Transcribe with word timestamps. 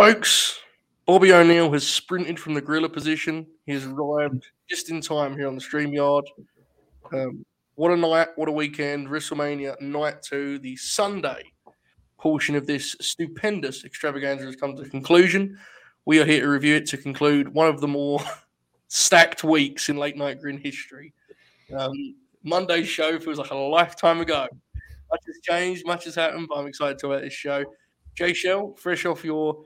folks, 0.00 0.58
Bobby 1.04 1.30
O'Neill 1.30 1.70
has 1.72 1.86
sprinted 1.86 2.40
from 2.40 2.54
the 2.54 2.60
gorilla 2.62 2.88
position. 2.88 3.46
He 3.66 3.72
has 3.72 3.84
arrived 3.84 4.46
just 4.66 4.88
in 4.88 5.02
time 5.02 5.36
here 5.36 5.46
on 5.46 5.54
the 5.54 5.60
stream 5.60 5.92
yard. 5.92 6.24
Um, 7.12 7.44
what 7.74 7.90
a 7.90 7.96
night, 7.98 8.28
what 8.36 8.48
a 8.48 8.52
weekend. 8.52 9.08
WrestleMania 9.08 9.78
night 9.82 10.22
two, 10.22 10.58
the 10.60 10.74
Sunday 10.76 11.42
portion 12.16 12.54
of 12.54 12.66
this 12.66 12.96
stupendous 13.02 13.84
extravaganza 13.84 14.46
has 14.46 14.56
come 14.56 14.74
to 14.74 14.88
conclusion. 14.88 15.58
We 16.06 16.18
are 16.18 16.24
here 16.24 16.40
to 16.40 16.48
review 16.48 16.76
it 16.76 16.86
to 16.86 16.96
conclude 16.96 17.52
one 17.52 17.68
of 17.68 17.82
the 17.82 17.88
more 17.88 18.20
stacked 18.88 19.44
weeks 19.44 19.90
in 19.90 19.98
late 19.98 20.16
night 20.16 20.40
grin 20.40 20.56
history. 20.56 21.12
Um, 21.76 22.14
Monday's 22.42 22.88
show 22.88 23.18
feels 23.18 23.36
like 23.36 23.50
a 23.50 23.54
lifetime 23.54 24.22
ago. 24.22 24.48
Much 25.10 25.20
has 25.26 25.40
changed, 25.42 25.84
much 25.84 26.06
has 26.06 26.14
happened, 26.14 26.46
but 26.48 26.56
I'm 26.56 26.68
excited 26.68 26.98
to 27.00 27.08
about 27.08 27.20
this 27.20 27.34
show. 27.34 27.66
Jay 28.14 28.32
Shell, 28.32 28.76
fresh 28.78 29.04
off 29.04 29.24
your 29.24 29.64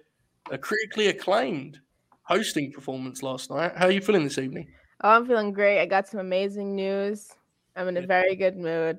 uh, 0.53 0.57
critically 0.57 1.09
acclaimed 1.09 1.81
hosting 2.23 2.73
performance 2.73 3.23
last 3.23 3.51
night, 3.51 3.73
how 3.77 3.87
are 3.87 3.91
you 3.91 4.01
feeling 4.01 4.25
this 4.25 4.39
evening? 4.39 4.69
Oh, 5.03 5.11
I'm 5.11 5.27
feeling 5.27 5.53
great. 5.53 5.81
I 5.81 5.87
got 5.87 6.09
some 6.09 6.21
amazing 6.21 6.75
news. 6.75 7.31
I'm 7.77 7.89
in 7.89 7.97
a 7.97 8.07
very 8.07 8.37
good 8.37 8.57
mood. 8.57 8.99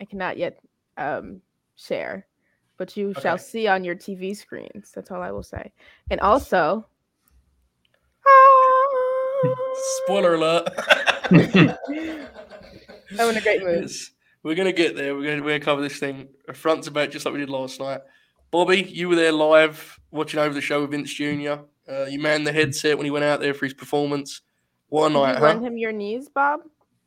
I 0.00 0.04
cannot 0.04 0.36
yet 0.38 0.60
um, 0.96 1.40
share, 1.76 2.26
but 2.76 2.96
you 2.96 3.10
okay. 3.10 3.20
shall 3.20 3.38
see 3.38 3.66
on 3.66 3.84
your 3.84 3.94
TV 3.94 4.36
screens. 4.36 4.92
That's 4.94 5.10
all 5.10 5.22
I 5.22 5.30
will 5.30 5.42
say. 5.42 5.72
And 6.10 6.20
also, 6.20 6.86
spoiler 10.04 10.34
alert. 10.34 10.68
I'm 13.18 13.30
in 13.30 13.36
a 13.36 13.40
great 13.40 13.62
mood. 13.62 13.82
Yes. 13.82 14.10
We're 14.42 14.54
gonna 14.54 14.72
get 14.72 14.96
there. 14.96 15.14
We're 15.14 15.24
gonna, 15.24 15.42
we're 15.42 15.58
gonna 15.58 15.60
cover 15.60 15.82
this 15.82 15.98
thing 15.98 16.28
front 16.54 16.84
to 16.84 16.90
back, 16.90 17.10
just 17.10 17.26
like 17.26 17.34
we 17.34 17.40
did 17.40 17.50
last 17.50 17.80
night. 17.80 18.00
Bobby, 18.50 18.82
you 18.82 19.08
were 19.08 19.16
there 19.16 19.32
live 19.32 20.00
watching 20.10 20.40
over 20.40 20.52
the 20.52 20.60
show 20.60 20.80
with 20.80 20.90
Vince 20.90 21.12
Jr. 21.12 21.62
Uh, 21.88 22.06
you 22.06 22.18
manned 22.18 22.46
the 22.46 22.52
headset 22.52 22.96
when 22.96 23.04
he 23.04 23.10
went 23.10 23.24
out 23.24 23.40
there 23.40 23.54
for 23.54 23.66
his 23.66 23.74
performance. 23.74 24.42
One 24.88 25.12
night, 25.12 25.36
you 25.36 25.42
lend 25.42 25.64
him 25.64 25.78
your 25.78 25.92
knees, 25.92 26.28
Bob? 26.28 26.60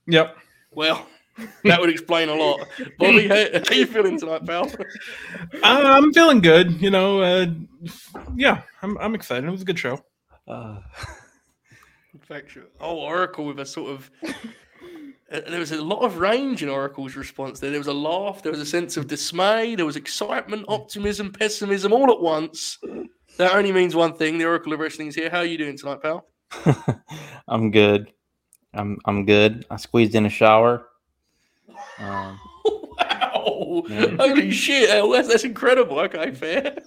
Yep. 0.07 0.37
Well, 0.71 1.05
that 1.63 1.81
would 1.81 1.89
explain 1.89 2.29
a 2.29 2.33
lot. 2.33 2.67
Bobby, 2.99 3.27
how, 3.27 3.35
how 3.35 3.61
are 3.69 3.73
you 3.73 3.85
feeling 3.85 4.17
tonight, 4.17 4.45
pal? 4.45 4.71
Uh, 4.71 5.57
I'm 5.63 6.13
feeling 6.13 6.39
good. 6.39 6.81
You 6.81 6.89
know, 6.89 7.21
uh, 7.21 7.47
yeah, 8.35 8.61
I'm 8.81 8.97
I'm 8.99 9.15
excited. 9.15 9.45
It 9.45 9.51
was 9.51 9.61
a 9.61 9.65
good 9.65 9.79
show. 9.79 10.03
Uh, 10.47 10.79
Infection. 12.13 12.63
Oh, 12.79 12.97
Oracle 12.97 13.45
with 13.45 13.59
a 13.59 13.65
sort 13.65 13.91
of. 13.91 14.11
Uh, 15.33 15.41
there 15.49 15.59
was 15.59 15.71
a 15.71 15.81
lot 15.81 16.03
of 16.03 16.19
range 16.19 16.61
in 16.61 16.69
Oracle's 16.69 17.15
response 17.15 17.59
there. 17.59 17.71
There 17.71 17.79
was 17.79 17.87
a 17.87 17.93
laugh, 17.93 18.43
there 18.43 18.51
was 18.51 18.61
a 18.61 18.65
sense 18.65 18.97
of 18.97 19.07
dismay, 19.07 19.73
there 19.75 19.85
was 19.85 19.95
excitement, 19.95 20.65
optimism, 20.67 21.31
pessimism 21.31 21.91
all 21.91 22.11
at 22.11 22.21
once. 22.21 22.77
That 23.37 23.55
only 23.55 23.71
means 23.71 23.95
one 23.95 24.13
thing. 24.13 24.37
The 24.37 24.45
Oracle 24.45 24.73
of 24.73 24.79
Wrestling 24.79 25.07
is 25.07 25.15
here. 25.15 25.31
How 25.31 25.39
are 25.39 25.45
you 25.45 25.57
doing 25.57 25.75
tonight, 25.75 26.03
pal? 26.03 26.27
I'm 27.47 27.71
good. 27.71 28.13
I'm 28.75 28.99
I'm 29.05 29.25
good. 29.25 29.65
I 29.71 29.77
squeezed 29.77 30.13
in 30.13 30.27
a 30.27 30.29
shower. 30.29 30.87
Um, 31.97 32.39
wow! 32.65 33.83
Yeah. 33.87 34.15
Holy 34.17 34.51
shit! 34.51 34.89
That's, 34.89 35.27
that's 35.27 35.43
incredible. 35.43 35.99
Okay, 35.99 36.31
fair. 36.31 36.75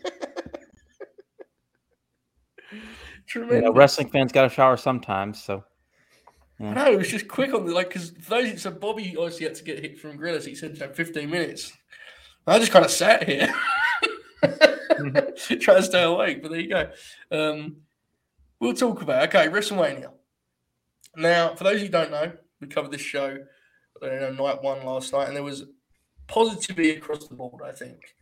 Tremendous. 3.26 3.56
You 3.56 3.62
know, 3.62 3.72
wrestling 3.72 4.08
fans 4.10 4.30
got 4.30 4.42
to 4.42 4.48
shower 4.48 4.76
sometimes, 4.76 5.42
so. 5.42 5.64
Yeah. 6.58 6.72
No, 6.72 6.92
it 6.92 6.98
was 6.98 7.08
just 7.08 7.28
quick 7.28 7.52
on 7.52 7.66
the 7.66 7.74
like 7.74 7.88
because 7.88 8.12
those 8.12 8.62
so 8.62 8.70
Bobby 8.70 9.14
obviously 9.18 9.46
had 9.46 9.54
to 9.56 9.64
get 9.64 9.80
hit 9.80 9.98
from 9.98 10.16
Grillis. 10.18 10.46
He 10.46 10.54
said 10.54 10.76
to 10.76 10.88
15 10.88 11.28
minutes. 11.28 11.72
I 12.46 12.58
just 12.58 12.72
kind 12.72 12.84
of 12.84 12.90
sat 12.90 13.28
here, 13.28 13.52
trying 14.42 15.78
to 15.78 15.82
stay 15.82 16.02
awake. 16.04 16.42
But 16.42 16.52
there 16.52 16.60
you 16.60 16.68
go. 16.68 16.90
Um, 17.30 17.76
we'll 18.60 18.74
talk 18.74 19.02
about 19.02 19.28
okay 19.28 19.48
WrestleMania. 19.48 20.12
Now, 21.16 21.54
for 21.54 21.64
those 21.64 21.80
who 21.80 21.88
don't 21.88 22.10
know, 22.10 22.32
we 22.60 22.68
covered 22.68 22.92
this 22.92 23.00
show 23.00 23.38
know, 24.02 24.32
night 24.32 24.62
one 24.62 24.84
last 24.84 25.12
night, 25.12 25.28
and 25.28 25.36
there 25.36 25.42
was 25.42 25.64
positivity 26.26 26.90
across 26.90 27.26
the 27.28 27.34
board. 27.34 27.62
I 27.64 27.72
think 27.72 28.14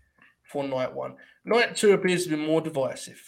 for 0.45 0.65
night 0.65 0.93
one. 0.93 1.17
Night 1.45 1.77
two 1.77 1.93
appears 1.93 2.25
to 2.25 2.31
be 2.31 2.37
more 2.37 2.61
divisive. 2.61 3.23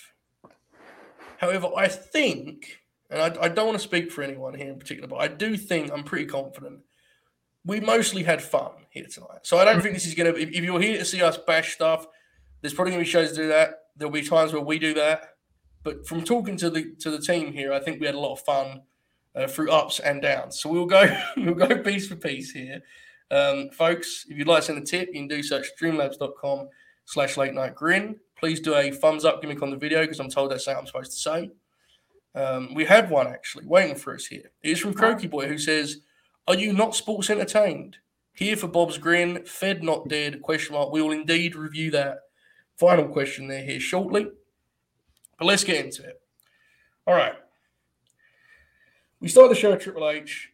However, 1.38 1.68
I 1.76 1.88
think, 1.88 2.78
and 3.10 3.20
I, 3.20 3.44
I 3.44 3.48
don't 3.48 3.66
want 3.66 3.78
to 3.78 3.84
speak 3.84 4.10
for 4.10 4.22
anyone 4.22 4.54
here 4.54 4.68
in 4.68 4.78
particular, 4.78 5.08
but 5.08 5.16
I 5.16 5.28
do 5.28 5.56
think 5.56 5.92
I'm 5.92 6.04
pretty 6.04 6.26
confident 6.26 6.80
we 7.66 7.80
mostly 7.80 8.22
had 8.22 8.40
fun 8.40 8.70
here 8.90 9.06
tonight. 9.12 9.40
So 9.42 9.58
I 9.58 9.64
don't 9.64 9.82
think 9.82 9.94
this 9.94 10.06
is 10.06 10.14
going 10.14 10.32
to. 10.32 10.40
If, 10.40 10.50
if 10.50 10.62
you're 10.62 10.80
here 10.80 10.98
to 10.98 11.04
see 11.04 11.20
us 11.20 11.36
bash 11.36 11.74
stuff, 11.74 12.06
there's 12.60 12.72
probably 12.72 12.92
going 12.92 13.04
to 13.04 13.06
be 13.06 13.10
shows 13.10 13.30
to 13.30 13.36
do 13.36 13.48
that. 13.48 13.80
There'll 13.96 14.12
be 14.12 14.22
times 14.22 14.52
where 14.52 14.62
we 14.62 14.78
do 14.78 14.94
that. 14.94 15.34
But 15.82 16.06
from 16.06 16.22
talking 16.22 16.56
to 16.58 16.70
the 16.70 16.94
to 17.00 17.10
the 17.10 17.18
team 17.18 17.52
here, 17.52 17.72
I 17.72 17.80
think 17.80 18.00
we 18.00 18.06
had 18.06 18.14
a 18.14 18.20
lot 18.20 18.34
of 18.34 18.40
fun 18.40 18.82
uh, 19.34 19.48
through 19.48 19.72
ups 19.72 19.98
and 19.98 20.22
downs. 20.22 20.60
So 20.60 20.70
we'll 20.70 20.86
go 20.86 21.06
we'll 21.36 21.54
go 21.54 21.76
piece 21.78 22.06
for 22.06 22.16
piece 22.16 22.52
here, 22.52 22.82
um, 23.32 23.70
folks. 23.70 24.26
If 24.28 24.38
you'd 24.38 24.46
like 24.46 24.60
to 24.60 24.66
send 24.66 24.78
a 24.78 24.86
tip, 24.86 25.08
you 25.08 25.20
can 25.20 25.28
do 25.28 25.42
such 25.42 25.66
streamlabs.com 25.76 26.68
slash 27.04 27.36
late 27.36 27.54
night 27.54 27.74
grin 27.74 28.16
please 28.36 28.60
do 28.60 28.74
a 28.74 28.90
thumbs 28.90 29.24
up 29.24 29.40
gimmick 29.40 29.62
on 29.62 29.70
the 29.70 29.76
video 29.76 30.02
because 30.02 30.20
I'm 30.20 30.28
told 30.28 30.50
that's 30.50 30.66
what 30.66 30.76
I'm 30.76 30.86
supposed 30.86 31.12
to 31.12 31.18
say. 31.18 31.50
Um, 32.36 32.74
we 32.74 32.84
had 32.84 33.08
one 33.08 33.26
actually 33.26 33.66
waiting 33.66 33.96
for 33.96 34.14
us 34.14 34.26
here. 34.26 34.50
It 34.62 34.70
is 34.70 34.78
from 34.78 34.92
Croaky 34.92 35.26
Boy 35.26 35.48
who 35.48 35.56
says, 35.56 36.00
Are 36.46 36.54
you 36.54 36.72
not 36.72 36.94
sports 36.94 37.30
entertained? 37.30 37.96
Here 38.34 38.56
for 38.56 38.68
Bob's 38.68 38.98
grin, 38.98 39.44
fed 39.46 39.82
not 39.82 40.08
dead, 40.08 40.42
question 40.42 40.74
mark. 40.74 40.92
We 40.92 41.00
will 41.00 41.12
indeed 41.12 41.56
review 41.56 41.90
that 41.92 42.18
final 42.76 43.08
question 43.08 43.48
there 43.48 43.64
here 43.64 43.80
shortly. 43.80 44.28
But 45.38 45.46
let's 45.46 45.64
get 45.64 45.82
into 45.82 46.02
it. 46.02 46.20
All 47.06 47.14
right. 47.14 47.34
We 49.20 49.28
start 49.28 49.48
the 49.48 49.54
show 49.54 49.72
at 49.72 49.80
Triple 49.80 50.08
H 50.08 50.50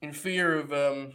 in 0.00 0.12
fear 0.12 0.60
of 0.60 0.72
um, 0.72 1.14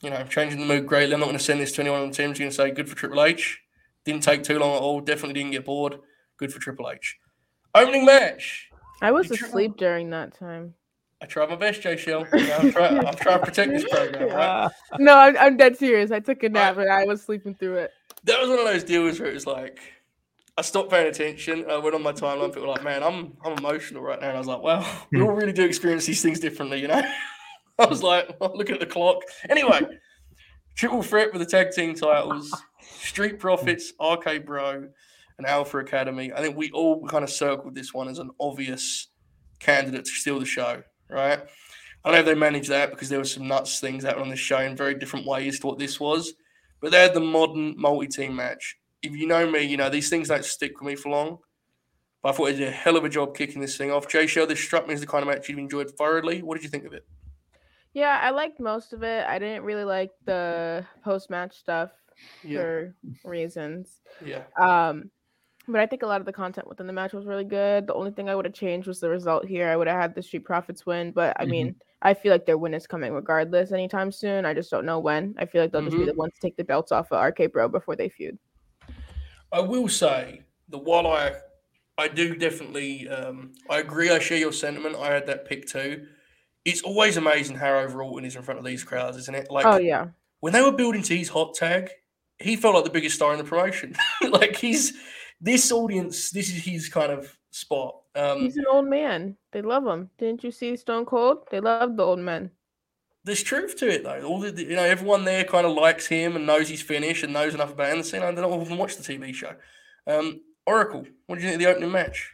you 0.00 0.10
know, 0.10 0.24
changing 0.24 0.58
the 0.58 0.66
mood 0.66 0.86
greatly. 0.86 1.14
I'm 1.14 1.20
not 1.20 1.26
going 1.26 1.38
to 1.38 1.44
send 1.44 1.60
this 1.60 1.72
to 1.72 1.80
anyone 1.80 2.00
on 2.00 2.10
the 2.10 2.14
team. 2.14 2.26
I'm 2.26 2.32
just 2.32 2.40
going 2.40 2.50
to 2.50 2.56
say 2.56 2.70
good 2.72 2.88
for 2.88 2.96
Triple 2.96 3.22
H. 3.22 3.60
Didn't 4.04 4.24
take 4.24 4.42
too 4.42 4.58
long 4.58 4.74
at 4.74 4.82
all. 4.82 5.00
Definitely 5.00 5.34
didn't 5.34 5.52
get 5.52 5.64
bored. 5.64 6.00
Good 6.36 6.52
for 6.52 6.58
Triple 6.58 6.90
H. 6.90 7.16
Opening 7.72 8.04
match. 8.04 8.71
I 9.02 9.10
was 9.10 9.30
asleep 9.30 9.76
during 9.76 10.10
that 10.10 10.32
time. 10.38 10.74
I 11.20 11.26
tried 11.26 11.50
my 11.50 11.56
best, 11.56 11.82
Jay 11.82 11.96
Shell. 11.96 12.26
You 12.32 12.46
know, 12.46 12.56
I'm, 12.56 12.72
trying, 12.72 13.06
I'm 13.06 13.14
trying 13.16 13.40
to 13.40 13.44
protect 13.44 13.72
this 13.72 13.84
program, 13.88 14.28
right? 14.30 14.70
No, 14.98 15.16
I'm, 15.16 15.36
I'm 15.36 15.56
dead 15.56 15.76
serious. 15.76 16.10
I 16.10 16.20
took 16.20 16.42
a 16.44 16.48
nap 16.48 16.76
right. 16.76 16.84
and 16.84 16.92
I 16.92 17.04
was 17.04 17.22
sleeping 17.22 17.54
through 17.54 17.76
it. 17.76 17.92
That 18.24 18.40
was 18.40 18.48
one 18.48 18.60
of 18.60 18.64
those 18.64 18.84
deals 18.84 19.18
where 19.18 19.28
it 19.28 19.34
was 19.34 19.46
like, 19.46 19.80
I 20.56 20.62
stopped 20.62 20.90
paying 20.90 21.08
attention. 21.08 21.64
I 21.68 21.78
went 21.78 21.94
on 21.94 22.02
my 22.02 22.12
timeline. 22.12 22.48
People 22.48 22.62
were 22.62 22.68
like, 22.68 22.84
man, 22.84 23.02
I'm 23.02 23.36
I'm 23.44 23.58
emotional 23.58 24.02
right 24.02 24.20
now. 24.20 24.28
And 24.28 24.36
I 24.36 24.38
was 24.38 24.46
like, 24.46 24.62
well, 24.62 24.82
hmm. 24.82 25.18
we 25.18 25.22
all 25.22 25.32
really 25.32 25.52
do 25.52 25.64
experience 25.64 26.06
these 26.06 26.22
things 26.22 26.38
differently, 26.38 26.80
you 26.80 26.88
know? 26.88 27.02
I 27.78 27.86
was 27.86 28.02
like, 28.02 28.38
well, 28.40 28.52
look 28.54 28.70
at 28.70 28.78
the 28.78 28.86
clock. 28.86 29.22
Anyway, 29.48 29.80
triple 30.76 31.02
threat 31.02 31.32
with 31.32 31.40
the 31.40 31.46
tag 31.46 31.72
team 31.72 31.94
titles. 31.94 32.54
Street 32.80 33.38
Profits, 33.38 33.92
RK 34.00 34.44
Bro, 34.44 34.88
and 35.42 35.50
Alpha 35.50 35.78
Academy. 35.78 36.32
I 36.32 36.40
think 36.40 36.56
we 36.56 36.70
all 36.70 37.06
kind 37.06 37.24
of 37.24 37.30
circled 37.30 37.74
this 37.74 37.92
one 37.92 38.08
as 38.08 38.18
an 38.18 38.30
obvious 38.38 39.08
candidate 39.58 40.04
to 40.04 40.10
steal 40.10 40.38
the 40.38 40.46
show, 40.46 40.82
right? 41.08 41.40
I 42.04 42.10
know 42.10 42.22
they 42.22 42.34
managed 42.34 42.70
that 42.70 42.90
because 42.90 43.08
there 43.08 43.18
were 43.18 43.24
some 43.24 43.48
nuts 43.48 43.80
things 43.80 44.04
happening 44.04 44.24
on 44.24 44.30
the 44.30 44.36
show 44.36 44.58
in 44.58 44.76
very 44.76 44.94
different 44.94 45.26
ways 45.26 45.60
to 45.60 45.66
what 45.66 45.78
this 45.78 46.00
was. 46.00 46.34
But 46.80 46.90
they 46.90 47.00
had 47.00 47.14
the 47.14 47.20
modern 47.20 47.74
multi-team 47.76 48.34
match. 48.34 48.76
If 49.02 49.12
you 49.16 49.26
know 49.26 49.48
me, 49.48 49.62
you 49.62 49.76
know 49.76 49.88
these 49.88 50.10
things 50.10 50.28
don't 50.28 50.44
stick 50.44 50.80
with 50.80 50.86
me 50.86 50.96
for 50.96 51.10
long. 51.10 51.38
But 52.22 52.30
I 52.30 52.32
thought 52.32 52.44
they 52.46 52.56
did 52.56 52.68
a 52.68 52.72
hell 52.72 52.96
of 52.96 53.04
a 53.04 53.08
job 53.08 53.36
kicking 53.36 53.60
this 53.60 53.76
thing 53.76 53.90
off. 53.90 54.08
Jay 54.08 54.26
Shell, 54.26 54.46
this 54.46 54.60
struck 54.60 54.86
me 54.86 54.94
as 54.94 55.00
the 55.00 55.06
kind 55.06 55.22
of 55.22 55.28
match 55.28 55.48
you've 55.48 55.58
enjoyed 55.58 55.90
thoroughly. 55.92 56.42
What 56.42 56.54
did 56.56 56.64
you 56.64 56.70
think 56.70 56.84
of 56.84 56.92
it? 56.92 57.04
Yeah, 57.94 58.20
I 58.22 58.30
liked 58.30 58.58
most 58.58 58.92
of 58.92 59.02
it. 59.02 59.26
I 59.26 59.38
didn't 59.38 59.64
really 59.64 59.84
like 59.84 60.10
the 60.24 60.86
post-match 61.04 61.56
stuff 61.56 61.90
yeah. 62.42 62.58
for 62.58 62.94
reasons. 63.24 64.00
Yeah. 64.24 64.42
Um, 64.60 65.10
but 65.72 65.80
I 65.80 65.86
think 65.86 66.02
a 66.02 66.06
lot 66.06 66.20
of 66.20 66.26
the 66.26 66.32
content 66.32 66.68
within 66.68 66.86
the 66.86 66.92
match 66.92 67.12
was 67.12 67.26
really 67.26 67.44
good. 67.44 67.86
The 67.86 67.94
only 67.94 68.10
thing 68.10 68.28
I 68.28 68.34
would 68.34 68.44
have 68.44 68.54
changed 68.54 68.86
was 68.86 69.00
the 69.00 69.08
result 69.08 69.46
here. 69.46 69.68
I 69.68 69.76
would 69.76 69.88
have 69.88 70.00
had 70.00 70.14
the 70.14 70.22
Street 70.22 70.44
Profits 70.44 70.86
win, 70.86 71.10
but 71.10 71.36
I 71.38 71.42
mm-hmm. 71.42 71.50
mean, 71.50 71.76
I 72.02 72.14
feel 72.14 72.30
like 72.30 72.46
their 72.46 72.58
win 72.58 72.74
is 72.74 72.86
coming 72.86 73.12
regardless 73.12 73.72
anytime 73.72 74.12
soon. 74.12 74.44
I 74.44 74.54
just 74.54 74.70
don't 74.70 74.84
know 74.84 74.98
when. 74.98 75.34
I 75.38 75.46
feel 75.46 75.62
like 75.62 75.72
they'll 75.72 75.80
mm-hmm. 75.80 75.90
just 75.90 75.98
be 75.98 76.04
the 76.04 76.12
mm-hmm. 76.12 76.18
ones 76.18 76.34
to 76.34 76.40
take 76.40 76.56
the 76.56 76.64
belts 76.64 76.92
off 76.92 77.10
of 77.10 77.24
RK 77.24 77.52
Bro 77.52 77.68
before 77.68 77.96
they 77.96 78.08
feud. 78.08 78.38
I 79.52 79.60
will 79.60 79.88
say 79.88 80.42
that 80.68 80.78
while 80.78 81.06
I 81.06 81.32
I 81.98 82.08
do 82.08 82.34
definitely 82.34 83.08
um, 83.08 83.52
I 83.68 83.78
agree, 83.78 84.10
I 84.10 84.18
share 84.18 84.38
your 84.38 84.52
sentiment. 84.52 84.96
I 84.96 85.12
had 85.12 85.26
that 85.26 85.46
pick 85.46 85.66
too. 85.66 86.06
It's 86.64 86.82
always 86.82 87.16
amazing 87.16 87.56
how 87.56 87.78
over 87.78 88.02
Orton 88.02 88.24
is 88.24 88.36
in 88.36 88.42
front 88.42 88.58
of 88.58 88.64
these 88.64 88.84
crowds, 88.84 89.16
isn't 89.16 89.34
it? 89.34 89.50
Like, 89.50 89.66
oh 89.66 89.78
yeah. 89.78 90.08
When 90.40 90.52
they 90.52 90.62
were 90.62 90.72
building 90.72 91.02
to 91.02 91.16
his 91.16 91.28
hot 91.28 91.54
tag, 91.54 91.90
he 92.38 92.56
felt 92.56 92.74
like 92.74 92.84
the 92.84 92.90
biggest 92.90 93.16
star 93.16 93.32
in 93.32 93.38
the 93.38 93.44
promotion. 93.44 93.94
like 94.30 94.56
he's 94.56 94.92
this 95.42 95.72
audience, 95.72 96.30
this 96.30 96.48
is 96.48 96.64
his 96.64 96.88
kind 96.88 97.12
of 97.12 97.36
spot. 97.50 97.96
Um, 98.14 98.40
he's 98.40 98.56
an 98.56 98.64
old 98.70 98.86
man. 98.86 99.36
They 99.50 99.60
love 99.60 99.86
him. 99.86 100.08
Didn't 100.16 100.44
you 100.44 100.52
see 100.52 100.76
Stone 100.76 101.06
Cold? 101.06 101.48
They 101.50 101.60
love 101.60 101.96
the 101.96 102.04
old 102.04 102.20
men. 102.20 102.50
There's 103.24 103.42
truth 103.42 103.76
to 103.76 103.88
it 103.88 104.04
though. 104.04 104.22
All 104.22 104.40
the 104.40 104.50
you 104.50 104.76
know, 104.76 104.82
everyone 104.82 105.24
there 105.24 105.44
kind 105.44 105.66
of 105.66 105.76
likes 105.76 106.06
him 106.06 106.36
and 106.36 106.46
knows 106.46 106.68
he's 106.68 106.82
finished 106.82 107.22
and 107.22 107.32
knows 107.32 107.54
enough 107.54 107.72
about 107.72 107.92
him. 107.92 108.04
And 108.14 108.24
I 108.24 108.40
don't 108.40 108.62
even 108.62 108.78
watch 108.78 108.96
the 108.96 109.02
TV 109.02 109.34
show. 109.34 109.54
Um, 110.06 110.40
Oracle, 110.66 111.06
what 111.26 111.36
did 111.36 111.44
you 111.44 111.50
think 111.50 111.62
of 111.62 111.66
the 111.66 111.72
opening 111.72 111.92
match? 111.92 112.32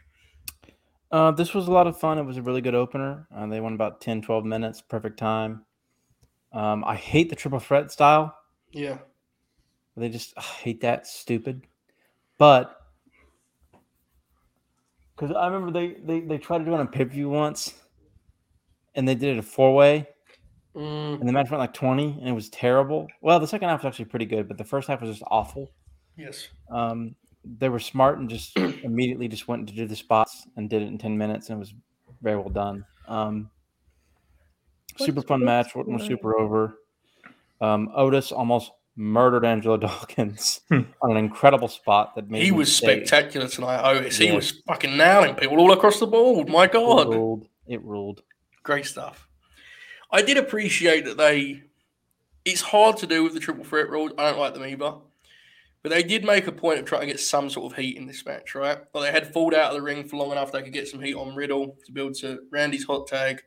Uh, 1.11 1.31
this 1.31 1.53
was 1.53 1.67
a 1.67 1.71
lot 1.71 1.87
of 1.87 1.99
fun. 1.99 2.17
It 2.19 2.23
was 2.23 2.37
a 2.37 2.41
really 2.41 2.61
good 2.61 2.75
opener. 2.75 3.27
Uh, 3.35 3.47
they 3.47 3.59
won 3.59 3.73
about 3.73 4.01
10, 4.01 4.21
12 4.21 4.45
minutes, 4.45 4.81
perfect 4.81 5.17
time. 5.17 5.65
Um, 6.53 6.83
I 6.85 6.95
hate 6.95 7.29
the 7.29 7.35
triple 7.35 7.59
threat 7.59 7.91
style. 7.91 8.35
Yeah. 8.71 8.99
They 9.97 10.09
just 10.09 10.33
I 10.37 10.41
hate 10.41 10.81
that 10.81 11.07
stupid. 11.07 11.67
But 12.37 12.78
because 15.19 15.35
I 15.35 15.47
remember 15.47 15.71
they, 15.71 15.95
they 16.01 16.21
they 16.21 16.37
tried 16.37 16.59
to 16.59 16.65
do 16.65 16.73
it 16.73 16.79
on 16.79 16.87
pay 16.87 17.03
per 17.03 17.11
view 17.11 17.29
once, 17.29 17.73
and 18.95 19.07
they 19.07 19.15
did 19.15 19.35
it 19.35 19.39
a 19.39 19.43
four 19.43 19.75
way, 19.75 20.07
Mm, 20.75 21.19
and 21.19 21.27
the 21.27 21.33
match 21.33 21.49
went 21.49 21.59
like 21.59 21.73
twenty, 21.73 22.15
and 22.19 22.27
it 22.27 22.31
was 22.31 22.49
terrible. 22.49 23.07
Well, 23.21 23.39
the 23.39 23.47
second 23.47 23.69
half 23.69 23.83
was 23.83 23.89
actually 23.89 24.05
pretty 24.05 24.25
good, 24.25 24.47
but 24.47 24.57
the 24.57 24.63
first 24.63 24.87
half 24.87 25.01
was 25.01 25.09
just 25.09 25.23
awful. 25.29 25.71
yes. 26.15 26.47
Um, 26.71 27.15
they 27.43 27.69
were 27.69 27.79
smart 27.79 28.19
and 28.19 28.29
just 28.29 28.55
immediately 28.83 29.27
just 29.27 29.47
went 29.47 29.67
to 29.67 29.73
do 29.73 29.87
the 29.87 29.95
spots 29.95 30.47
and 30.55 30.69
did 30.69 30.81
it 30.83 30.87
in 30.87 30.97
ten 30.97 31.17
minutes, 31.17 31.49
and 31.49 31.57
it 31.57 31.59
was 31.59 31.73
very 32.21 32.37
well 32.37 32.49
done. 32.49 32.85
Um, 33.07 33.49
super 34.97 35.21
fun 35.21 35.43
match. 35.43 35.75
Was 35.75 36.05
super 36.05 36.37
over. 36.39 36.79
Um, 37.61 37.89
Otis 37.93 38.31
almost 38.31 38.71
murdered 38.99 39.45
Angelo 39.45 39.77
Dawkins 39.87 40.61
Hmm. 40.69 40.81
on 41.01 41.11
an 41.11 41.17
incredible 41.17 41.67
spot 41.69 42.15
that 42.15 42.29
made 42.29 42.43
He 42.43 42.51
was 42.51 42.75
say, 42.75 42.85
spectacular 43.05 43.47
tonight, 43.47 43.81
Otis. 43.81 44.17
He 44.17 44.31
was 44.31 44.61
fucking 44.67 44.95
nailing 44.97 45.35
people 45.35 45.57
all 45.59 45.71
across 45.71 45.99
the 45.99 46.07
board. 46.07 46.49
My 46.49 46.65
It 46.65 46.73
God. 46.73 47.09
ruled. 47.09 47.47
It 47.67 47.81
ruled. 47.83 48.21
Great 48.63 48.85
stuff. 48.85 49.27
I 50.11 50.21
did 50.21 50.37
appreciate 50.37 51.05
that 51.05 51.17
they. 51.17 51.63
It's 52.45 52.61
hard 52.61 52.97
to 52.97 53.07
do 53.07 53.23
with 53.23 53.33
the 53.33 53.39
triple 53.39 53.63
threat 53.63 53.89
rules. 53.89 54.11
I 54.17 54.29
don't 54.29 54.39
like 54.39 54.53
them 54.53 54.65
either. 54.65 54.95
But 55.81 55.91
they 55.91 56.03
did 56.03 56.25
make 56.25 56.47
a 56.47 56.51
point 56.51 56.79
of 56.79 56.85
trying 56.85 57.01
to 57.01 57.07
get 57.07 57.19
some 57.21 57.49
sort 57.49 57.71
of 57.71 57.77
heat 57.79 57.95
in 57.95 58.05
this 58.05 58.25
match, 58.25 58.53
right? 58.53 58.79
Well, 58.93 59.03
they 59.03 59.11
had 59.11 59.31
falled 59.31 59.53
out 59.53 59.69
of 59.71 59.75
the 59.75 59.81
ring 59.81 60.03
for 60.07 60.17
long 60.17 60.31
enough 60.31 60.51
they 60.51 60.61
could 60.61 60.73
get 60.73 60.87
some 60.89 61.01
heat 61.01 61.13
on 61.15 61.35
Riddle 61.35 61.77
to 61.85 61.91
build 61.93 62.15
to 62.15 62.39
Randy's 62.51 62.83
hot 62.85 63.07
tag. 63.07 63.41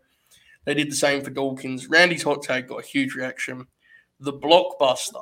They 0.64 0.72
did 0.74 0.90
the 0.90 0.96
same 0.96 1.22
for 1.22 1.30
Dawkins. 1.30 1.88
Randy's 1.88 2.22
hot 2.22 2.42
tag 2.42 2.68
got 2.68 2.82
a 2.84 2.86
huge 2.86 3.14
reaction. 3.14 3.66
The 4.20 4.32
blockbuster 4.32 5.20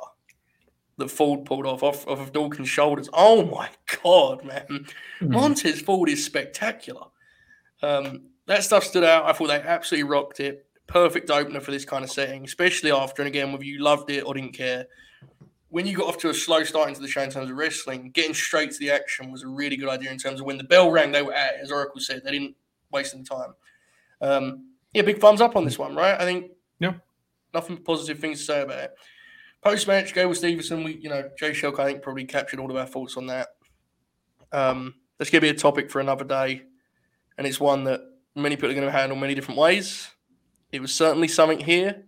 that 0.97 1.09
Ford 1.09 1.45
pulled 1.45 1.65
off 1.65 1.83
off, 1.83 2.07
off 2.07 2.19
of 2.19 2.31
Dawkins' 2.33 2.69
shoulders. 2.69 3.09
Oh 3.13 3.45
my 3.45 3.69
god, 4.03 4.43
man! 4.43 4.85
Montez 5.21 5.81
Ford 5.81 6.09
is 6.09 6.23
spectacular. 6.25 7.05
Um, 7.81 8.23
that 8.47 8.63
stuff 8.63 8.83
stood 8.83 9.03
out. 9.03 9.25
I 9.25 9.33
thought 9.33 9.47
they 9.47 9.55
absolutely 9.61 10.09
rocked 10.09 10.39
it. 10.39 10.65
Perfect 10.87 11.29
opener 11.29 11.59
for 11.61 11.71
this 11.71 11.85
kind 11.85 12.03
of 12.03 12.11
setting, 12.11 12.43
especially 12.43 12.91
after, 12.91 13.21
and 13.21 13.27
again, 13.27 13.51
whether 13.51 13.63
you 13.63 13.79
loved 13.79 14.09
it 14.09 14.21
or 14.21 14.33
didn't 14.33 14.53
care. 14.53 14.87
When 15.69 15.87
you 15.87 15.95
got 15.95 16.09
off 16.09 16.17
to 16.17 16.29
a 16.29 16.33
slow 16.33 16.65
start 16.65 16.89
into 16.89 16.99
the 16.99 17.07
show 17.07 17.21
in 17.21 17.29
terms 17.29 17.49
of 17.49 17.55
wrestling, 17.55 18.11
getting 18.11 18.33
straight 18.33 18.71
to 18.71 18.77
the 18.79 18.91
action 18.91 19.31
was 19.31 19.43
a 19.43 19.47
really 19.47 19.77
good 19.77 19.87
idea 19.87 20.11
in 20.11 20.17
terms 20.17 20.41
of 20.41 20.45
when 20.45 20.57
the 20.57 20.65
bell 20.65 20.91
rang, 20.91 21.13
they 21.13 21.21
were 21.21 21.33
at, 21.33 21.53
it, 21.55 21.59
as 21.61 21.71
Oracle 21.71 22.01
said, 22.01 22.23
they 22.25 22.31
didn't 22.31 22.55
waste 22.91 23.15
any 23.15 23.23
time. 23.23 23.53
Um, 24.19 24.65
yeah, 24.93 25.03
big 25.03 25.19
thumbs 25.19 25.39
up 25.39 25.55
on 25.55 25.63
this 25.63 25.79
one, 25.79 25.95
right? 25.95 26.19
I 26.19 26.25
think 26.25 26.51
Yeah. 26.79 26.95
nothing 27.53 27.77
positive 27.77 28.19
things 28.19 28.39
to 28.39 28.45
say 28.45 28.61
about 28.63 28.79
it. 28.79 28.95
Post 29.61 29.87
match, 29.87 30.13
Gable 30.13 30.31
Steveson, 30.33 30.83
we 30.83 30.95
you 30.97 31.09
know, 31.09 31.29
Jay 31.37 31.53
Shell, 31.53 31.79
I 31.79 31.85
think, 31.85 32.01
probably 32.01 32.25
captured 32.25 32.59
all 32.59 32.69
of 32.71 32.75
our 32.77 32.85
thoughts 32.87 33.15
on 33.15 33.27
that. 33.27 33.49
Um, 34.51 34.95
that's 35.17 35.29
going 35.29 35.41
to 35.41 35.45
be 35.45 35.55
a 35.55 35.59
topic 35.59 35.91
for 35.91 35.99
another 35.99 36.25
day, 36.25 36.63
and 37.37 37.45
it's 37.45 37.59
one 37.59 37.83
that 37.83 38.01
many 38.35 38.55
people 38.55 38.71
are 38.71 38.73
going 38.73 38.85
to 38.85 38.91
handle 38.91 39.17
many 39.17 39.35
different 39.35 39.59
ways. 39.59 40.09
It 40.71 40.81
was 40.81 40.93
certainly 40.93 41.27
something 41.27 41.59
here. 41.59 42.03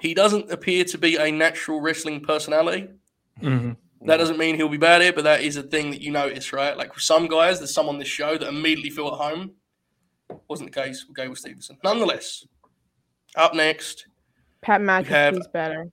He 0.00 0.12
doesn't 0.12 0.50
appear 0.50 0.84
to 0.84 0.98
be 0.98 1.16
a 1.16 1.30
natural 1.30 1.80
wrestling 1.80 2.20
personality. 2.20 2.88
Mhm. 3.40 3.76
That 4.02 4.16
doesn't 4.16 4.38
mean 4.38 4.56
he'll 4.56 4.68
be 4.68 4.76
bad 4.76 5.02
here, 5.02 5.12
but 5.12 5.24
that 5.24 5.42
is 5.42 5.56
a 5.56 5.62
thing 5.62 5.90
that 5.90 6.00
you 6.00 6.10
notice, 6.12 6.52
right? 6.52 6.76
Like 6.76 6.94
with 6.94 7.02
some 7.02 7.26
guys, 7.26 7.58
there's 7.58 7.74
some 7.74 7.88
on 7.88 7.98
this 7.98 8.08
show 8.08 8.38
that 8.38 8.48
immediately 8.48 8.90
feel 8.90 9.08
at 9.08 9.14
home. 9.14 9.52
Wasn't 10.48 10.72
the 10.72 10.80
case 10.82 11.04
with 11.06 11.16
Gable 11.16 11.34
Steveson. 11.34 11.78
Nonetheless, 11.82 12.46
up 13.36 13.54
next, 13.54 14.06
Pat 14.62 14.80
have- 14.80 15.34
McAfee's 15.34 15.48
better. 15.48 15.90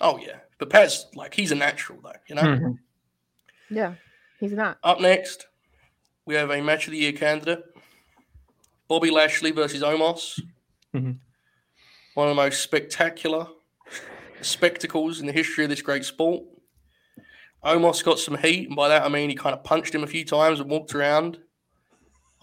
Oh 0.00 0.18
yeah, 0.18 0.38
but 0.58 0.70
Pat's 0.70 1.06
like 1.14 1.34
he's 1.34 1.52
a 1.52 1.54
natural 1.54 2.00
though, 2.02 2.12
you 2.28 2.34
know. 2.34 2.42
Mhm. 2.42 2.78
Yeah, 3.70 3.94
he's 4.38 4.52
not. 4.52 4.78
Up 4.82 5.00
next, 5.00 5.46
we 6.26 6.34
have 6.34 6.50
a 6.50 6.60
match 6.62 6.86
of 6.86 6.92
the 6.92 6.98
year 6.98 7.12
candidate: 7.12 7.64
Bobby 8.88 9.10
Lashley 9.10 9.50
versus 9.50 9.82
Omos. 9.82 10.40
Mhm. 10.94 11.18
One 12.14 12.28
of 12.28 12.36
the 12.36 12.42
most 12.42 12.62
spectacular 12.62 13.46
spectacles 14.40 15.20
in 15.20 15.26
the 15.26 15.32
history 15.32 15.64
of 15.64 15.70
this 15.70 15.82
great 15.82 16.04
sport. 16.04 16.44
Omos 17.64 18.04
got 18.04 18.18
some 18.18 18.36
heat, 18.36 18.66
and 18.68 18.76
by 18.76 18.88
that 18.88 19.02
I 19.02 19.08
mean 19.08 19.30
he 19.30 19.34
kind 19.34 19.54
of 19.54 19.64
punched 19.64 19.94
him 19.94 20.04
a 20.04 20.06
few 20.06 20.24
times 20.24 20.60
and 20.60 20.70
walked 20.70 20.94
around. 20.94 21.38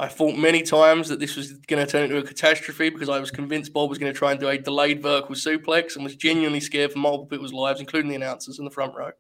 I 0.01 0.07
thought 0.07 0.36
many 0.36 0.63
times 0.63 1.09
that 1.09 1.19
this 1.19 1.36
was 1.36 1.53
going 1.68 1.86
to 1.86 1.89
turn 1.89 2.06
into 2.06 2.18
a 2.18 2.24
catastrophe 2.24 2.89
because 2.89 3.07
I 3.07 3.19
was 3.19 3.30
convinced 3.30 3.71
Bob 3.71 3.88
was 3.88 4.00
going 4.00 4.12
to 4.12 4.18
try 4.18 4.31
and 4.31 4.39
do 4.39 4.48
a 4.48 4.57
delayed 4.57 5.00
vertical 5.00 5.36
suplex 5.36 5.94
and 5.95 6.03
was 6.03 6.15
genuinely 6.15 6.59
scared 6.59 6.92
for 6.92 6.98
multiple 6.98 7.27
people's 7.27 7.53
lives, 7.53 7.80
including 7.80 8.09
the 8.09 8.15
announcers 8.15 8.57
in 8.57 8.65
the 8.65 8.71
front 8.71 8.95
row. 8.95 9.12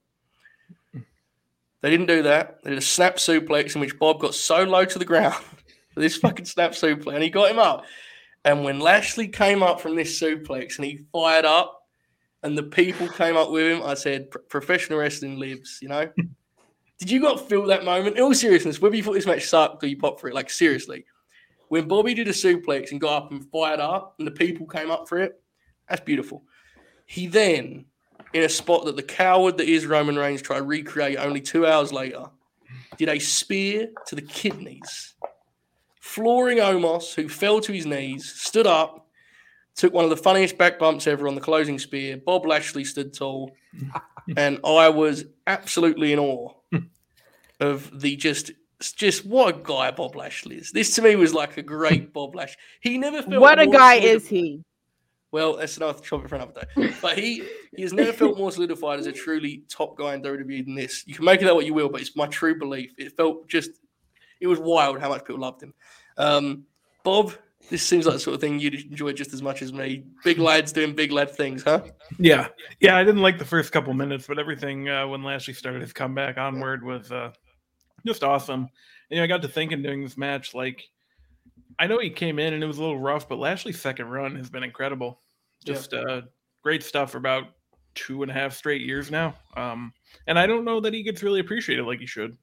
They 1.81 1.89
didn't 1.91 2.07
do 2.07 2.23
that. 2.23 2.63
They 2.63 2.71
did 2.71 2.79
a 2.79 2.81
snap 2.81 3.17
suplex 3.17 3.75
in 3.75 3.81
which 3.81 3.99
Bob 3.99 4.21
got 4.21 4.33
so 4.33 4.63
low 4.63 4.83
to 4.83 4.97
the 4.97 5.05
ground 5.05 5.35
for 5.93 5.99
this 5.99 6.17
fucking 6.17 6.45
snap 6.45 6.71
suplex, 6.71 7.13
and 7.13 7.21
he 7.21 7.29
got 7.29 7.51
him 7.51 7.59
up. 7.59 7.85
And 8.43 8.63
when 8.63 8.79
Lashley 8.79 9.27
came 9.27 9.61
up 9.61 9.81
from 9.81 9.95
this 9.95 10.19
suplex 10.19 10.77
and 10.77 10.85
he 10.85 11.01
fired 11.13 11.45
up, 11.45 11.77
and 12.41 12.57
the 12.57 12.63
people 12.63 13.07
came 13.07 13.37
up 13.37 13.51
with 13.51 13.71
him, 13.71 13.83
I 13.83 13.93
said, 13.93 14.31
"Professional 14.49 14.97
wrestling 14.97 15.37
lives." 15.37 15.77
You 15.79 15.89
know. 15.89 16.11
Did 17.01 17.09
you 17.09 17.19
not 17.19 17.49
feel 17.49 17.65
that 17.65 17.83
moment? 17.83 18.17
In 18.17 18.21
all 18.21 18.35
seriousness, 18.35 18.79
whether 18.79 18.95
you 18.95 19.01
thought 19.01 19.13
this 19.13 19.25
match 19.25 19.47
sucked 19.47 19.83
or 19.83 19.87
you 19.87 19.97
popped 19.97 20.21
for 20.21 20.27
it, 20.27 20.35
like 20.35 20.51
seriously, 20.51 21.03
when 21.69 21.87
Bobby 21.87 22.13
did 22.13 22.27
a 22.27 22.31
suplex 22.31 22.91
and 22.91 23.01
got 23.01 23.23
up 23.23 23.31
and 23.31 23.49
fired 23.49 23.79
up, 23.79 24.13
and 24.19 24.27
the 24.27 24.31
people 24.31 24.67
came 24.67 24.91
up 24.91 25.09
for 25.09 25.17
it, 25.17 25.41
that's 25.89 26.01
beautiful. 26.01 26.43
He 27.07 27.25
then, 27.25 27.85
in 28.33 28.43
a 28.43 28.49
spot 28.49 28.85
that 28.85 28.97
the 28.97 29.01
coward 29.01 29.57
that 29.57 29.67
is 29.67 29.87
Roman 29.87 30.15
Reigns 30.15 30.43
tried 30.43 30.59
to 30.59 30.63
recreate 30.63 31.17
only 31.17 31.41
two 31.41 31.65
hours 31.65 31.91
later, 31.91 32.25
did 32.97 33.09
a 33.09 33.17
spear 33.17 33.89
to 34.05 34.13
the 34.13 34.21
kidneys, 34.21 35.15
flooring 35.99 36.59
Omos, 36.59 37.15
who 37.15 37.27
fell 37.27 37.59
to 37.61 37.73
his 37.73 37.87
knees, 37.87 38.31
stood 38.31 38.67
up, 38.67 39.07
took 39.75 39.93
one 39.93 40.03
of 40.03 40.09
the 40.09 40.17
funniest 40.17 40.57
back 40.57 40.77
bumps 40.79 41.07
ever 41.07 41.27
on 41.27 41.35
the 41.35 41.41
closing 41.41 41.79
spear. 41.79 42.17
Bob 42.17 42.45
Lashley 42.45 42.83
stood 42.83 43.13
tall, 43.13 43.51
and 44.37 44.59
I 44.63 44.89
was 44.89 45.25
absolutely 45.47 46.13
in 46.13 46.19
awe 46.19 46.53
of 47.59 47.99
the 48.01 48.15
just. 48.15 48.51
Just 48.95 49.27
what 49.27 49.55
a 49.55 49.59
guy 49.61 49.91
Bob 49.91 50.15
Lashley 50.15 50.55
is. 50.55 50.71
This 50.71 50.95
to 50.95 51.03
me 51.03 51.15
was 51.15 51.35
like 51.35 51.55
a 51.57 51.61
great 51.61 52.11
Bob 52.13 52.33
Lashley. 52.33 52.57
He 52.79 52.97
never 52.97 53.21
felt 53.21 53.39
What 53.39 53.59
a 53.59 53.67
guy 53.67 53.99
solid- 53.99 54.15
is 54.15 54.27
he? 54.27 54.63
well, 55.31 55.55
that's 55.57 55.77
another 55.77 55.99
topic 56.01 56.27
for 56.29 56.35
another 56.35 56.65
day. 56.75 56.91
But 56.99 57.15
he 57.15 57.43
he 57.75 57.83
has 57.83 57.93
never 57.93 58.11
felt 58.11 58.39
more 58.39 58.51
solidified 58.51 58.99
as 58.99 59.05
a 59.05 59.11
truly 59.11 59.61
top 59.69 59.95
guy 59.99 60.15
in 60.15 60.23
WWE 60.23 60.65
than 60.65 60.73
this. 60.73 61.03
You 61.05 61.13
can 61.13 61.25
make 61.25 61.41
of 61.41 61.45
that 61.45 61.53
what 61.53 61.67
you 61.67 61.75
will, 61.75 61.89
but 61.89 62.01
it's 62.01 62.15
my 62.15 62.25
true 62.25 62.57
belief. 62.57 62.91
It 62.97 63.15
felt 63.15 63.47
just 63.47 63.69
it 64.39 64.47
was 64.47 64.57
wild 64.57 64.99
how 64.99 65.09
much 65.09 65.25
people 65.25 65.41
loved 65.41 65.61
him. 65.61 65.75
Um, 66.17 66.63
Bob, 67.03 67.33
this 67.69 67.83
seems 67.83 68.05
like 68.05 68.15
the 68.15 68.19
sort 68.19 68.35
of 68.35 68.41
thing 68.41 68.59
you'd 68.59 68.73
enjoy 68.73 69.13
just 69.13 69.33
as 69.33 69.41
much 69.41 69.61
as 69.61 69.71
me. 69.71 70.03
Big 70.23 70.39
lads 70.39 70.71
doing 70.71 70.93
big 70.93 71.11
lad 71.11 71.31
things, 71.31 71.63
huh? 71.63 71.81
Yeah, 72.19 72.47
yeah. 72.79 72.97
I 72.97 73.03
didn't 73.03 73.21
like 73.21 73.37
the 73.39 73.45
first 73.45 73.71
couple 73.71 73.93
minutes, 73.93 74.27
but 74.27 74.39
everything 74.39 74.89
uh, 74.89 75.07
when 75.07 75.23
Lashley 75.23 75.53
started 75.53 75.81
his 75.81 75.93
comeback 75.93 76.37
onward 76.37 76.83
was 76.83 77.11
uh, 77.11 77.31
just 78.05 78.23
awesome. 78.23 78.61
And, 78.61 78.69
you 79.09 79.17
know, 79.17 79.23
I 79.23 79.27
got 79.27 79.41
to 79.43 79.47
thinking 79.47 79.81
during 79.81 80.03
this 80.03 80.17
match, 80.17 80.53
like 80.53 80.83
I 81.79 81.87
know 81.87 81.99
he 81.99 82.09
came 82.09 82.39
in 82.39 82.53
and 82.53 82.63
it 82.63 82.67
was 82.67 82.77
a 82.77 82.81
little 82.81 82.99
rough, 82.99 83.29
but 83.29 83.39
Lashley's 83.39 83.79
second 83.79 84.07
run 84.07 84.35
has 84.35 84.49
been 84.49 84.63
incredible. 84.63 85.21
Yeah. 85.63 85.73
Just 85.73 85.93
uh, 85.93 86.21
great 86.63 86.83
stuff 86.83 87.11
for 87.11 87.17
about 87.17 87.45
two 87.95 88.21
and 88.21 88.31
a 88.31 88.33
half 88.33 88.53
straight 88.53 88.81
years 88.81 89.11
now. 89.11 89.35
Um, 89.55 89.93
and 90.27 90.37
I 90.37 90.47
don't 90.47 90.65
know 90.65 90.79
that 90.79 90.93
he 90.93 91.03
gets 91.03 91.23
really 91.23 91.39
appreciated 91.39 91.85
like 91.85 91.99
he 91.99 92.05
should. 92.05 92.37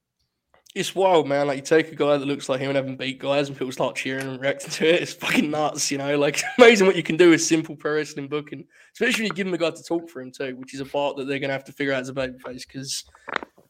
It's 0.75 0.95
wild, 0.95 1.27
man. 1.27 1.47
Like 1.47 1.57
you 1.57 1.63
take 1.63 1.91
a 1.91 1.97
guy 1.97 2.17
that 2.19 2.27
looks 2.27 2.49
like 2.49 2.61
him 2.61 2.69
and 2.69 2.77
have 2.77 2.87
him 2.87 2.97
beat 2.97 3.19
guys, 3.19 3.49
and 3.49 3.57
people 3.57 3.73
start 3.73 3.97
cheering 3.97 4.29
and 4.29 4.41
reacting 4.41 4.71
to 4.71 4.89
it. 4.89 5.03
It's 5.03 5.15
fucking 5.15 5.51
nuts, 5.51 5.91
you 5.91 5.99
know. 5.99 6.19
Like 6.19 6.43
amazing 6.59 6.87
what 6.87 6.97
you 6.97 7.03
can 7.03 7.17
do 7.17 7.31
with 7.31 7.43
simple 7.43 7.75
pro 7.75 7.95
wrestling 7.95 8.29
booking, 8.29 8.65
especially 8.93 9.25
if 9.25 9.31
you 9.31 9.35
give 9.35 9.47
him 9.47 9.55
a 9.55 9.59
guy 9.59 9.71
to 9.71 9.83
talk 9.83 10.09
for 10.11 10.21
him 10.21 10.31
too, 10.31 10.57
which 10.57 10.75
is 10.75 10.81
a 10.81 10.85
part 10.85 11.17
that 11.17 11.25
they're 11.25 11.39
going 11.39 11.49
to 11.49 11.55
have 11.55 11.65
to 11.65 11.73
figure 11.73 11.93
out 11.93 12.03
as 12.03 12.11
a 12.11 12.15
babyface 12.15 12.67
because 12.67 13.05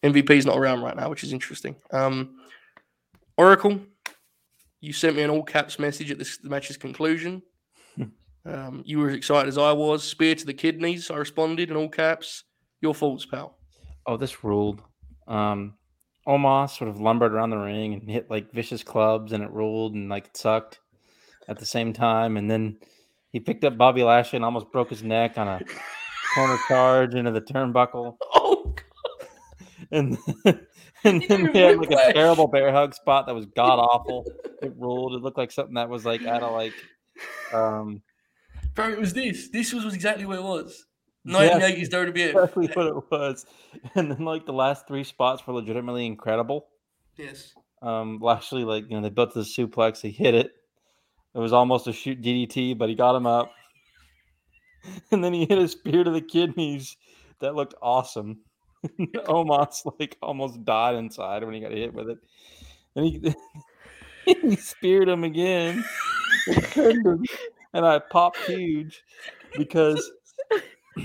MVP's 0.03 0.45
not 0.45 0.59
around 0.59 0.83
right 0.83 0.97
now, 0.97 1.09
which 1.09 1.25
is 1.25 1.33
interesting. 1.33 1.77
Um, 1.93 2.41
Oracle, 3.37 3.81
you 4.81 4.93
sent 4.93 5.17
me 5.17 5.23
an 5.23 5.31
all 5.31 5.45
caps 5.45 5.79
message 5.79 6.11
at 6.11 6.19
this 6.19 6.39
the 6.39 6.49
match's 6.49 6.77
conclusion. 6.77 7.43
Um, 8.45 8.83
you 8.87 8.99
were 8.99 9.11
as 9.11 9.17
excited 9.17 9.49
as 9.49 9.59
I 9.59 9.73
was. 9.73 10.03
Spear 10.03 10.35
to 10.35 10.47
the 10.47 10.55
kidneys. 10.55 11.11
I 11.11 11.17
responded 11.17 11.71
in 11.71 11.77
all 11.77 11.89
caps. 11.89 12.45
Your 12.81 12.95
faults, 12.95 13.27
pal. 13.27 13.59
Oh, 14.07 14.17
this 14.17 14.43
ruled. 14.43 14.81
Um, 15.27 15.75
Omos 16.29 16.77
sort 16.77 16.91
of 16.91 17.01
lumbered 17.01 17.33
around 17.33 17.51
the 17.51 17.57
ring 17.57 17.95
and 17.95 18.09
hit 18.09 18.31
like 18.31 18.53
vicious 18.53 18.83
clubs, 18.83 19.33
and 19.33 19.43
it 19.43 19.51
ruled 19.51 19.95
and 19.95 20.09
like 20.09 20.27
it 20.27 20.37
sucked 20.37 20.81
at 21.49 21.59
the 21.59 21.67
same 21.67 21.93
time. 21.93 22.37
And 22.37 22.51
then 22.51 22.77
he 23.31 23.41
picked 23.41 23.65
up 23.65 23.79
Bobby 23.79 24.03
Lashley 24.03 24.37
and 24.37 24.45
almost 24.45 24.71
broke 24.71 24.91
his 24.91 25.03
neck 25.03 25.39
on 25.39 25.49
a 25.49 25.61
corner 26.35 26.59
charge 26.69 27.15
into 27.15 27.31
the 27.31 27.41
turnbuckle. 27.41 28.17
Oh, 28.35 28.75
And 29.91 30.19
And 31.05 31.23
then 31.29 31.45
did 31.45 31.55
we 31.55 31.61
had 31.61 31.79
like 31.79 31.91
a 31.91 32.13
terrible 32.13 32.49
bear 32.49 32.73
hug 32.73 32.93
spot 32.95 33.27
that 33.27 33.35
was 33.35 33.47
god 33.47 33.79
awful. 33.79 34.27
It 34.61 34.75
ruled. 34.77 35.15
It 35.15 35.23
looked 35.23 35.39
like 35.39 35.53
something 35.53 35.75
that 35.75 35.89
was 35.89 36.05
like 36.05 36.25
out 36.27 36.43
of 36.43 36.53
like 36.53 36.75
um 37.53 38.03
Bro, 38.75 38.93
it 38.93 38.99
was 38.99 39.13
this. 39.13 39.49
This 39.49 39.73
was, 39.73 39.85
was 39.85 39.95
exactly 39.95 40.27
what 40.27 40.39
it 40.39 40.43
was. 40.43 40.87
Yeah. 41.25 41.59
1980s 41.59 41.89
WWF. 41.91 42.31
exactly 42.31 42.67
what 42.75 42.87
it 42.87 43.11
was. 43.11 43.47
And 43.95 44.11
then 44.11 44.25
like 44.25 44.47
the 44.47 44.53
last 44.53 44.87
three 44.89 45.05
spots 45.05 45.47
were 45.47 45.55
legitimately 45.55 46.07
incredible. 46.07 46.69
Yes. 47.17 47.55
Um 47.83 48.19
Lashley, 48.21 48.65
like 48.65 48.85
you 48.89 48.97
know, 48.97 49.03
they 49.03 49.11
built 49.11 49.35
the 49.35 49.41
suplex, 49.41 50.01
he 50.01 50.11
hit 50.11 50.35
it. 50.35 50.53
It 51.35 51.39
was 51.39 51.53
almost 51.53 51.87
a 51.87 51.93
shoot 51.93 52.23
DDT, 52.23 52.77
but 52.79 52.89
he 52.89 52.95
got 52.95 53.17
him 53.17 53.27
up. 53.27 53.53
And 55.11 55.23
then 55.23 55.35
he 55.35 55.45
hit 55.45 55.59
a 55.59 55.69
spear 55.69 56.05
to 56.05 56.11
the 56.11 56.21
kidneys 56.21 56.97
that 57.41 57.55
looked 57.55 57.75
awesome. 57.83 58.39
Omos 59.27 59.83
like 59.99 60.17
almost 60.23 60.65
died 60.65 60.95
inside 60.95 61.45
when 61.45 61.53
he 61.53 61.61
got 61.61 61.73
hit 61.73 61.93
with 61.93 62.09
it. 62.09 62.19
And 62.95 63.05
he, 63.05 63.35
he 64.25 64.57
speared 64.57 65.09
him 65.09 65.25
again. 65.25 65.85
and 66.47 66.63
pinned 66.65 67.07
him, 67.07 67.25
and 67.75 67.85
I 67.85 67.99
popped 67.99 68.39
huge 68.39 69.03
because 69.57 70.11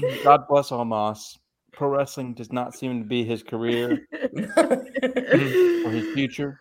God 0.23 0.47
bless 0.47 0.69
Omos. 0.69 1.37
Pro 1.71 1.89
wrestling 1.89 2.33
does 2.33 2.51
not 2.51 2.75
seem 2.75 3.01
to 3.01 3.07
be 3.07 3.23
his 3.23 3.41
career 3.41 4.07
or 4.21 5.91
his 5.91 6.13
future. 6.13 6.59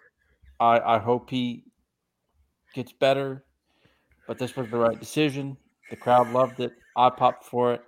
I, 0.58 0.80
I 0.80 0.98
hope 0.98 1.28
he 1.28 1.64
gets 2.74 2.92
better, 2.92 3.44
but 4.26 4.38
this 4.38 4.56
was 4.56 4.70
the 4.70 4.78
right 4.78 4.98
decision. 4.98 5.56
The 5.90 5.96
crowd 5.96 6.32
loved 6.32 6.60
it. 6.60 6.72
I 6.96 7.10
popped 7.10 7.44
for 7.44 7.74
it. 7.74 7.82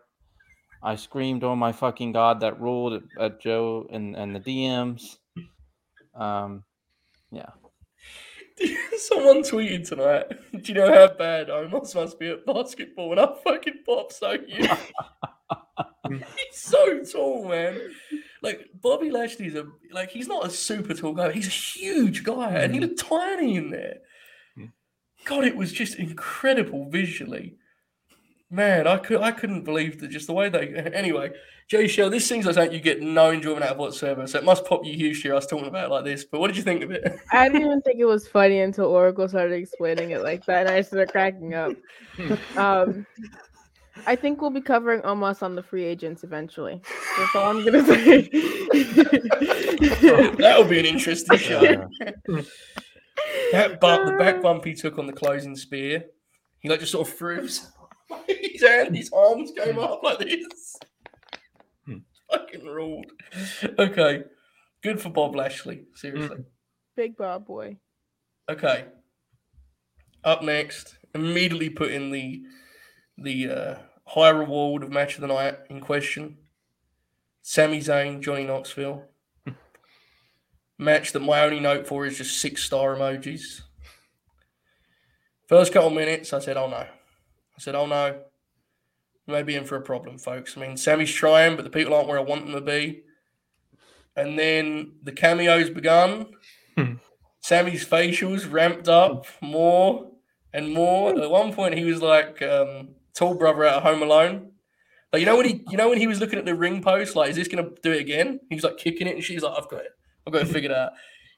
I 0.82 0.96
screamed, 0.96 1.44
"Oh 1.44 1.56
my 1.56 1.72
fucking 1.72 2.12
god!" 2.12 2.40
That 2.40 2.60
ruled 2.60 2.92
at, 2.92 3.02
at 3.18 3.40
Joe 3.40 3.86
and, 3.90 4.14
and 4.14 4.36
the 4.36 4.40
DMs. 4.40 5.16
Um, 6.14 6.62
yeah, 7.30 7.48
Someone 8.98 9.42
tweeted 9.42 9.88
tonight. 9.88 10.26
Do 10.62 10.72
you 10.72 10.74
know 10.74 10.92
how 10.92 11.08
bad 11.14 11.48
Omos 11.48 11.94
must 11.94 12.18
be 12.18 12.28
at 12.28 12.46
basketball? 12.46 13.12
And 13.12 13.20
I 13.20 13.28
fucking 13.42 13.80
pop 13.84 14.12
so 14.12 14.38
huge. 14.46 14.70
he's 16.08 16.28
so 16.52 17.00
tall, 17.04 17.48
man. 17.48 17.80
Like 18.42 18.68
Bobby 18.80 19.10
Lashley's 19.10 19.54
a 19.54 19.66
like 19.90 20.10
he's 20.10 20.28
not 20.28 20.46
a 20.46 20.50
super 20.50 20.94
tall 20.94 21.14
guy. 21.14 21.32
He's 21.32 21.46
a 21.46 21.50
huge 21.50 22.22
guy, 22.22 22.50
and 22.50 22.74
he 22.74 22.80
looked 22.80 22.98
tiny 22.98 23.56
in 23.56 23.70
there. 23.70 23.98
Mm. 24.58 24.72
God, 25.24 25.44
it 25.44 25.56
was 25.56 25.72
just 25.72 25.96
incredible 25.96 26.90
visually. 26.90 27.56
Man, 28.50 28.86
I 28.86 28.98
could 28.98 29.20
I 29.20 29.32
couldn't 29.32 29.64
believe 29.64 30.00
that 30.00 30.08
just 30.08 30.26
the 30.26 30.32
way 30.32 30.48
they. 30.48 30.68
Anyway, 30.94 31.30
Jay 31.68 31.88
Shell, 31.88 32.10
this 32.10 32.26
seems 32.26 32.46
like 32.46 32.54
something 32.54 32.72
you 32.72 32.80
get 32.80 33.00
no 33.00 33.30
enjoyment 33.30 33.64
out 33.64 33.72
of 33.72 33.78
whatsoever. 33.78 34.26
So 34.26 34.38
it 34.38 34.44
must 34.44 34.64
pop 34.64 34.84
you 34.84 34.92
huge 34.92 35.22
here. 35.22 35.32
I 35.32 35.36
was 35.36 35.46
talking 35.46 35.66
about 35.66 35.86
it 35.86 35.90
like 35.90 36.04
this, 36.04 36.24
but 36.24 36.40
what 36.40 36.48
did 36.48 36.56
you 36.56 36.62
think 36.62 36.82
of 36.82 36.90
it? 36.90 37.18
I 37.32 37.48
didn't 37.48 37.66
even 37.66 37.82
think 37.82 37.98
it 37.98 38.04
was 38.04 38.28
funny 38.28 38.60
until 38.60 38.86
Oracle 38.86 39.28
started 39.28 39.54
explaining 39.54 40.10
it 40.10 40.22
like 40.22 40.44
that, 40.46 40.66
and 40.66 40.74
I 40.74 40.82
started 40.82 41.10
cracking 41.10 41.54
up. 41.54 41.72
Um, 42.56 43.04
I 44.06 44.14
think 44.14 44.40
we'll 44.40 44.50
be 44.50 44.60
covering 44.60 45.00
Omos 45.02 45.42
on 45.42 45.56
the 45.56 45.62
free 45.62 45.84
agents 45.84 46.22
eventually. 46.22 46.80
That's 47.18 47.34
all 47.34 47.50
I'm 47.50 47.64
gonna 47.64 47.84
say. 47.84 48.28
That'll 50.36 50.64
be 50.64 50.78
an 50.78 50.86
interesting 50.86 51.38
show. 51.38 51.60
That 53.52 53.80
bump, 53.80 54.06
the 54.06 54.16
back 54.18 54.42
bump 54.42 54.64
he 54.64 54.74
took 54.74 54.98
on 54.98 55.06
the 55.06 55.12
closing 55.12 55.56
spear, 55.56 56.04
he 56.60 56.68
like 56.68 56.80
just 56.80 56.92
sort 56.92 57.08
of 57.08 57.14
threw 57.14 57.48
his, 58.26 58.52
his 58.52 58.62
hand, 58.62 58.96
his 58.96 59.10
arms 59.12 59.52
came 59.56 59.78
up 59.78 60.02
like 60.02 60.18
this. 60.18 60.76
Hmm. 61.86 61.98
Fucking 62.30 62.64
ruled. 62.64 63.06
Okay, 63.78 64.24
good 64.82 65.00
for 65.00 65.10
Bob 65.10 65.34
Lashley. 65.34 65.84
Seriously. 65.94 66.44
Big 66.96 67.16
Bob 67.16 67.46
boy. 67.46 67.78
Okay. 68.48 68.86
Up 70.22 70.42
next, 70.42 70.96
immediately 71.14 71.70
put 71.70 71.90
in 71.90 72.10
the 72.10 72.42
the 73.16 73.48
uh, 73.48 73.74
high 74.06 74.30
reward 74.30 74.82
of 74.82 74.90
match 74.90 75.14
of 75.14 75.20
the 75.20 75.26
night 75.26 75.58
in 75.70 75.80
question. 75.80 76.38
Sami 77.42 77.80
Zayn, 77.80 78.20
Johnny 78.20 78.44
Knoxville. 78.44 79.04
match 80.78 81.12
that 81.12 81.20
my 81.20 81.42
only 81.44 81.60
note 81.60 81.86
for 81.86 82.06
is 82.06 82.18
just 82.18 82.38
six 82.40 82.64
star 82.64 82.96
emojis. 82.96 83.62
First 85.46 85.72
couple 85.72 85.90
minutes, 85.90 86.32
I 86.32 86.38
said, 86.38 86.56
"Oh 86.56 86.68
no," 86.68 86.86
I 87.56 87.60
said, 87.60 87.74
"Oh 87.74 87.86
no." 87.86 88.20
we 89.26 89.32
may 89.32 89.42
be 89.42 89.56
in 89.56 89.64
for 89.64 89.76
a 89.76 89.80
problem, 89.80 90.18
folks. 90.18 90.56
I 90.56 90.60
mean, 90.60 90.76
Sami's 90.76 91.12
trying, 91.12 91.56
but 91.56 91.64
the 91.64 91.70
people 91.70 91.94
aren't 91.94 92.08
where 92.08 92.18
I 92.18 92.22
want 92.22 92.44
them 92.44 92.54
to 92.54 92.60
be. 92.60 93.02
And 94.16 94.38
then 94.38 94.92
the 95.02 95.12
cameos 95.12 95.70
begun. 95.70 96.26
Sami's 97.40 97.84
facials 97.84 98.50
ramped 98.50 98.88
up 98.88 99.26
more 99.40 100.10
and 100.52 100.72
more. 100.72 101.18
At 101.20 101.30
one 101.30 101.52
point, 101.52 101.76
he 101.76 101.84
was 101.84 102.00
like 102.00 102.40
um, 102.42 102.90
tall 103.14 103.34
brother 103.34 103.64
out 103.64 103.78
of 103.78 103.82
Home 103.82 104.02
Alone. 104.02 104.52
Like 105.12 105.20
you 105.20 105.26
know 105.26 105.36
when 105.36 105.46
he, 105.46 105.64
you 105.70 105.76
know 105.76 105.88
when 105.88 105.98
he 105.98 106.06
was 106.06 106.20
looking 106.20 106.38
at 106.38 106.44
the 106.44 106.54
ring 106.54 106.82
post, 106.82 107.14
like, 107.14 107.30
is 107.30 107.36
this 107.36 107.48
gonna 107.48 107.68
do 107.82 107.92
it 107.92 108.00
again? 108.00 108.40
He 108.48 108.54
was 108.54 108.64
like 108.64 108.78
kicking 108.78 109.06
it, 109.06 109.14
and 109.14 109.22
she's 109.22 109.42
like, 109.42 109.56
I've 109.56 109.68
got 109.68 109.82
it, 109.82 109.92
I've 110.26 110.32
got 110.32 110.42
it 110.42 110.48
figured 110.48 110.72
out. 110.72 110.92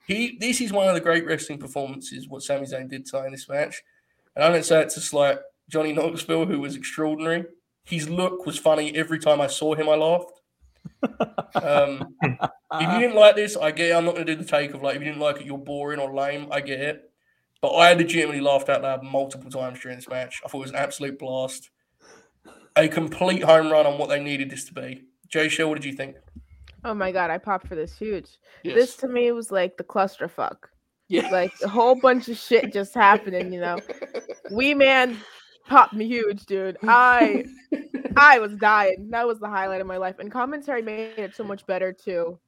He, 0.06 0.38
this 0.38 0.60
is 0.60 0.72
one 0.72 0.88
of 0.88 0.94
the 0.94 1.00
great 1.00 1.26
wrestling 1.26 1.58
performances. 1.58 2.28
What 2.28 2.42
Sami 2.42 2.66
Zayn 2.66 2.88
did 2.88 3.04
tonight 3.04 3.26
in 3.26 3.32
this 3.32 3.48
match, 3.48 3.82
and 4.34 4.44
I 4.44 4.48
don't 4.48 4.64
say 4.64 4.80
it 4.82 4.90
to 4.90 5.00
slight 5.00 5.38
Johnny 5.70 5.92
Knoxville, 5.92 6.46
who 6.46 6.60
was 6.60 6.76
extraordinary. 6.76 7.44
His 7.84 8.08
look 8.08 8.46
was 8.46 8.58
funny 8.58 8.94
every 8.96 9.18
time 9.18 9.40
I 9.40 9.46
saw 9.46 9.74
him. 9.74 9.88
I 9.88 9.94
laughed. 9.96 10.32
Um, 11.54 12.14
if 12.22 12.92
you 12.92 12.98
didn't 13.00 13.16
like 13.16 13.34
this, 13.34 13.56
I 13.56 13.70
get 13.70 13.90
it. 13.90 13.94
I'm 13.94 14.04
not 14.04 14.14
going 14.14 14.26
to 14.26 14.34
do 14.34 14.40
the 14.42 14.48
take 14.48 14.74
of 14.74 14.82
like, 14.82 14.96
if 14.96 15.00
you 15.00 15.08
didn't 15.08 15.20
like 15.20 15.40
it, 15.40 15.46
you're 15.46 15.56
boring 15.56 15.98
or 15.98 16.14
lame. 16.14 16.48
I 16.50 16.60
get 16.60 16.80
it. 16.80 17.10
But 17.62 17.68
I 17.68 17.94
legitimately 17.94 18.42
laughed 18.42 18.68
out 18.68 18.82
loud 18.82 19.02
multiple 19.02 19.50
times 19.50 19.80
during 19.80 19.96
this 19.96 20.08
match. 20.08 20.42
I 20.44 20.48
thought 20.48 20.58
it 20.58 20.62
was 20.62 20.70
an 20.70 20.76
absolute 20.76 21.18
blast. 21.18 21.70
A 22.76 22.88
complete 22.88 23.42
home 23.42 23.72
run 23.72 23.86
on 23.86 23.98
what 23.98 24.10
they 24.10 24.22
needed 24.22 24.50
this 24.50 24.66
to 24.66 24.74
be. 24.74 25.04
Jay 25.28 25.48
Shell, 25.48 25.70
what 25.70 25.76
did 25.80 25.86
you 25.86 25.94
think? 25.96 26.16
Oh 26.84 26.94
my 26.94 27.10
god, 27.10 27.30
I 27.30 27.38
popped 27.38 27.66
for 27.66 27.74
this 27.74 27.96
huge. 27.98 28.38
This 28.62 28.96
to 28.98 29.08
me 29.08 29.32
was 29.32 29.50
like 29.50 29.78
the 29.78 29.84
clusterfuck. 29.84 30.56
yeah. 31.08 31.30
Like 31.30 31.52
a 31.64 31.68
whole 31.68 31.94
bunch 31.94 32.28
of 32.28 32.36
shit 32.36 32.72
just 32.72 32.94
happening, 32.94 33.52
you 33.52 33.60
know. 33.60 33.78
Wee 34.50 34.74
man 34.74 35.16
popped 35.66 35.94
me 35.94 36.06
huge, 36.06 36.46
dude. 36.46 36.76
I 36.84 37.44
I 38.16 38.38
was 38.38 38.56
dying. 38.56 39.08
That 39.10 39.26
was 39.26 39.38
the 39.38 39.48
highlight 39.48 39.80
of 39.80 39.86
my 39.86 39.96
life. 39.96 40.18
And 40.18 40.30
commentary 40.30 40.82
made 40.82 41.18
it 41.18 41.34
so 41.34 41.44
much 41.44 41.66
better 41.66 41.92
too. 41.92 42.38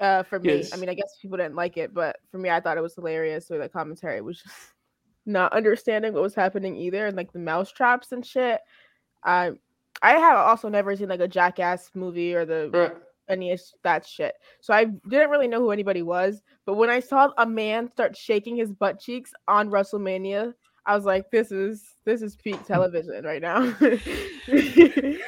Uh 0.00 0.22
for 0.22 0.38
me. 0.38 0.58
Yes. 0.58 0.72
I 0.72 0.76
mean, 0.76 0.88
I 0.88 0.94
guess 0.94 1.16
people 1.20 1.38
didn't 1.38 1.56
like 1.56 1.76
it, 1.76 1.92
but 1.94 2.16
for 2.30 2.38
me 2.38 2.50
I 2.50 2.60
thought 2.60 2.78
it 2.78 2.82
was 2.82 2.94
hilarious 2.94 3.48
way 3.50 3.58
the 3.58 3.68
commentary 3.68 4.20
was 4.20 4.42
just 4.42 4.54
not 5.26 5.52
understanding 5.52 6.12
what 6.14 6.22
was 6.22 6.34
happening 6.34 6.76
either 6.76 7.06
and 7.06 7.16
like 7.16 7.32
the 7.32 7.38
mouse 7.38 7.70
traps 7.70 8.12
and 8.12 8.24
shit. 8.24 8.60
I 9.24 9.52
I 10.02 10.12
have 10.12 10.36
also 10.38 10.68
never 10.68 10.94
seen 10.96 11.08
like 11.08 11.20
a 11.20 11.28
jackass 11.28 11.90
movie 11.94 12.34
or 12.34 12.44
the 12.44 12.70
Right. 12.72 12.96
any 13.28 13.50
of 13.52 13.60
that 13.82 14.06
shit. 14.06 14.34
So 14.60 14.72
I 14.72 14.84
didn't 14.84 15.30
really 15.30 15.48
know 15.48 15.60
who 15.60 15.70
anybody 15.70 16.02
was. 16.02 16.42
But 16.64 16.74
when 16.74 16.88
I 16.88 17.00
saw 17.00 17.30
a 17.36 17.44
man 17.46 17.90
start 17.90 18.16
shaking 18.16 18.56
his 18.56 18.72
butt 18.72 19.00
cheeks 19.00 19.32
on 19.48 19.70
WrestleMania, 19.70 20.54
I 20.88 20.94
was 20.96 21.04
like, 21.04 21.30
this 21.30 21.52
is 21.52 21.84
this 22.06 22.22
is 22.22 22.34
peak 22.34 22.64
television 22.66 23.22
right 23.22 23.42
now. 23.42 23.60
Wee 23.80 25.20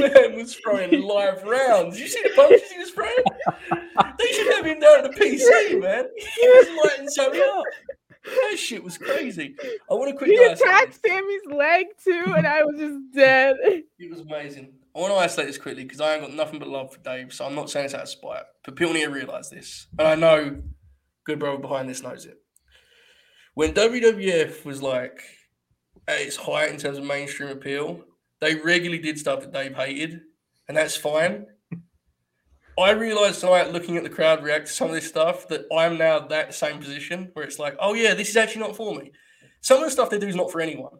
Man 0.00 0.36
was 0.36 0.54
throwing 0.54 1.02
live 1.02 1.42
rounds. 1.42 1.96
Did 1.96 2.02
you 2.02 2.08
see 2.08 2.22
the 2.22 2.30
punches 2.36 2.70
he 2.70 2.78
was 2.78 2.90
throwing? 2.90 3.12
They 4.18 4.32
should 4.32 4.54
have 4.54 4.64
him 4.64 4.78
down 4.78 5.04
at 5.04 5.12
the 5.12 5.18
PC, 5.18 5.80
man. 5.82 6.06
He 6.16 6.48
was 6.48 6.68
lighting 6.84 7.08
something 7.08 7.40
up. 7.40 7.64
That 8.24 8.56
shit 8.56 8.84
was 8.84 8.96
crazy. 8.96 9.56
I 9.90 9.94
want 9.94 10.16
to 10.16 10.24
he 10.24 10.36
quickly 10.36 10.38
isolate 10.38 10.60
attacked 10.60 11.02
this. 11.02 11.12
Sami's 11.12 11.46
leg 11.50 11.86
too, 12.04 12.34
and 12.36 12.46
I 12.46 12.62
was 12.62 12.78
just 12.78 12.98
dead. 13.12 13.56
It 13.62 14.10
was 14.10 14.20
amazing. 14.20 14.74
I 14.94 15.00
want 15.00 15.12
to 15.12 15.18
isolate 15.18 15.48
this 15.48 15.58
quickly 15.58 15.82
because 15.82 16.00
I 16.00 16.14
ain't 16.14 16.22
got 16.22 16.34
nothing 16.34 16.60
but 16.60 16.68
love 16.68 16.92
for 16.92 17.00
Dave, 17.00 17.32
so 17.32 17.46
I'm 17.46 17.56
not 17.56 17.68
saying 17.68 17.86
it's 17.86 17.94
out 17.94 18.02
of 18.02 18.08
spite. 18.08 18.44
But 18.64 18.76
people 18.76 18.92
need 18.92 19.04
to 19.04 19.10
realise 19.10 19.48
this. 19.48 19.88
And 19.98 20.06
I 20.06 20.14
know 20.14 20.62
good 21.24 21.40
brother 21.40 21.58
behind 21.58 21.88
this 21.88 22.02
knows 22.02 22.26
it. 22.26 22.38
When 23.58 23.74
WWF 23.74 24.64
was 24.64 24.84
like 24.84 25.20
at 26.06 26.20
its 26.20 26.36
height 26.36 26.70
in 26.70 26.76
terms 26.76 26.96
of 26.96 27.02
mainstream 27.02 27.48
appeal, 27.48 28.04
they 28.40 28.54
regularly 28.54 29.02
did 29.02 29.18
stuff 29.18 29.40
that 29.40 29.52
Dave 29.52 29.74
hated, 29.74 30.20
and 30.68 30.76
that's 30.76 30.96
fine. 30.96 31.44
I 32.78 32.92
realised 32.92 33.40
tonight, 33.40 33.72
looking 33.72 33.96
at 33.96 34.04
the 34.04 34.10
crowd 34.10 34.44
react 34.44 34.68
to 34.68 34.72
some 34.72 34.86
of 34.86 34.94
this 34.94 35.08
stuff, 35.08 35.48
that 35.48 35.66
I'm 35.76 35.98
now 35.98 36.20
that 36.20 36.54
same 36.54 36.78
position 36.78 37.30
where 37.32 37.44
it's 37.44 37.58
like, 37.58 37.74
oh 37.80 37.94
yeah, 37.94 38.14
this 38.14 38.28
is 38.28 38.36
actually 38.36 38.60
not 38.60 38.76
for 38.76 38.94
me. 38.94 39.10
Some 39.60 39.78
of 39.78 39.86
the 39.86 39.90
stuff 39.90 40.08
they 40.08 40.20
do 40.20 40.28
is 40.28 40.36
not 40.36 40.52
for 40.52 40.60
anyone. 40.60 40.96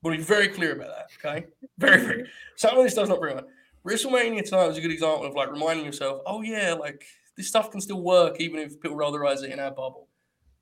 We'll 0.00 0.16
be 0.16 0.22
very 0.22 0.46
clear 0.46 0.76
about 0.76 0.90
that, 0.94 1.08
okay? 1.18 1.46
Very, 1.78 2.00
very. 2.00 2.30
Some 2.54 2.78
of 2.78 2.84
this 2.84 2.92
stuff's 2.92 3.08
not 3.08 3.18
for 3.18 3.26
anyone. 3.26 3.46
WrestleMania 3.84 4.44
tonight 4.44 4.68
was 4.68 4.78
a 4.78 4.80
good 4.80 4.92
example 4.92 5.26
of 5.26 5.34
like 5.34 5.50
reminding 5.50 5.84
yourself, 5.84 6.22
oh 6.26 6.42
yeah, 6.42 6.74
like 6.74 7.02
this 7.36 7.48
stuff 7.48 7.72
can 7.72 7.80
still 7.80 8.02
work 8.02 8.40
even 8.40 8.60
if 8.60 8.80
people 8.80 8.96
roll 8.96 9.10
their 9.10 9.26
eyes 9.26 9.42
in 9.42 9.58
our 9.58 9.72
bubble. 9.72 10.06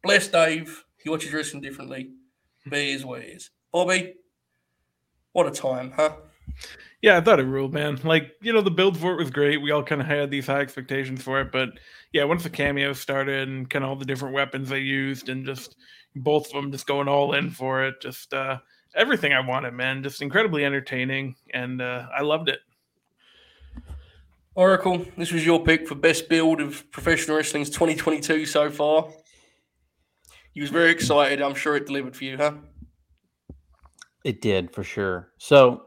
Bless 0.03 0.29
Dave. 0.29 0.83
He 1.07 1.11
watches 1.11 1.31
dressing 1.31 1.61
differently. 1.61 2.11
Be 2.69 2.91
it 2.91 2.97
is 2.97 3.05
what 3.05 3.21
it 3.21 3.27
is. 3.27 3.51
Bobby, 3.71 4.15
what 5.31 5.47
a 5.47 5.53
time, 5.53 5.93
huh? 5.95 6.17
Yeah, 7.01 7.17
I 7.17 7.21
thought 7.21 7.39
it 7.39 7.45
ruled, 7.45 7.73
man. 7.73 8.01
Like, 8.03 8.33
you 8.43 8.53
know, 8.53 8.61
the 8.61 8.73
build 8.73 8.99
for 8.99 9.13
it 9.13 9.19
was 9.19 9.31
great. 9.31 9.63
We 9.63 9.71
all 9.71 9.85
kind 9.85 10.01
of 10.01 10.09
had 10.09 10.33
these 10.33 10.49
high 10.49 10.59
expectations 10.59 11.23
for 11.23 11.41
it. 11.41 11.53
But 11.53 11.69
yeah, 12.13 12.25
once 12.25 12.43
the 12.43 12.51
cameo 12.51 12.93
started 12.93 13.49
and 13.49 13.71
kind 13.71 13.85
of 13.85 13.91
all 13.91 13.95
the 13.95 14.05
different 14.05 14.35
weapons 14.35 14.69
they 14.69 14.81
used 14.81 15.29
and 15.29 15.47
just 15.47 15.77
both 16.17 16.47
of 16.47 16.55
them 16.55 16.73
just 16.73 16.89
going 16.89 17.07
all 17.07 17.35
in 17.35 17.51
for 17.51 17.85
it, 17.85 18.03
just 18.03 18.35
uh, 18.35 18.59
everything 18.97 19.33
I 19.33 19.47
wanted, 19.47 19.75
man. 19.75 20.03
Just 20.03 20.23
incredibly 20.23 20.65
entertaining. 20.65 21.37
And 21.55 21.81
uh, 21.81 22.09
I 22.13 22.23
loved 22.23 22.49
it. 22.49 22.59
Oracle, 24.57 25.07
this 25.17 25.31
was 25.31 25.47
your 25.47 25.63
pick 25.63 25.87
for 25.87 25.95
best 25.95 26.29
build 26.29 26.61
of 26.61 26.91
professional 26.91 27.37
wrestling's 27.37 27.71
2022 27.71 28.45
so 28.45 28.71
far. 28.73 29.09
You 30.57 30.63
was 30.63 30.71
very 30.71 30.91
excited. 30.91 31.43
I'm 31.43 31.55
sure 31.55 31.77
it 31.77 31.85
delivered 31.85 32.17
for 32.17 32.25
you, 32.25 32.39
huh? 32.39 32.55
It 34.25 34.41
did 34.41 34.73
for 34.73 34.83
sure. 34.83 35.29
So, 35.37 35.83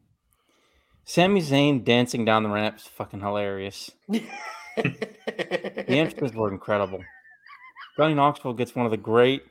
Sami 1.04 1.42
Zayn 1.42 1.84
dancing 1.84 2.24
down 2.24 2.44
the 2.44 2.48
ramps, 2.48 2.86
fucking 2.86 3.20
hilarious. 3.20 3.90
the 4.08 4.24
entrances 5.86 6.34
were 6.34 6.50
incredible. 6.50 7.04
Johnny 7.98 8.14
Knoxville 8.14 8.54
gets 8.54 8.74
one 8.74 8.86
of 8.86 8.90
the 8.90 8.96
great 8.96 9.42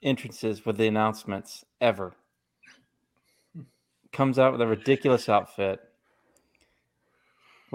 entrances 0.00 0.64
with 0.64 0.76
the 0.76 0.86
announcements 0.86 1.64
ever. 1.80 2.14
Comes 4.12 4.38
out 4.38 4.52
with 4.52 4.60
a 4.60 4.66
ridiculous 4.68 5.28
outfit 5.28 5.80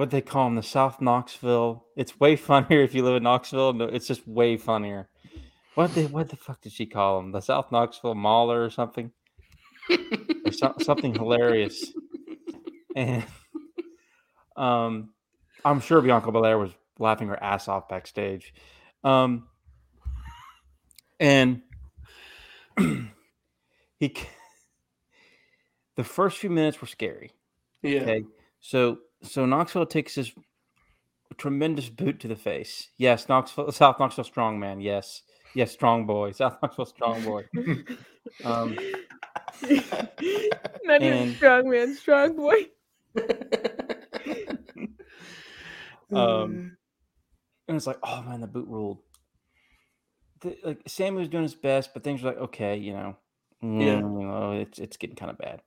what 0.01 0.09
they 0.09 0.19
call 0.19 0.45
them, 0.45 0.55
the 0.55 0.63
South 0.63 0.99
Knoxville. 0.99 1.85
It's 1.95 2.19
way 2.19 2.35
funnier 2.49 2.81
if 2.81 2.95
you 2.95 3.03
live 3.03 3.17
in 3.17 3.23
Knoxville. 3.23 3.73
No, 3.73 3.85
it's 3.85 4.07
just 4.07 4.27
way 4.27 4.57
funnier. 4.57 5.07
What 5.75 5.93
the 5.93 6.07
what 6.07 6.27
the 6.27 6.35
fuck 6.35 6.59
did 6.59 6.71
she 6.73 6.87
call 6.87 7.21
them? 7.21 7.31
The 7.31 7.39
South 7.39 7.71
Knoxville 7.71 8.15
Mauler 8.15 8.65
or 8.65 8.71
something? 8.71 9.11
or 9.91 10.51
so, 10.51 10.73
something 10.81 11.13
hilarious. 11.13 11.93
And 12.95 13.23
um, 14.57 15.13
I'm 15.63 15.79
sure 15.81 16.01
Bianca 16.01 16.31
Belair 16.31 16.57
was 16.57 16.71
laughing 16.97 17.27
her 17.27 17.41
ass 17.41 17.67
off 17.67 17.87
backstage. 17.87 18.55
Um, 19.03 19.47
and 21.19 21.61
he, 23.99 24.15
the 25.95 26.03
first 26.03 26.39
few 26.39 26.49
minutes 26.49 26.81
were 26.81 26.87
scary. 26.87 27.33
Yeah. 27.83 28.01
Okay. 28.01 28.23
So 28.59 28.97
so 29.23 29.45
Knoxville 29.45 29.85
takes 29.85 30.15
this 30.15 30.31
tremendous 31.37 31.89
boot 31.89 32.19
to 32.21 32.27
the 32.27 32.35
face. 32.35 32.89
Yes, 32.97 33.29
Knoxville, 33.29 33.71
South 33.71 33.99
Knoxville 33.99 34.23
strong 34.23 34.59
man. 34.59 34.81
Yes, 34.81 35.23
yes, 35.55 35.71
strong 35.71 36.05
boy. 36.05 36.31
South 36.33 36.57
Knoxville 36.61 36.85
strong 36.85 37.23
boy. 37.23 37.45
um, 38.43 38.77
Not 40.83 41.01
even 41.01 41.35
strong 41.35 41.69
man, 41.69 41.95
strong 41.95 42.35
boy. 42.35 42.67
um, 46.13 46.77
and 47.67 47.77
it's 47.77 47.87
like, 47.87 47.99
oh 48.03 48.21
man, 48.23 48.41
the 48.41 48.47
boot 48.47 48.67
ruled. 48.67 48.99
The, 50.41 50.57
like 50.63 50.81
Sam 50.87 51.15
was 51.15 51.27
doing 51.27 51.43
his 51.43 51.55
best, 51.55 51.93
but 51.93 52.03
things 52.03 52.21
were 52.23 52.29
like, 52.29 52.39
okay, 52.39 52.75
you 52.77 52.93
know, 52.93 53.15
yeah, 53.61 53.97
you 53.97 54.01
know, 54.01 54.53
it's 54.53 54.79
it's 54.79 54.97
getting 54.97 55.15
kind 55.15 55.31
of 55.31 55.37
bad. 55.37 55.61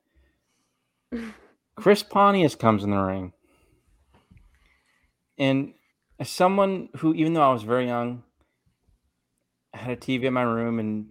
Chris 1.77 2.03
Pontius 2.03 2.55
comes 2.55 2.83
in 2.83 2.91
the 2.91 2.97
ring. 2.97 3.31
And 5.37 5.73
as 6.19 6.29
someone 6.29 6.89
who, 6.97 7.13
even 7.13 7.33
though 7.33 7.47
I 7.47 7.53
was 7.53 7.63
very 7.63 7.87
young, 7.87 8.23
had 9.73 9.91
a 9.91 9.97
TV 9.97 10.23
in 10.23 10.33
my 10.33 10.43
room, 10.43 10.79
and 10.79 11.07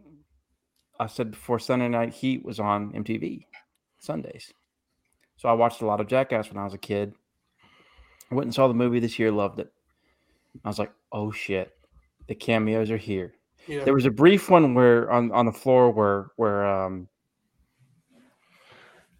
I 0.99 1.07
said 1.07 1.31
before 1.31 1.59
Sunday 1.59 1.89
Night 1.89 2.15
Heat 2.15 2.45
was 2.45 2.59
on 2.59 2.93
MTV 2.93 3.45
Sundays. 3.99 4.53
So 5.37 5.49
I 5.49 5.53
watched 5.53 5.83
a 5.83 5.87
lot 5.87 6.01
of 6.01 6.07
Jackass 6.07 6.49
when 6.49 6.59
I 6.59 6.65
was 6.65 6.75
a 6.75 6.79
kid. 6.79 7.15
I 8.31 8.35
went 8.35 8.47
and 8.47 8.55
saw 8.55 8.69
the 8.69 8.75
movie 8.75 9.01
this 9.01 9.19
year, 9.19 9.31
loved 9.31 9.61
it. 9.61 9.71
I 10.65 10.69
was 10.69 10.79
like, 10.79 10.93
oh 11.13 11.31
shit, 11.31 11.73
the 12.29 12.35
cameos 12.35 12.91
are 12.91 12.97
here. 12.97 13.35
Yeah. 13.67 13.85
There 13.85 13.95
was 13.95 14.07
a 14.07 14.11
brief 14.11 14.51
one 14.51 14.75
where 14.75 15.11
on, 15.11 15.33
on 15.33 15.47
the 15.47 15.53
floor 15.53 15.91
where 15.91 16.31
where 16.37 16.67
um 16.67 17.09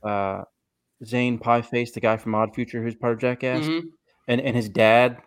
uh 0.03 0.45
Zane 1.05 1.39
Pieface, 1.39 1.93
the 1.93 2.01
guy 2.01 2.17
from 2.17 2.35
Odd 2.35 2.55
Future 2.55 2.83
who's 2.83 2.95
part 2.95 3.15
of 3.15 3.19
Jackass, 3.19 3.65
mm-hmm 3.65 3.89
and 4.29 4.41
and 4.41 4.57
his 4.57 4.69
dad, 4.69 5.19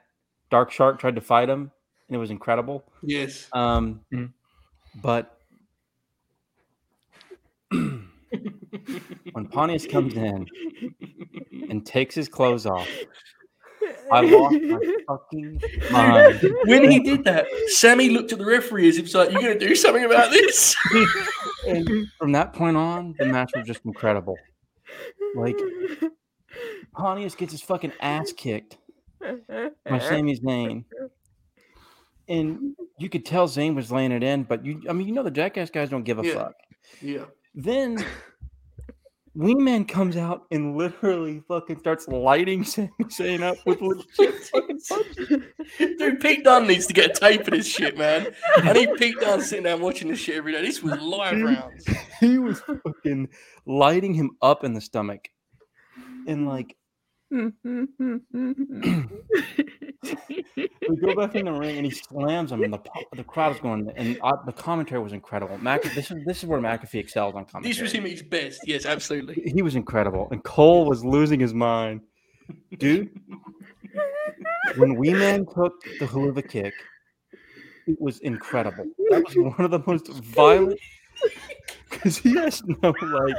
Dark 0.49 0.71
Shark, 0.71 0.99
tried 0.99 1.15
to 1.15 1.21
fight 1.21 1.49
him, 1.49 1.71
and 2.07 2.15
it 2.15 2.19
was 2.19 2.31
incredible. 2.31 2.83
Yes. 3.01 3.47
Um, 3.53 4.01
mm-hmm. 4.13 4.25
but 5.01 5.37
when 7.71 9.47
Pontius 9.51 9.85
comes 9.85 10.15
in 10.15 10.47
and 11.69 11.85
takes 11.85 12.15
his 12.15 12.29
clothes 12.29 12.65
off, 12.65 12.87
I 14.11 14.21
lost 14.21 14.61
my 14.61 14.95
fucking 15.07 15.61
mind. 15.91 16.55
When 16.65 16.89
he 16.89 16.99
did 16.99 17.23
that, 17.25 17.45
Sami 17.67 18.09
looked 18.09 18.31
at 18.31 18.39
the 18.39 18.45
referee 18.45 18.87
as 18.89 18.95
he 18.95 19.01
was 19.01 19.13
like, 19.13 19.31
"You're 19.31 19.41
going 19.41 19.59
to 19.59 19.67
do 19.67 19.75
something 19.75 20.05
about 20.05 20.31
this." 20.31 20.75
and 21.67 22.07
from 22.17 22.31
that 22.31 22.53
point 22.53 22.77
on, 22.77 23.15
the 23.19 23.25
match 23.25 23.51
was 23.55 23.67
just 23.67 23.81
incredible. 23.85 24.37
Like 25.35 25.57
Pontius 26.93 27.35
gets 27.35 27.51
his 27.51 27.61
fucking 27.61 27.91
ass 28.01 28.31
kicked 28.31 28.77
by 29.19 29.99
Sami 29.99 30.37
Zayn. 30.39 30.83
And 32.29 32.75
you 32.99 33.09
could 33.09 33.25
tell 33.25 33.47
Zayn 33.47 33.75
was 33.75 33.91
laying 33.91 34.11
it 34.11 34.23
in, 34.23 34.43
but 34.43 34.65
you 34.65 34.81
I 34.89 34.93
mean 34.93 35.07
you 35.07 35.13
know 35.13 35.23
the 35.23 35.31
jackass 35.31 35.69
guys 35.69 35.89
don't 35.89 36.03
give 36.03 36.19
a 36.19 36.25
yeah. 36.25 36.33
fuck. 36.33 36.55
Yeah. 37.01 37.25
Then 37.55 38.03
Wee 39.33 39.53
Man 39.53 39.85
comes 39.85 40.17
out 40.17 40.45
and 40.51 40.75
literally 40.75 41.43
fucking 41.47 41.79
starts 41.79 42.07
lighting 42.07 42.63
Sami 42.65 42.89
Zayn 43.03 43.43
up 43.43 43.57
with 43.65 43.81
legit 43.81 44.33
fucking 44.45 44.79
punches. 44.89 45.43
Dude, 45.77 46.19
Pete 46.19 46.43
Dunne 46.43 46.67
needs 46.67 46.87
to 46.87 46.93
get 46.93 47.11
a 47.11 47.19
tape 47.19 47.41
of 47.41 47.51
this 47.51 47.67
shit, 47.67 47.97
man. 47.97 48.33
I 48.57 48.73
need 48.73 48.95
Pete 48.95 49.19
Dunne 49.19 49.41
sitting 49.41 49.65
down 49.65 49.81
watching 49.81 50.07
this 50.07 50.19
shit 50.19 50.37
every 50.37 50.53
day. 50.53 50.61
This 50.61 50.81
was 50.81 50.99
live 50.99 51.39
rounds. 51.39 51.87
He 52.19 52.39
was 52.39 52.61
fucking 52.61 53.29
lighting 53.65 54.15
him 54.15 54.31
up 54.41 54.63
in 54.63 54.73
the 54.73 54.81
stomach. 54.81 55.29
And 56.27 56.47
like 56.47 56.75
we 57.29 57.51
go 61.01 61.15
back 61.15 61.35
in 61.35 61.45
the 61.45 61.51
ring 61.51 61.77
and 61.77 61.85
he 61.85 61.91
slams 61.91 62.51
him, 62.51 62.63
and 62.63 62.73
the 62.73 62.79
the 63.15 63.23
crowd 63.23 63.53
is 63.53 63.61
going. 63.61 63.91
And 63.95 64.17
uh, 64.23 64.37
the 64.45 64.53
commentary 64.53 65.01
was 65.01 65.11
incredible. 65.11 65.57
Mac, 65.57 65.83
this 65.83 66.09
is 66.09 66.23
this 66.25 66.37
is 66.37 66.45
where 66.45 66.59
McAfee 66.59 66.99
excels 66.99 67.35
on 67.35 67.45
commentary. 67.45 67.73
This 67.73 67.81
was 67.81 67.91
him 67.91 68.05
at 68.05 68.11
his 68.11 68.23
best. 68.23 68.61
Yes, 68.65 68.85
absolutely. 68.85 69.51
He 69.53 69.61
was 69.61 69.75
incredible, 69.75 70.29
and 70.31 70.41
Cole 70.43 70.85
was 70.85 71.03
losing 71.03 71.39
his 71.39 71.53
mind, 71.53 72.01
dude. 72.77 73.09
when 74.77 74.95
Wee 74.95 75.13
Man 75.13 75.45
took 75.45 75.73
the 75.99 76.05
Helluva 76.05 76.47
Kick, 76.47 76.73
it 77.87 77.99
was 77.99 78.19
incredible. 78.19 78.85
That 79.09 79.25
was 79.25 79.35
one 79.35 79.65
of 79.65 79.71
the 79.71 79.83
most 79.85 80.07
violent 80.07 80.79
because 81.89 82.17
he 82.17 82.35
has 82.35 82.63
no 82.65 82.93
like 83.01 83.35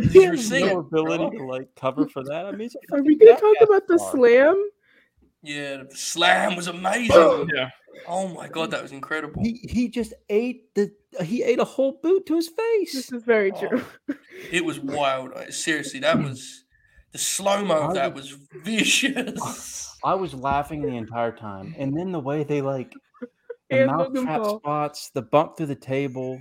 he 0.10 0.24
has 0.24 0.50
no 0.50 0.78
ability 0.78 1.36
to 1.36 1.44
like 1.44 1.68
cover 1.74 2.08
for 2.08 2.22
that. 2.24 2.46
I 2.46 2.52
mean, 2.52 2.70
are 2.92 3.02
we 3.02 3.16
gonna 3.16 3.38
talk 3.38 3.56
about 3.62 3.86
the 3.88 3.98
slam? 3.98 4.70
Yeah, 5.42 5.82
the 5.88 5.96
slam 5.96 6.56
was 6.56 6.68
amazing. 6.68 7.48
yeah. 7.54 7.70
Oh 8.06 8.28
my 8.28 8.48
god, 8.48 8.70
that 8.70 8.82
was 8.82 8.92
incredible. 8.92 9.42
He 9.42 9.60
he 9.68 9.88
just 9.88 10.14
ate 10.28 10.74
the 10.74 10.92
he 11.22 11.42
ate 11.42 11.58
a 11.58 11.64
whole 11.64 11.98
boot 12.02 12.26
to 12.26 12.36
his 12.36 12.48
face. 12.48 12.94
This 12.94 13.12
is 13.12 13.22
very 13.24 13.52
oh, 13.52 13.68
true. 13.68 13.84
it 14.50 14.64
was 14.64 14.78
wild. 14.80 15.32
Seriously, 15.50 16.00
that 16.00 16.16
hmm. 16.16 16.24
was 16.24 16.64
the 17.12 17.18
slow 17.18 17.64
mo 17.64 17.88
of 17.88 17.94
that 17.94 18.14
was 18.14 18.36
vicious. 18.62 19.96
I 20.04 20.14
was 20.14 20.34
laughing 20.34 20.82
the 20.82 20.96
entire 20.96 21.32
time, 21.32 21.74
and 21.76 21.96
then 21.96 22.12
the 22.12 22.20
way 22.20 22.44
they 22.44 22.62
like 22.62 22.92
the 23.68 23.86
mouth 23.86 24.14
trap 24.14 24.44
spots, 24.44 25.10
the 25.10 25.22
bump 25.22 25.56
through 25.56 25.66
the 25.66 25.74
table, 25.74 26.40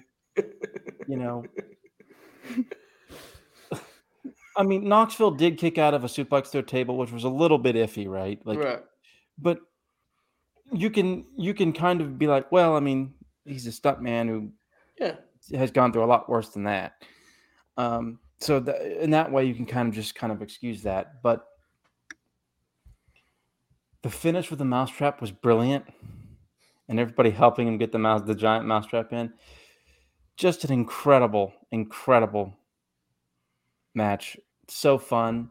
you 1.11 1.17
know. 1.17 1.43
I 4.55 4.63
mean, 4.63 4.87
Knoxville 4.87 5.31
did 5.31 5.57
kick 5.57 5.77
out 5.77 5.93
of 5.93 6.05
a 6.05 6.07
suplex 6.07 6.51
to 6.51 6.59
a 6.59 6.63
table, 6.63 6.97
which 6.97 7.11
was 7.11 7.25
a 7.25 7.29
little 7.29 7.57
bit 7.57 7.75
iffy, 7.75 8.07
right? 8.07 8.39
Like, 8.45 8.59
right. 8.59 8.81
but 9.37 9.59
you 10.71 10.89
can 10.89 11.25
you 11.37 11.53
can 11.53 11.73
kind 11.73 11.99
of 11.99 12.17
be 12.17 12.27
like, 12.27 12.49
well, 12.51 12.77
I 12.77 12.79
mean, 12.79 13.13
he's 13.43 13.67
a 13.67 13.73
stunt 13.73 14.01
man 14.01 14.29
who 14.29 14.51
yeah 14.99 15.15
has 15.53 15.71
gone 15.71 15.91
through 15.91 16.05
a 16.05 16.05
lot 16.05 16.29
worse 16.29 16.49
than 16.49 16.63
that. 16.63 16.93
Um, 17.75 18.19
so 18.39 18.61
the, 18.61 19.03
in 19.03 19.11
that 19.11 19.31
way, 19.31 19.43
you 19.45 19.53
can 19.53 19.65
kind 19.65 19.89
of 19.89 19.93
just 19.93 20.15
kind 20.15 20.31
of 20.31 20.41
excuse 20.41 20.83
that. 20.83 21.21
But 21.21 21.45
the 24.01 24.09
finish 24.09 24.49
with 24.49 24.59
the 24.59 24.65
mousetrap 24.65 25.19
was 25.19 25.31
brilliant, 25.31 25.85
and 26.87 27.01
everybody 27.01 27.31
helping 27.31 27.67
him 27.67 27.77
get 27.77 27.91
the 27.91 27.99
mouse 27.99 28.21
the 28.25 28.33
giant 28.33 28.65
mousetrap 28.65 29.11
in 29.11 29.33
just 30.41 30.65
an 30.65 30.73
incredible, 30.73 31.53
incredible 31.71 32.57
match. 33.93 34.37
So 34.67 34.97
fun. 34.97 35.49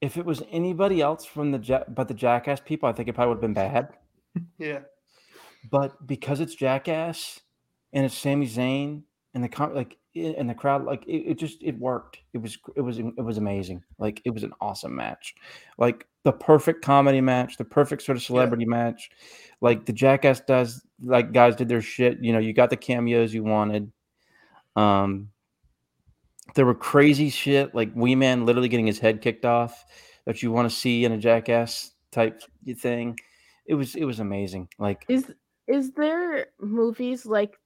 If 0.00 0.16
it 0.16 0.24
was 0.24 0.42
anybody 0.50 1.02
else 1.02 1.26
from 1.26 1.52
the 1.52 1.84
but 1.88 2.08
the 2.08 2.14
Jackass 2.14 2.60
people, 2.60 2.88
I 2.88 2.92
think 2.92 3.08
it 3.08 3.12
probably 3.12 3.34
would 3.34 3.42
have 3.42 3.42
been 3.42 3.54
bad. 3.54 3.88
Yeah. 4.58 4.80
But 5.70 6.06
because 6.06 6.40
it's 6.40 6.54
Jackass 6.54 7.40
and 7.94 8.04
it's 8.04 8.14
Sami 8.14 8.46
Zayn 8.46 9.02
and 9.32 9.42
the 9.42 9.70
like, 9.72 9.96
and 10.14 10.48
the 10.48 10.54
crowd 10.54 10.84
like 10.84 11.06
it, 11.06 11.30
it 11.30 11.38
just 11.38 11.62
it 11.62 11.78
worked. 11.78 12.18
It 12.34 12.38
was 12.38 12.58
it 12.76 12.82
was 12.82 12.98
it 12.98 13.22
was 13.22 13.38
amazing. 13.38 13.82
Like 13.98 14.20
it 14.26 14.30
was 14.30 14.42
an 14.42 14.52
awesome 14.60 14.94
match, 14.94 15.34
like 15.78 16.06
the 16.22 16.32
perfect 16.32 16.84
comedy 16.84 17.22
match, 17.22 17.56
the 17.56 17.64
perfect 17.64 18.02
sort 18.02 18.16
of 18.16 18.22
celebrity 18.22 18.64
yeah. 18.64 18.76
match. 18.76 19.10
Like 19.62 19.86
the 19.86 19.94
Jackass 19.94 20.40
does, 20.40 20.84
like 21.02 21.32
guys 21.32 21.56
did 21.56 21.68
their 21.70 21.80
shit. 21.80 22.18
You 22.22 22.34
know, 22.34 22.38
you 22.38 22.52
got 22.52 22.68
the 22.68 22.76
cameos 22.76 23.32
you 23.32 23.42
wanted. 23.42 23.90
Um, 24.76 25.30
there 26.54 26.66
were 26.66 26.74
crazy 26.74 27.30
shit 27.30 27.74
like 27.74 27.90
Wee 27.94 28.14
Man 28.14 28.46
literally 28.46 28.68
getting 28.68 28.86
his 28.86 28.98
head 28.98 29.20
kicked 29.20 29.44
off 29.44 29.84
that 30.26 30.42
you 30.42 30.52
want 30.52 30.70
to 30.70 30.76
see 30.76 31.04
in 31.04 31.12
a 31.12 31.18
Jackass 31.18 31.92
type 32.12 32.42
thing. 32.78 33.18
It 33.66 33.74
was 33.74 33.94
it 33.94 34.04
was 34.04 34.20
amazing. 34.20 34.68
Like 34.78 35.04
is 35.08 35.32
is 35.66 35.92
there 35.92 36.48
movies 36.60 37.26
like 37.26 37.58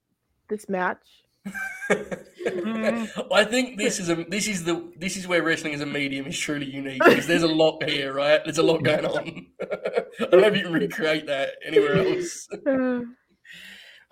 this 0.48 0.68
match? 0.68 1.04
I 1.90 3.44
think 3.48 3.78
this 3.78 3.98
is 3.98 4.10
a 4.10 4.24
this 4.28 4.46
is 4.46 4.64
the 4.64 4.92
this 4.98 5.16
is 5.16 5.26
where 5.26 5.42
wrestling 5.42 5.74
as 5.74 5.80
a 5.80 5.86
medium 5.86 6.26
is 6.26 6.38
truly 6.38 6.66
unique 6.66 7.02
because 7.02 7.26
there's 7.26 7.42
a 7.42 7.48
lot 7.48 7.82
here, 7.88 8.12
right? 8.12 8.42
There's 8.44 8.58
a 8.58 8.62
lot 8.62 8.82
going 8.82 9.06
on. 9.06 9.46
I 9.62 10.26
don't 10.26 10.40
know 10.40 10.48
if 10.48 10.56
you 10.56 10.64
can 10.64 10.72
recreate 10.72 11.26
that 11.26 11.50
anywhere 11.64 11.96
else. 11.96 12.46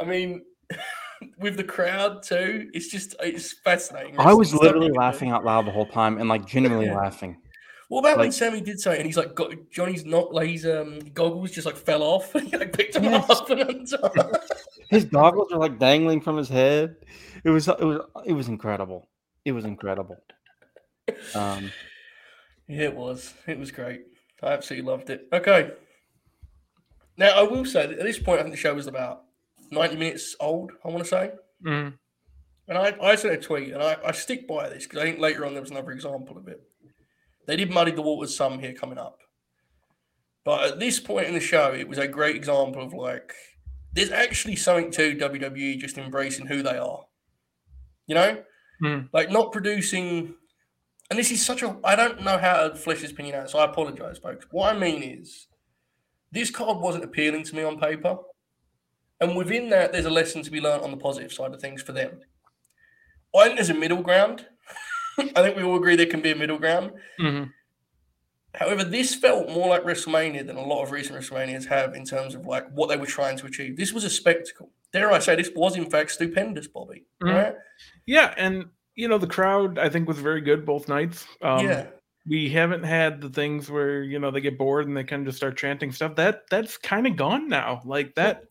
I 0.00 0.04
mean, 0.04 0.42
with 1.38 1.56
the 1.56 1.64
crowd 1.64 2.22
too, 2.22 2.70
it's 2.72 2.88
just 2.88 3.14
it's 3.20 3.52
fascinating. 3.52 4.18
I 4.18 4.34
was 4.34 4.54
literally 4.54 4.90
laughing 4.90 5.30
out 5.30 5.44
loud 5.44 5.66
the 5.66 5.70
whole 5.70 5.86
time 5.86 6.18
and 6.18 6.28
like 6.28 6.46
genuinely 6.46 6.86
yeah. 6.86 6.96
laughing. 6.96 7.36
What 7.88 8.00
about 8.00 8.18
like, 8.18 8.18
when 8.18 8.32
Sami 8.32 8.60
did 8.60 8.78
say, 8.80 8.98
and 8.98 9.06
he's 9.06 9.16
like, 9.16 9.34
got 9.34 9.52
Johnny's 9.70 10.04
not 10.04 10.32
like 10.34 10.50
his 10.50 10.66
um, 10.66 10.98
goggles 11.14 11.52
just 11.52 11.66
like 11.66 11.76
fell 11.76 12.02
off, 12.02 12.34
and 12.34 12.46
he 12.50 12.56
like 12.56 12.72
picked 12.72 12.94
them 12.94 13.04
yes. 13.04 13.30
up 13.30 13.48
and 13.50 13.88
his 14.90 15.04
goggles 15.04 15.52
are 15.52 15.58
like 15.58 15.78
dangling 15.78 16.20
from 16.20 16.36
his 16.36 16.48
head. 16.48 16.96
It 17.44 17.50
was 17.50 17.68
it 17.68 17.80
was 17.80 18.00
it 18.26 18.32
was 18.32 18.48
incredible. 18.48 19.08
It 19.44 19.52
was 19.52 19.64
incredible. 19.64 20.16
Um, 21.34 21.72
yeah, 22.66 22.84
it 22.84 22.94
was. 22.94 23.32
It 23.46 23.58
was 23.58 23.70
great. 23.70 24.02
I 24.42 24.48
absolutely 24.48 24.90
loved 24.90 25.10
it. 25.10 25.26
Okay. 25.32 25.72
Now 27.16 27.30
I 27.30 27.42
will 27.42 27.64
say 27.64 27.86
that 27.86 27.98
at 27.98 28.04
this 28.04 28.18
point, 28.18 28.40
I 28.40 28.42
think 28.42 28.54
the 28.54 28.60
show 28.60 28.74
was 28.74 28.86
about 28.86 29.22
ninety 29.70 29.96
minutes 29.96 30.36
old. 30.40 30.72
I 30.84 30.88
want 30.88 31.04
to 31.04 31.08
say. 31.08 31.30
Mm. 31.64 31.94
And 32.68 32.78
I, 32.78 32.94
I 33.02 33.16
sent 33.16 33.34
a 33.34 33.38
tweet, 33.38 33.72
and 33.72 33.82
I, 33.82 33.96
I 34.04 34.12
stick 34.12 34.46
by 34.46 34.68
this 34.68 34.84
because 34.84 34.98
I 35.00 35.04
think 35.04 35.18
later 35.18 35.46
on 35.46 35.54
there 35.54 35.62
was 35.62 35.70
another 35.70 35.90
example 35.90 36.36
of 36.36 36.48
it. 36.48 36.60
They 37.46 37.56
did 37.56 37.70
muddy 37.70 37.92
the 37.92 38.02
waters 38.02 38.36
some 38.36 38.58
here 38.58 38.74
coming 38.74 38.98
up. 38.98 39.20
But 40.44 40.72
at 40.72 40.78
this 40.78 41.00
point 41.00 41.28
in 41.28 41.34
the 41.34 41.40
show, 41.40 41.72
it 41.72 41.88
was 41.88 41.98
a 41.98 42.06
great 42.06 42.36
example 42.36 42.82
of 42.82 42.92
like, 42.92 43.32
there's 43.92 44.10
actually 44.10 44.56
something 44.56 44.90
to 44.92 45.16
WWE 45.16 45.78
just 45.78 45.96
embracing 45.96 46.46
who 46.46 46.62
they 46.62 46.76
are. 46.76 47.04
You 48.06 48.14
know? 48.14 48.42
Mm. 48.82 49.08
Like 49.12 49.30
not 49.30 49.52
producing. 49.52 50.34
And 51.10 51.18
this 51.18 51.30
is 51.30 51.44
such 51.44 51.62
a. 51.62 51.76
I 51.82 51.96
don't 51.96 52.22
know 52.22 52.36
how 52.36 52.68
to 52.68 52.74
flesh 52.74 53.00
this 53.00 53.12
opinion 53.12 53.36
out, 53.36 53.50
so 53.50 53.58
I 53.58 53.64
apologize, 53.64 54.18
folks. 54.18 54.46
What 54.50 54.74
I 54.74 54.78
mean 54.78 55.02
is, 55.02 55.48
this 56.30 56.50
card 56.50 56.80
wasn't 56.80 57.04
appealing 57.04 57.44
to 57.44 57.56
me 57.56 57.62
on 57.62 57.80
paper. 57.80 58.18
And 59.20 59.36
within 59.36 59.70
that, 59.70 59.92
there's 59.92 60.04
a 60.04 60.10
lesson 60.10 60.42
to 60.42 60.50
be 60.50 60.60
learned 60.60 60.84
on 60.84 60.90
the 60.90 60.96
positive 60.96 61.32
side 61.32 61.52
of 61.52 61.60
things 61.60 61.82
for 61.82 61.92
them. 61.92 62.20
I 63.36 63.44
think 63.44 63.56
there's 63.56 63.70
a 63.70 63.74
middle 63.74 64.02
ground. 64.02 64.46
I 65.18 65.42
think 65.42 65.56
we 65.56 65.62
all 65.62 65.76
agree 65.76 65.96
there 65.96 66.06
can 66.06 66.20
be 66.20 66.30
a 66.30 66.36
middle 66.36 66.58
ground. 66.58 66.92
Mm-hmm. 67.20 67.50
However, 68.54 68.84
this 68.84 69.14
felt 69.14 69.50
more 69.50 69.68
like 69.68 69.84
WrestleMania 69.84 70.46
than 70.46 70.56
a 70.56 70.64
lot 70.64 70.82
of 70.82 70.90
recent 70.90 71.18
WrestleManias 71.18 71.66
have 71.66 71.94
in 71.94 72.04
terms 72.04 72.34
of 72.34 72.46
like 72.46 72.68
what 72.72 72.88
they 72.88 72.96
were 72.96 73.06
trying 73.06 73.36
to 73.38 73.46
achieve. 73.46 73.76
This 73.76 73.92
was 73.92 74.04
a 74.04 74.10
spectacle. 74.10 74.70
Dare 74.92 75.12
I 75.12 75.18
say, 75.18 75.36
this 75.36 75.50
was 75.54 75.76
in 75.76 75.90
fact 75.90 76.12
stupendous, 76.12 76.66
Bobby. 76.66 77.04
Mm-hmm. 77.22 77.34
Right? 77.34 77.54
Yeah, 78.06 78.32
and 78.36 78.66
you 78.94 79.06
know 79.06 79.18
the 79.18 79.26
crowd 79.26 79.78
I 79.78 79.88
think 79.88 80.08
was 80.08 80.18
very 80.18 80.40
good 80.40 80.64
both 80.64 80.88
nights. 80.88 81.26
Um, 81.42 81.66
yeah. 81.66 81.86
We 82.26 82.50
haven't 82.50 82.84
had 82.84 83.20
the 83.20 83.28
things 83.28 83.70
where 83.70 84.02
you 84.02 84.18
know 84.18 84.30
they 84.30 84.40
get 84.40 84.58
bored 84.58 84.86
and 84.86 84.96
they 84.96 85.04
kind 85.04 85.22
of 85.22 85.28
just 85.28 85.38
start 85.38 85.56
chanting 85.56 85.92
stuff. 85.92 86.16
That 86.16 86.42
that's 86.50 86.78
kind 86.78 87.06
of 87.06 87.16
gone 87.16 87.48
now. 87.48 87.82
Like 87.84 88.14
that 88.16 88.44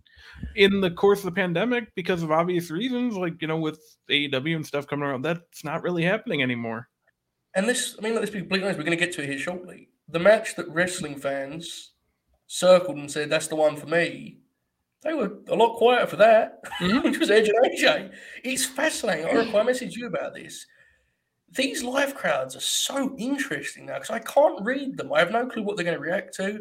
in 0.56 0.82
the 0.82 0.92
course 0.92 1.20
of 1.20 1.26
the 1.26 1.32
pandemic 1.32 1.94
because 1.96 2.24
of 2.24 2.32
obvious 2.32 2.72
reasons, 2.72 3.16
like 3.16 3.42
you 3.42 3.48
know, 3.48 3.58
with 3.58 3.80
AEW 4.10 4.56
and 4.56 4.66
stuff 4.66 4.88
coming 4.88 5.06
around, 5.06 5.22
that's 5.22 5.64
not 5.64 5.84
really 5.84 6.04
happening 6.04 6.42
anymore. 6.42 6.90
And 7.56 7.68
this, 7.68 7.96
I 7.98 8.02
mean, 8.04 8.16
let's 8.16 8.30
be 8.30 8.40
completely 8.40 8.66
honest, 8.66 8.78
we're 8.78 8.86
going 8.86 8.98
to 8.98 9.04
get 9.04 9.14
to 9.16 9.24
it 9.24 9.30
here 9.30 9.40
shortly. 9.40 9.90
The 10.10 10.20
match 10.20 10.56
that 10.56 10.70
wrestling 10.70 11.16
fans 11.16 11.94
circled 12.48 12.98
and 12.98 13.12
said 13.12 13.30
that's 13.30 13.48
the 13.48 13.56
one 13.56 13.76
for 13.76 13.88
me, 13.88 14.38
they 15.02 15.14
were 15.14 15.40
a 15.48 15.56
lot 15.56 15.78
quieter 15.78 16.08
for 16.08 16.16
that, 16.18 16.64
mm-hmm. 16.80 17.00
which 17.04 17.20
was 17.20 17.30
Edge 17.30 17.50
and 17.50 17.58
AJ. 17.66 18.12
It's 18.44 18.66
fascinating. 18.66 19.26
I 19.26 19.42
I 19.42 19.64
messaged 19.64 19.96
you 19.96 20.08
about 20.08 20.34
this. 20.34 20.66
These 21.52 21.84
live 21.84 22.14
crowds 22.14 22.56
are 22.56 22.62
so 22.62 23.16
interesting 23.18 23.86
now 23.86 23.94
because 23.96 24.10
I 24.10 24.20
can't 24.20 24.64
read 24.66 24.98
them. 24.98 25.14
I 25.14 25.20
have 25.20 25.32
no 25.32 25.48
clue 25.48 25.64
what 25.64 25.78
they're 25.78 25.86
going 25.86 25.98
to 25.98 26.04
react 26.04 26.36
to. 26.36 26.60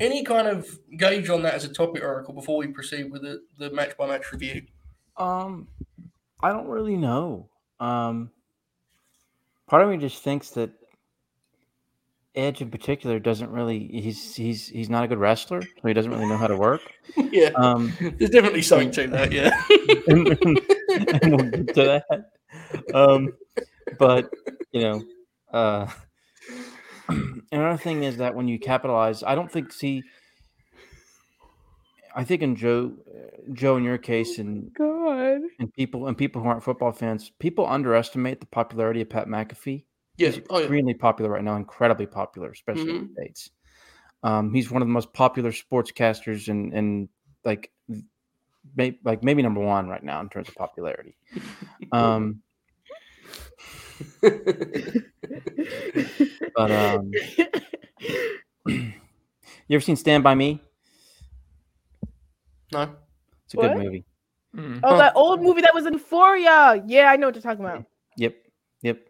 Any 0.00 0.24
kind 0.24 0.48
of 0.48 0.66
gauge 0.96 1.28
on 1.28 1.42
that 1.42 1.54
as 1.54 1.64
a 1.64 1.72
topic 1.72 2.02
Oracle 2.02 2.32
before 2.32 2.56
we 2.56 2.66
proceed 2.68 3.12
with 3.12 3.22
the, 3.22 3.42
the 3.58 3.70
match 3.70 3.96
by 3.98 4.06
match 4.06 4.32
review? 4.32 4.62
Um, 5.18 5.68
I 6.42 6.52
don't 6.52 6.66
really 6.66 6.96
know. 6.96 7.50
Um, 7.78 8.30
part 9.66 9.82
of 9.82 9.90
me 9.90 9.98
just 9.98 10.22
thinks 10.22 10.50
that 10.50 10.70
Edge 12.36 12.62
in 12.62 12.70
particular 12.70 13.18
doesn't 13.18 13.50
really 13.50 13.88
he's 13.88 14.36
he's 14.36 14.68
he's 14.68 14.88
not 14.88 15.02
a 15.02 15.08
good 15.08 15.18
wrestler, 15.18 15.62
so 15.62 15.88
he 15.88 15.92
doesn't 15.92 16.12
really 16.12 16.26
know 16.26 16.36
how 16.36 16.46
to 16.46 16.56
work. 16.56 16.80
yeah, 17.32 17.50
um, 17.56 17.92
there's 17.98 18.30
definitely 18.30 18.62
something 18.62 18.92
to 18.92 19.08
that. 19.08 19.32
Yeah, 19.32 19.60
and, 20.06 20.28
and, 20.42 21.22
and 21.22 21.36
we'll 21.36 21.50
get 21.50 21.74
to 21.74 22.02
that. 22.08 22.94
Um, 22.94 23.32
but 23.98 24.30
you 24.70 24.80
know, 24.80 25.02
uh, 25.52 25.88
another 27.52 27.78
thing 27.78 28.02
is 28.02 28.18
that 28.18 28.34
when 28.34 28.48
you 28.48 28.58
capitalize, 28.58 29.22
I 29.22 29.34
don't 29.34 29.50
think 29.50 29.72
see. 29.72 30.02
I 32.14 32.24
think 32.24 32.42
in 32.42 32.56
Joe, 32.56 32.92
Joe, 33.52 33.76
in 33.76 33.84
your 33.84 33.98
case, 33.98 34.38
and 34.38 34.72
God, 34.74 35.40
and 35.58 35.72
people 35.72 36.06
and 36.06 36.18
people 36.18 36.42
who 36.42 36.48
aren't 36.48 36.64
football 36.64 36.92
fans, 36.92 37.30
people 37.38 37.66
underestimate 37.66 38.40
the 38.40 38.46
popularity 38.46 39.00
of 39.00 39.10
Pat 39.10 39.28
McAfee. 39.28 39.84
Yeah, 40.16 40.30
he's 40.30 40.40
oh, 40.50 40.58
extremely 40.58 40.94
popular 40.94 41.30
right 41.30 41.44
now, 41.44 41.56
incredibly 41.56 42.06
popular, 42.06 42.50
especially 42.50 42.84
mm-hmm. 42.84 42.96
in 42.96 43.14
the 43.14 43.22
states. 43.22 43.50
Um, 44.22 44.52
he's 44.52 44.70
one 44.70 44.82
of 44.82 44.88
the 44.88 44.92
most 44.92 45.12
popular 45.12 45.52
sportscasters 45.52 46.48
and 46.48 46.74
and 46.74 47.08
like, 47.44 47.70
may, 48.76 48.98
like 49.04 49.22
maybe 49.22 49.42
number 49.42 49.60
one 49.60 49.88
right 49.88 50.02
now 50.02 50.20
in 50.20 50.28
terms 50.28 50.48
of 50.48 50.54
popularity. 50.54 51.16
Um, 51.92 52.42
but 56.54 56.70
um, 56.70 57.10
you 58.66 58.92
ever 59.70 59.80
seen 59.80 59.96
Stand 59.96 60.24
by 60.24 60.34
Me? 60.34 60.62
No, 62.72 62.94
it's 63.44 63.54
a 63.54 63.56
what? 63.56 63.74
good 63.74 63.82
movie. 63.84 64.04
Mm. 64.56 64.80
Oh, 64.82 64.98
that 64.98 65.14
old 65.14 65.42
movie 65.42 65.60
that 65.60 65.74
was 65.74 65.86
in 65.86 65.92
Euphoria. 65.94 66.82
Yeah, 66.86 67.10
I 67.10 67.16
know 67.16 67.28
what 67.28 67.34
you're 67.34 67.42
talking 67.42 67.64
about. 67.64 67.84
Yep, 68.16 68.34
yep. 68.82 69.06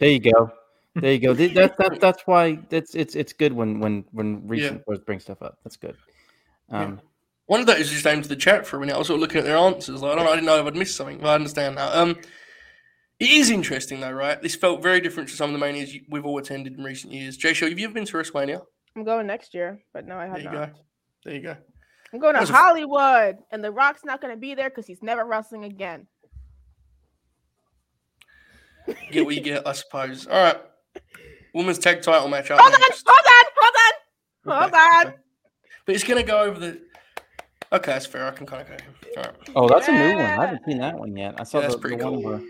There 0.00 0.10
you 0.10 0.20
go. 0.20 0.50
There 0.94 1.12
you 1.12 1.18
go. 1.18 1.34
That's 1.34 1.76
that, 1.78 1.98
that's 2.00 2.22
why 2.26 2.58
it's 2.70 2.94
it's 2.94 3.14
it's 3.14 3.32
good 3.32 3.52
when 3.52 3.80
when 3.80 4.04
when 4.12 4.46
recent 4.46 4.82
yeah. 4.88 4.96
bring 5.06 5.20
stuff 5.20 5.42
up. 5.42 5.58
That's 5.64 5.76
good. 5.76 5.96
Um, 6.70 6.94
yeah. 6.94 7.00
One 7.46 7.60
of 7.60 7.66
that 7.66 7.80
is 7.80 7.90
just 7.90 8.06
aimed 8.06 8.22
to 8.22 8.28
the 8.28 8.36
chat 8.36 8.66
for 8.66 8.76
a 8.76 8.80
minute. 8.80 8.94
I 8.94 8.98
was 8.98 9.08
sort 9.08 9.16
of 9.16 9.20
looking 9.20 9.38
at 9.38 9.44
their 9.44 9.56
answers. 9.56 10.00
Like, 10.00 10.12
I 10.12 10.14
don't 10.14 10.24
know. 10.24 10.32
I 10.32 10.34
didn't 10.36 10.46
know 10.46 10.60
if 10.60 10.66
I'd 10.66 10.76
missed 10.76 10.96
something. 10.96 11.18
But 11.18 11.28
I 11.28 11.34
understand 11.34 11.74
now. 11.74 11.90
Um, 11.92 12.16
it 13.22 13.30
is 13.30 13.50
interesting 13.50 14.00
though, 14.00 14.10
right? 14.10 14.42
This 14.42 14.56
felt 14.56 14.82
very 14.82 15.00
different 15.00 15.28
to 15.28 15.36
some 15.36 15.50
of 15.50 15.52
the 15.52 15.58
manias 15.58 15.94
we've 16.08 16.26
all 16.26 16.38
attended 16.38 16.76
in 16.76 16.82
recent 16.82 17.12
years. 17.12 17.36
Jay 17.36 17.54
Show, 17.54 17.68
have 17.68 17.78
you 17.78 17.84
ever 17.84 17.94
been 17.94 18.04
to 18.04 18.16
WrestleMania? 18.16 18.60
I'm 18.96 19.04
going 19.04 19.28
next 19.28 19.54
year, 19.54 19.80
but 19.94 20.06
no, 20.06 20.16
I 20.16 20.26
have 20.26 20.34
there 20.34 20.42
you 20.42 20.50
not. 20.50 20.72
Go. 20.72 20.80
There 21.24 21.34
you 21.34 21.42
go. 21.42 21.56
I'm 22.12 22.18
going 22.18 22.34
to 22.34 22.52
Hollywood, 22.52 23.36
a... 23.36 23.36
and 23.52 23.62
The 23.62 23.70
Rock's 23.70 24.04
not 24.04 24.20
going 24.20 24.34
to 24.34 24.40
be 24.40 24.54
there 24.54 24.68
because 24.68 24.86
he's 24.86 25.02
never 25.02 25.24
wrestling 25.24 25.64
again. 25.64 26.08
Get 29.12 29.24
what 29.24 29.36
you 29.36 29.40
get, 29.40 29.66
I 29.66 29.72
suppose. 29.72 30.26
All 30.26 30.42
right. 30.42 30.60
Women's 31.54 31.78
tag 31.78 32.02
title 32.02 32.26
match 32.26 32.50
up. 32.50 32.58
Hold 32.60 32.72
next. 32.72 33.06
on, 33.06 33.14
hold 33.14 33.26
on, 33.28 33.44
hold 33.56 34.56
on, 34.56 34.62
hold 34.62 34.74
okay. 34.74 35.08
on. 35.08 35.14
But 35.86 35.94
it's 35.94 36.04
gonna 36.04 36.22
go 36.24 36.40
over 36.40 36.58
the. 36.58 36.80
Okay, 37.72 37.92
that's 37.92 38.06
fair. 38.06 38.26
I 38.26 38.32
can 38.32 38.46
kind 38.46 38.62
of 38.62 38.68
go. 38.68 38.76
All 39.16 39.22
right. 39.22 39.34
Oh, 39.54 39.68
that's 39.68 39.86
yeah. 39.86 39.94
a 39.94 40.08
new 40.08 40.16
one. 40.16 40.24
I 40.24 40.46
haven't 40.46 40.64
seen 40.66 40.78
that 40.78 40.98
one 40.98 41.16
yet. 41.16 41.34
I 41.38 41.44
saw 41.44 41.58
yeah, 41.58 41.62
that's 41.62 41.74
the, 41.74 41.80
pretty 41.80 41.96
the 41.96 42.02
cool. 42.02 42.22
one 42.22 42.40
where. 42.40 42.48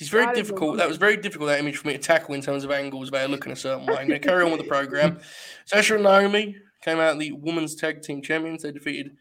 It's 0.00 0.08
very 0.08 0.32
difficult. 0.34 0.78
That 0.78 0.88
was 0.88 0.96
very 0.96 1.16
difficult 1.16 1.48
that 1.48 1.60
image 1.60 1.76
for 1.78 1.88
me 1.88 1.94
to 1.94 1.98
tackle 1.98 2.34
in 2.34 2.40
terms 2.40 2.64
of 2.64 2.70
angles 2.70 3.10
without 3.10 3.30
looking 3.30 3.52
a 3.52 3.56
certain 3.56 3.86
way. 3.86 3.96
I'm 3.96 4.08
going 4.08 4.20
to 4.20 4.26
carry 4.26 4.44
on 4.44 4.50
with 4.50 4.60
the 4.60 4.66
program. 4.66 5.20
Sasha 5.64 5.94
and 5.94 6.02
Naomi 6.02 6.56
came 6.82 6.98
out 6.98 7.18
the 7.18 7.32
women's 7.32 7.74
tag 7.74 8.02
team 8.02 8.22
champions. 8.22 8.62
They 8.62 8.72
defeated 8.72 9.16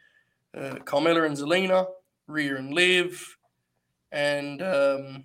uh, 0.56 0.76
Carmella 0.86 1.26
and 1.26 1.38
Zelina, 1.38 1.88
Rhea 2.28 2.56
and 2.56 2.74
Liv, 2.74 3.38
and 4.12 4.62
um, 4.62 5.24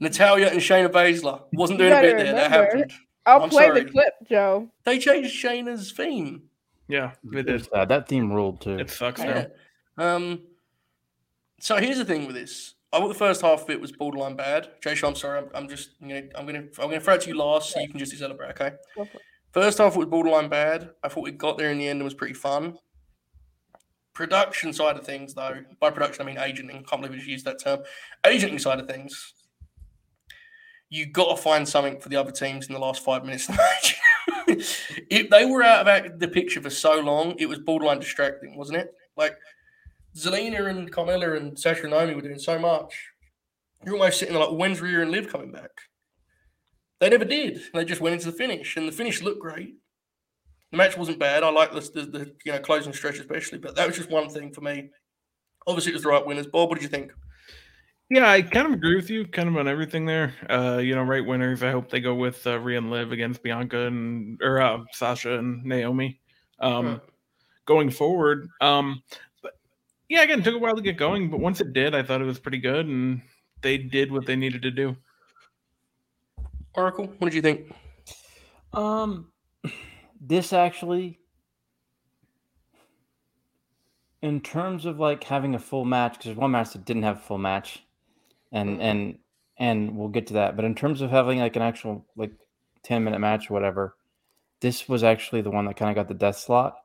Natalya 0.00 0.48
and 0.48 0.60
Shayna 0.60 0.88
Baszler. 0.88 1.42
Wasn't 1.52 1.78
doing 1.78 1.92
a 1.92 2.00
bit 2.00 2.16
there. 2.18 2.32
That 2.32 2.50
happened. 2.50 2.92
I'll 3.26 3.42
I'm 3.42 3.50
play 3.50 3.66
sorry. 3.66 3.84
the 3.84 3.90
clip, 3.90 4.14
Joe. 4.28 4.70
They 4.84 4.98
changed 4.98 5.30
Shayna's 5.34 5.92
theme. 5.92 6.42
Yeah, 6.88 7.12
it 7.32 7.48
is. 7.48 7.68
Uh, 7.72 7.84
that 7.84 8.08
theme 8.08 8.32
ruled 8.32 8.62
too. 8.62 8.78
It 8.78 8.90
sucks 8.90 9.20
yeah. 9.22 9.48
now. 9.98 10.16
Um, 10.16 10.42
So 11.60 11.76
here's 11.76 11.98
the 11.98 12.04
thing 12.04 12.26
with 12.26 12.36
this. 12.36 12.74
I 12.92 12.98
thought 12.98 13.08
the 13.08 13.14
first 13.14 13.42
half 13.42 13.62
of 13.62 13.70
it 13.70 13.80
was 13.80 13.92
borderline 13.92 14.36
bad. 14.36 14.70
Jay, 14.80 14.96
I'm 15.04 15.14
sorry. 15.14 15.38
I'm, 15.38 15.48
I'm 15.54 15.68
just 15.68 15.90
you 16.00 16.08
know 16.08 16.22
I'm 16.34 16.46
gonna 16.46 16.64
I'm 16.78 16.88
gonna 16.88 17.00
throw 17.00 17.14
it 17.14 17.22
to 17.22 17.28
you 17.28 17.36
last, 17.36 17.70
so 17.70 17.80
you 17.80 17.88
can 17.88 17.98
just 17.98 18.16
celebrate. 18.16 18.50
Okay. 18.50 18.72
Go 18.96 19.04
for 19.04 19.18
it. 19.18 19.22
First 19.52 19.78
half 19.78 19.96
was 19.96 20.06
borderline 20.06 20.48
bad. 20.48 20.90
I 21.02 21.08
thought 21.08 21.24
we 21.24 21.32
got 21.32 21.58
there 21.58 21.70
in 21.70 21.78
the 21.78 21.88
end 21.88 22.00
and 22.00 22.04
was 22.04 22.14
pretty 22.14 22.34
fun. 22.34 22.78
Production 24.12 24.72
side 24.72 24.96
of 24.96 25.04
things, 25.04 25.34
though, 25.34 25.60
by 25.80 25.90
production 25.90 26.22
I 26.22 26.26
mean 26.26 26.38
agenting. 26.38 26.84
Can't 26.84 27.00
believe 27.02 27.12
we 27.12 27.18
just 27.18 27.28
used 27.28 27.44
that 27.46 27.62
term. 27.62 27.80
Agenting 28.26 28.58
side 28.58 28.80
of 28.80 28.86
things, 28.86 29.32
you 30.90 31.06
got 31.06 31.34
to 31.34 31.42
find 31.42 31.68
something 31.68 32.00
for 32.00 32.08
the 32.08 32.16
other 32.16 32.32
teams 32.32 32.66
in 32.66 32.74
the 32.74 32.80
last 32.80 33.04
five 33.04 33.24
minutes 33.24 33.48
of 33.48 33.56
the 33.56 33.62
match. 33.62 33.96
if 35.10 35.30
they 35.30 35.44
were 35.44 35.62
out 35.62 35.88
of 35.88 36.18
the 36.18 36.28
picture 36.28 36.60
for 36.60 36.70
so 36.70 36.98
long, 37.00 37.34
it 37.38 37.46
was 37.46 37.58
borderline 37.58 38.00
distracting, 38.00 38.56
wasn't 38.56 38.78
it? 38.78 38.94
Like 39.16 39.36
Zelina 40.18 40.68
and 40.68 40.92
Carmella 40.92 41.36
and 41.36 41.58
Sasha 41.58 41.82
and 41.82 41.90
Naomi 41.90 42.14
were 42.14 42.22
doing 42.22 42.38
so 42.38 42.58
much. 42.58 42.94
You're 43.84 43.94
almost 43.94 44.18
sitting 44.18 44.34
there 44.34 44.44
like, 44.44 44.58
when's 44.58 44.80
Rhea 44.80 45.02
and 45.02 45.10
Liv 45.10 45.30
coming 45.30 45.52
back? 45.52 45.70
They 47.00 47.08
never 47.08 47.24
did. 47.24 47.60
They 47.72 47.84
just 47.84 48.00
went 48.00 48.14
into 48.14 48.30
the 48.30 48.36
finish, 48.36 48.76
and 48.76 48.88
the 48.88 48.92
finish 48.92 49.22
looked 49.22 49.40
great. 49.40 49.76
The 50.72 50.76
match 50.76 50.96
wasn't 50.96 51.20
bad. 51.20 51.44
I 51.44 51.50
like 51.50 51.72
the, 51.72 51.80
the, 51.80 52.06
the 52.06 52.34
you 52.44 52.52
know 52.52 52.58
closing 52.58 52.92
stretch 52.92 53.18
especially, 53.18 53.58
but 53.58 53.76
that 53.76 53.86
was 53.86 53.96
just 53.96 54.10
one 54.10 54.28
thing 54.28 54.52
for 54.52 54.60
me. 54.60 54.90
Obviously, 55.66 55.92
it 55.92 55.94
was 55.94 56.02
the 56.02 56.08
right 56.08 56.26
winners. 56.26 56.46
Bob, 56.46 56.68
what 56.68 56.74
did 56.74 56.82
you 56.82 56.88
think? 56.88 57.12
Yeah, 58.10 58.30
I 58.30 58.42
kind 58.42 58.66
of 58.66 58.72
agree 58.72 58.96
with 58.96 59.10
you, 59.10 59.26
kind 59.26 59.48
of 59.48 59.56
on 59.56 59.68
everything 59.68 60.06
there. 60.06 60.34
Uh, 60.48 60.78
you 60.78 60.94
know, 60.94 61.02
right 61.02 61.24
winners. 61.24 61.62
I 61.62 61.70
hope 61.70 61.90
they 61.90 62.00
go 62.00 62.14
with 62.14 62.44
uh, 62.46 62.58
Rhea 62.58 62.78
and 62.78 62.90
Liv 62.90 63.12
against 63.12 63.42
Bianca 63.42 63.86
and 63.86 64.40
or 64.42 64.60
uh, 64.60 64.78
Sasha 64.92 65.38
and 65.38 65.64
Naomi. 65.64 66.20
Um, 66.60 66.86
Right. 66.86 67.00
Going 67.66 67.90
forward, 67.90 68.48
um, 68.62 69.02
yeah, 70.08 70.22
again, 70.22 70.40
it 70.40 70.44
took 70.44 70.54
a 70.54 70.58
while 70.58 70.76
to 70.76 70.82
get 70.82 70.96
going, 70.96 71.30
but 71.30 71.40
once 71.40 71.60
it 71.60 71.72
did, 71.72 71.94
I 71.94 72.02
thought 72.02 72.20
it 72.20 72.24
was 72.24 72.38
pretty 72.38 72.58
good, 72.58 72.86
and 72.86 73.22
they 73.62 73.78
did 73.78 74.10
what 74.12 74.26
they 74.26 74.36
needed 74.36 74.62
to 74.62 74.70
do. 74.70 74.96
Oracle, 76.74 77.06
what 77.18 77.30
did 77.30 77.34
you 77.34 77.42
think? 77.42 77.72
Um, 78.72 79.32
this 80.20 80.52
actually, 80.52 81.18
in 84.22 84.40
terms 84.40 84.86
of 84.86 84.98
like 84.98 85.24
having 85.24 85.54
a 85.54 85.58
full 85.58 85.84
match, 85.84 86.12
because 86.12 86.26
there's 86.26 86.36
one 86.36 86.50
match 86.50 86.72
that 86.72 86.84
didn't 86.84 87.02
have 87.02 87.16
a 87.16 87.20
full 87.20 87.38
match, 87.38 87.82
and 88.52 88.78
Mhm. 88.78 88.82
and 88.82 89.18
and 89.60 89.96
we'll 89.96 90.08
get 90.08 90.28
to 90.28 90.34
that. 90.34 90.54
But 90.54 90.64
in 90.64 90.74
terms 90.74 91.00
of 91.00 91.10
having 91.10 91.40
like 91.40 91.56
an 91.56 91.62
actual 91.62 92.06
like 92.16 92.32
ten 92.82 93.02
minute 93.04 93.18
match 93.18 93.50
or 93.50 93.54
whatever, 93.54 93.96
this 94.60 94.88
was 94.88 95.02
actually 95.02 95.42
the 95.42 95.50
one 95.50 95.64
that 95.66 95.76
kind 95.76 95.90
of 95.90 95.96
got 95.96 96.08
the 96.08 96.14
death 96.14 96.36
slot. 96.36 96.76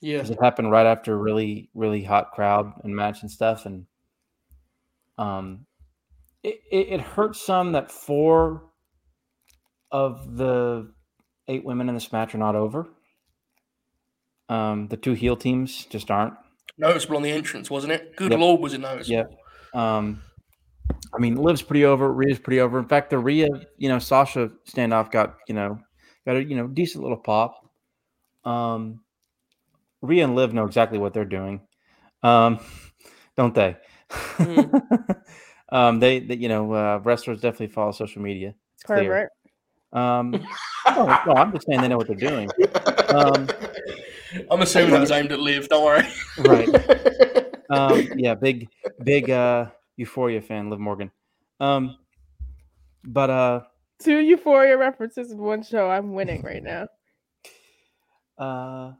Yeah, 0.00 0.20
'cause 0.20 0.30
it 0.30 0.38
happened 0.42 0.70
right 0.70 0.86
after 0.86 1.12
a 1.12 1.16
really 1.16 1.70
really 1.74 2.02
hot 2.02 2.32
crowd 2.32 2.72
and 2.84 2.94
match 2.94 3.22
and 3.22 3.30
stuff 3.30 3.66
and 3.66 3.86
um 5.18 5.66
it, 6.42 6.60
it, 6.72 6.88
it 6.94 7.00
hurt 7.00 7.36
some 7.36 7.72
that 7.72 7.90
four 7.90 8.62
of 9.92 10.36
the 10.36 10.90
eight 11.48 11.64
women 11.64 11.88
in 11.88 11.94
this 11.94 12.12
match 12.12 12.34
are 12.34 12.38
not 12.38 12.54
over 12.54 12.88
um 14.48 14.88
the 14.88 14.96
two 14.96 15.12
heel 15.12 15.36
teams 15.36 15.84
just 15.86 16.10
aren't 16.10 16.34
noticeable 16.78 17.16
on 17.16 17.22
the 17.22 17.30
entrance, 17.30 17.70
wasn't 17.70 17.92
it? 17.92 18.16
Good 18.16 18.30
Yep. 18.30 18.40
lord, 18.40 18.60
was 18.60 18.72
it 18.72 18.80
noticeable? 18.80 19.28
Yeah. 19.74 19.94
um 19.98 20.22
i 21.14 21.18
mean 21.18 21.36
liv's 21.36 21.62
pretty 21.62 21.84
over 21.84 22.12
rhea's 22.12 22.38
pretty 22.38 22.60
over 22.60 22.78
in 22.78 22.86
fact 22.88 23.10
the 23.10 23.18
rhea 23.18 23.48
you 23.78 23.88
know 23.88 23.98
sasha 23.98 24.50
standoff 24.68 25.10
got 25.10 25.36
you 25.48 25.54
know 25.54 25.78
got 26.26 26.36
a 26.36 26.42
you 26.44 26.56
know 26.56 26.66
decent 26.66 27.02
little 27.02 27.18
pop 27.18 27.68
um 28.44 29.00
rhea 30.02 30.24
and 30.24 30.34
liv 30.36 30.52
know 30.52 30.64
exactly 30.64 30.98
what 30.98 31.12
they're 31.12 31.24
doing 31.24 31.60
um 32.22 32.58
don't 33.36 33.54
they 33.54 33.76
um 35.70 36.00
they, 36.00 36.20
they 36.20 36.34
you 36.36 36.48
know 36.48 36.72
uh 36.72 37.00
wrestlers 37.04 37.40
definitely 37.40 37.68
follow 37.68 37.92
social 37.92 38.22
media 38.22 38.54
it's 38.74 38.82
clear 38.84 39.04
Pervert. 39.04 39.30
um 39.92 40.30
no, 40.86 41.06
no, 41.26 41.32
i'm 41.36 41.52
just 41.52 41.66
saying 41.66 41.80
they 41.80 41.88
know 41.88 41.96
what 41.96 42.06
they're 42.06 42.16
doing 42.16 42.50
Um, 43.10 43.48
I'm 44.50 44.62
assuming 44.62 44.92
that 44.92 45.00
was 45.00 45.10
aimed 45.10 45.32
at 45.32 45.40
Liv. 45.40 45.68
Don't 45.68 45.84
worry. 45.84 46.06
right 46.38 46.68
um 47.70 48.08
yeah 48.16 48.34
big 48.34 48.68
big 49.02 49.30
uh 49.30 49.66
euphoria 49.96 50.40
fan 50.40 50.70
liv 50.70 50.78
morgan 50.80 51.10
um 51.60 51.96
but 53.04 53.30
uh 53.30 53.60
Two 54.02 54.18
Euphoria 54.18 54.78
references 54.78 55.30
in 55.30 55.36
one 55.36 55.62
show. 55.62 55.90
I'm 55.90 56.14
winning 56.14 56.40
right 56.40 56.62
now. 56.62 56.88
uh 58.38 58.92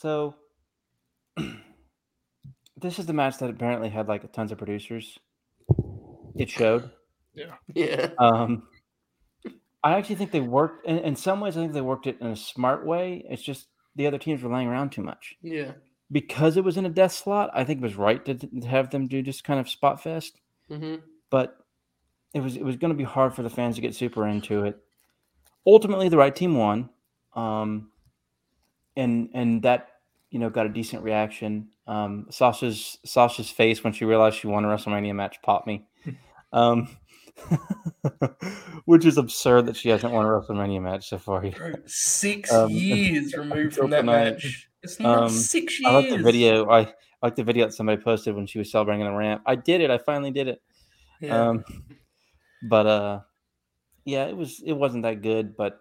so 0.00 0.34
this 2.76 2.98
is 2.98 3.06
the 3.06 3.12
match 3.12 3.38
that 3.38 3.50
apparently 3.50 3.88
had 3.88 4.08
like 4.08 4.32
tons 4.32 4.52
of 4.52 4.58
producers 4.58 5.18
it 6.36 6.48
showed 6.48 6.90
yeah. 7.34 7.54
Yeah. 7.74 8.08
Um 8.18 8.64
i 9.82 9.94
actually 9.94 10.16
think 10.16 10.30
they 10.30 10.40
worked 10.40 10.86
in, 10.86 10.98
in 10.98 11.16
some 11.16 11.40
ways 11.40 11.56
i 11.56 11.60
think 11.60 11.72
they 11.72 11.80
worked 11.80 12.06
it 12.06 12.18
in 12.20 12.28
a 12.28 12.36
smart 12.36 12.84
way 12.86 13.24
it's 13.28 13.42
just 13.42 13.68
the 13.96 14.06
other 14.06 14.18
teams 14.18 14.42
were 14.42 14.52
laying 14.52 14.68
around 14.68 14.90
too 14.92 15.02
much 15.02 15.34
Yeah. 15.42 15.72
because 16.10 16.56
it 16.56 16.64
was 16.64 16.76
in 16.76 16.86
a 16.86 16.90
death 16.90 17.12
slot 17.12 17.50
i 17.54 17.64
think 17.64 17.78
it 17.80 17.82
was 17.82 17.96
right 17.96 18.24
to, 18.24 18.34
to 18.34 18.66
have 18.66 18.90
them 18.90 19.06
do 19.06 19.22
just 19.22 19.44
kind 19.44 19.60
of 19.60 19.68
spot 19.68 20.02
fest 20.02 20.40
hmm 20.68 20.96
but 21.30 21.56
it 22.34 22.40
was 22.40 22.56
it 22.56 22.64
was 22.64 22.76
going 22.76 22.92
to 22.92 22.96
be 22.96 23.04
hard 23.04 23.34
for 23.34 23.42
the 23.42 23.50
fans 23.50 23.74
to 23.76 23.80
get 23.80 23.94
super 23.94 24.26
into 24.26 24.64
it. 24.64 24.78
Ultimately, 25.66 26.08
the 26.08 26.16
right 26.16 26.34
team 26.34 26.56
won, 26.56 26.88
um, 27.34 27.90
and 28.96 29.30
and 29.34 29.62
that 29.62 29.89
you 30.30 30.38
know 30.38 30.50
got 30.50 30.66
a 30.66 30.70
decent 30.70 31.02
reaction. 31.02 31.68
Um, 31.86 32.26
Sasha's 32.30 32.98
Sasha's 33.04 33.50
face 33.50 33.82
when 33.84 33.92
she 33.92 34.04
realized 34.04 34.36
she 34.38 34.46
won 34.46 34.64
a 34.64 34.68
WrestleMania 34.68 35.14
match 35.14 35.42
popped 35.42 35.66
me, 35.66 35.86
um, 36.52 36.88
which 38.84 39.04
is 39.04 39.18
absurd 39.18 39.66
that 39.66 39.76
she 39.76 39.88
hasn't 39.88 40.12
won 40.12 40.24
a 40.24 40.28
WrestleMania 40.28 40.80
match 40.80 41.08
so 41.08 41.18
far. 41.18 41.40
Bro, 41.50 41.74
six 41.86 42.52
Um, 42.52 42.70
years 42.70 43.34
removed 43.34 43.74
from 43.76 43.90
that 43.90 44.04
match. 44.04 44.68
It's 44.82 44.98
not 45.00 45.24
Um, 45.24 45.28
six 45.30 45.78
years. 45.80 45.90
I 45.92 45.94
like 45.94 46.08
the 46.10 46.18
video. 46.18 46.68
I, 46.68 46.80
I 46.80 46.94
like 47.22 47.36
the 47.36 47.44
video 47.44 47.66
that 47.66 47.72
somebody 47.72 48.00
posted 48.02 48.34
when 48.34 48.46
she 48.46 48.58
was 48.58 48.70
celebrating 48.70 49.04
on 49.06 49.12
the 49.12 49.18
ramp. 49.18 49.42
I 49.44 49.54
did 49.54 49.80
it. 49.80 49.90
I 49.90 49.98
finally 49.98 50.30
did 50.30 50.48
it. 50.48 50.62
Yeah. 51.20 51.48
Um, 51.50 51.64
but 52.68 52.86
uh, 52.86 53.20
yeah, 54.04 54.26
it 54.26 54.36
was 54.36 54.62
it 54.64 54.72
wasn't 54.72 55.02
that 55.02 55.22
good. 55.22 55.56
But 55.56 55.80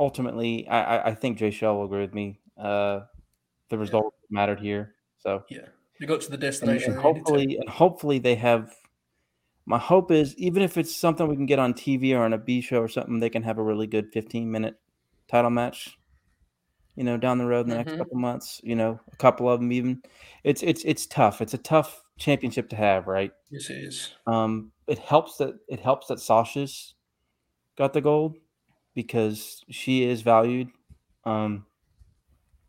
ultimately, 0.00 0.66
I 0.68 0.96
I, 0.96 1.06
I 1.10 1.14
think 1.14 1.38
Jay 1.38 1.50
Shell 1.50 1.76
will 1.76 1.84
agree 1.84 2.00
with 2.00 2.14
me. 2.14 2.40
Uh, 2.56 3.00
the 3.68 3.78
result 3.78 4.14
mattered 4.30 4.60
here. 4.60 4.94
So 5.18 5.44
yeah. 5.50 5.66
You 5.98 6.06
got 6.06 6.20
to 6.22 6.30
the 6.30 6.36
destination. 6.36 6.92
and 6.92 6.96
to. 6.96 7.02
hopefully 7.02 7.56
and 7.58 7.68
hopefully 7.68 8.18
they 8.18 8.34
have. 8.34 8.74
My 9.64 9.78
hope 9.78 10.10
is 10.12 10.36
even 10.36 10.62
if 10.62 10.76
it's 10.76 10.94
something 10.94 11.26
we 11.26 11.34
can 11.36 11.46
get 11.46 11.58
on 11.58 11.74
TV 11.74 12.14
or 12.14 12.22
on 12.22 12.32
a 12.32 12.38
B 12.38 12.60
show 12.60 12.80
or 12.80 12.88
something, 12.88 13.18
they 13.18 13.30
can 13.30 13.42
have 13.42 13.58
a 13.58 13.62
really 13.62 13.86
good 13.86 14.12
fifteen 14.12 14.50
minute 14.50 14.76
title 15.28 15.50
match. 15.50 15.96
You 16.94 17.04
know, 17.04 17.16
down 17.16 17.38
the 17.38 17.46
road 17.46 17.66
in 17.66 17.70
the 17.70 17.76
next 17.76 17.92
Mhm. 17.92 17.98
couple 17.98 18.16
months. 18.18 18.60
You 18.62 18.76
know, 18.76 19.00
a 19.12 19.16
couple 19.16 19.48
of 19.50 19.60
them 19.60 19.72
even. 19.72 20.02
It's 20.44 20.62
it's 20.62 20.84
it's 20.84 21.06
tough. 21.06 21.40
It's 21.40 21.54
a 21.54 21.58
tough 21.58 22.02
championship 22.18 22.68
to 22.70 22.76
have, 22.76 23.06
right? 23.06 23.32
Yes, 23.50 23.68
it 23.70 23.78
is. 23.78 24.12
Um, 24.26 24.72
it 24.86 24.98
helps 24.98 25.36
that 25.38 25.54
it 25.68 25.80
helps 25.80 26.06
that 26.08 26.20
Sasha's 26.20 26.94
got 27.76 27.92
the 27.92 28.00
gold 28.00 28.36
because 28.94 29.64
she 29.70 30.04
is 30.04 30.22
valued. 30.22 30.68
Um, 31.24 31.66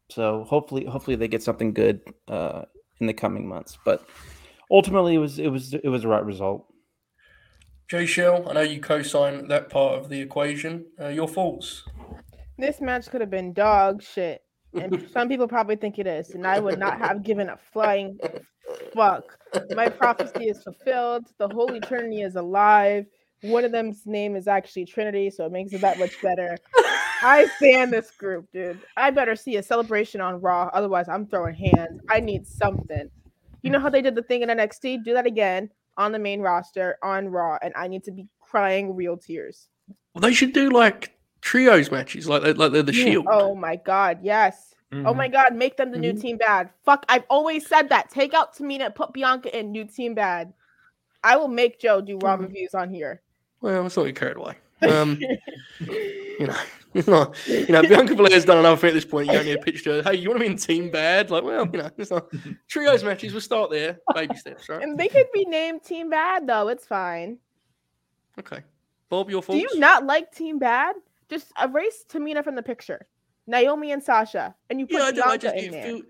so 0.10 0.46
hopefully, 0.46 0.86
hopefully 0.86 1.16
they 1.16 1.28
get 1.28 1.44
something 1.44 1.74
good 1.74 2.02
uh, 2.28 2.64
in 3.00 3.08
the 3.08 3.14
coming 3.14 3.48
months. 3.48 3.78
But 3.84 4.06
ultimately, 4.72 5.16
it 5.16 5.20
was 5.20 5.40
it 5.40 5.50
was 5.50 5.74
it 5.74 5.88
was 5.88 6.04
the 6.04 6.08
right 6.08 6.26
result. 6.26 6.66
Jay 7.88 8.06
Shell, 8.06 8.50
I 8.50 8.54
know 8.54 8.62
you 8.62 8.82
co-sign 8.82 9.48
that 9.48 9.70
part 9.70 9.98
of 9.98 10.10
the 10.10 10.20
equation. 10.20 10.86
Uh, 11.00 11.08
your 11.08 11.28
thoughts? 11.28 11.84
This 12.58 12.82
match 12.82 13.10
could 13.10 13.22
have 13.22 13.30
been 13.30 13.54
dog 13.54 14.04
shit. 14.04 14.42
And 14.74 15.08
some 15.14 15.30
people 15.30 15.48
probably 15.48 15.78
think 15.78 15.98
it 15.98 16.08
is. 16.08 16.32
And 16.32 16.46
I 16.46 16.60
would 16.60 16.80
not 16.80 16.98
have 17.00 17.24
given 17.24 17.48
a 17.48 17.58
flying 17.72 18.20
fuck. 18.94 19.38
My 19.72 19.88
prophecy 19.88 20.50
is 20.50 20.62
fulfilled. 20.64 21.28
The 21.38 21.48
Holy 21.48 21.80
Trinity 21.80 22.22
is 22.22 22.36
alive. 22.36 23.06
One 23.42 23.64
of 23.64 23.72
them's 23.72 24.06
name 24.06 24.36
is 24.36 24.48
actually 24.48 24.86
Trinity, 24.86 25.30
so 25.30 25.46
it 25.46 25.52
makes 25.52 25.72
it 25.72 25.82
that 25.82 26.00
much 26.00 26.22
better. 26.22 26.58
I 27.22 27.48
stand 27.58 27.92
this 27.92 28.12
group, 28.12 28.48
dude. 28.52 28.80
I 28.96 29.10
better 29.12 29.36
see 29.36 29.58
a 29.58 29.64
celebration 29.64 30.22
on 30.22 30.40
Raw. 30.42 30.70
Otherwise, 30.74 31.10
I'm 31.10 31.26
throwing 31.26 31.56
hands. 31.56 32.02
I 32.10 32.20
need 32.20 32.46
something. 32.46 33.10
You 33.64 33.72
know 33.72 33.80
how 33.80 33.90
they 33.90 34.02
did 34.02 34.16
the 34.16 34.22
thing 34.24 34.44
in 34.44 34.50
NXT? 34.50 35.04
Do 35.04 35.14
that 35.14 35.26
again 35.26 35.70
on 35.98 36.12
the 36.12 36.20
main 36.20 36.42
roster 36.42 36.98
on 37.04 37.30
Raw, 37.30 37.58
and 37.62 37.74
I 37.76 37.88
need 37.88 38.04
to 38.06 38.12
be 38.12 38.28
crying 38.40 38.96
real 38.96 39.18
tears. 39.18 39.68
Well, 40.14 40.22
they 40.22 40.34
should 40.34 40.54
do 40.54 40.70
like 40.70 41.18
trios 41.42 41.92
matches, 41.92 42.28
like 42.30 42.44
they- 42.44 42.54
like 42.54 42.72
they're 42.72 42.84
the 42.84 42.94
Yeah. 42.94 43.06
Shield. 43.06 43.26
Oh 43.30 43.56
my 43.56 43.76
god, 43.78 44.20
yes. 44.22 44.74
Oh 44.92 44.96
Mhm. 44.98 45.16
my 45.18 45.28
god, 45.28 45.54
make 45.56 45.76
them 45.76 45.92
the 45.92 45.98
new 45.98 46.14
Mhm. 46.14 46.22
team 46.22 46.38
bad. 46.38 46.70
Fuck, 46.86 47.06
I've 47.10 47.26
always 47.30 47.68
said 47.68 47.90
that. 47.90 48.10
Take 48.10 48.34
out 48.34 48.56
Tamina, 48.56 48.94
put 48.94 49.12
Bianca 49.12 49.58
in 49.58 49.72
new 49.72 49.84
team 49.86 50.14
bad. 50.14 50.54
I 51.24 51.36
will 51.36 51.50
make 51.50 51.80
Joe 51.80 52.00
do 52.00 52.18
Raw 52.20 52.38
Mhm. 52.38 52.42
reviews 52.42 52.74
on 52.74 52.90
here. 52.94 53.22
Well, 53.60 53.82
let's 53.84 53.98
not 53.98 54.06
get 54.06 54.16
carried 54.16 54.38
away. 54.38 54.56
Um, 54.82 55.20
you 55.80 56.48
know, 56.48 56.58
it's 56.94 57.08
not. 57.08 57.36
You 57.48 57.68
know, 57.68 57.82
Bianca 57.82 58.16
Belair's 58.16 58.46
done 58.46 58.58
enough 58.60 58.84
at 58.84 58.94
this 58.94 59.06
point. 59.06 59.28
You 59.28 59.34
don't 59.34 59.46
need 59.46 59.54
to 59.54 59.62
pitch 59.62 59.84
to 59.84 60.02
her. 60.02 60.04
Hey, 60.04 60.18
you 60.18 60.30
want 60.30 60.40
to 60.40 60.46
be 60.46 60.52
in 60.52 60.58
team 60.58 60.90
bad? 60.92 61.30
Like, 61.32 61.44
well, 61.44 61.68
you 61.72 61.80
know, 61.80 61.90
it's 61.98 62.12
not 62.12 62.28
trios 62.68 63.04
matches. 63.04 63.34
We'll 63.34 63.42
start 63.42 63.72
there. 63.72 64.00
Baby 64.14 64.36
steps, 64.36 64.70
right? 64.70 64.82
And 64.82 64.98
they 64.98 65.08
could 65.08 65.28
be 65.34 65.46
named 65.46 65.84
Team 65.84 66.10
Bad 66.10 66.48
though. 66.48 66.68
It's 66.68 66.86
fine. 66.86 67.38
Okay, 68.40 68.64
Bob, 69.10 69.30
your 69.30 69.42
Do 69.42 69.58
you 69.58 69.80
not 69.80 70.06
like 70.06 70.32
Team 70.32 70.60
Bad? 70.60 70.96
Just 71.30 71.52
erase 71.62 72.06
Tamina 72.08 72.44
from 72.44 72.56
the 72.56 72.64
picture. 72.64 73.08
Naomi 73.48 73.92
and 73.92 74.04
Sasha, 74.04 74.56
and 74.70 74.80
you 74.80 74.86
put 74.86 74.98
Yeah, 74.98 75.04
I 75.06 75.12
do. 75.12 75.22
I 75.24 75.38
just 75.38 75.56
in 75.56 75.66
it, 75.66 75.72
there. 75.72 75.84
feel, 75.86 76.02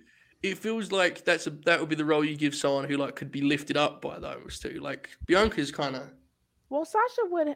it 0.44 0.58
feels 0.58 0.92
like 0.92 1.24
that's 1.24 1.48
a 1.48 1.52
that 1.66 1.80
would 1.80 1.90
be 1.90 1.96
the 1.96 2.06
role 2.06 2.26
you 2.26 2.36
give 2.36 2.56
someone 2.56 2.86
who 2.86 2.98
like 2.98 3.16
could 3.16 3.32
be 3.32 3.42
lifted 3.42 3.78
up 3.78 4.02
by 4.02 4.20
those 4.20 4.60
two. 4.60 4.80
Like 4.82 5.10
Bianca's 5.26 5.72
kind 5.72 5.96
of 5.96 6.04
Well, 6.70 6.86
Sasha 6.86 7.22
would 7.30 7.56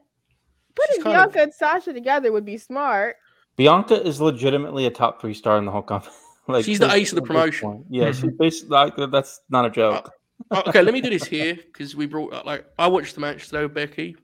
putting 0.76 1.04
kind 1.04 1.18
of- 1.18 1.34
Bianca 1.34 1.42
and 1.44 1.54
Sasha 1.54 1.94
together 1.94 2.32
would 2.32 2.46
be 2.46 2.58
smart. 2.58 3.16
Bianca 3.58 4.02
is 4.02 4.22
legitimately 4.22 4.86
a 4.86 4.90
top 4.90 5.22
three 5.22 5.34
star 5.34 5.58
in 5.58 5.66
the 5.66 5.72
whole 5.72 5.82
company. 5.82 6.14
like 6.48 6.66
She's 6.66 6.80
the 6.80 6.92
ace 6.92 7.12
of 7.12 7.18
the 7.18 7.22
at 7.22 7.24
this 7.24 7.28
promotion. 7.28 7.70
point. 7.70 7.86
Yeah, 7.90 8.12
she's 8.12 8.32
basically 8.40 8.70
like 8.70 8.94
that's 9.12 9.42
not 9.50 9.66
a 9.66 9.70
joke. 9.70 10.12
Oh, 10.50 10.64
okay, 10.68 10.82
let 10.82 10.94
me 10.94 11.02
do 11.02 11.10
this 11.10 11.26
here 11.26 11.56
because 11.56 11.96
we 11.96 12.08
brought 12.08 12.34
uh, 12.34 12.44
like 12.46 12.66
I 12.80 12.88
watched 12.88 13.14
the 13.16 13.22
match 13.22 13.46
today 13.48 13.62
with 13.62 13.76
Becky, 13.76 14.16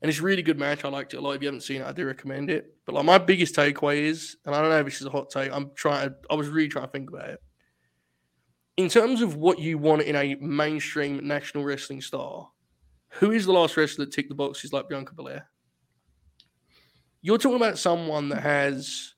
and 0.00 0.08
it's 0.08 0.20
a 0.20 0.22
really 0.22 0.42
good 0.42 0.58
match. 0.58 0.84
I 0.84 0.88
liked 0.88 1.12
it 1.14 1.16
a 1.16 1.20
lot. 1.20 1.32
If 1.32 1.42
you 1.42 1.48
haven't 1.48 1.62
seen 1.62 1.80
it, 1.80 1.86
I 1.86 1.92
do 1.92 2.06
recommend 2.06 2.50
it. 2.50 2.76
But 2.86 2.94
like 2.94 3.04
my 3.04 3.18
biggest 3.18 3.56
takeaway 3.56 4.02
is, 4.02 4.36
and 4.46 4.54
I 4.54 4.60
don't 4.60 4.70
know 4.70 4.78
if 4.78 4.84
this 4.84 5.00
is 5.00 5.06
a 5.06 5.10
hot 5.10 5.30
take. 5.30 5.50
I'm 5.52 5.72
trying. 5.74 6.14
I 6.30 6.34
was 6.34 6.48
really 6.48 6.68
trying 6.68 6.84
to 6.86 6.92
think 6.92 7.08
about 7.10 7.30
it. 7.30 7.42
In 8.76 8.88
terms 8.88 9.22
of 9.22 9.36
what 9.36 9.58
you 9.58 9.78
want 9.78 10.02
in 10.02 10.14
a 10.16 10.34
mainstream 10.36 11.26
national 11.26 11.64
wrestling 11.64 12.00
star, 12.00 12.48
who 13.08 13.30
is 13.32 13.46
the 13.46 13.52
last 13.52 13.76
wrestler 13.76 14.04
that 14.04 14.12
ticked 14.14 14.28
the 14.28 14.34
boxes 14.34 14.72
like 14.72 14.88
Bianca 14.88 15.14
Belair? 15.14 15.48
You're 17.24 17.38
talking 17.38 17.56
about 17.56 17.78
someone 17.78 18.28
that 18.28 18.42
has 18.42 19.14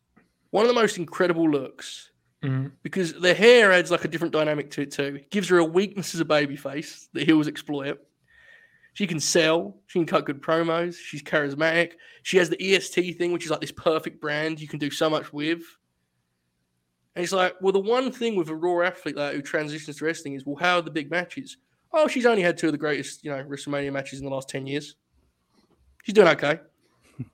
one 0.51 0.63
of 0.65 0.69
the 0.69 0.81
most 0.81 0.97
incredible 0.97 1.51
looks 1.51 2.13
Mhm. 2.45 2.71
because 2.85 3.13
the 3.15 3.35
hair 3.35 3.73
adds 3.73 3.91
like 3.91 4.05
a 4.05 4.09
different 4.09 4.33
dynamic 4.33 4.71
to 4.71 4.83
it 4.83 4.93
too. 4.93 5.17
It 5.17 5.31
gives 5.31 5.49
her 5.49 5.59
a 5.59 5.65
weakness 5.65 6.15
as 6.15 6.21
a 6.21 6.25
baby 6.25 6.55
face 6.55 7.09
that 7.15 7.25
heels 7.27 7.49
exploit. 7.49 7.99
She 8.95 9.09
can 9.09 9.19
sell. 9.19 9.83
She 9.89 9.99
can 9.99 10.07
cut 10.07 10.25
good 10.25 10.41
promos. 10.41 10.95
She's 10.97 11.21
charismatic. 11.25 11.95
She 12.23 12.37
has 12.37 12.49
the 12.49 12.63
EST 12.63 13.13
thing, 13.15 13.33
which 13.33 13.45
is 13.45 13.51
like 13.51 13.61
this 13.61 13.73
perfect 13.73 14.21
brand 14.21 14.61
you 14.61 14.69
can 14.69 14.79
do 14.79 14.89
so 14.91 15.11
much 15.11 15.33
with. 15.33 15.63
And 17.17 17.25
it's 17.25 17.33
like, 17.33 17.57
well, 17.61 17.73
the 17.73 17.81
one 17.81 18.13
thing 18.13 18.37
with 18.37 18.51
a 18.51 18.55
raw 18.55 18.87
athlete 18.87 19.17
like, 19.17 19.35
who 19.35 19.43
transitions 19.43 19.97
to 19.97 20.05
wrestling 20.05 20.35
is, 20.35 20.47
well, 20.47 20.55
how 20.57 20.77
are 20.77 20.83
the 20.83 20.93
big 20.93 21.11
matches? 21.11 21.57
Oh, 21.93 22.07
she's 22.07 22.25
only 22.27 22.43
had 22.43 22.57
two 22.57 22.67
of 22.67 22.73
the 22.73 22.79
greatest, 22.79 23.25
you 23.25 23.31
know, 23.33 23.43
WrestleMania 23.43 23.93
matches 23.93 24.21
in 24.21 24.27
the 24.27 24.31
last 24.31 24.49
ten 24.49 24.65
years. 24.69 24.95
She's 26.05 26.15
doing 26.15 26.29
okay. 26.29 26.61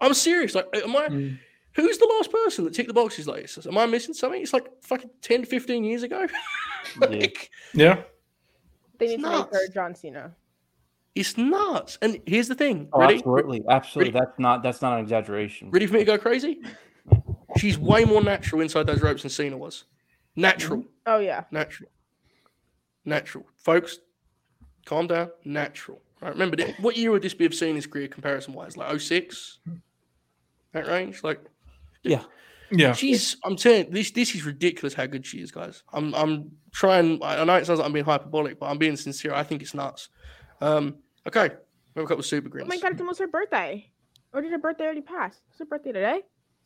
I'm 0.01 0.14
serious. 0.14 0.55
Like, 0.55 0.66
am 0.75 0.97
I? 0.97 1.09
Mm. 1.09 1.38
Who's 1.75 1.97
the 1.99 2.07
last 2.18 2.31
person 2.31 2.64
that 2.64 2.75
ticked 2.75 2.88
the 2.88 2.95
boxes 2.95 3.27
like 3.27 3.42
this? 3.42 3.66
Am 3.66 3.79
I 3.79 3.87
missing 3.87 4.12
something? 4.14 4.42
It's 4.42 4.53
like 4.53 4.66
fucking 4.83 5.09
10, 5.23 5.45
15 5.47 5.85
years 5.85 6.03
ago. 6.03 6.27
like, 7.01 7.51
Yeah. 7.75 8.03
They 8.99 9.07
It's 9.07 9.16
need 9.16 9.23
to 9.23 9.29
make 9.31 9.47
her 9.47 9.53
nuts. 9.53 9.68
John 9.75 9.95
Cena. 9.95 10.35
it's 11.14 11.37
nuts. 11.38 11.99
And 12.03 12.21
here's 12.27 12.47
the 12.49 12.55
thing. 12.55 12.88
Oh, 12.92 13.01
Ready? 13.01 13.14
absolutely, 13.16 13.62
absolutely. 13.68 14.12
That's 14.12 14.38
not 14.38 14.62
that's 14.62 14.83
not 14.83 14.92
an 14.95 15.01
exaggeration. 15.01 15.71
Ready 15.71 15.87
for 15.87 15.95
me 15.95 16.01
to 16.01 16.05
go 16.05 16.18
crazy? 16.18 16.61
She's 17.57 17.79
way 17.79 18.05
more 18.05 18.23
natural 18.23 18.61
inside 18.61 18.87
those 18.87 19.03
ropes 19.03 19.23
than 19.23 19.31
Cena 19.31 19.57
was. 19.57 19.85
Natural. 20.37 20.85
Oh 21.07 21.18
yeah. 21.18 21.45
Natural. 21.51 21.90
Natural. 23.05 23.45
Folks, 23.59 23.99
calm 24.87 25.07
down. 25.07 25.31
Natural. 25.45 26.01
Right, 26.23 26.33
remember, 26.33 26.57
th- 26.57 26.79
what 26.79 26.97
year 26.97 27.11
would 27.11 27.23
this 27.23 27.35
be 27.35 27.47
of 27.47 27.53
seeing 27.55 27.73
Cena's 27.73 27.87
career 27.87 28.07
comparison 28.07 28.55
wise? 28.55 28.77
Like 28.77 29.01
06? 29.01 29.59
That 30.73 30.87
range? 30.87 31.25
Like, 31.25 31.41
Yeah, 32.05 32.23
Yeah. 32.71 32.93
She's. 32.93 33.37
I'm 33.45 33.57
telling 33.57 33.87
you, 33.87 33.93
this. 33.93 34.13
This 34.13 34.35
is 34.35 34.45
ridiculous. 34.45 34.95
How 34.95 35.07
good 35.07 35.27
she 35.27 35.39
is, 35.41 35.51
guys. 35.51 35.83
I'm. 35.93 36.15
I'm 36.15 36.53
trying. 36.73 37.21
I 37.23 37.41
I 37.41 37.45
know 37.45 37.57
it 37.57 37.67
sounds 37.67 37.81
like 37.81 37.87
I'm 37.87 37.93
being 37.93 38.05
hyperbolic, 38.05 38.61
but 38.61 38.67
I'm 38.67 38.79
being 38.79 38.97
sincere. 38.97 39.35
I 39.35 39.43
think 39.43 39.63
it's 39.63 39.75
nuts. 39.75 40.09
Um. 40.61 40.97
Okay. 41.27 41.49
We 41.95 42.01
have 42.01 42.07
a 42.07 42.09
couple 42.09 42.21
of 42.21 42.27
super 42.27 42.49
greens 42.49 42.67
Oh 42.67 42.75
my 42.75 42.79
god, 42.79 42.93
it's 42.93 43.01
almost 43.01 43.19
her 43.19 43.27
birthday. 43.27 43.91
Or 44.33 44.41
did 44.41 44.51
her 44.53 44.59
birthday 44.59 44.85
already 44.85 45.03
pass? 45.03 45.37
It's 45.51 45.59
her 45.59 45.67
birthday 45.67 45.93
today? 45.93 46.21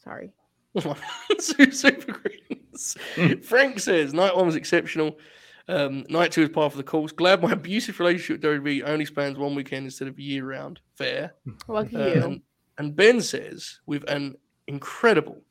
Sorry. 0.05 0.33
super 1.41 2.13
greens. 2.13 2.97
Frank 3.43 3.81
says 3.81 4.15
night 4.15 4.37
one 4.37 4.47
was 4.47 4.55
exceptional. 4.55 5.19
Um, 5.69 6.05
night 6.09 6.31
two 6.33 6.43
is 6.43 6.49
part 6.51 6.73
of 6.73 6.77
the 6.77 6.85
course. 6.85 7.13
Glad 7.13 7.43
my 7.43 7.53
abusive 7.61 7.99
relationship 7.99 8.43
with 8.43 8.63
WWE 8.63 8.83
only 8.87 9.05
spans 9.05 9.37
one 9.37 9.55
weekend 9.55 9.85
instead 9.87 10.09
of 10.09 10.19
year 10.19 10.45
round. 10.45 10.81
Fair. 10.97 11.35
Lucky 11.69 11.97
Uh, 11.97 12.07
you. 12.07 12.23
and, 12.25 12.41
and 12.79 12.95
Ben 12.97 13.21
says, 13.21 13.81
with 13.87 14.09
an 14.09 14.37
incredible 14.69 15.43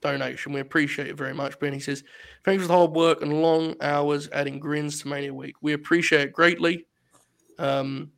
donation, 0.00 0.52
we 0.52 0.60
appreciate 0.60 1.08
it 1.08 1.16
very 1.16 1.34
much. 1.34 1.58
Ben, 1.58 1.72
he 1.72 1.80
says, 1.80 2.04
thanks 2.44 2.62
for 2.62 2.68
the 2.68 2.74
hard 2.74 2.92
work 2.92 3.22
and 3.22 3.42
long 3.42 3.74
hours 3.80 4.28
adding 4.32 4.58
grins 4.58 5.00
to 5.02 5.08
Mania 5.08 5.34
Week. 5.34 5.56
We 5.60 5.72
appreciate 5.74 6.22
it 6.22 6.32
greatly. 6.32 6.86
Um, 7.58 8.10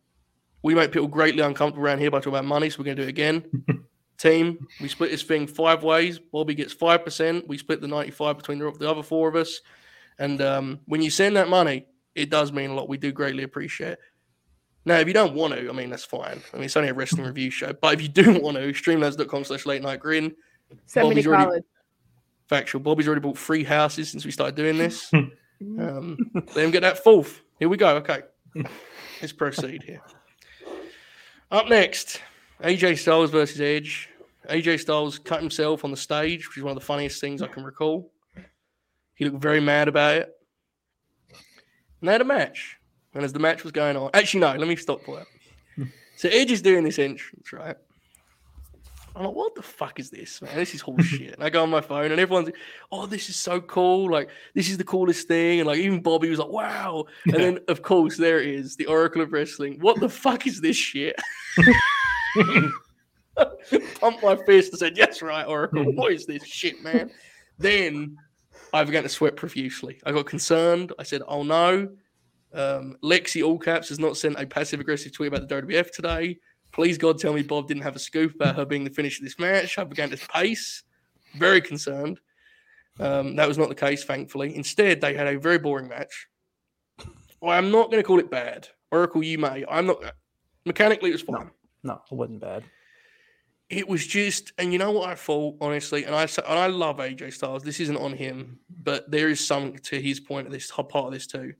we 0.62 0.75
make 0.75 0.93
people 0.93 1.09
greatly 1.09 1.43
uncomfortable 1.43 1.85
around 1.87 1.99
here 1.99 2.11
by 2.11 2.19
talking 2.19 2.33
about 2.35 2.45
money, 2.45 2.71
so 2.71 2.79
we're 2.79 2.87
going 2.87 2.97
to 2.97 3.03
do 3.03 3.07
it 3.07 3.11
again. 3.11 3.45
Team, 4.19 4.67
we 4.81 4.89
split 4.89 5.11
this 5.11 5.23
thing 5.23 5.47
five 5.47 5.83
ways. 5.83 6.19
Bobby 6.19 6.55
gets 6.55 6.75
5%. 6.75 7.47
We 7.47 7.59
split 7.59 7.81
the 7.83 7.87
95 7.89 8.39
between 8.39 8.59
the, 8.59 8.73
the 8.73 8.91
other 8.91 9.03
four 9.03 9.29
of 9.29 9.37
us. 9.37 9.61
And 10.19 10.41
um, 10.41 10.81
when 10.87 11.03
you 11.03 11.11
send 11.11 11.37
that 11.37 11.49
money, 11.49 11.87
it 12.15 12.31
does 12.31 12.53
mean 12.53 12.71
a 12.71 12.75
lot. 12.75 12.89
We 12.89 12.97
do 12.97 13.13
greatly 13.13 13.43
appreciate 13.43 13.93
it. 13.93 13.99
Now, 14.85 14.97
if 14.99 15.09
you 15.09 15.13
don't 15.15 15.35
want 15.35 15.53
to, 15.55 15.69
I 15.69 15.73
mean, 15.73 15.91
that's 15.91 16.05
fine. 16.05 16.41
I 16.53 16.57
mean, 16.57 16.65
it's 16.65 16.77
only 16.77 16.89
a 16.91 16.95
wrestling 16.95 17.27
review 17.27 17.51
show. 17.51 17.73
But 17.73 17.95
if 17.95 18.03
you 18.03 18.09
do 18.09 18.33
want 18.41 18.57
to, 18.57 18.73
streamlabs.com 18.73 19.45
slash 19.45 19.67
late 19.67 19.83
night 19.83 20.01
grin. 20.01 20.35
Send 20.87 21.09
me 21.11 21.23
to 21.23 21.35
already- 21.35 21.63
Factual. 22.49 22.81
Bobby's 22.81 23.09
already 23.09 23.21
bought 23.21 23.37
three 23.37 23.65
houses 23.65 24.09
since 24.11 24.25
we 24.25 24.31
started 24.31 24.55
doing 24.55 24.79
this. 24.79 25.13
um, 25.15 26.17
let 26.35 26.65
him 26.65 26.71
get 26.71 26.83
that 26.83 27.03
fourth. 27.03 27.43
Here 27.59 27.69
we 27.69 27.77
go. 27.77 27.97
Okay. 27.97 28.23
Let's 29.21 29.33
proceed 29.33 29.83
here. 29.83 30.01
Up 31.51 31.69
next, 31.69 32.23
AJ 32.63 32.99
Styles 32.99 33.31
versus 33.31 33.61
Edge. 33.61 34.11
AJ 34.49 34.81
Styles 34.81 35.19
cut 35.19 35.41
himself 35.41 35.85
on 35.85 35.91
the 35.91 35.97
stage, 35.97 36.49
which 36.49 36.57
is 36.59 36.63
one 36.63 36.71
of 36.71 36.79
the 36.79 36.85
funniest 36.87 37.21
things 37.21 37.43
I 37.43 37.49
can 37.49 37.65
recall. 37.65 38.13
He 39.17 39.25
looked 39.25 39.43
very 39.43 39.61
mad 39.61 39.89
about 39.89 40.17
it. 40.17 40.37
And 42.01 42.09
they 42.09 42.13
had 42.13 42.21
a 42.21 42.25
match. 42.25 42.79
And 43.15 43.25
as 43.25 43.33
the 43.33 43.39
match 43.39 43.65
was 43.65 43.73
going 43.73 43.97
on, 43.97 44.11
actually, 44.15 44.41
no, 44.41 44.55
let 44.55 44.69
me 44.69 44.77
stop 44.77 45.03
for 45.03 45.17
that. 45.17 45.27
So 46.19 46.31
Edge 46.31 46.51
is 46.51 46.63
doing 46.63 46.83
this 46.83 46.99
entrance, 46.99 47.53
right? 47.53 47.77
I'm 49.15 49.25
like, 49.25 49.35
what 49.35 49.55
the 49.55 49.61
fuck 49.61 50.01
is 50.01 50.09
this, 50.09 50.41
man? 50.41 50.57
This 50.57 50.75
is 50.75 50.83
horseshit. 50.83 51.33
and 51.35 51.45
I 51.45 51.51
go 51.51 51.63
on 51.63 51.69
my 51.69 51.83
phone 51.83 52.11
and 52.11 52.19
everyone's, 52.19 52.47
like, 52.47 52.57
oh, 52.91 53.05
this 53.05 53.29
is 53.29 53.37
so 53.37 53.61
cool. 53.61 54.11
Like, 54.11 54.31
this 54.55 54.71
is 54.71 54.79
the 54.79 54.85
coolest 54.85 55.29
thing. 55.29 55.61
And 55.61 55.67
like, 55.67 55.79
even 55.79 56.01
Bobby 56.01 56.31
was 56.31 56.39
like, 56.39 56.49
wow. 56.49 57.05
And 57.27 57.35
then, 57.35 57.59
of 57.69 57.83
course, 57.83 58.17
there 58.17 58.41
it 58.41 58.49
is, 58.49 58.77
the 58.77 58.87
Oracle 58.87 59.21
of 59.21 59.31
Wrestling. 59.31 59.79
What 59.81 60.01
the 60.01 60.09
fuck 60.09 60.47
is 60.47 60.63
this 60.63 60.77
shit? 60.77 61.21
Pumped 64.01 64.23
my 64.23 64.37
fist 64.47 64.73
and 64.73 64.79
said, 64.79 64.97
yes, 64.97 65.21
right, 65.21 65.47
Oracle. 65.47 65.93
What 65.93 66.12
is 66.12 66.25
this 66.25 66.47
shit, 66.47 66.83
man? 66.83 67.11
then 67.59 68.17
I 68.77 68.85
began 68.85 69.05
to 69.05 69.09
sweat 69.09 69.37
profusely. 69.37 69.99
I 70.05 70.12
got 70.12 70.27
concerned. 70.27 70.93
I 70.99 71.03
said, 71.03 71.22
oh 71.27 71.43
no. 71.43 71.89
Um, 72.53 72.99
Lexi 73.03 73.43
All 73.43 73.59
Caps 73.59 73.89
has 73.89 73.99
not 73.99 74.18
sent 74.18 74.39
a 74.39 74.47
passive 74.47 74.81
aggressive 74.81 75.12
tweet 75.12 75.33
about 75.33 75.49
the 75.49 75.62
WWF 75.62 75.93
today. 75.93 76.39
Please 76.72 76.99
God, 76.99 77.18
tell 77.18 77.33
me 77.33 77.43
Bob 77.43 77.68
didn't 77.68 77.85
have 77.85 77.97
a 77.97 77.99
scoop 77.99 78.35
about 78.35 78.55
her 78.57 78.66
being 78.66 78.85
the 78.85 78.91
finish 78.91 79.18
of 79.18 79.24
this 79.24 79.39
match. 79.39 79.79
I 79.79 79.85
began 79.85 80.11
to 80.11 80.18
pace, 80.29 80.83
very 81.39 81.62
concerned. 81.62 82.20
Um, 83.01 83.35
that 83.37 83.49
was 83.49 83.57
not 83.57 83.70
the 83.70 83.74
case, 83.74 84.05
thankfully. 84.05 84.55
Instead, 84.55 85.01
they 85.01 85.14
had 85.14 85.27
a 85.27 85.39
very 85.39 85.59
boring 85.59 85.89
match. 85.89 86.29
Well, 87.41 87.57
I'm 87.57 87.70
not 87.70 87.91
going 87.91 88.03
to 88.03 88.07
call 88.07 88.18
it 88.18 88.31
bad. 88.31 88.68
Oracle, 88.93 89.24
you 89.24 89.39
may. 89.39 89.64
I'm 89.70 89.87
not. 89.87 90.03
Mechanically, 90.66 91.09
it 91.09 91.14
was 91.14 91.22
fine. 91.22 91.51
no, 91.83 92.03
it 92.11 92.14
wasn't 92.14 92.41
bad. 92.41 92.62
It 93.69 93.89
was 93.89 94.07
just, 94.07 94.53
and 94.59 94.73
you 94.73 94.79
know 94.79 94.93
what 94.93 95.11
I 95.11 95.14
thought 95.17 95.57
honestly, 95.61 96.05
and 96.05 96.14
I 96.14 96.23
and 96.23 96.59
I 96.59 96.69
love 96.69 96.99
AJ 96.99 97.33
Styles. 97.33 97.64
This 97.64 97.81
isn't 97.81 97.97
on 97.97 98.12
him, 98.12 98.61
but 98.71 99.11
there 99.11 99.29
is 99.29 99.45
some 99.45 99.77
to 99.79 100.01
his 100.01 100.21
point 100.21 100.47
of 100.47 100.53
this 100.53 100.71
part 100.71 100.95
of 100.95 101.12
this 101.12 101.27
too. 101.27 101.55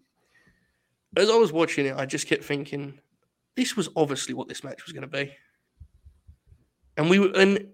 As 1.17 1.29
I 1.29 1.35
was 1.35 1.53
watching 1.53 1.87
it, 1.87 1.97
I 1.97 2.07
just 2.07 2.29
kept 2.29 2.45
thinking, 2.45 3.01
this 3.57 3.77
was 3.77 3.89
obviously 3.97 4.35
what 4.35 4.49
this 4.49 4.63
match 4.63 4.85
was 4.85 4.93
going 4.93 5.03
to 5.03 5.09
be. 5.09 5.33
And 6.97 7.11
we 7.11 7.19
were, 7.19 7.33
and 7.35 7.67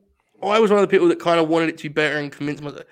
I 0.43 0.59
was 0.59 0.70
one 0.70 0.80
of 0.80 0.89
the 0.89 0.91
people 0.91 1.09
that 1.09 1.20
kind 1.20 1.39
of 1.39 1.49
wanted 1.49 1.68
it 1.68 1.78
to 1.78 1.83
be 1.85 1.89
better 1.89 2.18
and 2.18 2.33
convinced 2.33 2.62
myself, 2.62 2.85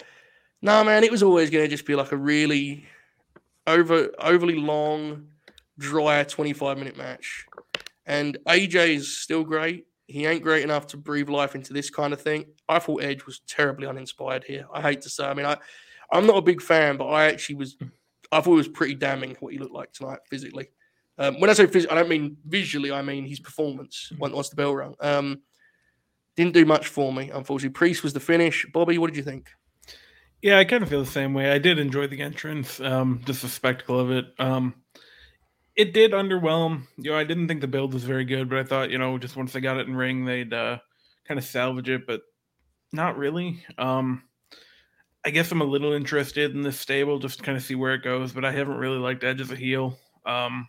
no, 0.62 0.84
man, 0.84 1.05
it 1.05 1.11
was 1.11 1.22
always 1.22 1.49
going 1.49 1.64
to 1.64 1.68
just 1.68 1.86
be 1.86 1.95
like 1.95 2.12
a 2.12 2.16
really 2.16 2.84
over 3.66 4.11
overly 4.18 4.57
long, 4.57 5.28
dry 5.78 6.22
25 6.24 6.76
minute 6.78 6.97
match. 6.97 7.47
And 8.05 8.38
AJ 8.47 8.97
is 8.97 9.16
still 9.16 9.45
great. 9.45 9.86
He 10.11 10.26
ain't 10.26 10.42
great 10.42 10.64
enough 10.64 10.88
to 10.88 10.96
breathe 10.96 11.28
life 11.28 11.54
into 11.54 11.72
this 11.72 11.88
kind 11.88 12.12
of 12.12 12.20
thing. 12.20 12.46
I 12.68 12.80
thought 12.80 13.02
Edge 13.02 13.26
was 13.26 13.40
terribly 13.46 13.86
uninspired 13.86 14.44
here. 14.44 14.66
I 14.74 14.82
hate 14.82 15.02
to 15.02 15.08
say. 15.08 15.24
I 15.24 15.34
mean, 15.34 15.46
I, 15.46 15.56
I'm 16.12 16.26
not 16.26 16.36
a 16.36 16.42
big 16.42 16.61
fan, 16.61 16.96
but 16.96 17.06
I 17.06 17.26
actually 17.26 17.54
was. 17.56 17.76
I 18.32 18.40
thought 18.40 18.52
it 18.52 18.56
was 18.56 18.68
pretty 18.68 18.94
damning 18.94 19.36
what 19.40 19.52
he 19.52 19.58
looked 19.58 19.74
like 19.74 19.92
tonight 19.92 20.18
physically. 20.28 20.70
Um, 21.18 21.38
when 21.40 21.50
I 21.50 21.52
say 21.52 21.66
physically, 21.66 21.96
I 21.96 22.00
don't 22.00 22.08
mean 22.08 22.36
visually. 22.46 22.90
I 22.92 23.02
mean 23.02 23.24
his 23.26 23.40
performance 23.40 24.12
once 24.18 24.34
once 24.34 24.48
the 24.48 24.56
bell 24.56 24.74
rung. 24.74 24.94
Um, 25.00 25.42
Didn't 26.36 26.54
do 26.54 26.64
much 26.64 26.88
for 26.88 27.12
me, 27.12 27.30
unfortunately. 27.30 27.74
Priest 27.74 28.02
was 28.02 28.12
the 28.12 28.20
finish. 28.20 28.66
Bobby, 28.72 28.98
what 28.98 29.08
did 29.08 29.16
you 29.16 29.22
think? 29.22 29.48
Yeah, 30.42 30.58
I 30.58 30.64
kind 30.64 30.82
of 30.82 30.88
feel 30.88 31.04
the 31.04 31.11
same 31.11 31.34
way. 31.34 31.52
I 31.52 31.58
did 31.58 31.78
enjoy 31.78 32.06
the 32.06 32.22
entrance, 32.22 32.80
um, 32.80 33.20
just 33.26 33.42
the 33.42 33.48
spectacle 33.48 34.00
of 34.00 34.11
it. 34.11 34.26
Um, 34.38 34.74
it 35.81 35.95
did 35.95 36.12
underwhelm. 36.12 36.83
You 36.99 37.12
know, 37.12 37.16
I 37.16 37.24
didn't 37.24 37.49
think 37.49 37.62
the 37.62 37.66
build 37.66 37.95
was 37.95 38.05
very 38.05 38.26
good, 38.26 38.51
but 38.51 38.59
I 38.59 38.64
thought, 38.64 38.91
you 38.91 38.99
know, 38.99 39.16
just 39.16 39.35
once 39.35 39.55
they 39.55 39.61
got 39.61 39.78
it 39.78 39.89
in 39.89 39.97
ring, 39.97 40.26
they'd 40.26 40.53
uh, 40.53 40.78
kind 41.26 41.39
of 41.39 41.45
salvage 41.45 41.89
it, 41.89 42.07
but 42.07 42.20
not 42.93 43.16
really. 43.16 43.64
Um, 43.78 44.22
I 45.24 45.31
guess 45.31 45.51
I'm 45.51 45.62
a 45.62 45.64
little 45.64 45.95
interested 45.95 46.55
in 46.55 46.61
this 46.61 46.78
stable 46.78 47.18
just 47.18 47.39
to 47.39 47.45
kind 47.45 47.57
of 47.57 47.64
see 47.64 47.76
where 47.76 47.95
it 47.95 48.03
goes, 48.03 48.31
but 48.31 48.45
I 48.45 48.53
haven't 48.53 48.76
really 48.76 48.99
liked 48.99 49.24
Edge 49.24 49.41
as 49.41 49.51
a 49.51 49.57
heel. 49.57 49.99
Um, 50.26 50.68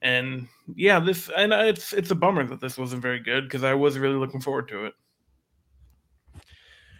and 0.00 0.48
yeah, 0.74 1.00
this 1.00 1.30
and 1.36 1.52
it's 1.52 1.92
it's 1.92 2.10
a 2.10 2.14
bummer 2.14 2.46
that 2.46 2.60
this 2.60 2.78
wasn't 2.78 3.02
very 3.02 3.20
good 3.20 3.44
because 3.44 3.62
I 3.62 3.74
was 3.74 3.98
really 3.98 4.16
looking 4.16 4.40
forward 4.40 4.68
to 4.68 4.86
it. 4.86 4.94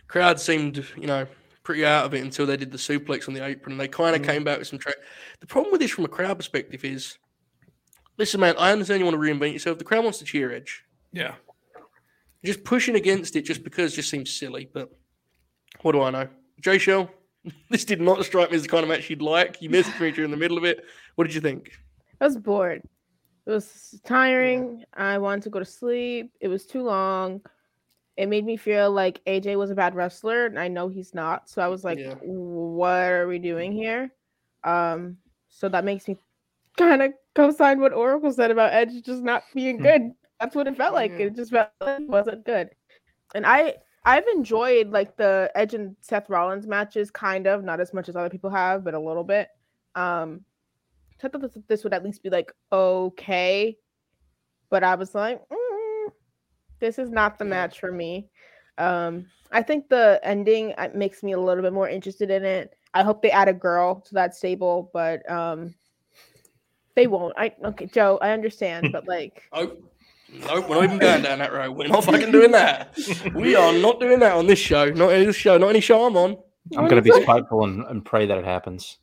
Crowd 0.08 0.38
seemed, 0.38 0.86
you 0.96 1.06
know, 1.06 1.26
pretty 1.64 1.84
out 1.84 2.04
of 2.04 2.14
it 2.14 2.22
until 2.22 2.46
they 2.46 2.56
did 2.56 2.70
the 2.70 2.78
suplex 2.78 3.26
on 3.26 3.34
the 3.34 3.44
apron, 3.44 3.72
and 3.72 3.80
they 3.80 3.88
kind 3.88 4.14
of 4.14 4.22
mm. 4.22 4.26
came 4.26 4.44
back 4.44 4.58
with 4.58 4.68
some 4.68 4.78
track. 4.78 4.96
The 5.40 5.46
problem 5.46 5.72
with 5.72 5.80
this 5.80 5.90
from 5.90 6.04
a 6.04 6.08
crowd 6.08 6.36
perspective 6.36 6.84
is, 6.84 7.18
listen, 8.18 8.40
man, 8.40 8.54
I 8.58 8.70
understand 8.70 9.00
you 9.00 9.06
want 9.06 9.16
to 9.16 9.20
reinvent 9.20 9.54
yourself. 9.54 9.78
The 9.78 9.84
crowd 9.84 10.04
wants 10.04 10.18
to 10.18 10.24
cheer 10.24 10.52
Edge. 10.52 10.84
Yeah. 11.12 11.34
Just 12.44 12.62
pushing 12.62 12.94
against 12.94 13.34
it 13.36 13.42
just 13.42 13.64
because 13.64 13.94
just 13.94 14.10
seems 14.10 14.30
silly. 14.30 14.68
But 14.72 14.92
what 15.80 15.92
do 15.92 16.02
I 16.02 16.10
know? 16.10 16.28
Jay 16.60 16.78
Shell, 16.78 17.10
this 17.70 17.84
did 17.84 18.00
not 18.00 18.24
strike 18.24 18.50
me 18.50 18.56
as 18.56 18.62
the 18.62 18.68
kind 18.68 18.82
of 18.82 18.90
match 18.90 19.08
you'd 19.08 19.22
like. 19.22 19.60
You 19.62 19.70
missed 19.70 19.98
me 19.98 20.10
during 20.10 20.30
the 20.30 20.36
middle 20.36 20.58
of 20.58 20.64
it. 20.64 20.84
What 21.14 21.24
did 21.24 21.34
you 21.34 21.40
think? 21.40 21.72
I 22.20 22.26
was 22.26 22.36
bored. 22.36 22.82
It 23.46 23.50
was 23.50 24.00
tiring. 24.04 24.78
Yeah. 24.78 24.84
I 24.96 25.18
wanted 25.18 25.42
to 25.44 25.50
go 25.50 25.58
to 25.58 25.64
sleep. 25.64 26.32
It 26.40 26.48
was 26.48 26.66
too 26.66 26.82
long. 26.82 27.40
It 28.16 28.28
made 28.28 28.44
me 28.44 28.56
feel 28.56 28.90
like 28.90 29.24
AJ 29.26 29.56
was 29.56 29.70
a 29.70 29.74
bad 29.74 29.94
wrestler, 29.94 30.46
and 30.46 30.58
I 30.58 30.68
know 30.68 30.88
he's 30.88 31.14
not. 31.14 31.48
So 31.48 31.62
I 31.62 31.68
was 31.68 31.84
like, 31.84 31.98
yeah. 31.98 32.14
"What 32.22 33.10
are 33.10 33.26
we 33.26 33.38
doing 33.38 33.72
here?" 33.72 34.12
Um, 34.62 35.18
so 35.48 35.68
that 35.68 35.84
makes 35.84 36.06
me 36.08 36.16
kind 36.76 37.02
of 37.02 37.12
co-sign 37.34 37.80
what 37.80 37.92
Oracle 37.92 38.32
said 38.32 38.50
about 38.50 38.72
Edge 38.72 39.02
just 39.02 39.22
not 39.22 39.42
being 39.54 39.78
hmm. 39.78 39.82
good. 39.82 40.10
That's 40.40 40.54
what 40.54 40.66
it 40.66 40.76
felt 40.76 40.94
like. 40.94 41.12
It 41.12 41.36
just 41.36 41.52
felt 41.52 41.70
like 41.80 42.00
it 42.00 42.08
wasn't 42.08 42.44
good. 42.44 42.70
And 43.34 43.46
I 43.46 43.74
I've 44.04 44.26
enjoyed 44.28 44.90
like 44.90 45.16
the 45.16 45.50
Edge 45.54 45.74
and 45.74 45.96
Seth 46.00 46.28
Rollins 46.28 46.66
matches, 46.66 47.10
kind 47.10 47.46
of, 47.46 47.64
not 47.64 47.80
as 47.80 47.94
much 47.94 48.08
as 48.08 48.16
other 48.16 48.28
people 48.28 48.50
have, 48.50 48.84
but 48.84 48.94
a 48.94 48.98
little 49.00 49.24
bit. 49.24 49.48
Um, 49.94 50.44
I 51.22 51.28
thought 51.28 51.40
this, 51.40 51.56
this 51.68 51.84
would 51.84 51.94
at 51.94 52.04
least 52.04 52.22
be 52.22 52.28
like 52.28 52.52
okay, 52.70 53.76
but 54.68 54.84
I 54.84 54.94
was 54.94 55.14
like, 55.14 55.40
mm, 55.48 55.63
this 56.80 56.98
is 56.98 57.10
not 57.10 57.38
the 57.38 57.44
match 57.44 57.80
for 57.80 57.92
me. 57.92 58.28
Um, 58.78 59.26
I 59.52 59.62
think 59.62 59.88
the 59.88 60.20
ending 60.22 60.74
uh, 60.78 60.88
makes 60.94 61.22
me 61.22 61.32
a 61.32 61.40
little 61.40 61.62
bit 61.62 61.72
more 61.72 61.88
interested 61.88 62.30
in 62.30 62.44
it. 62.44 62.76
I 62.92 63.02
hope 63.02 63.22
they 63.22 63.30
add 63.30 63.48
a 63.48 63.52
girl 63.52 64.00
to 64.00 64.14
that 64.14 64.34
stable, 64.34 64.90
but 64.92 65.28
um, 65.30 65.74
they 66.94 67.06
won't. 67.06 67.34
I 67.36 67.54
okay, 67.64 67.86
Joe, 67.86 68.18
I 68.20 68.30
understand, 68.30 68.90
but 68.92 69.06
like, 69.08 69.42
oh, 69.52 69.76
Nope, 70.40 70.68
we're 70.68 70.74
not 70.76 70.84
even 70.84 70.98
going 70.98 71.22
down 71.22 71.38
that 71.38 71.52
road. 71.52 71.76
We're 71.76 71.88
not 71.88 72.04
fucking 72.04 72.32
doing 72.32 72.50
that. 72.52 72.96
We 73.34 73.54
are 73.54 73.72
not 73.72 74.00
doing 74.00 74.18
that 74.20 74.32
on 74.32 74.46
this 74.46 74.58
show. 74.58 74.90
Not 74.90 75.12
in 75.12 75.26
this 75.26 75.36
show. 75.36 75.58
Not 75.58 75.68
any 75.68 75.80
show 75.80 76.06
I'm 76.06 76.16
on. 76.16 76.36
I'm 76.76 76.88
going 76.88 77.02
to 77.02 77.02
be 77.02 77.22
spiteful 77.22 77.64
and, 77.64 77.84
and 77.86 78.04
pray 78.04 78.26
that 78.26 78.38
it 78.38 78.44
happens. 78.44 78.98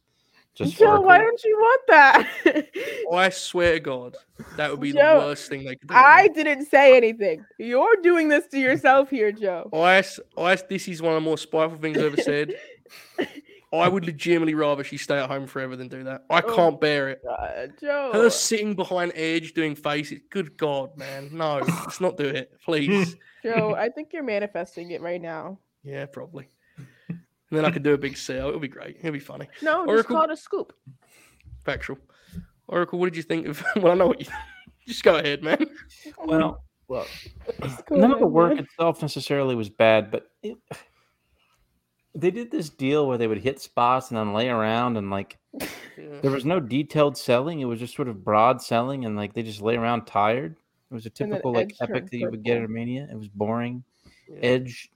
Just 0.54 0.78
Joe, 0.78 1.00
why 1.00 1.18
don't 1.18 1.42
you 1.44 1.58
want 1.58 1.82
that? 1.88 2.30
oh, 3.10 3.16
I 3.16 3.30
swear 3.30 3.74
to 3.74 3.80
God, 3.80 4.18
that 4.58 4.70
would 4.70 4.82
be 4.82 4.92
Joe, 4.92 5.20
the 5.20 5.26
worst 5.26 5.48
thing 5.48 5.64
they 5.64 5.78
could 5.78 5.88
do. 5.88 5.96
I 5.96 6.28
didn't 6.28 6.66
say 6.66 6.98
anything. 6.98 7.46
You're 7.58 7.96
doing 8.04 8.28
this 8.28 8.48
to 8.48 8.60
yourself 8.60 9.10
here, 9.10 9.32
Joe. 9.32 9.70
I, 9.74 10.04
I, 10.38 10.56
this 10.56 10.90
is 10.90 11.02
one 11.02 11.14
of 11.14 11.24
the 11.24 11.26
more 11.26 11.38
spiteful 11.38 11.80
things 11.80 11.98
I've 11.98 12.06
ever 12.06 12.22
said. 12.22 12.56
I 13.74 13.88
would 13.88 14.06
legitimately 14.06 14.54
rather 14.54 14.84
she 14.84 14.98
stay 14.98 15.18
at 15.18 15.30
home 15.30 15.48
forever 15.48 15.78
than 15.78 15.88
do 15.88 16.04
that. 16.04 16.26
I 16.30 16.42
oh, 16.42 16.56
can't 16.56 16.82
bear 16.82 17.08
it. 17.08 17.22
God, 17.24 17.74
Joe. 17.80 18.12
Her 18.14 18.30
sitting 18.30 18.76
behind 18.76 19.14
Edge 19.16 19.54
doing 19.54 19.76
faces. 19.76 20.20
Good 20.30 20.58
God, 20.58 20.98
man. 20.98 21.30
No, 21.32 21.60
let's 21.60 22.02
not 22.02 22.18
do 22.18 22.26
it, 22.26 22.52
please. 22.66 23.16
Joe, 23.44 23.74
I 23.74 23.88
think 23.88 24.10
you're 24.12 24.24
manifesting 24.24 24.92
it 24.92 25.00
right 25.00 25.22
now. 25.22 25.58
Yeah, 25.86 26.06
probably. 26.06 26.50
And 27.52 27.58
then 27.58 27.66
I 27.66 27.72
could 27.72 27.84
do 27.84 27.94
a 27.94 27.98
big 27.98 28.16
sale. 28.16 28.48
It'll 28.48 28.62
be 28.62 28.70
great. 28.70 28.96
It'll 29.00 29.12
be 29.12 29.20
funny. 29.20 29.50
No, 29.62 29.80
Oracle, 29.80 29.96
just 29.98 30.08
call 30.08 30.24
it 30.24 30.32
a 30.32 30.38
scoop. 30.38 30.74
Factual. 31.66 31.98
Oracle, 32.70 32.98
what 32.98 33.08
did 33.08 33.18
you 33.18 33.24
think 33.24 33.46
of? 33.46 33.62
Well, 33.76 33.92
I 33.92 33.96
know 33.96 34.08
what 34.08 34.22
you. 34.22 34.28
Just 34.88 35.04
go 35.04 35.18
ahead, 35.18 35.44
man. 35.44 35.68
Well, 36.18 36.64
well, 36.88 37.06
none 37.92 38.12
of 38.12 38.20
the 38.20 38.26
work 38.26 38.56
man. 38.56 38.64
itself 38.64 39.02
necessarily 39.02 39.54
was 39.54 39.70
bad, 39.70 40.10
but 40.10 40.32
it, 40.42 40.58
they 42.16 42.32
did 42.32 42.50
this 42.52 42.70
deal 42.70 43.08
where 43.08 43.18
they 43.18 43.28
would 43.28 43.38
hit 43.38 43.62
spots 43.62 44.10
and 44.10 44.18
then 44.18 44.34
lay 44.34 44.50
around 44.50 44.98
and 44.98 45.12
like 45.12 45.38
yeah. 45.60 45.68
there 46.22 46.32
was 46.32 46.46
no 46.46 46.60
detailed 46.60 47.18
selling. 47.18 47.60
It 47.60 47.66
was 47.66 47.80
just 47.80 47.96
sort 47.96 48.08
of 48.08 48.24
broad 48.24 48.62
selling 48.62 49.06
and 49.06 49.16
like 49.16 49.34
they 49.34 49.44
just 49.44 49.62
lay 49.62 49.76
around 49.76 50.06
tired. 50.06 50.56
It 50.90 50.94
was 50.94 51.06
a 51.06 51.10
typical 51.10 51.54
like 51.54 51.76
epic 51.80 52.10
that 52.10 52.18
you 52.18 52.30
would 52.30 52.44
get 52.44 52.58
at 52.58 52.64
a 52.64 52.68
mania. 52.68 53.08
It 53.10 53.18
was 53.18 53.28
boring. 53.28 53.84
Yeah. 54.28 54.40
Edge 54.42 54.90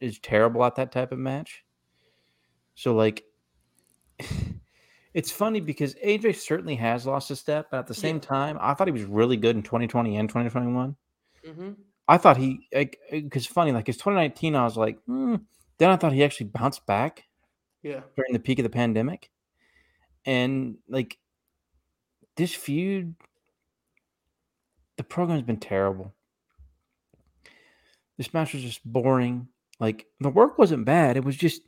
is 0.00 0.18
terrible 0.18 0.64
at 0.64 0.74
that 0.76 0.90
type 0.90 1.12
of 1.12 1.18
match. 1.18 1.64
So 2.74 2.94
like 2.94 3.24
it's 5.14 5.30
funny 5.30 5.60
because 5.60 5.94
AJ 5.96 6.36
certainly 6.36 6.76
has 6.76 7.06
lost 7.06 7.30
a 7.30 7.36
step, 7.36 7.68
but 7.70 7.78
at 7.78 7.86
the 7.86 7.94
same 7.94 8.16
yeah. 8.16 8.22
time, 8.22 8.58
I 8.60 8.74
thought 8.74 8.88
he 8.88 8.92
was 8.92 9.04
really 9.04 9.36
good 9.36 9.56
in 9.56 9.62
2020 9.62 10.16
and 10.16 10.28
2021. 10.28 10.96
Mm-hmm. 11.46 11.70
I 12.08 12.18
thought 12.18 12.36
he 12.36 12.66
like 12.72 12.98
because 13.10 13.46
funny 13.46 13.72
like 13.72 13.86
his 13.86 13.96
2019, 13.96 14.56
I 14.56 14.64
was 14.64 14.76
like, 14.76 14.98
hmm, 15.06 15.36
then 15.78 15.90
I 15.90 15.96
thought 15.96 16.12
he 16.12 16.24
actually 16.24 16.46
bounced 16.46 16.86
back. 16.86 17.24
Yeah. 17.82 18.00
During 18.16 18.32
the 18.32 18.38
peak 18.38 18.58
of 18.58 18.62
the 18.62 18.70
pandemic. 18.70 19.28
And 20.24 20.76
like 20.88 21.18
this 22.36 22.54
feud, 22.54 23.16
the 24.96 25.02
program's 25.02 25.42
been 25.42 25.58
terrible. 25.58 26.14
This 28.18 28.32
match 28.32 28.52
was 28.52 28.62
just 28.62 28.84
boring. 28.84 29.48
Like 29.80 30.06
the 30.20 30.30
work 30.30 30.58
wasn't 30.58 30.84
bad. 30.84 31.16
It 31.16 31.24
was 31.24 31.36
just 31.36 31.62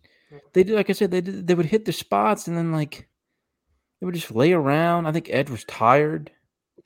they 0.52 0.64
did 0.64 0.74
like 0.74 0.90
I 0.90 0.92
said, 0.92 1.10
they 1.10 1.20
did, 1.20 1.46
they 1.46 1.54
would 1.54 1.66
hit 1.66 1.84
the 1.84 1.92
spots 1.92 2.48
and 2.48 2.56
then 2.56 2.72
like 2.72 3.08
they 4.00 4.06
would 4.06 4.14
just 4.14 4.34
lay 4.34 4.52
around. 4.52 5.06
I 5.06 5.12
think 5.12 5.28
Ed 5.30 5.50
was 5.50 5.64
tired. 5.64 6.30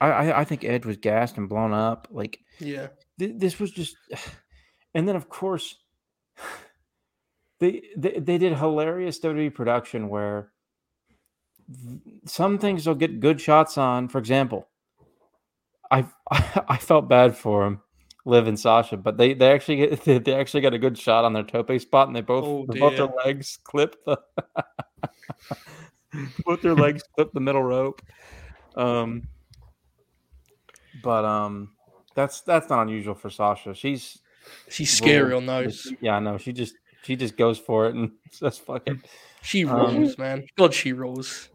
I 0.00 0.08
I, 0.08 0.40
I 0.40 0.44
think 0.44 0.64
Ed 0.64 0.84
was 0.84 0.96
gassed 0.96 1.36
and 1.36 1.48
blown 1.48 1.72
up. 1.72 2.08
Like 2.10 2.38
yeah, 2.58 2.88
th- 3.18 3.34
this 3.36 3.58
was 3.58 3.70
just, 3.70 3.96
and 4.94 5.08
then 5.08 5.16
of 5.16 5.28
course 5.28 5.76
they, 7.60 7.82
they 7.96 8.18
they 8.18 8.38
did 8.38 8.56
hilarious 8.56 9.20
WWE 9.20 9.54
production 9.54 10.08
where 10.08 10.52
some 12.24 12.58
things 12.58 12.84
they'll 12.84 12.94
get 12.94 13.20
good 13.20 13.40
shots 13.40 13.76
on. 13.78 14.08
For 14.08 14.18
example, 14.18 14.68
I 15.90 16.06
I 16.30 16.76
felt 16.76 17.08
bad 17.08 17.36
for 17.36 17.66
him, 17.66 17.80
Liv 18.28 18.46
and 18.46 18.60
Sasha, 18.60 18.96
but 18.96 19.16
they 19.16 19.32
they 19.34 19.50
actually 19.50 19.76
get, 19.76 20.04
they 20.24 20.34
actually 20.34 20.60
got 20.60 20.74
a 20.74 20.78
good 20.78 20.98
shot 20.98 21.24
on 21.24 21.32
their 21.32 21.42
tope 21.42 21.80
spot, 21.80 22.08
and 22.08 22.16
they 22.16 22.20
both 22.20 22.44
oh, 22.44 22.66
both 22.78 22.96
their 22.96 23.08
legs 23.24 23.58
clip 23.64 23.96
the 24.04 24.18
both 26.44 26.62
their 26.62 26.74
legs 26.74 27.02
clipped 27.14 27.34
the 27.34 27.40
middle 27.40 27.62
rope. 27.62 28.02
Um, 28.76 29.28
but 31.02 31.24
um, 31.24 31.70
that's 32.14 32.42
that's 32.42 32.68
not 32.68 32.82
unusual 32.82 33.14
for 33.14 33.30
Sasha. 33.30 33.74
She's 33.74 34.18
she's 34.68 34.92
scary 34.92 35.32
on 35.32 35.46
those. 35.46 35.90
Yeah, 36.00 36.16
I 36.16 36.20
know. 36.20 36.36
She 36.36 36.52
just 36.52 36.74
she 37.02 37.16
just 37.16 37.36
goes 37.36 37.58
for 37.58 37.86
it 37.86 37.94
and 37.94 38.12
says 38.30 38.58
fuck 38.58 38.82
it. 38.86 38.98
She 39.42 39.64
um, 39.64 39.76
rolls, 39.76 40.10
um, 40.10 40.14
man. 40.18 40.46
God, 40.56 40.74
she 40.74 40.92
rolls. 40.92 41.48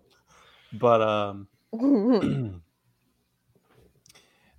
But 0.74 1.02
um 1.02 1.48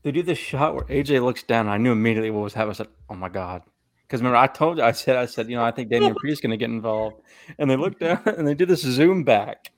they 0.04 0.12
do 0.12 0.22
this 0.22 0.38
shot 0.38 0.74
where 0.74 0.84
AJ 0.84 1.24
looks 1.24 1.42
down. 1.42 1.66
I 1.68 1.78
knew 1.78 1.92
immediately 1.92 2.30
what 2.30 2.42
was 2.42 2.54
happening. 2.54 2.72
I 2.72 2.74
said, 2.74 2.88
"Oh 3.10 3.14
my 3.14 3.28
god!" 3.28 3.62
Because 4.06 4.20
remember, 4.20 4.36
I 4.36 4.46
told 4.46 4.78
you, 4.78 4.84
I 4.84 4.92
said, 4.92 5.16
I 5.16 5.26
said, 5.26 5.48
you 5.48 5.56
know, 5.56 5.64
I 5.64 5.70
think 5.70 5.88
Damian 5.88 6.14
Priest 6.14 6.34
is 6.34 6.40
going 6.40 6.50
to 6.50 6.56
get 6.56 6.68
involved, 6.70 7.22
and 7.58 7.68
they 7.68 7.76
look 7.76 7.98
down 7.98 8.22
and 8.26 8.46
they 8.46 8.54
do 8.54 8.66
this 8.66 8.82
zoom 8.82 9.24
back. 9.24 9.72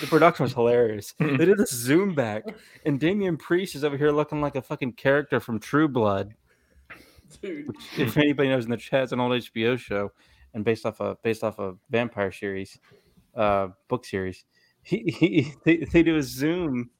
The 0.00 0.06
production 0.06 0.42
was 0.42 0.54
hilarious. 0.54 1.14
they 1.18 1.36
did 1.36 1.58
this 1.58 1.72
zoom 1.72 2.14
back, 2.14 2.44
and 2.84 2.98
Damian 2.98 3.36
Priest 3.36 3.76
is 3.76 3.84
over 3.84 3.96
here 3.96 4.10
looking 4.10 4.40
like 4.40 4.56
a 4.56 4.62
fucking 4.62 4.94
character 4.94 5.38
from 5.38 5.60
True 5.60 5.88
Blood. 5.88 6.34
Dude. 7.40 7.68
Which, 7.68 7.76
if 7.98 8.16
anybody 8.16 8.48
knows 8.48 8.64
in 8.64 8.70
the 8.70 8.76
chat, 8.76 9.04
it's 9.04 9.12
an 9.12 9.20
old 9.20 9.32
HBO 9.32 9.78
show 9.78 10.10
and 10.54 10.64
based 10.64 10.86
off 10.86 11.00
a 11.00 11.16
based 11.22 11.44
off 11.44 11.58
a 11.58 11.74
vampire 11.90 12.32
series, 12.32 12.78
uh, 13.36 13.68
book 13.88 14.04
series. 14.06 14.44
He, 14.82 15.02
he 15.06 15.52
they, 15.64 15.76
they 15.76 16.02
do 16.02 16.16
a 16.16 16.22
zoom, 16.22 16.90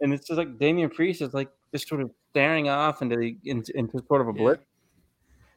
and 0.00 0.12
it's 0.12 0.26
just 0.26 0.38
like 0.38 0.58
Damian 0.58 0.90
Priest 0.90 1.22
is 1.22 1.32
like 1.32 1.50
just 1.72 1.88
sort 1.88 2.00
of 2.00 2.10
staring 2.30 2.68
off 2.68 3.02
into 3.02 3.16
the 3.16 3.36
into, 3.44 3.76
into 3.76 4.02
sort 4.06 4.20
of 4.20 4.28
a 4.28 4.32
blip. 4.32 4.64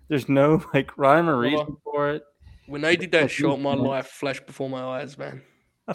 There's 0.08 0.30
no 0.30 0.64
like 0.74 0.98
rhyme 0.98 1.30
or 1.30 1.38
reason 1.38 1.58
well, 1.68 1.82
for 1.84 2.10
it. 2.12 2.24
When 2.68 2.82
they 2.82 2.96
did 2.96 3.12
that 3.12 3.30
shot, 3.30 3.60
my 3.60 3.74
life 3.74 4.08
flashed 4.08 4.46
before 4.46 4.70
my 4.70 4.82
eyes, 4.82 5.18
man. 5.18 5.42
I 5.88 5.94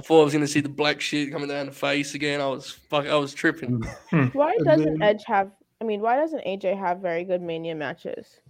thought 0.00 0.20
I 0.20 0.24
was 0.24 0.32
going 0.32 0.44
to 0.44 0.48
see 0.48 0.60
the 0.60 0.70
black 0.70 1.02
shit 1.02 1.30
coming 1.30 1.48
down 1.48 1.66
the 1.66 1.72
face 1.72 2.14
again. 2.14 2.40
I 2.40 2.46
was 2.46 2.70
fuck. 2.70 3.06
I 3.06 3.16
was 3.16 3.34
tripping. 3.34 3.82
Why 4.32 4.56
doesn't 4.64 5.02
Edge 5.02 5.22
have 5.26 5.50
I 5.80 5.84
mean, 5.86 6.00
why 6.02 6.16
doesn't 6.16 6.44
AJ 6.44 6.78
have 6.78 6.98
very 6.98 7.24
good 7.24 7.40
Mania 7.40 7.74
matches? 7.74 8.40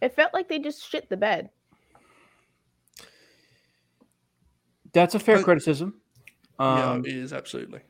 It 0.00 0.14
felt 0.14 0.32
like 0.32 0.48
they 0.48 0.60
just 0.60 0.88
shit 0.88 1.08
the 1.08 1.16
bed. 1.16 1.50
That's 4.92 5.14
a 5.14 5.18
fair 5.18 5.36
But- 5.36 5.44
criticism. 5.44 6.00
yeah, 6.58 6.90
Um, 6.92 7.04
it 7.04 7.14
is 7.14 7.32
absolutely. 7.32 7.80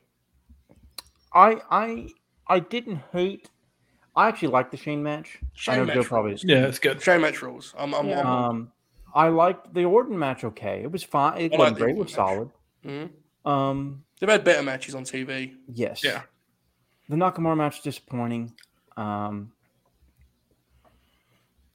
I 1.33 1.61
I 1.69 2.09
I 2.47 2.59
didn't 2.59 3.01
hate. 3.11 3.49
I 4.15 4.27
actually 4.27 4.49
liked 4.49 4.71
the 4.71 4.77
Shane 4.77 5.01
match. 5.03 5.39
I 5.41 5.45
Shane 5.53 5.75
know 5.77 5.85
match 5.85 5.95
Joe 5.95 6.03
probably. 6.03 6.31
rules. 6.31 6.43
Yeah, 6.43 6.65
it's 6.67 6.79
good. 6.79 7.01
Shane 7.01 7.21
match 7.21 7.41
rules. 7.41 7.73
I'm, 7.77 7.93
I'm, 7.95 8.07
Yeah. 8.09 8.19
Um, 8.21 8.71
I 9.15 9.29
liked 9.29 9.73
the 9.73 9.85
Orton 9.85 10.17
match. 10.19 10.43
Okay, 10.43 10.81
it 10.83 10.91
was 10.91 11.03
fine. 11.03 11.37
It 11.39 11.53
I 11.53 11.57
wasn't 11.57 11.75
like 11.79 11.83
great. 11.83 11.95
It 11.95 11.99
was 11.99 12.07
match. 12.07 12.15
solid. 12.15 12.49
Mhm. 12.85 13.09
Um, 13.45 14.03
They've 14.19 14.29
had 14.29 14.43
better 14.43 14.61
matches 14.63 14.95
on 14.95 15.03
TV. 15.03 15.55
yes. 15.73 16.03
Yeah. 16.03 16.23
The 17.09 17.15
Nakamura 17.15 17.55
match 17.57 17.77
was 17.77 17.83
disappointing. 17.83 18.53
Um, 18.97 19.51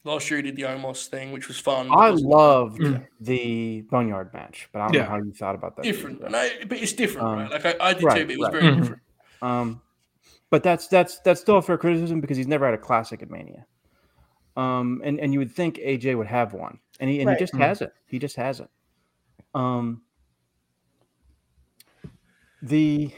Last 0.05 0.31
year 0.31 0.37
he 0.37 0.43
did 0.45 0.55
the 0.57 0.63
Omos 0.63 1.09
thing, 1.09 1.33
which 1.33 1.49
was 1.49 1.59
fun. 1.59 1.89
I 1.91 2.11
was 2.11 2.23
loved 2.23 2.79
Mm. 2.79 3.07
the 3.21 3.81
Boneyard 3.91 4.33
match, 4.33 4.69
but 4.73 4.81
I 4.83 4.87
don't 4.89 5.03
know 5.03 5.09
how 5.09 5.17
you 5.17 5.33
thought 5.33 5.57
about 5.57 5.75
that. 5.77 5.83
different, 5.83 6.21
and 6.23 6.37
I, 6.37 6.65
but 6.65 6.79
it's 6.79 6.93
different, 6.93 7.27
Um, 7.27 7.39
right? 7.41 7.51
Like 7.51 7.67
I, 7.67 7.75
I 7.81 7.93
did 7.95 8.05
right, 8.05 8.19
too, 8.19 8.25
but 8.27 8.33
it 8.35 8.39
was 8.39 8.45
right. 8.45 8.53
very 8.53 8.73
Mhm. 8.73 8.79
different. 8.83 9.03
Um, 9.43 9.81
but 10.51 10.63
that's 10.63 10.89
that's 10.89 11.21
that's 11.21 11.41
still 11.41 11.57
a 11.59 11.63
fair 11.63 11.79
criticism 11.79 12.21
because 12.21 12.37
he's 12.37 12.47
never 12.47 12.65
had 12.65 12.75
a 12.75 12.79
classic 12.79 13.23
at 13.23 13.31
Mania. 13.31 13.67
Um, 14.57 15.03
and 15.05 15.21
and 15.21 15.33
you 15.33 15.39
would 15.39 15.53
think 15.53 15.77
AJ 15.77 16.17
would 16.17 16.27
have 16.27 16.53
one, 16.55 16.79
and 17.01 17.11
he 17.11 17.21
and 17.21 17.29
Right. 17.29 17.39
he 17.39 17.45
just 17.45 17.55
Mhm. 17.55 17.59
hasn't. 17.59 17.93
He 18.07 18.19
just 18.19 18.37
hasn't. 18.37 18.71
Um, 19.55 20.03
the 22.63 23.13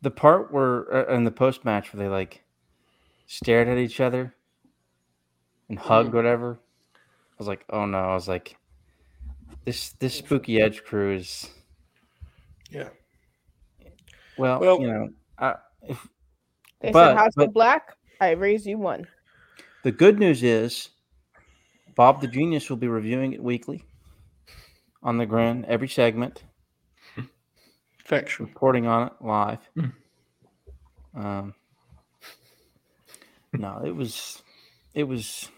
the 0.00 0.10
part 0.10 0.52
where 0.52 1.10
uh, 1.10 1.14
in 1.14 1.24
the 1.24 1.30
post 1.30 1.64
match 1.64 1.92
where 1.92 2.02
they 2.02 2.08
like 2.08 2.44
stared 3.26 3.68
at 3.68 3.78
each 3.78 4.00
other 4.00 4.34
and 5.68 5.78
hugged, 5.78 6.14
whatever. 6.14 6.58
I 6.94 7.34
was 7.38 7.48
like, 7.48 7.64
oh 7.70 7.84
no! 7.86 7.98
I 7.98 8.14
was 8.14 8.26
like, 8.26 8.56
this 9.64 9.90
this 9.92 10.14
spooky 10.14 10.60
edge 10.60 10.82
crew 10.82 11.14
is 11.14 11.48
Yeah. 12.70 12.88
well, 14.36 14.60
Well- 14.60 14.80
you 14.80 14.86
know, 14.88 15.08
I, 15.38 15.54
if, 15.82 16.06
They 16.80 16.92
But- 16.92 17.08
said 17.10 17.16
House 17.16 17.32
but- 17.36 17.48
of 17.48 17.54
Black. 17.54 17.96
I 18.20 18.30
raise 18.32 18.66
you 18.66 18.78
one. 18.78 19.06
the 19.84 19.92
good 19.92 20.18
news 20.18 20.42
is 20.42 20.90
Bob 21.94 22.20
the 22.20 22.26
Genius 22.28 22.68
will 22.68 22.76
be 22.76 22.88
reviewing 22.88 23.32
it 23.32 23.42
weekly 23.42 23.84
on 25.02 25.18
the 25.18 25.26
Grin 25.26 25.64
every 25.66 25.88
segment, 25.88 26.42
Factual. 28.04 28.46
reporting 28.46 28.86
on 28.86 29.06
it 29.08 29.12
live. 29.20 29.58
Hmm. 29.74 29.86
Um, 31.14 31.54
no, 33.52 33.82
it 33.84 33.94
was, 33.94 34.42
it 34.94 35.04
was. 35.04 35.48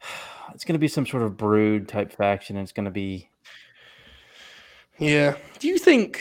It's 0.54 0.64
going 0.64 0.74
to 0.74 0.78
be 0.78 0.88
some 0.88 1.06
sort 1.06 1.22
of 1.22 1.38
brood 1.38 1.88
type 1.88 2.12
faction. 2.12 2.56
And 2.56 2.62
it's 2.64 2.72
going 2.72 2.84
to 2.84 2.90
be 2.90 3.30
Yeah. 4.98 5.36
Do 5.58 5.68
you 5.68 5.78
think 5.78 6.20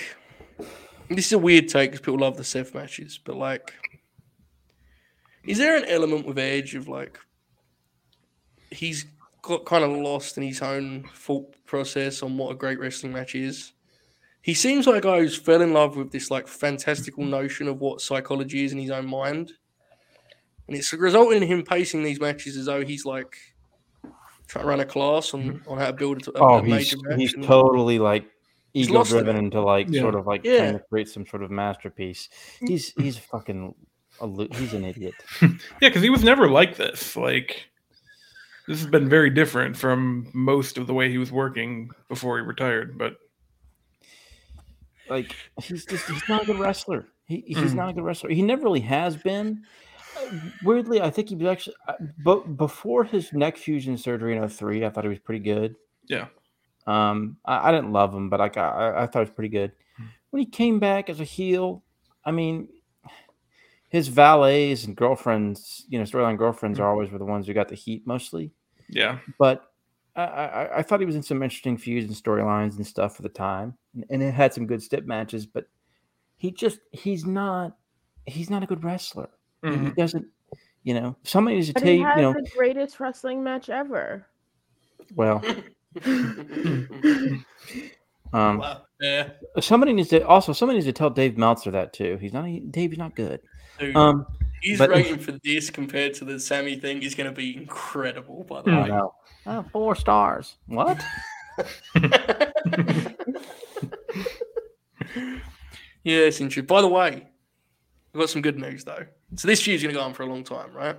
this 1.09 1.27
is 1.27 1.33
a 1.33 1.39
weird 1.39 1.67
take 1.67 1.91
because 1.91 2.03
people 2.03 2.19
love 2.19 2.37
the 2.37 2.43
Seth 2.43 2.73
matches, 2.73 3.19
but 3.23 3.35
like, 3.35 3.73
is 5.43 5.57
there 5.57 5.75
an 5.75 5.85
element 5.85 6.25
with 6.25 6.39
Edge 6.39 6.75
of 6.75 6.87
like 6.87 7.19
he's 8.69 9.05
got 9.41 9.65
kind 9.65 9.83
of 9.83 9.91
lost 9.91 10.37
in 10.37 10.43
his 10.43 10.61
own 10.61 11.03
thought 11.13 11.53
process 11.65 12.21
on 12.23 12.37
what 12.37 12.51
a 12.51 12.55
great 12.55 12.79
wrestling 12.79 13.13
match 13.13 13.35
is? 13.35 13.73
He 14.41 14.53
seems 14.53 14.87
like 14.87 14.97
a 14.97 15.07
guy 15.07 15.19
who's 15.19 15.35
fell 15.37 15.61
in 15.61 15.73
love 15.73 15.97
with 15.97 16.11
this 16.11 16.31
like 16.31 16.47
fantastical 16.47 17.23
notion 17.23 17.67
of 17.67 17.79
what 17.79 18.01
psychology 18.01 18.65
is 18.65 18.71
in 18.71 18.79
his 18.79 18.89
own 18.89 19.05
mind. 19.05 19.51
And 20.67 20.77
it's 20.77 20.93
resulting 20.93 21.43
in 21.43 21.47
him 21.47 21.63
pacing 21.63 22.03
these 22.03 22.19
matches 22.19 22.57
as 22.57 22.65
though 22.65 22.83
he's 22.83 23.05
like 23.05 23.35
trying 24.47 24.63
to 24.63 24.69
run 24.69 24.79
a 24.79 24.85
class 24.85 25.33
on, 25.33 25.61
on 25.67 25.77
how 25.77 25.87
to 25.87 25.93
build 25.93 26.27
a, 26.27 26.31
a 26.31 26.39
oh, 26.39 26.61
major 26.61 26.95
he's 26.95 27.03
match. 27.03 27.19
he's 27.19 27.33
totally 27.45 27.99
like 27.99 28.25
He's 28.25 28.40
ego 28.73 29.03
driven 29.03 29.35
into 29.35 29.61
like 29.61 29.87
Yeah. 29.89 30.01
sort 30.01 30.15
of 30.15 30.27
like 30.27 30.43
Yeah. 30.43 30.57
trying 30.57 30.73
to 30.79 30.85
create 30.89 31.09
some 31.09 31.25
sort 31.25 31.43
of 31.43 31.51
masterpiece. 31.51 32.29
He's 32.59 32.93
he's 32.93 33.17
fucking 33.17 33.73
a, 34.19 34.25
lo- 34.25 34.47
he's 34.53 34.73
an 34.73 34.85
idiot. 34.85 35.13
Yeah, 35.41 35.49
because 35.79 36.01
he 36.03 36.09
was 36.09 36.23
never 36.23 36.49
like 36.49 36.77
this. 36.77 37.15
Like 37.15 37.67
this 38.67 38.79
has 38.79 38.89
been 38.89 39.09
very 39.09 39.29
different 39.29 39.75
from 39.75 40.29
most 40.33 40.77
of 40.77 40.87
the 40.87 40.93
way 40.93 41.09
he 41.09 41.17
was 41.17 41.31
working 41.31 41.89
before 42.09 42.37
he 42.37 42.43
retired. 42.45 42.97
But 42.97 43.17
like 45.09 45.35
he's 45.61 45.85
just 45.85 46.09
he's 46.09 46.29
not 46.29 46.43
a 46.43 46.45
good 46.45 46.59
wrestler. 46.59 47.05
He 47.25 47.43
he's 47.47 47.57
Mm. 47.57 47.75
not 47.75 47.89
a 47.89 47.93
good 47.93 48.03
wrestler. 48.03 48.29
He 48.29 48.41
never 48.41 48.63
really 48.63 48.81
has 48.81 49.15
been. 49.17 49.63
Uh, 50.17 50.39
Weirdly, 50.63 51.01
I 51.01 51.09
think 51.09 51.29
he 51.29 51.35
was 51.35 51.47
actually, 51.47 51.75
but 52.23 52.57
before 52.57 53.03
his 53.05 53.31
neck 53.33 53.57
fusion 53.57 53.97
surgery 53.97 54.35
in 54.35 54.47
03, 54.47 54.85
I 54.85 54.89
thought 54.89 55.03
he 55.05 55.09
was 55.09 55.19
pretty 55.19 55.39
good. 55.43 55.75
Yeah. 56.07 56.27
Um, 56.87 57.37
I, 57.45 57.69
I 57.69 57.71
didn't 57.71 57.91
love 57.91 58.13
him, 58.13 58.29
but 58.29 58.39
like 58.39 58.57
I, 58.57 58.93
I 59.03 59.07
thought 59.07 59.19
he 59.19 59.29
was 59.29 59.35
pretty 59.35 59.49
good. 59.49 59.71
Mm. 60.01 60.07
When 60.31 60.39
he 60.41 60.45
came 60.45 60.79
back 60.79 61.09
as 61.09 61.19
a 61.19 61.23
heel, 61.25 61.83
I 62.25 62.31
mean, 62.31 62.67
his 63.89 64.07
valets 64.07 64.85
and 64.85 64.95
girlfriends, 64.95 65.85
you 65.89 65.99
know, 65.99 66.05
storyline 66.05 66.37
girlfriends 66.37 66.79
Mm. 66.79 66.83
are 66.83 66.89
always 66.89 67.11
were 67.11 67.17
the 67.19 67.25
ones 67.25 67.47
who 67.47 67.53
got 67.53 67.67
the 67.69 67.75
heat 67.75 68.05
mostly 68.07 68.51
yeah, 68.89 69.19
but 69.39 69.71
I, 70.17 70.23
I, 70.23 70.77
I 70.79 70.81
thought 70.81 70.99
he 70.99 71.05
was 71.05 71.15
in 71.15 71.23
some 71.23 71.41
interesting 71.41 71.77
feuds 71.77 72.05
and 72.07 72.13
storylines 72.15 72.75
and 72.75 72.85
stuff 72.85 73.15
for 73.15 73.21
the 73.21 73.29
time, 73.29 73.77
and, 73.93 74.03
and 74.09 74.21
it 74.23 74.33
had 74.33 74.53
some 74.53 74.67
good 74.67 74.83
stip 74.83 75.05
matches. 75.05 75.45
But 75.45 75.67
he 76.35 76.51
just 76.51 76.79
he's 76.91 77.25
not 77.25 77.77
he's 78.25 78.49
not 78.49 78.63
a 78.63 78.65
good 78.65 78.83
wrestler. 78.83 79.29
He- 79.63 79.77
He 79.77 79.89
doesn't, 79.91 80.25
you 80.83 80.93
know. 80.93 81.15
Somebody 81.23 81.55
needs 81.55 81.67
to 81.67 81.73
But 81.75 81.83
take 81.83 81.91
he 81.93 81.97
you 81.99 82.05
has 82.05 82.17
know. 82.17 82.33
the 82.33 82.49
greatest 82.57 82.99
wrestling 82.99 83.41
match 83.43 83.69
ever. 83.69 84.27
Well, 85.15 85.41
um, 86.05 87.43
wow. 88.33 88.81
Yeah. 89.01 89.29
somebody 89.59 89.93
needs 89.93 90.09
to 90.09 90.25
also 90.27 90.53
somebody 90.53 90.77
needs 90.77 90.85
to 90.85 90.93
tell 90.93 91.09
Dave 91.09 91.37
Meltzer 91.37 91.71
that 91.71 91.91
too. 91.93 92.17
He's 92.21 92.33
not 92.33 92.45
Dave's 92.71 92.97
not 92.97 93.15
good. 93.15 93.41
Dude, 93.79 93.95
Um, 93.95 94.25
his 94.61 94.77
but- 94.77 94.89
rating 94.91 95.17
for 95.19 95.33
this 95.43 95.69
compared 95.69 96.13
to 96.15 96.25
the 96.25 96.39
Sami 96.39 96.75
thing 96.79 97.01
is 97.03 97.15
going 97.15 97.29
to 97.29 97.35
be 97.35 97.57
incredible, 97.57 98.43
by 98.43 98.61
the 98.61 98.71
Hmm. 98.71 98.81
Way. 98.83 98.87
know. 98.89 99.13
Oh, 99.47 99.65
four 99.71 99.95
stars. 99.95 100.57
What? 100.67 101.03
yeah, 106.03 106.19
it's 106.27 106.39
interesting. 106.39 106.65
By 106.65 106.81
the 106.81 106.87
way, 106.87 107.27
we've 108.13 108.21
got 108.21 108.29
some 108.29 108.41
good 108.41 108.59
news, 108.59 108.83
though. 108.83 109.05
So 109.35 109.47
this 109.47 109.65
year's 109.67 109.81
going 109.81 109.93
to 109.93 109.99
go 109.99 110.05
on 110.05 110.13
for 110.13 110.23
a 110.23 110.27
long 110.27 110.43
time, 110.43 110.73
right? 110.73 110.97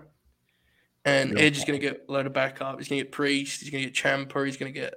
And 1.04 1.32
Yeah. 1.36 1.44
Edge 1.44 1.58
is 1.58 1.64
going 1.64 1.78
to 1.80 1.84
get 1.86 2.04
a 2.08 2.12
load 2.12 2.26
of 2.26 2.32
backup. 2.32 2.78
He's 2.78 2.88
going 2.88 3.00
to 3.00 3.04
get 3.04 3.12
Priest. 3.12 3.60
He's 3.60 3.70
going 3.70 3.82
to 3.84 3.90
get 3.90 3.96
Ciampa. 3.96 4.44
He's 4.46 4.56
going 4.56 4.72
to 4.72 4.78
get 4.80 4.94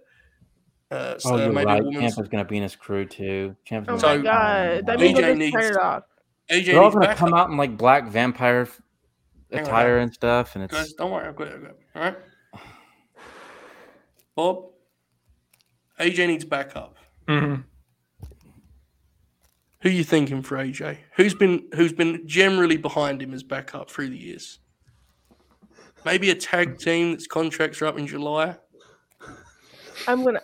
uh, 0.91 1.18
so 1.18 1.34
Oh, 1.34 1.38
you're 1.38 1.51
maybe 1.51 1.66
right. 1.66 1.82
a 1.82 1.84
woman's. 1.84 2.16
Gonna 2.16 2.45
be 2.45 2.58
in 2.58 2.64
his 2.64 2.76
crew 2.76 3.06
too. 3.06 3.56
Ciampa's 3.68 3.86
Oh 3.89 3.97
gonna 3.97 3.99
So, 3.99 4.18
my 4.18 4.24
god. 4.24 4.86
That 4.86 4.99
means 4.99 5.18
AJ 5.18 5.22
they'll 5.22 5.30
just 5.30 5.39
needs- 5.39 5.53
turn 5.53 5.64
it 5.74 5.78
off. 5.78 6.03
AJ 6.51 6.66
They're 6.66 6.84
all 6.84 6.91
gonna 6.91 7.08
backup. 7.08 7.18
come 7.18 7.34
out 7.34 7.49
in 7.49 7.58
like 7.58 7.76
black 7.76 8.08
vampire 8.08 8.62
f- 8.62 8.82
Hang 9.51 9.64
attire 9.64 9.97
and 9.97 10.14
stuff, 10.14 10.53
and 10.56 10.64
it's 10.64 10.74
Guys, 10.74 10.93
don't 10.93 11.10
worry. 11.10 11.28
I've 11.28 11.36
got 11.36 11.47
it. 11.47 11.53
I've 11.56 11.62
got 11.62 11.70
it. 11.72 11.80
All 11.95 12.01
right. 12.03 12.18
Bob, 14.36 14.66
AJ 15.99 16.28
needs 16.28 16.45
backup. 16.45 16.97
Mhm. 17.28 17.64
Who 19.82 19.89
you 19.89 20.03
thinking 20.03 20.43
for 20.43 20.58
AJ? 20.58 20.99
Who's 21.16 21.34
been 21.34 21.68
who's 21.74 21.93
been 21.93 22.28
generally 22.28 22.78
behind 22.78 23.22
him 23.24 23.34
as 23.34 23.41
backup 23.43 23.89
through 23.89 24.10
the 24.10 24.18
years? 24.18 24.60
Maybe 26.06 26.30
a 26.30 26.36
tag 26.36 26.78
team 26.78 27.12
that's 27.12 27.28
contracts 27.28 27.82
are 27.82 27.88
up 27.88 27.97
in 27.97 28.06
July. 28.08 28.56
I'm 30.08 30.24
gonna. 30.24 30.41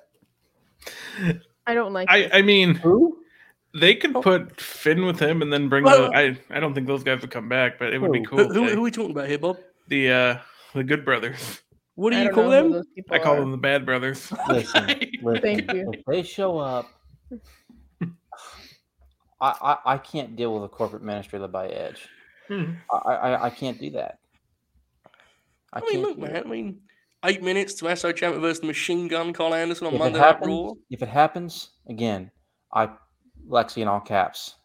I 1.67 1.73
don't 1.73 1.93
like. 1.93 2.07
I. 2.09 2.29
I 2.33 2.41
mean 2.41 2.75
who? 2.75 3.17
they 3.73 3.95
could 3.95 4.13
put 4.15 4.59
Finn 4.59 5.05
with 5.05 5.19
him 5.19 5.41
and 5.41 5.53
then 5.53 5.69
bring 5.69 5.83
Well- 5.83 6.11
the. 6.11 6.17
I 6.17 6.37
I 6.49 6.59
don't 6.59 6.73
think 6.73 6.87
those 6.87 7.03
guys 7.03 7.21
would 7.21 7.31
come 7.31 7.47
back, 7.47 7.77
but 7.79 7.93
it 7.93 8.01
would 8.01 8.11
be 8.11 8.25
cool. 8.25 8.39
Who, 8.39 8.53
who, 8.53 8.69
who 8.69 8.79
are 8.79 8.81
we 8.81 8.91
talking 8.91 9.11
about 9.11 9.27
here, 9.29 9.37
Bob? 9.39 9.57
the 9.87 10.09
uh 10.09 10.37
the 10.73 10.83
Good 10.83 11.05
Brothers. 11.05 11.61
What 11.95 12.11
do 12.11 12.17
I 12.17 12.23
you 12.23 12.29
call 12.31 12.49
them? 12.49 12.81
I 13.11 13.19
call 13.19 13.35
are. 13.35 13.39
them 13.41 13.51
the 13.51 13.57
Bad 13.57 13.85
Brothers. 13.85 14.31
Listen, 14.49 14.87
listen, 15.21 15.41
Thank 15.41 15.71
you. 15.73 15.91
If 15.93 16.05
they 16.05 16.23
show 16.23 16.57
up, 16.57 16.89
I, 18.01 18.07
I 19.41 19.77
I 19.85 19.97
can't 19.97 20.35
deal 20.35 20.53
with 20.55 20.63
a 20.63 20.69
corporate 20.69 21.03
ministry 21.03 21.37
led 21.37 21.51
by 21.51 21.67
Edge. 21.67 22.07
Hmm. 22.47 22.71
I 22.91 22.97
I, 22.97 23.45
I 23.45 23.49
can't 23.49 23.79
do 23.79 23.91
that. 23.91 24.20
I, 25.73 25.79
I 25.79 25.81
mean, 25.89 26.01
look, 26.01 26.17
do 26.17 26.25
it. 26.25 26.33
man. 26.33 26.43
I 26.45 26.47
mean, 26.49 26.79
eight 27.25 27.41
minutes 27.41 27.73
to 27.75 27.79
Tommaso 27.79 28.11
Ciampa 28.11 28.39
versus 28.41 28.59
the 28.61 28.67
Machine 28.67 29.07
Gun 29.07 29.33
Carl 29.33 29.53
Anderson 29.53 29.87
on 29.87 29.93
If 29.93 29.99
it 29.99 30.03
Monday 30.03 30.19
Night 30.19 30.39
Raw. 30.41 30.73
if 30.89 31.01
it 31.01 31.09
happens 31.09 31.69
again, 31.87 32.31
I 32.73 32.89
Lexi 33.47 33.81
in 33.81 33.87
all 33.87 33.99
caps. 33.99 34.55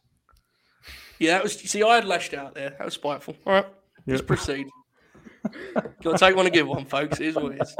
Yeah, 1.18 1.32
that 1.32 1.42
was. 1.42 1.58
See, 1.58 1.82
I 1.82 1.94
had 1.96 2.04
lashed 2.04 2.34
out 2.34 2.54
there. 2.54 2.70
That 2.70 2.84
was 2.84 2.94
spiteful. 2.94 3.36
All 3.46 3.52
right, 3.54 3.66
let's 4.06 4.22
proceed. 4.22 4.66
Gotta 6.02 6.18
take 6.18 6.36
one 6.36 6.44
to 6.44 6.50
give 6.50 6.66
one, 6.66 6.84
folks. 6.84 7.20
It 7.20 7.28
is 7.28 7.34
what 7.36 7.52
it 7.52 7.62
is. 7.62 7.76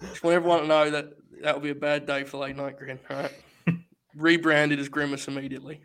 Just 0.00 0.22
want 0.22 0.34
everyone 0.36 0.60
to 0.62 0.66
know 0.66 0.90
that 0.90 1.10
that'll 1.42 1.60
be 1.60 1.70
a 1.70 1.74
bad 1.74 2.06
day 2.06 2.24
for 2.24 2.38
late 2.38 2.56
night 2.56 2.78
grin. 2.78 2.98
All 3.08 3.16
right. 3.16 3.32
rebranded 4.16 4.78
as 4.78 4.88
Grimace 4.88 5.28
immediately. 5.28 5.80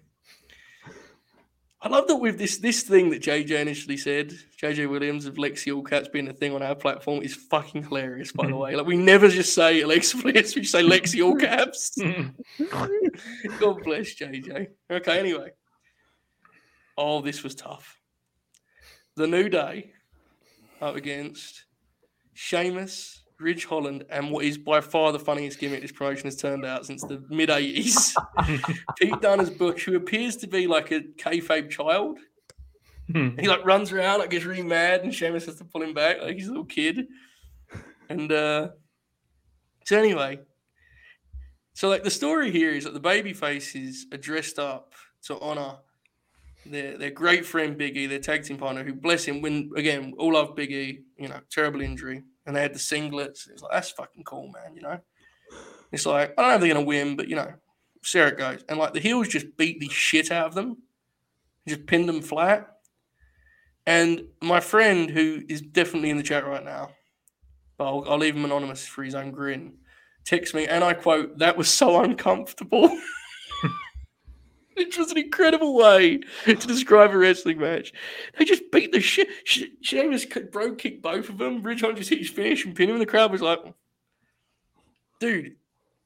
I 1.81 1.87
love 1.87 2.07
that 2.07 2.17
with 2.17 2.37
this 2.37 2.57
this 2.57 2.83
thing 2.83 3.09
that 3.11 3.21
JJ 3.21 3.51
initially 3.51 3.95
said, 3.95 4.33
JJ 4.61 4.89
Williams 4.89 5.25
of 5.25 5.35
Lexi 5.35 5.73
All 5.73 5.81
Caps 5.81 6.09
being 6.09 6.27
a 6.27 6.33
thing 6.33 6.53
on 6.53 6.61
our 6.61 6.75
platform 6.75 7.21
is 7.21 7.35
fucking 7.35 7.83
hilarious, 7.83 8.33
by 8.33 8.45
the 8.45 8.51
mm-hmm. 8.51 8.59
way. 8.59 8.75
Like 8.75 8.85
we 8.85 8.97
never 8.97 9.29
just 9.29 9.55
say 9.55 9.81
Alexa 9.83 10.17
Bliss, 10.17 10.55
we 10.55 10.65
say 10.65 10.83
Lexi 10.83 11.23
All 11.23 11.35
Caps. 11.37 11.91
Mm-hmm. 11.97 13.57
God 13.59 13.83
bless 13.83 14.15
JJ. 14.15 14.67
Okay, 14.91 15.19
anyway. 15.19 15.51
Oh, 16.97 17.21
this 17.21 17.43
was 17.43 17.55
tough. 17.55 17.97
The 19.15 19.27
New 19.27 19.47
Day 19.47 19.93
up 20.81 20.97
against 20.97 21.65
Sheamus, 22.33 23.18
Ridge 23.39 23.65
Holland, 23.65 24.05
and 24.09 24.31
what 24.31 24.45
is 24.45 24.57
by 24.57 24.81
far 24.81 25.11
the 25.11 25.19
funniest 25.19 25.59
gimmick 25.59 25.81
this 25.81 25.91
promotion 25.91 26.25
has 26.25 26.35
turned 26.35 26.65
out 26.65 26.85
since 26.85 27.03
the 27.03 27.23
mid 27.29 27.49
80s. 27.49 28.13
Pete 28.97 29.21
Dunne's 29.21 29.49
Butch, 29.49 29.85
who 29.85 29.95
appears 29.95 30.35
to 30.37 30.47
be 30.47 30.67
like 30.67 30.91
a 30.91 31.01
kayfabe 31.01 31.69
child. 31.69 32.19
He 33.11 33.47
like 33.47 33.65
runs 33.65 33.91
around, 33.91 34.19
like 34.19 34.29
gets 34.29 34.45
really 34.45 34.61
mad, 34.61 35.01
and 35.01 35.13
Sheamus 35.13 35.45
has 35.47 35.55
to 35.55 35.65
pull 35.65 35.81
him 35.81 35.95
back, 35.95 36.21
like 36.21 36.35
he's 36.35 36.47
a 36.47 36.51
little 36.51 36.65
kid. 36.65 37.07
And 38.09 38.31
uh 38.31 38.69
so 39.85 39.97
anyway, 39.97 40.39
so 41.73 41.89
like 41.89 42.03
the 42.03 42.11
story 42.11 42.51
here 42.51 42.71
is 42.71 42.83
that 42.83 42.93
the 42.93 42.99
baby 42.99 43.33
faces 43.33 44.05
are 44.11 44.17
dressed 44.17 44.59
up 44.59 44.93
to 45.23 45.39
honor 45.39 45.77
their 46.65 46.97
their 46.97 47.09
great 47.09 47.45
friend 47.45 47.77
Big 47.77 47.97
E, 47.97 48.05
their 48.05 48.19
tag 48.19 48.43
team 48.43 48.57
partner, 48.57 48.83
who 48.83 48.93
bless 48.93 49.25
him, 49.25 49.41
when 49.41 49.71
again, 49.75 50.13
all 50.17 50.33
love 50.33 50.55
Big 50.55 50.71
E, 50.71 50.99
you 51.17 51.27
know, 51.27 51.39
terrible 51.49 51.81
injury. 51.81 52.23
And 52.49 52.55
they 52.55 52.63
had 52.63 52.73
the 52.73 52.79
singlets. 52.79 53.47
It's 53.47 53.61
like 53.61 53.71
that's 53.71 53.91
fucking 53.91 54.23
cool, 54.23 54.47
man, 54.47 54.75
you 54.75 54.81
know. 54.81 54.99
It's 55.91 56.07
like, 56.07 56.33
I 56.35 56.41
don't 56.41 56.49
know 56.49 56.55
if 56.55 56.61
they're 56.61 56.73
gonna 56.73 56.83
win, 56.83 57.15
but 57.15 57.27
you 57.27 57.35
know, 57.35 57.53
see 58.01 58.17
how 58.17 58.25
it 58.25 58.39
goes. 58.39 58.63
And 58.67 58.79
like 58.79 58.93
the 58.93 58.99
heels 58.99 59.27
just 59.27 59.55
beat 59.55 59.79
the 59.79 59.87
shit 59.89 60.31
out 60.31 60.47
of 60.47 60.55
them, 60.55 60.77
just 61.67 61.85
pinned 61.85 62.09
them 62.09 62.23
flat. 62.23 62.67
And 63.85 64.23
my 64.41 64.61
friend, 64.61 65.11
who 65.11 65.43
is 65.47 65.61
definitely 65.61 66.09
in 66.09 66.17
the 66.17 66.23
chat 66.23 66.43
right 66.43 66.65
now, 66.65 66.89
but 67.77 67.85
I'll, 67.85 68.03
I'll 68.09 68.17
leave 68.17 68.35
him 68.35 68.45
anonymous 68.45 68.83
for 68.83 69.03
his 69.03 69.13
own 69.13 69.29
grin, 69.29 69.77
texts 70.25 70.55
me, 70.55 70.65
and 70.65 70.83
I 70.83 70.93
quote, 70.95 71.37
"That 71.37 71.55
was 71.55 71.69
so 71.69 72.01
uncomfortable." 72.01 72.99
Which 74.79 74.97
was 74.97 75.11
an 75.11 75.17
incredible 75.17 75.75
way 75.75 76.21
to 76.45 76.55
describe 76.55 77.11
a 77.11 77.17
wrestling 77.17 77.59
match. 77.59 77.91
They 78.37 78.45
just 78.45 78.71
beat 78.71 78.93
the 78.93 79.01
shit. 79.01 79.27
Sheamus 79.81 80.25
bro 80.25 80.75
kicked 80.75 81.01
both 81.01 81.27
of 81.27 81.37
them. 81.37 81.61
Ridge 81.61 81.81
just 81.81 82.09
hit 82.09 82.19
his 82.19 82.63
and 82.63 82.75
pinned 82.75 82.89
him. 82.89 82.95
And 82.95 83.01
the 83.01 83.05
crowd 83.05 83.33
was 83.33 83.41
like, 83.41 83.59
dude, 85.19 85.57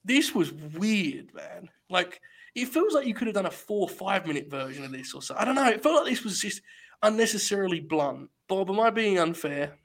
this 0.04 0.34
was 0.34 0.52
weird, 0.52 1.36
man. 1.36 1.70
Like, 1.88 2.20
it 2.56 2.68
feels 2.70 2.96
like 2.96 3.06
you 3.06 3.14
could 3.14 3.28
have 3.28 3.36
done 3.36 3.46
a 3.46 3.52
four, 3.52 3.88
five 3.88 4.26
minute 4.26 4.50
version 4.50 4.84
of 4.84 4.92
this 4.92 5.14
or 5.14 5.22
so. 5.22 5.36
I 5.38 5.46
don't 5.46 5.54
know. 5.54 5.70
It 5.70 5.84
felt 5.84 6.04
like 6.04 6.12
this 6.12 6.24
was 6.24 6.40
just 6.40 6.62
unnecessarily 7.04 7.80
blunt. 7.80 8.32
Bob, 8.48 8.72
am 8.72 8.80
I 8.80 8.90
being 8.90 9.20
unfair? 9.20 9.78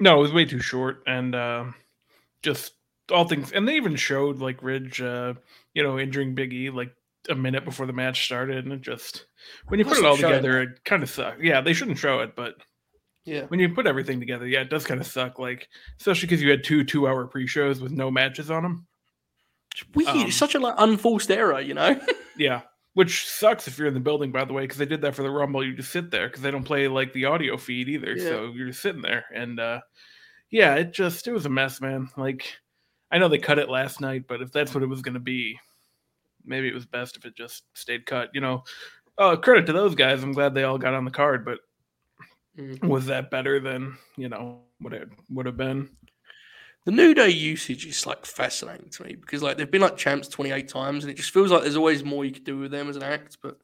No, 0.00 0.16
it 0.16 0.22
was 0.22 0.32
way 0.32 0.46
too 0.46 0.60
short, 0.60 1.02
and 1.06 1.34
uh, 1.34 1.64
just 2.42 2.72
all 3.12 3.28
things. 3.28 3.52
And 3.52 3.68
they 3.68 3.76
even 3.76 3.96
showed 3.96 4.38
like 4.38 4.62
Ridge, 4.62 5.02
uh, 5.02 5.34
you 5.74 5.82
know, 5.82 5.98
injuring 5.98 6.34
Big 6.34 6.54
E 6.54 6.70
like 6.70 6.94
a 7.28 7.34
minute 7.34 7.64
before 7.64 7.86
the 7.86 7.92
match 7.92 8.24
started, 8.26 8.64
and 8.64 8.72
it 8.72 8.80
just 8.82 9.26
when 9.68 9.78
you 9.80 9.84
put 9.86 9.98
it 9.98 10.04
all 10.04 10.16
together, 10.16 10.60
it 10.62 10.84
kind 10.84 11.02
of 11.02 11.10
sucks. 11.10 11.40
Yeah, 11.42 11.60
they 11.60 11.72
shouldn't 11.72 11.98
show 11.98 12.20
it, 12.20 12.34
but 12.36 12.54
Yeah. 13.24 13.42
when 13.46 13.60
you 13.60 13.72
put 13.74 13.86
everything 13.86 14.20
together, 14.20 14.46
yeah, 14.46 14.60
it 14.60 14.70
does 14.70 14.84
kind 14.86 15.00
of 15.00 15.06
suck. 15.06 15.38
Like 15.38 15.68
especially 15.98 16.26
because 16.28 16.42
you 16.42 16.50
had 16.50 16.64
two 16.64 16.84
two-hour 16.84 17.26
pre-shows 17.28 17.80
with 17.80 17.92
no 17.92 18.10
matches 18.10 18.50
on 18.50 18.62
them. 18.62 18.86
It's 19.74 19.84
weird. 19.94 20.08
Um, 20.08 20.30
such 20.30 20.54
a 20.54 20.58
like 20.60 20.74
unforced 20.78 21.30
error, 21.30 21.60
you 21.60 21.74
know? 21.74 22.00
Yeah, 22.36 22.62
which 22.94 23.28
sucks 23.28 23.68
if 23.68 23.78
you're 23.78 23.86
in 23.86 23.94
the 23.94 24.00
building, 24.00 24.32
by 24.32 24.44
the 24.44 24.52
way, 24.52 24.62
because 24.62 24.78
they 24.78 24.86
did 24.86 25.02
that 25.02 25.14
for 25.14 25.22
the 25.22 25.30
Rumble. 25.30 25.64
You 25.64 25.76
just 25.76 25.92
sit 25.92 26.10
there 26.10 26.26
because 26.28 26.42
they 26.42 26.50
don't 26.50 26.64
play 26.64 26.88
like 26.88 27.12
the 27.12 27.26
audio 27.26 27.56
feed 27.56 27.88
either, 27.88 28.12
Yeah. 28.16 28.24
so 28.24 28.52
you're 28.52 28.66
just 28.66 28.82
sitting 28.82 29.02
there, 29.02 29.24
and 29.32 29.60
uh, 29.60 29.80
yeah, 30.50 30.74
it 30.74 30.92
just 30.92 31.28
it 31.28 31.32
was 31.32 31.46
a 31.46 31.48
mess, 31.50 31.80
man. 31.80 32.08
Like 32.16 32.44
I 33.10 33.18
know 33.18 33.28
they 33.28 33.38
cut 33.38 33.60
it 33.60 33.68
last 33.68 34.00
night, 34.00 34.24
but 34.26 34.42
if 34.42 34.50
that's 34.50 34.74
what 34.74 34.82
it 34.82 34.88
was 34.88 35.00
going 35.02 35.14
to 35.14 35.20
be, 35.20 35.58
maybe 36.44 36.68
it 36.68 36.74
was 36.74 36.86
best 36.86 37.16
if 37.16 37.24
it 37.24 37.36
just 37.36 37.64
stayed 37.74 38.06
cut. 38.06 38.30
You 38.34 38.40
know, 38.40 38.64
uh, 39.18 39.36
credit 39.36 39.66
to 39.66 39.72
those 39.72 39.94
guys. 39.94 40.22
I'm 40.22 40.32
glad 40.32 40.54
they 40.54 40.64
all 40.64 40.78
got 40.78 40.94
on 40.94 41.04
the 41.04 41.10
card, 41.10 41.44
but 41.44 41.58
Mm. 42.56 42.86
was 42.88 43.06
that 43.06 43.32
better 43.32 43.58
than 43.58 43.96
you 44.16 44.28
know 44.28 44.60
what 44.78 44.92
it 44.92 45.08
would 45.28 45.46
have 45.46 45.56
been? 45.56 45.90
The 46.84 46.92
New 46.92 47.12
Day 47.12 47.30
usage 47.30 47.84
is 47.84 48.06
like 48.06 48.24
fascinating 48.24 48.90
to 48.90 49.02
me 49.04 49.16
because 49.16 49.42
like 49.42 49.56
they've 49.56 49.68
been 49.68 49.80
like 49.80 49.96
champs 49.96 50.28
28 50.28 50.68
times 50.68 51.02
and 51.02 51.10
it 51.10 51.16
just 51.16 51.32
feels 51.32 51.50
like 51.50 51.62
there's 51.62 51.76
always 51.76 52.04
more 52.04 52.24
you 52.24 52.30
could 52.30 52.44
do 52.44 52.58
with 52.58 52.70
them 52.70 52.88
as 52.88 52.94
an 52.94 53.02
act. 53.02 53.38
But 53.42 53.58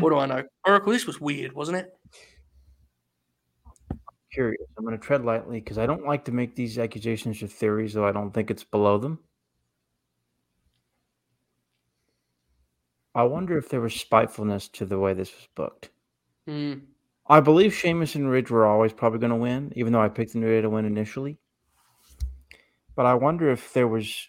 what 0.00 0.10
do 0.10 0.18
I 0.18 0.26
know? 0.26 0.42
Oracle, 0.66 0.92
this 0.92 1.06
was 1.06 1.20
weird, 1.20 1.52
wasn't 1.52 1.78
it? 1.78 1.90
Curious. 4.32 4.66
I'm 4.76 4.84
going 4.84 4.98
to 4.98 5.04
tread 5.04 5.24
lightly 5.24 5.60
because 5.60 5.78
I 5.78 5.86
don't 5.86 6.04
like 6.04 6.24
to 6.24 6.32
make 6.32 6.56
these 6.56 6.78
accusations 6.78 7.40
or 7.40 7.46
theories, 7.46 7.94
though 7.94 8.06
I 8.06 8.12
don't 8.12 8.32
think 8.32 8.50
it's 8.50 8.64
below 8.64 8.98
them. 8.98 9.20
I 13.14 13.24
wonder 13.24 13.58
if 13.58 13.68
there 13.70 13.80
was 13.80 13.94
spitefulness 13.98 14.68
to 14.68 14.86
the 14.86 14.98
way 14.98 15.14
this 15.14 15.34
was 15.34 15.48
booked. 15.54 15.90
Mm. 16.46 16.86
I 17.26 17.40
believe 17.40 17.74
Sheamus 17.74 18.14
and 18.14 18.30
Ridge 18.30 18.50
were 18.50 18.64
always 18.64 18.94
probably 18.94 19.18
going 19.18 19.28
to 19.30 19.36
win, 19.36 19.72
even 19.76 19.92
though 19.92 20.00
I 20.00 20.08
picked 20.08 20.32
the 20.32 20.38
New 20.38 20.48
Day 20.48 20.62
to 20.62 20.70
win 20.70 20.86
initially. 20.86 21.38
But 22.96 23.06
I 23.06 23.14
wonder 23.14 23.50
if 23.52 23.72
there 23.72 23.86
was 23.86 24.28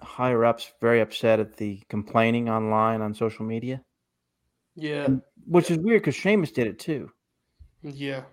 higher 0.00 0.44
ups 0.44 0.72
very 0.80 1.00
upset 1.00 1.40
at 1.40 1.56
the 1.56 1.82
complaining 1.88 2.48
online 2.48 3.02
on 3.02 3.14
social 3.14 3.44
media, 3.46 3.84
Yeah, 4.76 5.08
which 5.46 5.70
is 5.70 5.78
weird 5.78 6.02
because 6.02 6.14
Sheamus 6.14 6.50
did 6.52 6.66
it 6.66 6.78
too. 6.78 7.10
yeah, 7.82 8.24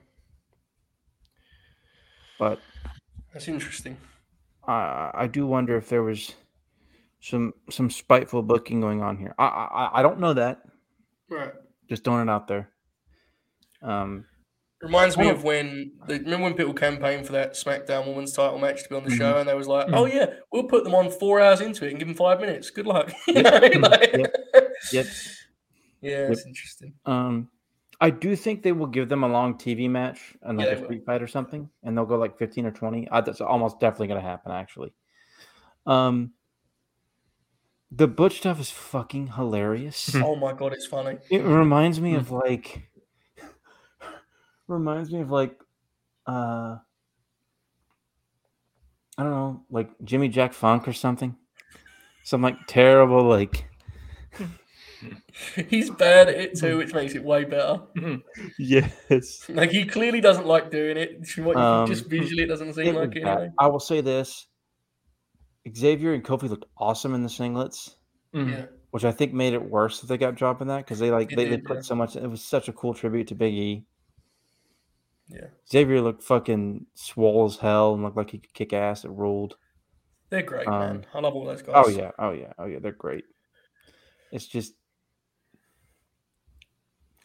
But 2.38 2.60
that's 3.34 3.48
interesting. 3.48 3.98
I 4.68 5.12
I 5.14 5.28
do 5.28 5.46
wonder 5.46 5.78
if 5.78 5.88
there 5.90 6.02
was 6.02 6.36
some 7.22 7.54
some 7.70 7.90
spiteful 7.90 8.42
booking 8.44 8.82
going 8.82 9.02
on 9.02 9.18
here. 9.18 9.34
I 9.40 9.46
I, 9.46 10.00
I 10.00 10.02
don't 10.02 10.20
know 10.20 10.34
that. 10.34 10.62
Right. 11.30 11.54
Just 11.88 12.04
throwing 12.04 12.28
it 12.28 12.32
out 12.32 12.48
there. 12.48 12.70
Um, 13.82 14.26
Reminds 14.82 15.16
me 15.16 15.30
of 15.30 15.44
when 15.44 15.92
the, 16.08 16.16
remember 16.20 16.46
when 16.46 16.54
people 16.56 16.74
campaigned 16.74 17.28
for 17.28 17.34
that 17.34 17.54
SmackDown 17.54 18.08
Women's 18.08 18.34
Title 18.34 18.58
match 18.58 18.82
to 18.84 18.90
be 18.90 18.96
on 18.96 19.04
the 19.04 19.12
Mhm. 19.12 19.18
show, 19.18 19.38
and 19.38 19.48
they 19.48 19.54
was 19.54 19.68
like, 19.68 19.86
Mhm. 19.88 19.96
"Oh 19.96 20.06
yeah, 20.08 20.34
we'll 20.52 20.64
put 20.64 20.84
them 20.84 20.96
on 20.96 21.12
four 21.12 21.40
hours 21.40 21.62
into 21.62 21.86
it 21.86 21.92
and 21.92 22.00
give 22.00 22.08
them 22.08 22.16
five 22.18 22.40
minutes. 22.42 22.72
Good 22.72 22.88
luck." 22.88 23.12
You 23.28 23.36
Yep. 23.36 23.44
know, 23.46 23.70
Mhm. 23.70 23.90
like- 23.92 24.14
Yep. 24.14 24.36
yep. 24.92 25.06
Yeah, 26.02 26.32
it's 26.32 26.46
interesting. 26.48 26.96
Um, 27.06 27.52
I 28.00 28.10
do 28.10 28.36
think 28.36 28.64
they 28.64 28.72
will 28.72 28.88
give 28.88 29.08
them 29.08 29.24
a 29.24 29.28
long 29.28 29.56
TV 29.60 29.88
match 29.88 30.36
and 30.42 30.58
like 30.58 30.66
Yeah, 30.66 30.74
a 30.74 30.88
they 30.88 30.96
will. 30.98 31.06
fight 31.06 31.22
or 31.22 31.28
something, 31.28 31.70
and 31.84 31.96
they'll 31.96 32.08
go 32.08 32.18
like 32.18 32.40
fifteen 32.40 32.66
or 32.66 32.72
twenty. 32.72 33.08
I, 33.12 33.22
that's 33.22 33.40
almost 33.42 33.80
definitely 33.80 34.08
going 34.08 34.22
to 34.22 34.28
happen, 34.28 34.52
actually. 34.52 34.94
Um, 35.86 36.34
the 37.92 38.08
Butch 38.08 38.38
stuff 38.38 38.60
is 38.60 38.72
fucking 38.72 39.28
hilarious. 39.36 40.16
Oh 40.16 40.36
my 40.36 40.54
god, 40.54 40.74
it's 40.74 40.86
funny. 40.88 41.18
it 41.30 41.44
reminds 41.44 42.00
me 42.00 42.16
of 42.16 42.32
like, 42.32 42.90
reminds 44.68 45.12
me 45.12 45.22
of 45.22 45.30
like, 45.32 45.58
uh, 46.28 46.78
I 49.18 49.24
don't 49.24 49.32
know, 49.32 49.64
like 49.70 49.90
Jimmy 50.04 50.30
Jack 50.30 50.54
Funk 50.54 50.88
or 50.88 50.94
something. 50.94 51.36
Some 52.24 52.42
like 52.42 52.56
terrible 52.68 53.24
like 53.24 53.66
He's 55.68 55.90
bad 55.90 56.30
at 56.30 56.36
it 56.36 56.56
too, 56.58 56.78
which 56.78 56.94
makes 56.94 57.16
it 57.16 57.24
way 57.24 57.44
better. 57.44 57.82
yes. 58.60 59.50
Like 59.50 59.72
he 59.72 59.86
clearly 59.86 60.22
doesn't 60.22 60.46
like 60.46 60.70
doing 60.70 60.96
it. 60.98 61.26
From 61.28 61.46
what 61.46 61.58
you- 61.58 61.62
Um, 61.64 61.88
just 61.88 62.06
visually, 62.06 62.44
it 62.44 62.48
doesn't 62.48 62.74
seem 62.74 62.88
It 62.88 62.94
was 62.96 63.08
like 63.08 63.16
it. 63.18 63.24
bad. 63.24 63.38
Anyway. 63.38 63.54
I 63.58 63.68
will 63.68 63.80
say 63.80 64.02
this: 64.02 64.48
Xavier 65.76 66.14
and 66.14 66.24
Kofi 66.24 66.50
looked 66.50 66.66
awesome 66.78 67.14
in 67.14 67.24
the 67.24 67.30
singlets, 67.30 67.96
Mhm. 68.34 68.50
Yeah, 68.52 68.66
which 68.92 69.06
I 69.06 69.12
think 69.12 69.34
made 69.34 69.54
it 69.54 69.64
worse 69.64 70.00
that 70.02 70.08
they 70.08 70.18
got 70.18 70.36
dropped 70.36 70.62
in 70.62 70.68
that 70.70 70.80
because 70.86 71.00
they 71.00 71.12
like 71.12 71.32
It 71.32 71.36
they, 71.36 71.48
they 71.50 71.58
put 71.58 71.78
yeah. 71.78 71.82
so 71.82 71.96
much. 71.96 72.16
It 72.16 72.28
was 72.28 72.44
such 72.44 72.68
a 72.68 72.74
cool 72.74 72.94
tribute 72.94 73.28
to 73.28 73.36
Big 73.36 73.54
E. 73.54 73.86
yeah, 75.28 75.48
Xavier 75.70 76.02
looked 76.02 76.24
fucking 76.24 76.88
swole 76.96 77.46
as 77.46 77.58
hell 77.58 77.94
and 77.94 78.04
looked 78.04 78.18
like 78.18 78.32
he 78.32 78.40
could 78.40 78.54
kick 78.54 78.74
ass. 78.74 79.06
It 79.06 79.12
ruled. 79.12 79.56
they're 80.30 80.42
great, 80.44 80.68
Um, 80.68 80.80
man. 80.80 81.06
I 81.14 81.20
love 81.20 81.36
all 81.36 81.46
those 81.46 81.62
guys. 81.62 81.76
Oh 81.76 81.90
yeah, 81.90 82.12
oh 82.18 82.32
yeah, 82.32 82.54
oh 82.58 82.66
yeah. 82.66 82.80
They're 82.80 82.92
great. 82.94 83.26
It's 84.32 84.48
just 84.48 84.74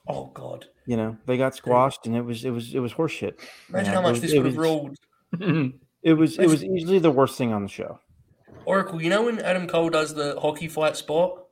Oh 0.09 0.26
god. 0.34 0.66
you 0.87 0.97
know 0.97 1.16
they 1.26 1.37
got 1.37 1.55
squashed 1.57 2.07
and 2.07 2.14
it 2.16 2.22
was 2.22 2.45
it 2.45 2.51
was 2.51 2.74
it 2.74 2.78
was 2.80 2.93
horseshit. 2.93 3.41
Imagine 3.68 3.87
Yeah, 3.87 3.93
how 3.95 3.99
it 4.01 4.03
much 4.03 4.12
was- 4.12 4.20
this 4.22 4.32
it 4.32 4.39
would 4.39 4.47
have 4.47 4.57
was- 4.57 4.97
ruled. 5.32 5.72
It 6.03 6.12
was 6.12 6.39
it 6.39 6.47
was 6.47 6.62
Imagine- 6.62 6.76
easily 6.78 6.99
the 7.01 7.11
worst 7.11 7.37
thing 7.37 7.53
on 7.53 7.62
the 7.64 7.68
show. 7.68 7.99
Oracle, 8.67 9.01
you 9.01 9.09
know 9.09 9.23
when 9.23 9.39
Adam 9.39 9.67
Cole 9.67 9.91
does 9.91 10.12
the 10.14 10.39
hockey 10.41 10.69
fight 10.69 10.97
spot? 10.97 11.45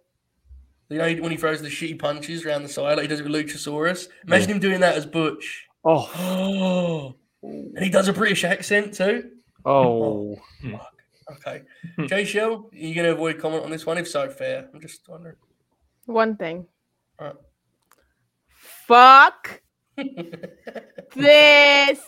You 0.90 0.98
know 0.98 1.14
when 1.22 1.30
he 1.30 1.36
throws 1.36 1.62
the 1.62 1.68
shitty 1.68 1.98
punches 1.98 2.44
around 2.44 2.62
the 2.62 2.68
side, 2.68 2.96
like 2.96 3.02
he 3.02 3.08
does 3.08 3.20
it 3.20 3.28
with 3.28 3.32
Luchasaurus? 3.32 4.08
Imagine 4.26 4.50
him 4.50 4.58
doing 4.58 4.80
that 4.80 4.96
as 4.96 5.06
Butch. 5.06 5.66
Oh 5.84 6.10
Oh, 6.14 7.14
and 7.42 7.82
he 7.82 7.88
does 7.88 8.08
a 8.08 8.12
British 8.12 8.44
accent 8.44 8.94
too. 8.94 9.30
oh. 9.64 9.72
oh 9.72 10.36
hmm. 10.60 10.72
Fuck. 10.72 10.90
Okay. 11.32 11.62
Hmm. 11.96 12.06
Jay 12.06 12.24
Shell, 12.24 12.68
are 12.70 12.76
you 12.76 12.94
going 12.94 13.06
to 13.06 13.12
avoid 13.12 13.38
comment 13.38 13.64
on 13.64 13.70
this 13.70 13.86
one? 13.86 13.96
If 13.96 14.08
so, 14.08 14.28
fair. 14.28 14.68
I'm 14.74 14.80
just 14.80 15.08
wondering. 15.08 15.36
One 16.04 16.36
thing. 16.36 16.66
Alright. 17.18 17.36
Fuck 18.48 19.62
this 21.14 22.00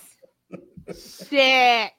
shit. 1.28 1.92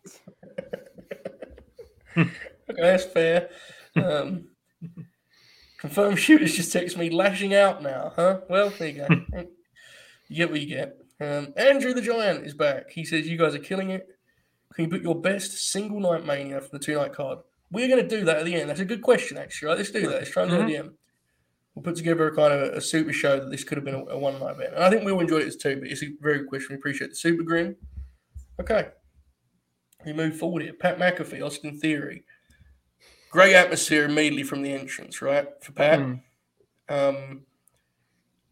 Okay, 2.70 2.82
that's 2.82 3.06
fair. 3.06 3.50
Um, 3.96 4.46
confirmed 5.80 6.20
shooters 6.20 6.56
just 6.56 6.74
text 6.74 6.98
me 6.98 7.10
lashing 7.10 7.54
out 7.54 7.82
now, 7.82 8.14
huh? 8.16 8.42
Well, 8.50 8.72
there 8.78 8.88
you 8.88 9.08
go. 9.08 9.08
you 10.30 10.36
get 10.36 10.52
what 10.52 10.62
you 10.62 10.68
get. 10.68 10.98
Um, 11.20 11.54
Andrew 11.58 11.94
the 11.94 12.02
Giant 12.02 12.46
is 12.46 12.54
back. 12.54 12.92
He 12.92 13.06
says, 13.06 13.28
You 13.28 13.38
guys 13.38 13.56
are 13.56 13.60
killing 13.60 13.90
it. 13.90 14.08
Can 14.74 14.86
you 14.86 14.92
put 14.92 15.02
your 15.02 15.20
best 15.20 15.72
single 15.72 16.00
night 16.00 16.26
mania 16.26 16.62
from 16.62 16.70
the 16.74 16.80
two 16.80 16.96
night 16.96 17.14
card? 17.14 17.40
We're 17.72 17.88
going 17.88 18.08
to 18.08 18.08
do 18.08 18.24
that 18.26 18.38
at 18.38 18.46
the 18.46 18.56
end. 18.56 18.70
That's 18.70 18.80
a 18.80 18.86
good 18.86 19.02
question, 19.02 19.38
actually. 19.38 19.70
Right? 19.70 19.78
Let's 19.78 19.92
do 19.92 20.02
that. 20.02 20.10
Let's 20.10 20.30
try 20.30 20.44
and 20.44 20.52
do 20.52 20.58
it 20.58 20.62
at 20.62 20.68
the 20.68 20.78
end. 20.78 20.92
We'll 21.74 21.84
put 21.84 21.96
together 21.96 22.28
a 22.28 22.36
kind 22.36 22.54
of 22.54 22.74
a, 22.74 22.78
a 22.78 22.82
super 22.82 23.14
show 23.14 23.40
that 23.40 23.50
this 23.50 23.64
could 23.64 23.78
have 23.78 23.86
been 23.86 23.96
a, 23.96 24.06
a 24.06 24.18
one 24.18 24.40
night 24.40 24.56
event. 24.56 24.74
And 24.76 24.84
I 24.84 24.90
think 24.90 25.04
we'll 25.04 25.20
enjoy 25.20 25.38
it 25.38 25.60
too, 25.60 25.78
but 25.78 25.88
it's 25.88 26.04
a 26.04 26.08
very 26.22 26.40
good 26.40 26.48
question. 26.48 26.70
We 26.72 26.76
appreciate 26.76 27.10
the 27.10 27.16
super 27.16 27.44
grin. 27.44 27.76
Okay. 28.60 28.90
We 30.06 30.14
move 30.14 30.38
forward 30.38 30.64
here. 30.64 30.74
Pat 30.74 30.98
McAfee, 30.98 31.44
Austin 31.44 31.80
Theory. 31.80 32.24
Great 33.30 33.56
atmosphere 33.56 34.06
immediately 34.06 34.44
from 34.44 34.62
the 34.62 34.74
entrance, 34.74 35.22
right? 35.22 35.48
For 35.62 35.72
Pat. 35.72 36.00
Mm. 36.00 36.22
Um, 36.90 37.42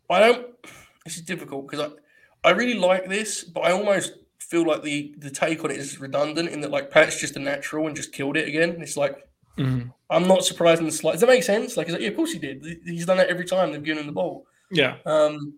I 0.10 0.20
don't. 0.20 0.48
This 1.06 1.16
is 1.18 1.22
difficult 1.24 1.70
because 1.70 1.92
I, 2.44 2.50
I 2.50 2.52
really 2.52 2.74
like 2.78 3.08
this, 3.08 3.44
but 3.44 3.62
I 3.62 3.72
almost 3.72 4.14
feel 4.40 4.66
like 4.66 4.84
the 4.84 5.16
the 5.18 5.30
take 5.32 5.64
on 5.64 5.72
it 5.72 5.78
is 5.78 6.00
redundant 6.00 6.50
in 6.50 6.62
that 6.62 6.72
like 6.72 6.92
Pat's 6.92 7.20
just 7.20 7.36
a 7.36 7.40
natural 7.40 7.88
and 7.88 7.96
just 7.96 8.12
killed 8.12 8.38
it 8.38 8.48
again. 8.48 8.78
It's 8.82 8.98
like 8.98 9.28
Mhm. 9.58 9.94
I'm 10.10 10.28
not 10.28 10.44
surprised 10.44 10.82
in 10.82 10.86
the 10.86 10.92
slight. 10.92 11.14
Does 11.14 11.22
that 11.22 11.28
make 11.28 11.44
sense? 11.44 11.78
Like, 11.78 11.88
like, 11.90 12.02
yeah, 12.02 12.10
of 12.10 12.16
course 12.18 12.34
he 12.34 12.40
did. 12.40 12.64
He's 12.84 13.06
done 13.06 13.18
that 13.18 13.30
every 13.30 13.46
time 13.46 13.72
they've 13.72 13.82
given 13.84 14.02
him 14.02 14.08
the 14.08 14.12
ball. 14.12 14.46
Yeah. 14.70 14.98
Um, 15.06 15.54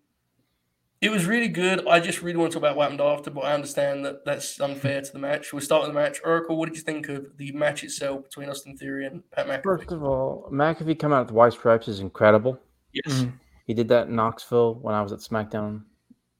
it 1.01 1.09
was 1.11 1.25
really 1.25 1.47
good. 1.47 1.87
I 1.87 1.99
just 1.99 2.21
really 2.21 2.37
want 2.37 2.51
to 2.51 2.55
talk 2.55 2.61
about 2.63 2.75
what 2.75 2.83
happened 2.91 3.01
after, 3.01 3.29
but 3.29 3.41
I 3.41 3.53
understand 3.53 4.03
that 4.05 4.25
that's 4.25 4.59
unfair 4.59 5.01
to 5.01 5.11
the 5.13 5.19
match. 5.19 5.53
We'll 5.53 5.61
start 5.61 5.83
with 5.83 5.89
the 5.93 5.99
match. 5.99 6.19
Oracle, 6.25 6.57
what 6.57 6.69
did 6.69 6.75
you 6.75 6.81
think 6.81 7.07
of 7.09 7.37
the 7.37 7.51
match 7.51 7.83
itself 7.83 8.23
between 8.23 8.49
Austin 8.49 8.75
Theory 8.77 9.05
and 9.05 9.21
Pat 9.31 9.47
McAfee? 9.47 9.63
First 9.63 9.91
of 9.91 10.03
all, 10.03 10.49
McAfee 10.51 10.97
coming 10.99 11.17
out 11.17 11.27
with 11.27 11.33
white 11.35 11.53
stripes 11.53 11.87
is 11.87 11.99
incredible. 11.99 12.59
yes. 12.93 13.21
Mhm. 13.21 13.33
He 13.65 13.73
did 13.73 13.89
that 13.89 14.07
in 14.07 14.15
Knoxville 14.15 14.75
when 14.75 14.95
I 14.95 15.01
was 15.01 15.11
at 15.11 15.19
SmackDown 15.19 15.83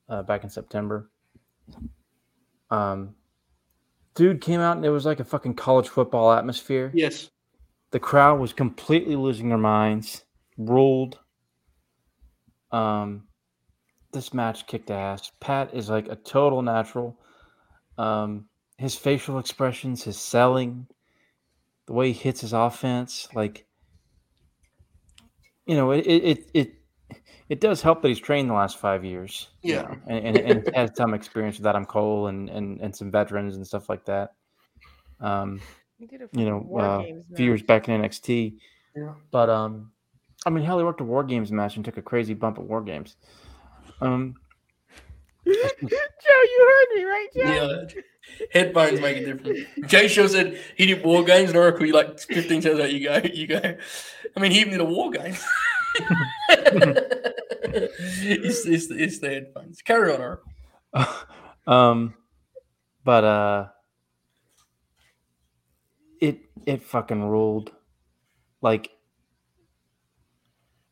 uh, 0.07 0.23
back 0.23 0.43
in 0.45 0.49
September. 0.49 1.09
Um, 2.71 3.15
dude 4.15 4.41
came 4.41 4.59
out 4.61 4.77
and 4.77 4.85
it 4.85 4.89
was 4.89 5.05
like 5.05 5.19
a 5.19 5.25
fucking 5.25 5.55
college 5.55 5.89
football 5.89 6.31
atmosphere. 6.31 6.89
Yes. 6.93 7.29
The 7.91 7.99
crowd 7.99 8.39
was 8.39 8.53
completely 8.53 9.15
losing 9.15 9.49
their 9.49 9.57
minds. 9.57 10.23
Ruled. 10.57 11.19
Um, 12.71 13.26
this 14.17 14.33
match 14.33 14.65
kicked 14.67 14.89
ass. 14.91 15.31
Pat 15.39 15.73
is 15.73 15.89
like 15.89 16.07
a 16.09 16.15
total 16.15 16.61
natural. 16.61 17.17
Um, 17.97 18.45
his 18.77 18.95
facial 18.95 19.39
expressions, 19.39 20.03
his 20.03 20.17
selling, 20.19 20.87
the 21.85 21.93
way 21.93 22.11
he 22.11 22.13
hits 22.13 22.41
his 22.41 22.53
offense, 22.53 23.27
like 23.33 23.65
you 25.65 25.75
know, 25.75 25.91
it 25.91 26.05
it 26.07 26.23
it 26.23 26.49
it, 26.53 26.73
it 27.49 27.61
does 27.61 27.81
help 27.81 28.01
that 28.01 28.07
he's 28.09 28.19
trained 28.19 28.49
the 28.49 28.53
last 28.53 28.77
five 28.77 29.05
years. 29.05 29.49
you 29.61 29.75
Yeah. 29.75 29.81
know, 29.83 29.97
and, 30.07 30.25
and, 30.27 30.37
and 30.37 30.75
has 30.75 30.91
some 30.95 31.13
experience 31.13 31.57
with 31.57 31.67
Adam 31.67 31.85
Cole 31.85 32.27
and, 32.27 32.49
and 32.49 32.81
and 32.81 32.95
some 32.95 33.11
veterans 33.11 33.55
and 33.55 33.65
stuff 33.65 33.89
like 33.89 34.05
that. 34.05 34.33
Um, 35.19 35.61
He 35.97 36.05
did 36.05 36.21
a 36.21 36.29
you 36.31 36.45
know, 36.45 36.59
War 36.59 36.81
uh, 36.81 36.99
a 37.01 37.23
few 37.35 37.45
years 37.45 37.63
back 37.63 37.87
in 37.89 38.01
NXT. 38.01 38.57
Yeah. 38.95 39.13
But 39.31 39.49
um, 39.49 39.91
I 40.45 40.49
mean, 40.49 40.63
hell, 40.63 40.77
he 40.77 40.83
worked 40.85 41.01
a 41.01 41.03
War 41.03 41.23
Games 41.23 41.51
match 41.51 41.75
and 41.75 41.83
took 41.85 41.97
a 41.97 42.01
crazy 42.01 42.33
bump 42.33 42.57
at 42.59 42.65
War 42.65 42.81
Games. 42.81 43.15
Um, 44.01 44.35
Joe, 45.45 45.53
you 45.81 46.67
heard 46.69 46.95
me, 46.95 47.03
right, 47.03 47.27
Joe? 47.35 47.41
Yeah. 47.43 48.01
Headphones 48.51 48.99
make 48.99 49.17
a 49.17 49.25
difference. 49.25 49.59
Jay 49.85 50.07
Shell 50.07 50.29
said 50.29 50.59
he 50.75 50.85
did 50.85 51.03
war 51.03 51.23
games 51.23 51.49
and 51.49 51.57
Oracle, 51.57 51.85
you 51.85 51.93
like 51.93 52.19
15 52.19 52.61
seconds 52.61 52.81
out, 52.81 52.91
you 52.93 53.07
go, 53.07 53.21
you 53.33 53.47
go. 53.47 53.77
I 54.35 54.39
mean, 54.39 54.51
he 54.51 54.59
even 54.59 54.71
did 54.71 54.81
a 54.81 54.85
war 54.85 55.11
game. 55.11 55.35
it's, 57.69 58.65
it's, 58.65 58.91
it's 58.91 59.19
the 59.19 59.29
headphones. 59.29 59.81
Carry 59.81 60.13
on, 60.13 60.21
Oracle. 60.21 60.51
um, 61.67 62.13
but 63.03 63.23
uh, 63.23 63.67
it 66.19 66.39
it 66.65 66.83
fucking 66.83 67.23
ruled. 67.23 67.71
Like 68.61 68.89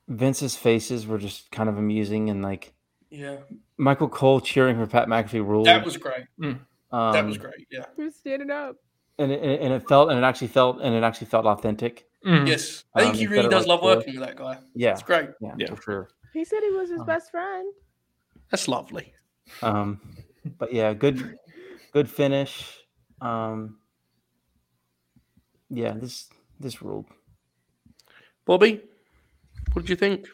Vince's 0.07 0.55
faces 0.55 1.05
were 1.05 1.17
just 1.17 1.51
kind 1.51 1.67
of 1.67 1.77
amusing, 1.77 2.29
and 2.29 2.41
like 2.41 2.74
Yeah. 3.18 3.38
Michael 3.78 4.09
Cole 4.09 4.39
cheering 4.41 4.78
for 4.78 4.88
Pat 4.88 5.07
McAfee 5.07 5.45
ruled. 5.45 5.68
That 5.68 5.86
was 5.86 5.97
great. 5.97 6.26
um, 6.41 6.59
That 6.91 7.26
was 7.26 7.38
great. 7.38 7.68
Yeah. 7.72 7.86
Who's 7.95 8.16
standing 8.16 8.51
up? 8.51 8.76
and 9.18 9.32
it, 9.32 9.61
and 9.61 9.74
it 9.74 9.88
felt 9.88 10.09
and 10.09 10.20
it 10.20 10.24
actually 10.24 10.49
felt 10.49 10.82
and 10.82 10.93
it 10.93 11.01
actually 11.03 11.28
felt 11.28 11.45
authentic. 11.45 12.05
Mhm. 12.26 12.47
Yes. 12.47 12.84
I 12.93 13.01
think 13.01 13.13
Um, 13.13 13.20
he 13.20 13.28
really 13.28 13.47
does 13.47 13.66
like, 13.66 13.68
love 13.68 13.80
the- 13.82 13.86
working 13.97 14.20
with 14.20 14.28
that 14.28 14.36
guy. 14.36 14.59
Yeah, 14.74 14.91
It's 14.91 15.03
great. 15.03 15.30
yeah, 15.39 15.55
Yeah. 15.57 15.74
for 15.74 15.82
sure. 15.82 16.09
He 16.34 16.43
said 16.43 16.59
he 16.63 16.72
was 16.72 16.89
his 16.89 16.99
Um, 16.99 17.05
best 17.05 17.32
friend. 17.32 17.74
That's 18.51 18.68
lovely. 18.68 19.13
Um, 19.61 20.01
but 20.57 20.74
yeah, 20.74 20.93
good, 20.93 21.38
good 21.93 22.09
finish. 22.09 22.78
Um, 23.22 23.80
yeah, 25.70 25.93
this 25.93 26.30
this 26.59 26.82
ruled. 26.82 27.05
Bobby, 28.45 28.82
what 29.74 29.84
did 29.84 29.89
you 29.89 29.95
think? 29.95 30.28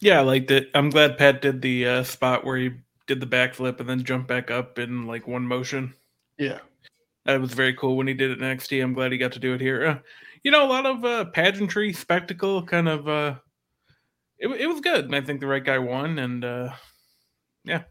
Yeah, 0.00 0.20
I 0.20 0.22
liked 0.22 0.50
it. 0.50 0.70
I'm 0.74 0.90
glad 0.90 1.18
Pat 1.18 1.42
did 1.42 1.62
the 1.62 1.86
uh, 1.86 2.02
spot 2.02 2.44
where 2.44 2.56
he 2.56 2.70
did 3.06 3.20
the 3.20 3.26
backflip 3.26 3.80
and 3.80 3.88
then 3.88 4.04
jumped 4.04 4.28
back 4.28 4.50
up 4.50 4.78
in 4.78 5.06
like 5.06 5.26
one 5.26 5.46
motion. 5.46 5.94
Yeah. 6.38 6.58
That 7.24 7.40
was 7.40 7.54
very 7.54 7.74
cool 7.74 7.96
when 7.96 8.06
he 8.06 8.14
did 8.14 8.30
it 8.30 8.38
in 8.40 8.44
NXT. 8.44 8.82
I'm 8.82 8.94
glad 8.94 9.12
he 9.12 9.18
got 9.18 9.32
to 9.32 9.38
do 9.38 9.54
it 9.54 9.60
here. 9.60 9.86
Uh, 9.86 9.98
you 10.42 10.50
know, 10.50 10.64
a 10.64 10.68
lot 10.68 10.86
of 10.86 11.04
uh, 11.04 11.24
pageantry, 11.26 11.92
spectacle, 11.92 12.62
kind 12.62 12.88
of. 12.88 13.08
Uh, 13.08 13.34
it, 14.38 14.48
it 14.48 14.66
was 14.66 14.80
good, 14.80 15.06
and 15.06 15.16
I 15.16 15.20
think 15.20 15.40
the 15.40 15.46
right 15.46 15.64
guy 15.64 15.78
won. 15.78 16.18
And 16.18 16.44
uh, 16.44 16.70
yeah, 17.64 17.82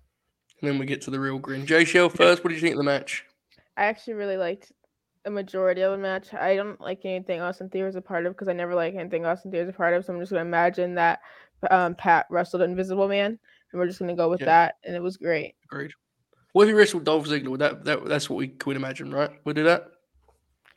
And 0.62 0.70
then 0.70 0.78
we 0.78 0.86
get 0.86 1.02
to 1.02 1.12
the 1.12 1.20
real 1.20 1.40
grin. 1.40 1.66
Jay 1.66 1.84
Shell 1.84 2.10
first. 2.10 2.44
What 2.44 2.52
did 2.52 2.56
you 2.56 2.62
think 2.62 2.76
of 2.76 2.78
the 2.78 2.84
match? 2.84 3.26
I 3.76 3.86
actually 3.86 4.14
really 4.14 4.38
liked 4.38 4.72
a 5.26 5.32
majority 5.32 5.82
of 5.82 5.92
the 5.92 5.98
match. 5.98 6.34
I 6.34 6.56
don't 6.56 6.80
like 6.80 7.02
anything 7.04 7.42
Austin 7.42 7.70
Theory 7.70 7.88
was 7.88 7.96
a 7.96 8.02
part 8.02 8.26
of 8.26 8.34
because 8.34 8.48
I 8.48 8.54
never 8.54 8.76
like 8.76 8.96
anything 8.96 9.26
Austin 9.26 9.52
Theory 9.52 9.66
was 9.66 9.74
a 9.74 9.78
part 9.78 9.94
of. 9.94 10.06
So 10.06 10.14
I'm 10.14 10.20
just 10.20 10.32
gonna 10.32 10.44
imagine 10.44 10.96
that 10.96 11.20
um, 11.72 11.96
Pat 11.96 12.26
wrestled 12.30 12.62
Invisible 12.62 13.08
Man, 13.08 13.38
and 13.72 13.80
we're 13.80 13.88
just 13.88 14.00
gonna 14.00 14.16
go 14.16 14.30
with 14.30 14.42
Yeah. 14.42 14.46
that, 14.48 14.76
and 14.84 14.96
it 14.96 15.02
was 15.02 15.18
great. 15.18 15.56
Agreed. 15.72 15.92
What 16.54 16.64
if 16.64 16.70
he 16.70 16.74
wrestled 16.74 17.04
Dolph 17.04 17.28
Ziggler? 17.28 17.58
That, 17.58 17.84
that 17.86 18.06
that's 18.06 18.30
what 18.30 18.38
we 18.38 18.48
could 18.48 18.76
imagine, 18.78 19.12
right? 19.14 19.30
We'll 19.44 19.56
do 19.56 19.64
that. 19.64 19.88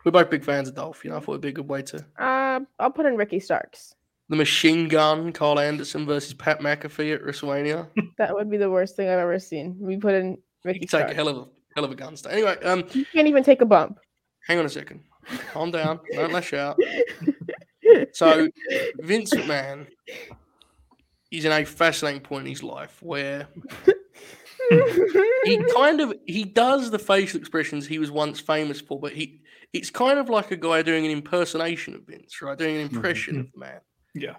We're 0.05 0.13
both 0.13 0.31
big 0.31 0.45
fans 0.45 0.69
of 0.69 0.75
Dolph. 0.75 1.05
You 1.05 1.11
know, 1.11 1.17
I 1.17 1.21
thought 1.21 1.33
it'd 1.33 1.41
be 1.43 1.49
a 1.49 1.53
good 1.53 1.69
way 1.69 1.83
to 1.83 2.05
Uh, 2.19 2.61
I'll 2.79 2.91
put 2.91 3.07
in 3.07 3.17
Ricky 3.17 3.39
Starks. 3.41 3.95
the 4.29 4.37
machine 4.37 4.89
gun 4.89 5.33
Carl 5.33 5.59
Anderson 5.59 6.05
versus 6.07 6.35
Pat 6.35 6.61
McAfee 6.61 7.15
at 7.15 7.23
WrestleMania. 7.23 7.89
That 8.19 8.35
would 8.35 8.51
be 8.51 8.57
the 8.57 8.71
worst 8.71 8.97
thing 8.97 9.09
I've 9.09 9.19
ever 9.21 9.39
seen. 9.39 9.77
We 9.79 9.97
put 9.97 10.15
in 10.15 10.31
You 10.33 10.39
Ricky 10.65 10.79
can 10.81 10.89
take 10.89 11.01
Starks. 11.01 11.13
a 11.13 11.15
hell 11.15 11.29
of 11.29 11.37
a 11.37 11.47
hell 11.77 11.85
of 11.85 11.93
a 11.93 11.95
gun 11.95 12.17
start. 12.17 12.35
Anyway, 12.35 12.57
um, 12.65 12.85
You 12.93 13.05
can't 13.13 13.29
even 13.29 13.45
take 13.45 13.61
a 13.61 13.67
bump. 13.67 13.99
hang 14.47 14.59
on 14.59 14.67
a 14.67 14.69
second. 14.69 15.05
Calm 15.53 15.71
down. 15.71 16.01
Don't 16.13 16.33
lash 16.33 16.53
out. 16.55 16.79
So 18.13 18.49
Vince 18.99 19.33
McMahon 19.33 19.87
is 21.31 21.45
in 21.45 21.53
a 21.53 21.65
fascinating 21.65 22.21
point 22.21 22.47
in 22.47 22.51
his 22.51 22.63
life 22.63 23.03
where 23.03 23.49
he 25.45 25.63
kind 25.75 26.01
of 26.01 26.15
he 26.27 26.45
does 26.45 26.91
the 26.91 26.99
facial 26.99 27.39
expressions 27.39 27.87
he 27.87 27.99
was 27.99 28.11
once 28.11 28.41
famous 28.41 28.81
for, 28.81 28.99
but 28.99 29.13
he 29.13 29.41
it's 29.73 29.91
kind 29.91 30.19
of 30.19 30.29
like 30.29 30.51
a 30.51 30.57
guy 30.57 30.83
doing 30.83 31.05
an 31.05 31.11
impersonation 31.11 31.95
of 31.95 32.03
Vince, 32.03 32.41
right? 32.41 32.57
Doing 32.57 32.77
an 32.77 32.83
impression 32.83 33.35
mm-hmm. 33.35 33.41
of 33.43 33.53
the 33.53 33.59
man. 33.59 33.81
yeah, 34.15 34.35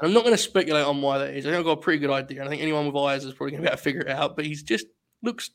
And 0.00 0.08
I'm 0.08 0.12
not 0.12 0.24
going 0.24 0.34
to 0.34 0.42
speculate 0.42 0.84
on 0.84 1.00
why 1.00 1.18
that 1.18 1.34
is. 1.34 1.46
I 1.46 1.50
think 1.50 1.60
I've 1.60 1.64
got 1.64 1.78
a 1.78 1.82
pretty 1.82 2.00
good 2.00 2.10
idea. 2.10 2.44
I 2.44 2.48
think 2.48 2.60
anyone 2.60 2.86
with 2.86 2.96
eyes 2.96 3.24
is 3.24 3.32
probably 3.32 3.52
going 3.52 3.62
to 3.62 3.68
be 3.68 3.72
able 3.72 3.78
to 3.78 3.82
figure 3.82 4.02
it 4.02 4.10
out. 4.10 4.36
But 4.36 4.44
he's 4.44 4.62
just 4.62 4.86
looks, 5.22 5.50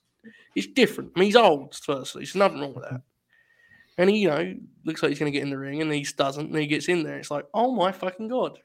he's 0.56 0.68
different. 0.68 1.12
I 1.16 1.20
mean, 1.20 1.28
he's 1.28 1.36
old, 1.36 1.76
firstly. 1.76 2.22
There's 2.22 2.36
nothing 2.36 2.60
wrong 2.60 2.74
with 2.74 2.90
that. 2.90 3.02
And 3.98 4.10
he, 4.10 4.20
you 4.20 4.30
know, 4.30 4.56
looks 4.86 5.04
like 5.04 5.10
he's 5.10 5.20
going 5.20 5.32
to 5.32 5.38
get 5.38 5.44
in 5.44 5.52
the 5.52 5.58
ring 5.58 5.82
and 5.82 5.92
he 5.92 6.08
doesn't. 6.18 6.50
And 6.50 6.58
he 6.58 6.68
gets 6.68 6.88
in 6.88 7.04
there. 7.04 7.18
It's 7.18 7.32
like, 7.32 7.46
oh 7.54 7.76
my 7.76 7.92
fucking 7.92 8.30
God. 8.30 8.58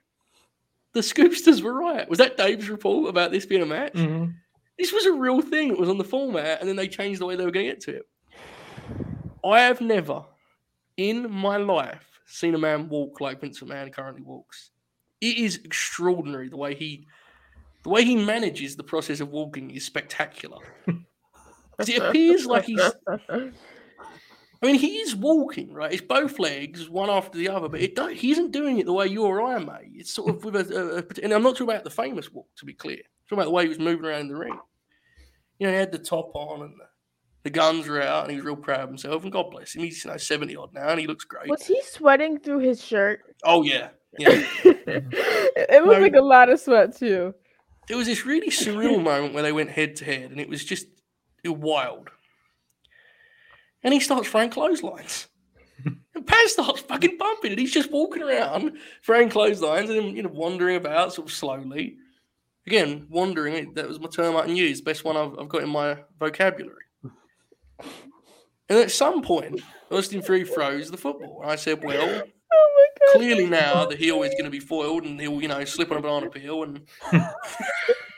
The 0.94 1.00
Scoopsters 1.00 1.60
were 1.62 1.74
right. 1.74 2.08
Was 2.08 2.18
that 2.18 2.36
Dave's 2.36 2.68
report 2.70 3.08
about 3.10 3.30
this 3.32 3.44
being 3.46 3.62
a 3.62 3.66
match? 3.66 3.92
Mhm. 3.94 4.34
This 4.78 4.92
was 4.92 5.06
a 5.06 5.12
real 5.12 5.40
thing. 5.42 5.70
It 5.70 5.78
was 5.78 5.88
on 5.88 5.98
the 5.98 6.04
format, 6.04 6.60
and 6.60 6.68
then 6.68 6.76
they 6.76 6.88
changed 6.88 7.20
the 7.20 7.26
way 7.26 7.36
they 7.36 7.44
were 7.44 7.50
going 7.50 7.66
to 7.66 7.72
get 7.72 7.80
to 7.82 7.96
it. 7.96 8.08
I 9.44 9.60
have 9.60 9.80
never 9.80 10.24
in 10.96 11.30
my 11.30 11.56
life 11.58 12.20
seen 12.26 12.54
a 12.54 12.58
man 12.58 12.88
walk 12.88 13.20
like 13.20 13.40
Vince 13.40 13.60
McMahon 13.60 13.92
currently 13.92 14.22
walks. 14.22 14.70
It 15.20 15.36
is 15.38 15.56
extraordinary 15.64 16.48
the 16.48 16.56
way 16.56 16.74
he 16.74 17.06
the 17.82 17.90
way 17.90 18.02
he 18.04 18.16
manages 18.16 18.76
the 18.76 18.82
process 18.84 19.20
of 19.20 19.28
walking 19.30 19.70
is 19.70 19.84
spectacular. 19.84 20.58
'Cause 21.76 21.88
it 21.90 22.00
appears 22.02 22.46
like 22.46 22.64
he's 22.64 22.80
I 24.64 24.68
I 24.68 24.72
mean, 24.72 24.80
he 24.80 24.96
is 24.96 25.14
walking, 25.14 25.72
right? 25.74 25.92
It's 25.92 26.00
both 26.02 26.38
legs, 26.38 26.88
one 26.88 27.10
after 27.10 27.36
the 27.36 27.48
other, 27.50 27.68
but 27.68 27.80
it 27.80 27.94
don't, 27.94 28.14
he 28.14 28.30
isn't 28.32 28.50
doing 28.52 28.78
it 28.78 28.86
the 28.86 28.92
way 28.92 29.06
you 29.06 29.24
or 29.24 29.42
I 29.42 29.58
may. 29.58 29.90
It's 29.92 30.12
sort 30.12 30.30
of 30.34 30.44
with 30.44 30.56
a, 30.56 30.98
a, 30.98 31.22
and 31.22 31.32
I'm 31.32 31.42
not 31.42 31.52
talking 31.56 31.68
about 31.68 31.84
the 31.84 31.90
famous 31.90 32.32
walk, 32.32 32.48
to 32.56 32.64
be 32.64 32.72
clear. 32.72 32.96
I'm 32.96 33.28
talking 33.28 33.38
about 33.38 33.44
the 33.44 33.50
way 33.50 33.62
he 33.64 33.68
was 33.68 33.78
moving 33.78 34.04
around 34.06 34.22
in 34.22 34.28
the 34.28 34.36
ring. 34.36 34.58
You 35.58 35.66
know, 35.66 35.72
he 35.72 35.78
had 35.78 35.92
the 35.92 35.98
top 35.98 36.30
on 36.34 36.62
and 36.62 36.74
the, 36.80 36.84
the 37.44 37.50
guns 37.50 37.86
were 37.86 38.00
out, 38.02 38.22
and 38.22 38.30
he 38.30 38.36
was 38.36 38.44
real 38.46 38.56
proud 38.56 38.80
of 38.80 38.88
himself. 38.88 39.22
And 39.22 39.32
God 39.32 39.50
bless 39.50 39.74
him, 39.74 39.82
he's 39.82 40.02
you 40.04 40.10
know 40.10 40.16
70 40.16 40.56
odd 40.56 40.72
now, 40.72 40.88
and 40.88 40.98
he 40.98 41.06
looks 41.06 41.24
great. 41.24 41.48
Was 41.50 41.66
he 41.66 41.80
sweating 41.82 42.38
through 42.38 42.60
his 42.60 42.82
shirt? 42.82 43.20
Oh 43.44 43.62
yeah, 43.62 43.88
yeah. 44.18 44.44
it 44.64 45.84
was 45.84 45.96
No. 45.96 46.02
like 46.02 46.14
a 46.14 46.22
lot 46.22 46.48
of 46.48 46.58
sweat 46.60 46.96
too. 46.96 47.34
there 47.88 47.96
was 47.98 48.06
this 48.06 48.24
really 48.24 48.48
surreal 48.48 49.02
moment 49.02 49.34
where 49.34 49.42
they 49.42 49.52
went 49.52 49.70
head 49.70 49.96
to 49.96 50.04
head, 50.06 50.30
and 50.30 50.40
it 50.40 50.48
was 50.48 50.64
just 50.64 50.86
it 51.42 51.50
was 51.50 51.58
wild. 51.60 52.08
And 53.84 53.94
he 53.94 54.00
starts 54.00 54.28
throwing 54.28 54.50
clotheslines. 54.50 55.28
and 55.84 56.26
Pat 56.26 56.48
starts 56.48 56.80
fucking 56.80 57.18
bumping, 57.18 57.52
and 57.52 57.60
he's 57.60 57.72
just 57.72 57.92
walking 57.92 58.22
around 58.22 58.72
throwing 59.04 59.28
clotheslines 59.28 59.90
and 59.90 60.16
you 60.16 60.22
know, 60.22 60.30
wandering 60.30 60.76
about 60.76 61.12
sort 61.12 61.28
of 61.28 61.34
slowly. 61.34 61.96
Again, 62.66 63.06
wandering, 63.10 63.74
that 63.74 63.86
was 63.86 64.00
my 64.00 64.08
term 64.08 64.36
I 64.36 64.42
can 64.42 64.56
use, 64.56 64.80
best 64.80 65.04
one 65.04 65.18
I've, 65.18 65.38
I've 65.38 65.50
got 65.50 65.62
in 65.62 65.68
my 65.68 65.98
vocabulary. 66.18 66.84
And 68.70 68.78
at 68.78 68.90
some 68.90 69.20
point, 69.22 69.60
Austin 69.90 70.22
Theory 70.22 70.44
throws 70.44 70.90
the 70.90 70.96
football. 70.96 71.42
And 71.42 71.50
I 71.50 71.56
said, 71.56 71.84
well, 71.84 72.22
Oh 72.56 72.70
my 72.76 73.06
god. 73.06 73.18
clearly 73.18 73.46
now 73.46 73.84
the 73.84 73.96
heel 73.96 74.22
is 74.22 74.30
going 74.30 74.44
to 74.44 74.50
be 74.50 74.60
foiled 74.60 75.04
and 75.04 75.20
he'll, 75.20 75.40
you 75.42 75.48
know, 75.48 75.64
slip 75.64 75.90
on 75.90 75.96
a 75.96 76.00
banana 76.00 76.30
peel 76.30 76.62
and 76.62 76.80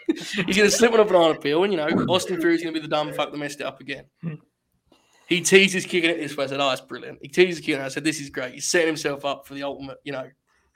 he's 0.06 0.36
going 0.36 0.54
to 0.54 0.70
slip 0.70 0.92
on 0.92 1.00
a 1.00 1.04
banana 1.04 1.38
peel 1.38 1.64
and, 1.64 1.72
you 1.72 1.78
know, 1.78 1.88
Austin 2.08 2.40
Theory's 2.40 2.62
going 2.62 2.74
to 2.74 2.80
be 2.80 2.86
the 2.86 2.90
dumb 2.90 3.12
fuck 3.12 3.30
that 3.30 3.38
messed 3.38 3.60
it 3.60 3.66
up 3.66 3.80
again. 3.80 4.04
Hmm. 4.22 4.34
He 5.26 5.40
teases 5.40 5.84
kicking 5.86 6.10
it 6.10 6.18
this 6.18 6.36
way. 6.36 6.44
I 6.44 6.46
said, 6.46 6.60
oh, 6.60 6.68
that's 6.68 6.80
brilliant. 6.80 7.18
He 7.20 7.28
teases 7.28 7.60
kicking 7.60 7.80
it. 7.80 7.84
I 7.84 7.88
said, 7.88 8.04
this 8.04 8.20
is 8.20 8.30
great. 8.30 8.54
He's 8.54 8.66
setting 8.68 8.86
himself 8.86 9.24
up 9.24 9.46
for 9.46 9.54
the 9.54 9.64
ultimate, 9.64 9.98
you 10.04 10.12
know, 10.12 10.22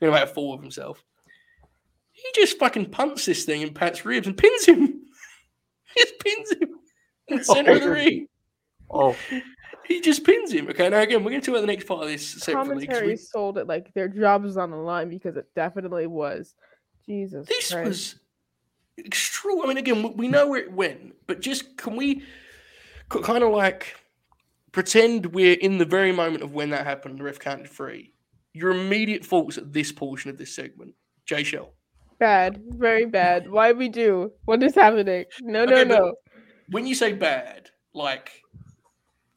going 0.01 0.13
to 0.13 0.19
make 0.19 0.25
a 0.25 0.27
fool 0.27 0.55
of 0.55 0.61
himself. 0.61 1.05
He 2.13 2.29
just 2.35 2.59
fucking 2.59 2.91
punts 2.91 3.25
this 3.27 3.45
thing 3.45 3.63
in 3.63 3.73
Pat's 3.73 4.05
ribs 4.05 4.27
and 4.27 4.37
pins 4.37 4.65
him. 4.67 4.97
He 5.95 6.03
just 6.05 6.19
pins 6.21 6.53
him 6.53 6.69
in 7.29 7.39
the 7.39 7.45
center 7.45 7.73
of 7.73 7.81
the 7.81 7.91
ring. 7.91 8.27
Oh, 8.93 9.17
He 9.87 10.01
just 10.01 10.25
pins 10.25 10.53
him. 10.53 10.69
Okay, 10.69 10.89
now 10.89 10.99
again, 11.01 11.23
we're 11.23 11.31
going 11.31 11.41
to 11.41 11.47
talk 11.47 11.55
about 11.55 11.61
the 11.61 11.67
next 11.69 11.87
part 11.87 12.03
of 12.03 12.09
this 12.09 12.27
separately. 12.29 12.87
'cause 12.89 13.03
we- 13.03 13.15
sold 13.17 13.57
it 13.59 13.69
like 13.69 13.93
their 13.95 14.09
job 14.09 14.43
was 14.43 14.57
on 14.57 14.71
the 14.73 14.77
line 14.77 15.09
because 15.09 15.37
it 15.37 15.47
definitely 15.55 16.07
was. 16.09 16.55
Jesus. 17.07 17.47
This 17.49 17.73
Christ. 17.73 17.87
was 17.89 18.15
extra. 19.05 19.53
I 19.63 19.67
mean, 19.67 19.77
again, 19.77 20.03
we- 20.03 20.11
we 20.11 20.29
know 20.29 20.49
where 20.49 20.61
it 20.61 20.73
went, 20.73 21.15
but 21.29 21.41
just 21.41 21.77
can 21.77 21.95
we 21.97 22.25
kind 23.09 23.45
of 23.45 23.53
like 23.53 23.95
pretend 24.73 25.27
we're 25.27 25.55
in 25.55 25.79
the 25.79 25.85
very 25.85 26.13
moment 26.13 26.43
of 26.43 26.53
when 26.53 26.71
that 26.71 26.87
happened? 26.87 27.19
The 27.19 27.25
ref 27.25 27.39
counted 27.39 27.69
three. 27.69 28.13
Your 28.53 28.71
immediate 28.71 29.25
thoughts 29.25 29.59
at 29.59 29.73
this 29.73 29.93
portion 29.93 30.31
of 30.31 30.39
this 30.39 30.55
segment, 30.55 30.95
Jay 31.27 31.45
Shell. 31.45 31.73
bad, 32.19 32.61
very 32.69 33.07
bad. 33.07 33.49
Why 33.51 33.73
we 33.73 33.89
do? 33.89 34.33
What 34.45 34.63
is 34.63 34.75
happening? 34.75 35.25
No, 35.43 35.65
no, 35.65 35.73
Okay, 35.73 35.85
but- 35.85 35.99
no, 35.99 36.15
When 36.71 36.87
you 36.87 36.95
say 36.95 37.13
bad, 37.13 37.71
like 37.95 38.31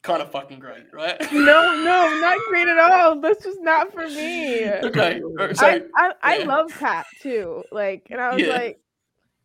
kind 0.02 0.20
of 0.20 0.30
fucking 0.30 0.58
great, 0.58 0.84
right? 0.92 1.16
no, 1.32 1.38
no, 1.82 2.18
not 2.20 2.38
great 2.50 2.68
at 2.68 2.78
all. 2.78 3.20
This 3.20 3.44
was 3.44 3.56
not 3.60 3.92
for 3.92 4.06
me. 4.06 4.68
okay, 4.70 5.20
so 5.54 5.66
I, 5.66 5.80
I, 5.96 6.12
I 6.22 6.38
love 6.44 6.70
Pat 6.78 7.06
too. 7.22 7.62
Like, 7.72 8.08
and 8.10 8.20
I 8.20 8.34
was 8.34 8.42
Yeah. 8.42 8.52
like, 8.52 8.80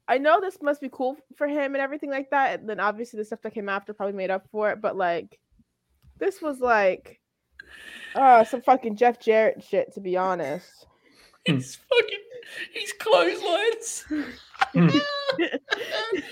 I 0.08 0.18
know 0.18 0.42
this 0.42 0.58
must 0.62 0.82
be 0.82 0.90
cool 0.92 1.16
for 1.38 1.48
him 1.48 1.76
and 1.76 1.78
everything 1.82 2.10
like 2.10 2.32
that. 2.32 2.60
And 2.60 2.68
then 2.70 2.80
obviously 2.80 3.20
the 3.20 3.26
stuff 3.26 3.42
that 3.44 3.54
came 3.54 3.70
after 3.70 3.94
probably 3.94 4.16
made 4.18 4.32
up 4.32 4.48
for 4.52 4.72
it. 4.72 4.82
But 4.82 4.98
like, 4.98 5.40
this 6.20 6.42
was 6.42 6.60
like, 6.60 7.20
uh, 8.16 8.44
some 8.44 8.62
fucking 8.62 8.96
Jeff 8.96 9.20
Jarrett 9.20 9.64
shit, 9.64 9.94
to 9.94 10.02
be 10.02 10.18
honest. 10.18 10.86
he's 11.46 11.76
fucking 11.76 12.20
he's 12.74 12.94
clotheslines. 12.94 14.06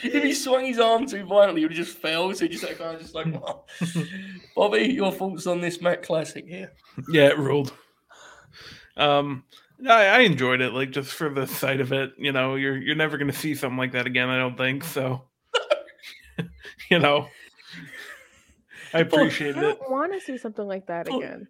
if 0.03 0.23
he 0.23 0.33
swung 0.33 0.65
his 0.65 0.79
arm 0.79 1.05
too 1.05 1.25
violently, 1.25 1.61
he 1.61 1.65
would 1.65 1.75
have 1.75 1.85
just 1.85 1.97
fell. 1.97 2.33
So 2.33 2.45
he 2.45 2.49
just 2.49 2.63
like 2.63 2.77
kind 2.77 2.95
of 2.95 3.01
just 3.01 3.15
like, 3.15 3.27
well, 3.27 3.65
Bobby, 4.55 4.83
your 4.93 5.11
thoughts 5.11 5.47
on 5.47 5.61
this 5.61 5.81
Matt 5.81 6.03
Classic 6.03 6.45
here? 6.45 6.73
Yeah, 7.09 7.27
it 7.27 7.37
ruled. 7.37 7.73
Um, 8.97 9.43
I, 9.87 10.07
I 10.07 10.19
enjoyed 10.19 10.61
it, 10.61 10.73
like 10.73 10.91
just 10.91 11.13
for 11.13 11.29
the 11.29 11.45
sight 11.47 11.79
of 11.79 11.93
it. 11.93 12.13
You 12.17 12.31
know, 12.31 12.55
you're 12.55 12.77
you're 12.77 12.95
never 12.95 13.17
gonna 13.17 13.33
see 13.33 13.55
something 13.55 13.77
like 13.77 13.91
that 13.93 14.07
again. 14.07 14.29
I 14.29 14.37
don't 14.37 14.57
think 14.57 14.83
so. 14.83 15.23
you 16.89 16.99
know, 16.99 17.27
I 18.93 18.99
appreciated 18.99 19.57
I 19.57 19.59
it. 19.71 19.79
don't 19.79 19.91
want 19.91 20.13
to 20.13 20.19
see 20.21 20.37
something 20.37 20.67
like 20.67 20.87
that 20.87 21.07
Oh, 21.09 21.19
again. 21.19 21.47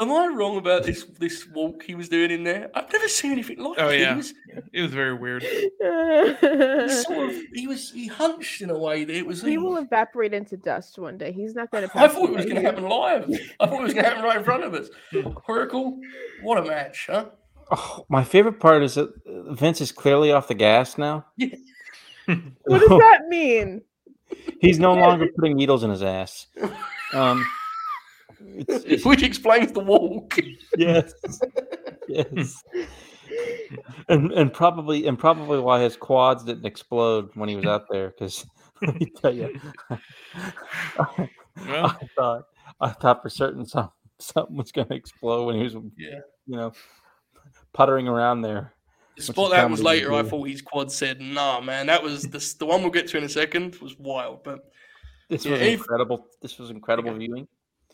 Am 0.00 0.10
I 0.10 0.28
wrong 0.28 0.56
about 0.56 0.84
this 0.84 1.04
this 1.18 1.46
walk 1.48 1.82
he 1.82 1.94
was 1.94 2.08
doing 2.08 2.30
in 2.30 2.42
there? 2.42 2.70
I've 2.74 2.90
never 2.90 3.06
seen 3.06 3.32
anything 3.32 3.58
like 3.58 3.78
Oh, 3.78 3.88
it. 3.88 3.96
He 3.96 4.00
yeah. 4.02 4.16
was, 4.16 4.32
It 4.72 4.80
was 4.82 4.92
very 4.92 5.12
weird. 5.14 5.42
he 5.42 5.68
sort 7.02 7.28
of 7.30 7.36
he 7.52 7.66
was 7.66 7.90
he 7.90 8.06
hunched 8.06 8.62
in 8.62 8.70
a 8.70 8.78
way 8.78 9.04
that 9.04 9.14
it 9.14 9.26
was. 9.26 9.42
he 9.42 9.58
will 9.58 9.76
evaporate 9.76 10.32
into 10.32 10.56
dust 10.56 10.98
one 10.98 11.18
day. 11.18 11.32
He's 11.32 11.54
not 11.54 11.70
gonna. 11.70 11.86
I 11.94 12.06
pass 12.08 12.12
thought 12.14 12.30
it 12.30 12.36
was 12.36 12.44
away. 12.46 12.52
going 12.54 12.56
to 12.56 12.62
happen 12.62 12.88
live. 12.88 13.28
I 13.60 13.66
thought 13.66 13.80
it 13.80 13.82
was 13.82 13.92
going 13.92 14.04
to 14.04 14.10
happen 14.10 14.24
right 14.24 14.38
in 14.38 14.44
front 14.44 14.64
of 14.64 14.72
us. 14.74 14.88
Oracle, 15.48 15.98
what 16.42 16.56
a 16.56 16.62
match, 16.62 17.06
huh? 17.10 17.26
oh, 17.70 18.06
my 18.08 18.24
favorite 18.24 18.58
part 18.58 18.82
is 18.82 18.94
that 18.94 19.10
uh, 19.28 19.52
Vince 19.52 19.80
is 19.82 19.92
clearly 19.92 20.32
off 20.32 20.48
the 20.48 20.54
gas 20.54 20.96
now. 20.98 21.26
What 22.26 22.80
does 22.80 22.88
that 22.88 23.22
mean? 23.28 23.82
He's 24.60 24.78
no 24.78 24.94
longer 24.94 25.28
putting 25.36 25.56
needles 25.56 25.82
in 25.84 25.90
his 25.90 26.02
ass. 26.02 26.46
Um, 27.14 27.44
it's, 28.40 28.84
it's- 28.84 29.04
Which 29.04 29.22
explains 29.22 29.72
the 29.72 29.80
walk. 29.80 30.38
yes, 30.76 31.12
yes, 32.08 32.62
and 34.08 34.32
and 34.32 34.52
probably 34.52 35.06
and 35.06 35.18
probably 35.18 35.58
why 35.60 35.80
his 35.80 35.96
quads 35.96 36.44
didn't 36.44 36.66
explode 36.66 37.30
when 37.34 37.48
he 37.48 37.56
was 37.56 37.64
out 37.66 37.84
there. 37.90 38.08
Because 38.10 38.44
let 38.82 38.94
me 39.00 39.06
tell 39.20 39.34
you, 39.34 39.58
Well, 41.66 41.86
I 41.86 41.96
thought 42.16 42.42
I 42.80 42.88
thought 42.90 43.22
for 43.22 43.28
certain 43.30 43.64
some 43.66 43.90
something 44.18 44.56
was 44.56 44.72
going 44.72 44.88
to 44.88 44.94
explode 44.94 45.44
when 45.46 45.56
he 45.56 45.62
was 45.62 45.74
Yeah. 45.96 46.20
you 46.46 46.56
know 46.56 46.72
puttering 47.72 48.08
around 48.08 48.42
there. 48.42 48.74
The 49.26 49.30
Which 49.32 49.36
spot 49.36 49.50
that 49.50 49.56
happens 49.60 49.82
later, 49.82 50.12
I 50.12 50.22
thought 50.22 50.48
his 50.48 50.62
quad 50.62 50.90
said, 50.90 51.20
"Nah, 51.20 51.60
man, 51.60 51.86
that 51.86 52.02
was 52.02 52.22
the 52.22 52.38
the 52.58 52.66
one 52.66 52.82
we'll 52.82 52.90
get 52.90 53.08
to 53.08 53.18
in 53.18 53.24
a 53.24 53.28
second 53.28 53.76
was 53.76 53.98
wild." 53.98 54.42
But 54.44 54.60
This 55.28 55.44
Yeah, 55.44 55.52
was 55.52 55.60
if- 55.60 55.80
incredible. 55.80 56.26
This 56.42 56.58
was 56.58 56.70
incredible 56.70 57.10
Okay. 57.10 57.18
viewing. 57.26 57.48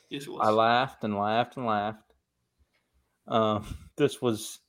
yes, 0.08 0.26
it 0.26 0.30
I 0.40 0.50
laughed 0.50 1.04
and 1.04 1.18
laughed 1.18 1.56
and 1.56 1.66
laughed. 1.66 2.12
Um, 3.28 3.64
this 3.96 4.22
was 4.22 4.60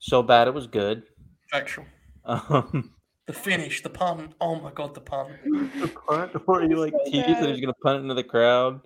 so 0.00 0.22
bad 0.22 0.48
it 0.48 0.54
was 0.54 0.66
good. 0.66 1.04
Factual. 1.50 1.86
Um, 2.24 2.94
The 3.26 3.32
finish, 3.32 3.82
the 3.82 3.88
pun. 3.88 4.34
Oh 4.40 4.56
my 4.56 4.70
god, 4.72 4.92
the 4.94 5.00
pun. 5.00 5.38
the 5.80 5.88
punt 5.88 6.32
where 6.46 6.60
he 6.68 6.74
like 6.74 6.92
So 6.92 7.10
teased 7.10 7.26
that 7.28 7.44
he 7.46 7.50
was 7.52 7.60
gonna 7.60 7.72
punt 7.82 8.02
into 8.02 8.14
the 8.14 8.22
crowd. 8.24 8.80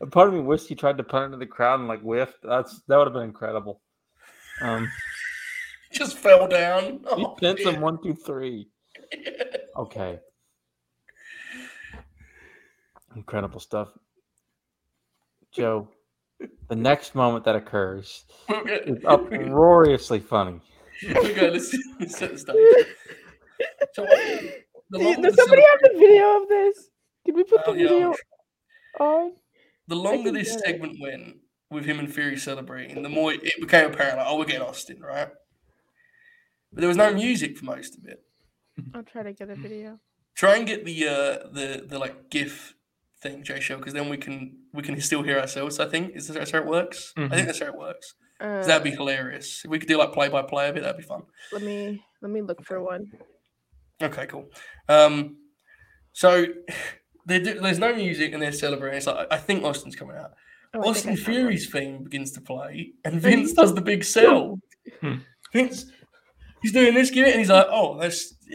A 0.00 0.06
part 0.06 0.28
of 0.28 0.34
me 0.34 0.40
wished 0.40 0.66
he 0.68 0.74
tried 0.74 0.96
to 0.96 1.04
punt 1.04 1.26
into 1.26 1.36
the 1.36 1.46
crowd 1.46 1.80
and 1.80 1.88
like 1.88 2.00
whiffed. 2.00 2.38
That's 2.42 2.80
that 2.88 2.96
would 2.96 3.06
have 3.08 3.12
been 3.12 3.24
incredible. 3.24 3.82
Um, 4.62 4.88
Just 5.98 6.18
fell 6.18 6.48
down. 6.48 7.04
he 7.16 7.24
Oh, 7.24 7.34
pins 7.40 7.60
shit. 7.60 7.74
him 7.74 7.80
one, 7.80 7.98
two, 8.02 8.14
three. 8.14 8.68
Okay. 9.74 10.18
Incredible 13.16 13.58
stuff. 13.60 13.88
Joe, 15.50 15.88
the 16.68 16.76
next 16.76 17.14
moment 17.14 17.44
that 17.46 17.56
occurs 17.56 18.24
is 18.86 18.98
uproariously 19.06 20.20
funny. 20.20 20.60
okay, 21.08 21.50
let's, 21.50 21.74
let's 21.98 22.18
set 22.18 22.32
the 22.32 22.38
stage. 22.38 22.86
So, 23.94 24.04
the 24.90 24.98
Does 24.98 25.36
the 25.36 25.42
somebody 25.42 25.62
have 25.70 25.80
the 25.92 25.98
video 25.98 26.42
of 26.42 26.48
this? 26.48 26.88
Can 27.24 27.34
we 27.36 27.44
put 27.44 27.60
Oh, 27.66 27.72
the 27.72 27.78
yeah, 27.78 27.88
video 27.88 28.14
I'm 29.00 29.06
on? 29.06 29.32
the 29.88 29.96
longer 29.96 30.32
this 30.32 30.50
get 30.50 30.56
it. 30.58 30.64
segment 30.66 30.96
went 31.00 31.36
with 31.70 31.86
him 31.86 31.98
and 31.98 32.12
Theory 32.12 32.36
celebrating, 32.36 33.00
the 33.02 33.08
more 33.08 33.32
it 33.32 33.42
became 33.60 33.90
apparent, 33.90 34.18
like, 34.18 34.26
oh, 34.28 34.38
we're 34.38 34.44
getting 34.44 34.62
Austin, 34.62 35.00
right? 35.00 35.28
But 36.72 36.80
there 36.80 36.88
was 36.88 36.96
no 36.96 37.12
music 37.12 37.58
for 37.58 37.64
most 37.64 37.96
of 37.98 38.04
it. 38.06 38.22
I'll 38.94 39.02
try 39.02 39.22
to 39.22 39.32
get 39.32 39.50
a 39.50 39.54
video. 39.54 39.98
Try 40.34 40.56
and 40.56 40.66
get 40.66 40.84
the 40.84 41.06
uh, 41.08 41.48
the 41.52 41.84
the 41.86 41.98
like 41.98 42.30
GIF 42.30 42.74
thing, 43.22 43.44
Jay 43.44 43.60
Shell, 43.60 43.78
because 43.78 43.92
then 43.92 44.08
we 44.08 44.16
can 44.16 44.56
we 44.72 44.82
can 44.82 44.98
still 45.00 45.22
hear 45.22 45.38
ourselves. 45.38 45.78
I 45.78 45.86
think 45.86 46.16
is 46.16 46.28
that 46.28 46.50
how 46.50 46.58
it 46.58 46.66
works. 46.66 47.12
I 47.16 47.20
Mhm. 47.20 47.30
think 47.34 47.46
that's 47.46 47.60
how 47.60 47.66
it 47.66 47.76
works. 47.78 48.14
Uh, 48.40 48.62
that'd 48.64 48.82
be 48.82 48.90
hilarious. 48.90 49.62
If 49.64 49.70
we 49.70 49.78
could 49.78 49.88
do 49.88 49.98
like 49.98 50.12
play 50.12 50.28
by 50.28 50.42
play 50.42 50.68
of 50.68 50.76
it, 50.76 50.82
that'd 50.82 50.96
be 50.96 51.02
fun. 51.02 51.22
let 51.52 51.62
me 51.62 52.02
let 52.22 52.30
me 52.32 52.40
look 52.40 52.64
for 52.64 52.82
one. 52.82 53.12
Okay, 54.02 54.26
cool. 54.26 54.48
Um, 54.88 55.36
so 56.12 56.46
they 57.26 57.38
do, 57.38 57.60
there's 57.60 57.78
no 57.78 57.94
music 57.94 58.32
and 58.32 58.42
they're 58.42 58.50
celebrating. 58.52 58.96
It's 58.96 59.06
like 59.06 59.28
I 59.30 59.36
think 59.36 59.62
Austin's 59.64 59.94
coming 59.94 60.16
out. 60.16 60.32
Oh, 60.74 60.80
I 60.80 60.92
think 60.94 61.06
I 61.06 61.10
Austin. 61.12 61.16
Theory's 61.16 61.70
theme 61.70 62.02
begins 62.04 62.32
to 62.32 62.40
play, 62.40 62.92
and 63.04 63.20
Vince 63.20 63.52
does 63.52 63.74
the 63.74 63.82
big 63.82 64.02
sell. 64.04 64.58
Hmm. 65.00 65.18
Vince, 65.52 65.86
he's 66.62 66.72
doing 66.72 66.94
this, 66.94 67.10
give 67.10 67.26
and 67.26 67.38
he's 67.38 67.50
like, 67.50 67.66
"Oh, 67.70 67.98
that's." 67.98 68.34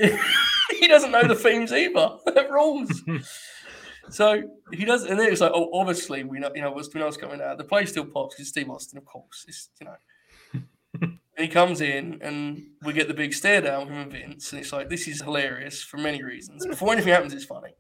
he 0.80 0.88
doesn't 0.88 1.12
know 1.12 1.28
the 1.28 1.36
themes 1.36 1.72
either. 1.72 2.18
That 2.26 2.52
rules. 2.52 3.04
So 4.10 4.42
he 4.72 4.86
does, 4.86 5.04
and 5.04 5.20
then 5.20 5.30
it's 5.30 5.42
like, 5.42 5.52
oh, 5.54 5.70
obviously 5.74 6.24
we 6.24 6.40
know, 6.40 6.50
you 6.56 6.62
know, 6.62 6.72
what's, 6.72 6.94
we 6.94 7.00
know 7.02 7.08
what's 7.08 7.18
coming 7.18 7.42
out. 7.42 7.58
The 7.58 7.66
play 7.66 7.86
still 7.86 8.06
pops 8.06 8.36
because 8.36 8.48
Steve 8.48 8.70
Austin, 8.70 8.98
of 8.98 9.04
course. 9.04 9.44
It's 9.50 9.70
you 9.82 9.86
know, 9.86 10.62
and 11.02 11.20
he 11.38 11.50
comes 11.50 11.82
in, 11.82 12.20
and 12.22 12.68
we 12.84 12.94
get 12.94 13.10
the 13.10 13.14
big 13.14 13.34
stare 13.34 13.60
down 13.60 13.82
with 13.82 13.90
him 13.90 13.98
and 13.98 14.12
Vince, 14.12 14.54
and 14.54 14.62
it's 14.62 14.72
like 14.72 14.90
this 14.90 15.10
is 15.10 15.22
hilarious 15.22 15.84
for 15.84 15.98
many 15.98 16.24
reasons. 16.24 16.66
Before 16.66 16.94
anything 16.94 17.12
happens, 17.12 17.34
it's 17.34 17.44
funny, 17.44 17.76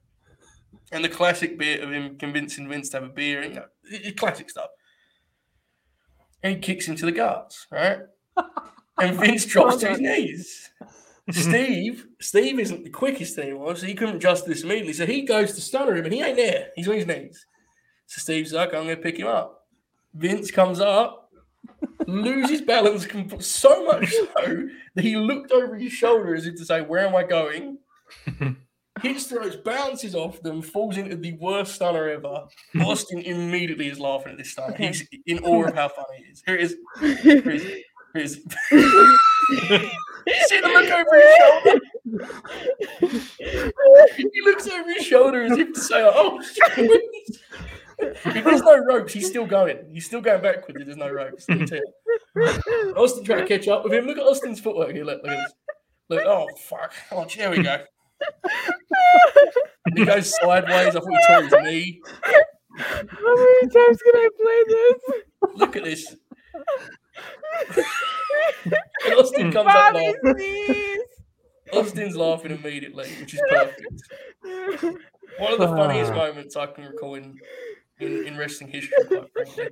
and 0.91 1.03
the 1.03 1.09
classic 1.09 1.57
bit 1.57 1.81
of 1.81 1.91
him 1.91 2.17
convincing 2.17 2.67
Vince 2.67 2.89
to 2.89 2.97
have 2.97 3.09
a 3.09 3.13
beer, 3.13 3.41
and 3.41 3.53
you 3.53 3.61
know, 3.61 4.11
classic 4.17 4.49
stuff. 4.49 4.69
And 6.43 6.55
he 6.55 6.59
kicks 6.59 6.87
him 6.87 6.95
to 6.97 7.05
the 7.05 7.13
guts, 7.13 7.67
right? 7.71 7.99
And 8.99 9.17
Vince 9.19 9.45
drops 9.47 9.77
to 9.77 9.89
his 9.89 9.99
knees. 9.99 10.69
Steve, 11.31 12.07
Steve 12.21 12.59
isn't 12.59 12.85
the 12.85 12.89
quickest 12.89 13.37
anymore, 13.37 13.75
so 13.75 13.85
he 13.85 13.93
couldn't 13.93 14.15
adjust 14.15 14.45
this 14.45 14.63
immediately. 14.63 14.93
So 14.93 15.05
he 15.05 15.23
goes 15.23 15.53
to 15.53 15.61
stunner 15.61 15.95
him, 15.95 16.05
and 16.05 16.13
he 16.13 16.21
ain't 16.21 16.37
there. 16.37 16.69
He's 16.75 16.87
on 16.87 16.95
his 16.95 17.05
knees. 17.05 17.45
So 18.05 18.21
Steve's 18.21 18.53
like, 18.53 18.69
I'm 18.69 18.85
going 18.85 18.95
to 18.95 19.01
pick 19.01 19.17
him 19.17 19.27
up. 19.27 19.65
Vince 20.13 20.51
comes 20.51 20.79
up, 20.79 21.29
loses 22.07 22.61
balance 22.61 23.05
com- 23.05 23.41
so 23.41 23.85
much 23.85 24.09
so 24.09 24.69
that 24.95 25.03
he 25.03 25.17
looked 25.17 25.51
over 25.51 25.75
his 25.75 25.91
shoulder 25.91 26.33
as 26.33 26.47
if 26.47 26.55
to 26.55 26.65
say, 26.65 26.81
Where 26.81 27.05
am 27.05 27.15
I 27.15 27.23
going? 27.23 27.79
Hits 29.01 29.27
the 29.27 29.39
ropes, 29.39 29.57
bounces 29.57 30.15
off 30.15 30.41
them, 30.41 30.61
falls 30.61 30.97
into 30.97 31.15
the 31.15 31.33
worst 31.33 31.75
stunner 31.75 32.09
ever. 32.09 32.45
Austin 32.81 33.19
immediately 33.19 33.89
is 33.89 33.99
laughing 33.99 34.31
at 34.31 34.37
this 34.39 34.51
stunner. 34.51 34.73
Okay. 34.73 34.87
He's 34.87 35.07
in 35.27 35.39
awe 35.39 35.65
of 35.65 35.75
how 35.75 35.89
funny 35.89 36.25
it 36.27 36.31
is. 36.31 36.43
Here 36.45 36.55
it 36.55 36.61
is. 36.61 36.75
Here 37.21 37.37
it 37.37 37.47
is. 37.47 37.83
Here 38.13 38.23
it 38.23 38.25
is. 38.25 38.35
See 40.47 40.59
the 40.59 40.67
look 40.67 40.89
over 40.91 41.15
his 41.15 41.35
shoulder? 41.37 41.79
he 44.17 44.41
looks 44.41 44.67
over 44.67 44.93
his 44.93 45.05
shoulder 45.05 45.43
as 45.43 45.57
if 45.57 45.73
to 45.73 45.79
say, 45.79 46.03
"Oh, 46.03 46.41
shit." 46.41 46.91
if 47.99 48.43
there's 48.43 48.61
no 48.61 48.77
ropes, 48.77 49.13
he's 49.13 49.27
still 49.27 49.45
going. 49.45 49.77
He's 49.91 50.05
still 50.05 50.21
going 50.21 50.41
backwards. 50.41 50.79
If 50.79 50.85
there's 50.85 50.97
no 50.97 51.09
ropes, 51.09 51.45
let 51.47 51.59
me 51.59 51.65
tell 51.65 51.79
you. 51.79 52.93
Austin 52.97 53.23
trying 53.23 53.39
to 53.39 53.47
catch 53.47 53.67
up 53.67 53.83
with 53.83 53.93
him. 53.93 54.05
Look 54.05 54.17
at 54.17 54.23
Austin's 54.23 54.59
footwork 54.59 54.91
here. 54.91 55.05
Look, 55.05 55.21
look 55.23 55.31
at 55.31 55.37
this. 55.43 55.53
Look, 56.09 56.23
oh 56.25 56.47
fuck! 56.57 56.93
Oh, 57.11 57.25
there 57.35 57.51
we 57.51 57.63
go. 57.63 57.83
And 59.85 59.97
he 59.97 60.05
goes 60.05 60.33
sideways. 60.41 60.95
I 60.95 60.99
thought 60.99 61.09
he 61.09 61.27
tore 61.27 61.43
his 61.43 61.53
knee. 61.63 62.01
How 62.77 63.35
many 63.35 63.61
times 63.69 64.01
can 64.01 64.15
I 64.15 64.29
play 64.41 64.63
this? 64.67 65.23
Look 65.55 65.75
at 65.75 65.83
this. 65.83 66.15
And 69.05 69.13
Austin 69.15 69.51
comes 69.51 69.67
up 69.69 69.93
Bobby, 69.93 70.13
now. 70.23 70.33
please. 70.33 70.99
Austin's 71.73 72.15
laughing 72.15 72.51
immediately, 72.51 73.07
which 73.19 73.33
is 73.33 73.41
perfect. 73.49 73.81
One 75.39 75.53
of 75.53 75.59
the 75.59 75.67
funniest 75.67 76.11
Ah. 76.13 76.15
moments 76.15 76.55
I 76.55 76.65
can 76.67 76.85
recall 76.85 77.15
in, 77.15 77.37
in, 77.99 78.25
in 78.27 78.37
wrestling 78.37 78.69
history, 78.71 78.97
quite 79.07 79.31
frankly. 79.33 79.69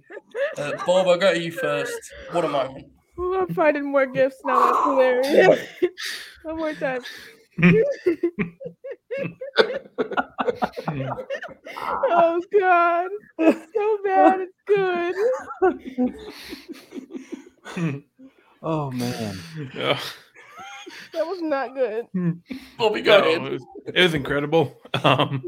Uh, 0.58 0.72
Bob, 0.86 1.08
I'll 1.08 1.18
go 1.18 1.34
to 1.34 1.39
you 1.39 1.52
first. 1.52 1.93
What 2.32 2.43
a 2.46 2.50
moment. 2.50 2.88
Oh, 3.18 3.39
I'm 3.48 3.54
finding 3.56 3.89
more 3.91 4.06
gifts 4.06 4.41
now. 4.43 4.60
That's 4.72 4.84
hilarious. 4.86 5.60
One 6.43 6.58
more 6.58 6.74
time. 6.74 7.02
oh 12.07 12.41
God, 12.59 13.09
it's 13.39 13.74
so 13.74 13.97
bad. 14.03 14.39
It's 14.41 14.53
good. 14.68 15.16
Oh 18.68 18.89
man. 18.91 19.38
Yeah. 19.76 19.99
That 21.13 21.26
was 21.28 21.39
not 21.41 21.76
good. 21.76 22.05
Bobby, 22.80 23.01
go 23.01 23.20
No, 23.20 23.28
ahead. 23.28 23.41
it, 23.45 23.51
was, 23.51 23.63
it 23.93 24.01
was 24.01 24.13
incredible. 24.16 24.76
Um, 25.03 25.43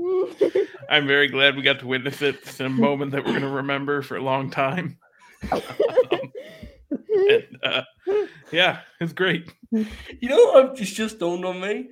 I'm 0.90 1.08
very 1.08 1.28
glad 1.28 1.56
we 1.56 1.64
got 1.64 1.80
to 1.80 1.88
witness 1.88 2.22
it. 2.22 2.36
It's 2.44 2.60
a 2.60 2.70
moment 2.70 3.12
that 3.14 3.24
we're 3.26 3.32
going 3.32 3.42
to 3.42 3.50
remember 3.50 4.02
for 4.04 4.18
a 4.18 4.22
long 4.22 4.52
time. 4.52 4.98
Um, 5.52 5.62
and, 6.92 7.58
uh, 7.64 7.82
yeah, 8.52 8.82
it's 9.00 9.14
great. 9.14 9.52
You 9.72 9.86
know 10.30 10.38
what 10.38 10.66
I've- 10.72 10.82
it's 10.82 10.92
just 10.92 11.18
dawned 11.20 11.44
on 11.46 11.60
me? 11.60 11.90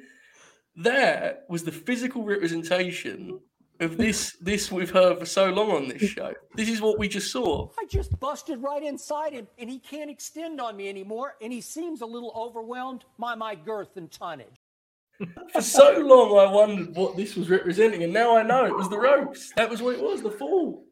That 0.78 1.46
was 1.50 1.64
the 1.64 1.72
physical 1.72 2.24
representation 2.24 3.40
of 3.80 3.98
this 3.98 4.38
this 4.42 4.72
we've 4.72 4.90
heard 4.90 5.20
for 5.20 5.26
so 5.26 5.50
long 5.50 5.72
on 5.72 5.88
this 5.88 6.02
show. 6.02 6.34
This 6.56 6.70
is 6.70 6.82
what 6.82 6.98
we 6.98 7.08
just 7.08 7.32
saw. 7.32 7.70
I 7.78 7.86
just 7.90 8.18
busted 8.20 8.62
right 8.62 8.84
inside 8.84 9.34
him, 9.34 9.48
and 9.58 9.70
he 9.70 9.80
can't 9.80 10.10
extend 10.10 10.62
on 10.62 10.78
me 10.78 10.88
anymore, 10.90 11.36
and 11.42 11.52
he 11.52 11.62
seems 11.62 12.02
a 12.02 12.06
little 12.06 12.34
overwhelmed 12.36 13.06
by 13.20 13.36
my 13.36 13.56
girth 13.56 13.98
and 13.98 14.12
tonnage. 14.12 14.62
For 15.54 15.62
so 15.62 15.98
long 16.00 16.38
I 16.38 16.52
wondered 16.52 16.96
what 16.96 17.16
this 17.16 17.36
was 17.36 17.50
representing, 17.50 18.04
and 18.04 18.14
now 18.14 18.36
I 18.36 18.44
know 18.44 18.66
it 18.66 18.76
was 18.76 18.90
the 18.90 19.00
ropes. 19.00 19.54
That 19.56 19.70
was 19.70 19.82
what 19.82 19.96
it 19.96 20.02
was, 20.02 20.22
the 20.22 20.32
fall. 20.32 20.86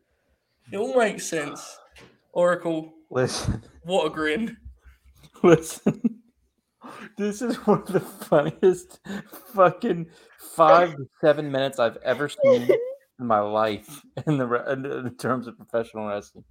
It 0.72 0.78
all 0.78 0.98
makes 0.98 1.26
sense. 1.26 1.78
Oracle, 2.32 2.94
Listen, 3.14 3.62
what 3.84 4.08
a 4.08 4.10
grin. 4.10 4.58
listen. 5.44 6.13
This 7.18 7.42
is 7.42 7.56
one 7.68 7.82
of 7.82 7.88
the 7.88 8.00
funniest 8.00 9.00
fucking 9.54 10.08
five 10.38 10.96
to 10.96 11.06
seven 11.22 11.52
minutes 11.52 11.80
I've 11.80 11.98
ever 11.98 12.30
seen 12.30 12.70
in 13.20 13.28
my 13.28 13.40
life 13.40 14.04
in 14.28 14.38
the 14.38 14.72
in, 14.72 14.86
in 14.86 15.16
terms 15.16 15.48
of 15.48 15.58
professional 15.58 16.08
wrestling. 16.08 16.44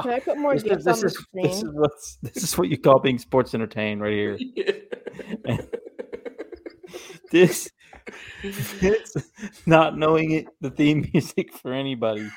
Can 0.00 0.10
I 0.10 0.20
put 0.20 0.38
more 0.38 0.54
This 0.54 0.62
is, 0.64 0.68
gifts 0.68 0.86
on 0.86 0.92
this, 0.92 1.00
the 1.00 1.06
is, 1.06 1.26
this 1.32 1.52
is 1.52 1.58
screen? 1.58 1.74
what's 1.74 2.16
this 2.22 2.42
is 2.42 2.56
what 2.56 2.68
you 2.68 2.78
call 2.78 2.98
being 2.98 3.18
sports 3.18 3.54
entertained 3.54 4.00
right 4.00 4.12
here. 4.12 4.38
this 7.30 7.70
it's 8.42 9.16
not 9.66 9.96
knowing 9.96 10.32
it 10.32 10.46
the 10.60 10.70
theme 10.70 11.08
music 11.12 11.52
for 11.52 11.72
anybody 11.72 12.28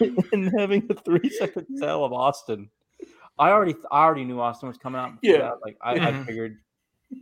and 0.32 0.52
having 0.58 0.86
a 0.90 0.94
three 0.94 1.30
second 1.30 1.66
sell 1.76 2.04
of 2.04 2.12
Austin. 2.12 2.68
I 3.38 3.50
already 3.50 3.74
I 3.90 4.04
already 4.04 4.24
knew 4.24 4.40
Austin 4.40 4.68
was 4.68 4.78
coming 4.78 5.00
out. 5.00 5.12
Yeah. 5.22 5.38
that. 5.38 5.54
Like 5.62 5.76
I, 5.82 5.92
I 5.94 6.12
Mhm. 6.12 6.26
figured 6.26 6.58
I 7.12 7.16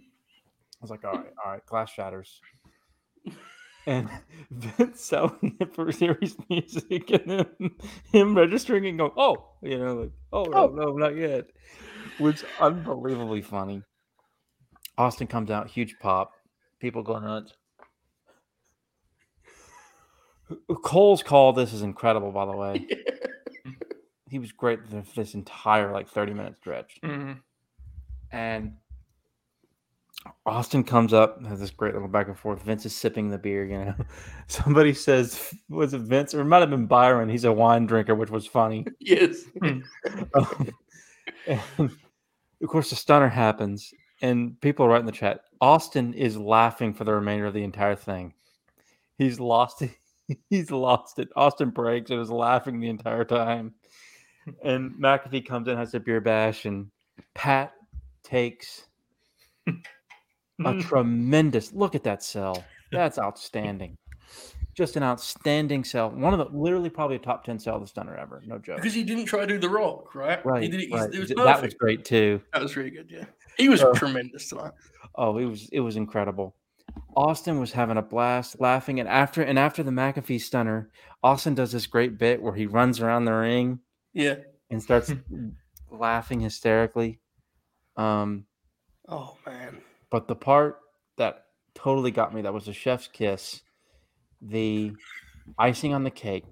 was 0.83 0.91
like, 0.91 1.05
all 1.05 1.13
right, 1.13 1.33
all 1.45 1.53
right, 1.53 1.67
glass 1.67 1.91
shatters. 1.91 2.41
And 3.87 4.11
Vince 4.51 5.01
selling 5.01 5.57
it 5.59 5.75
for 5.75 5.91
series 5.91 6.37
music 6.51 7.11
and 7.11 7.31
then 7.31 7.71
him 8.13 8.37
registering 8.37 8.85
and 8.87 8.99
going, 8.99 9.13
oh, 9.17 9.53
you 9.63 9.79
know, 9.79 9.95
like, 9.95 10.13
oh, 10.35 10.45
no, 10.45 10.65
Oh. 10.65 10.67
no, 10.69 10.93
not 10.93 11.17
yet. 11.17 11.47
Which 12.19 12.45
unbelievably 12.61 13.41
funny. 13.41 13.83
Austin 14.99 15.27
comes 15.27 15.51
out, 15.51 15.71
huge 15.71 15.97
pop. 15.99 16.33
People 16.79 17.03
go 17.03 17.19
nuts. 17.21 17.55
Cole's 20.85 21.23
call 21.23 21.53
this 21.55 21.73
is 21.73 21.81
incredible, 21.83 22.33
by 22.33 22.45
the 22.45 22.53
way. 22.57 22.87
He 24.31 24.39
was 24.39 24.53
great 24.53 24.89
th- 24.91 25.13
this 25.15 25.35
entire 25.35 25.93
like 25.93 26.09
30 26.09 26.33
minute 26.35 26.57
stretch. 26.57 27.01
Mhm. 27.03 27.41
And 28.31 28.77
Austin 30.47 30.85
comes 30.85 31.13
up, 31.13 31.45
has 31.47 31.59
this 31.61 31.71
great 31.71 31.95
little 31.95 32.09
back 32.09 32.29
and 32.29 32.39
forth. 32.39 32.63
Vince 32.63 32.87
is 32.87 32.95
sipping 32.95 33.29
the 33.29 33.39
beer, 33.39 33.65
you 33.65 33.79
know. 33.79 33.95
Somebody 34.47 34.93
says, 34.93 35.53
was 35.69 35.95
it 35.95 36.03
Vince? 36.03 36.35
Or 36.35 36.43
it 36.43 36.45
might 36.45 36.61
have 36.61 36.71
been 36.71 36.87
Byron. 36.87 37.29
He's 37.29 37.45
a 37.45 37.53
wine 37.53 37.87
drinker, 37.87 38.15
which 38.15 38.31
was 38.31 38.47
funny. 38.47 38.87
yes. 39.01 39.45
Um, 40.35 40.71
and 41.47 41.91
of 42.63 42.69
course, 42.69 42.91
the 42.91 42.97
stunner 42.97 43.29
happens, 43.29 43.93
and 44.21 44.61
people 44.61 44.87
write 44.87 45.01
in 45.01 45.07
the 45.07 45.13
chat. 45.13 45.41
Austin 45.61 46.13
is 46.15 46.37
laughing 46.37 46.93
for 46.93 47.05
the 47.05 47.15
remainder 47.15 47.47
of 47.47 47.55
the 47.55 47.65
entire 47.65 47.97
thing. 47.97 48.35
He's 49.17 49.41
lost 49.41 49.83
it. 49.83 49.91
He's 50.49 50.71
lost 50.71 51.19
it. 51.19 51.29
Austin 51.35 51.71
breaks 51.71 52.11
and 52.11 52.21
is 52.21 52.31
laughing 52.31 52.79
the 52.79 52.89
entire 52.89 53.25
time. 53.25 53.75
And 54.63 54.93
McAfee 54.93 55.47
comes 55.47 55.69
in, 55.69 55.77
has 55.77 55.95
a 55.95 56.01
beer 56.01 56.21
bash, 56.21 56.65
and 56.65 56.91
Pat 57.35 57.73
takes 58.23 58.85
a 60.65 60.81
tremendous 60.81 61.73
look 61.73 61.95
at 61.95 62.05
that 62.05 62.23
sell. 62.23 62.65
That's 62.93 63.19
outstanding. 63.19 63.97
Just 64.75 64.97
an 64.97 65.03
outstanding 65.03 65.85
sell. 65.85 66.11
One 66.11 66.33
of 66.33 66.39
the 66.39 66.57
literally 66.57 66.91
probably 66.91 67.17
a 67.17 67.19
top 67.21 67.45
10 67.45 67.59
sell 67.59 67.79
the 67.81 67.87
stunner 67.87 68.17
ever. 68.17 68.43
No 68.47 68.59
joke. 68.59 68.77
Because 68.77 68.95
he 68.95 69.03
didn't 69.03 69.27
try 69.27 69.41
to 69.41 69.47
do 69.47 69.59
the 69.59 69.69
rock, 69.69 70.15
right? 70.15 70.45
Right. 70.45 70.63
He 70.63 70.69
did 70.69 70.81
it, 70.81 70.93
right. 70.93 71.13
it 71.13 71.19
was 71.19 71.29
that 71.29 71.63
was 71.63 71.75
great 71.75 72.05
too. 72.05 72.41
That 72.53 72.63
was 72.63 72.77
really 72.77 72.91
good, 72.91 73.11
yeah. 73.11 73.25
He 73.57 73.69
was 73.69 73.83
Uh, 73.83 73.93
tremendous 73.93 74.49
tonight. 74.49 74.73
Oh, 75.17 75.39
it 75.39 75.45
was 75.45 75.69
it 75.73 75.81
was 75.81 75.97
incredible. 75.97 76.55
Austin 77.17 77.61
was 77.61 77.73
having 77.73 77.97
a 77.97 78.03
blast 78.03 78.61
laughing 78.61 79.01
and 79.01 79.09
after 79.09 79.43
and 79.43 79.59
after 79.59 79.83
the 79.83 79.91
McAfee 79.91 80.41
stunner, 80.41 80.91
Austin 81.23 81.55
does 81.55 81.73
this 81.73 81.87
great 81.87 82.17
bit 82.17 82.41
where 82.41 82.55
he 82.55 82.67
runs 82.67 83.01
around 83.01 83.25
the 83.25 83.33
ring 83.33 83.81
Yeah. 84.13 84.37
and 84.71 84.83
starts 84.83 85.13
laughing 85.91 86.41
hysterically. 86.41 87.21
Um, 87.97 88.47
Oh 89.09 89.37
man. 89.47 89.79
but 90.11 90.29
the 90.29 90.37
part 90.37 90.79
that 91.17 91.47
totally 91.75 92.11
got 92.11 92.33
me 92.35 92.43
that 92.43 92.55
was 92.55 92.69
a 92.69 92.73
chef's 92.73 93.09
kiss, 93.09 93.63
the 94.41 94.93
icing 95.59 95.95
on 95.95 96.05
the 96.05 96.11
cake. 96.11 96.45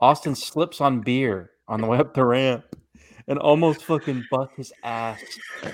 Austin 0.00 0.34
slips 0.34 0.80
on 0.80 1.00
beer 1.00 1.50
on 1.68 1.80
the 1.80 1.86
way 1.86 1.98
up 1.98 2.14
the 2.14 2.24
ramp 2.24 2.64
and 3.28 3.38
almost 3.38 3.84
fucking 3.84 4.24
bust 4.30 4.50
his 4.56 4.72
ass. 4.82 5.22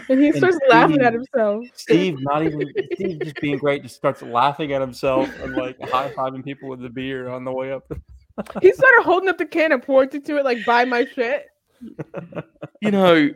And 0.08 0.20
he 0.20 0.28
And 0.28 0.36
starts 0.36 0.58
laughing 0.68 1.00
at 1.00 1.14
himself. 1.14 1.64
Steve, 1.74 2.16
not 2.20 2.42
even 2.42 2.70
Steve, 2.94 3.20
just 3.22 3.40
being 3.40 3.56
great, 3.56 3.82
just 3.82 3.94
starts 3.96 4.20
laughing 4.20 4.72
at 4.72 4.80
himself 4.80 5.28
and 5.40 5.54
like 5.54 5.80
high 5.80 6.10
fiving 6.10 6.44
people 6.44 6.68
with 6.68 6.80
the 6.80 6.90
beer 6.90 7.28
on 7.28 7.44
the 7.44 7.52
way 7.52 7.72
up. 7.72 7.90
He 8.60 8.72
started 8.72 9.02
holding 9.04 9.28
up 9.28 9.38
the 9.38 9.46
can 9.46 9.72
and 9.72 9.82
pointing 9.82 10.22
to 10.22 10.36
it 10.38 10.44
like, 10.44 10.64
"Buy 10.64 10.84
my 10.84 11.04
shit." 11.06 11.46
You 12.82 12.90
know, 12.90 13.30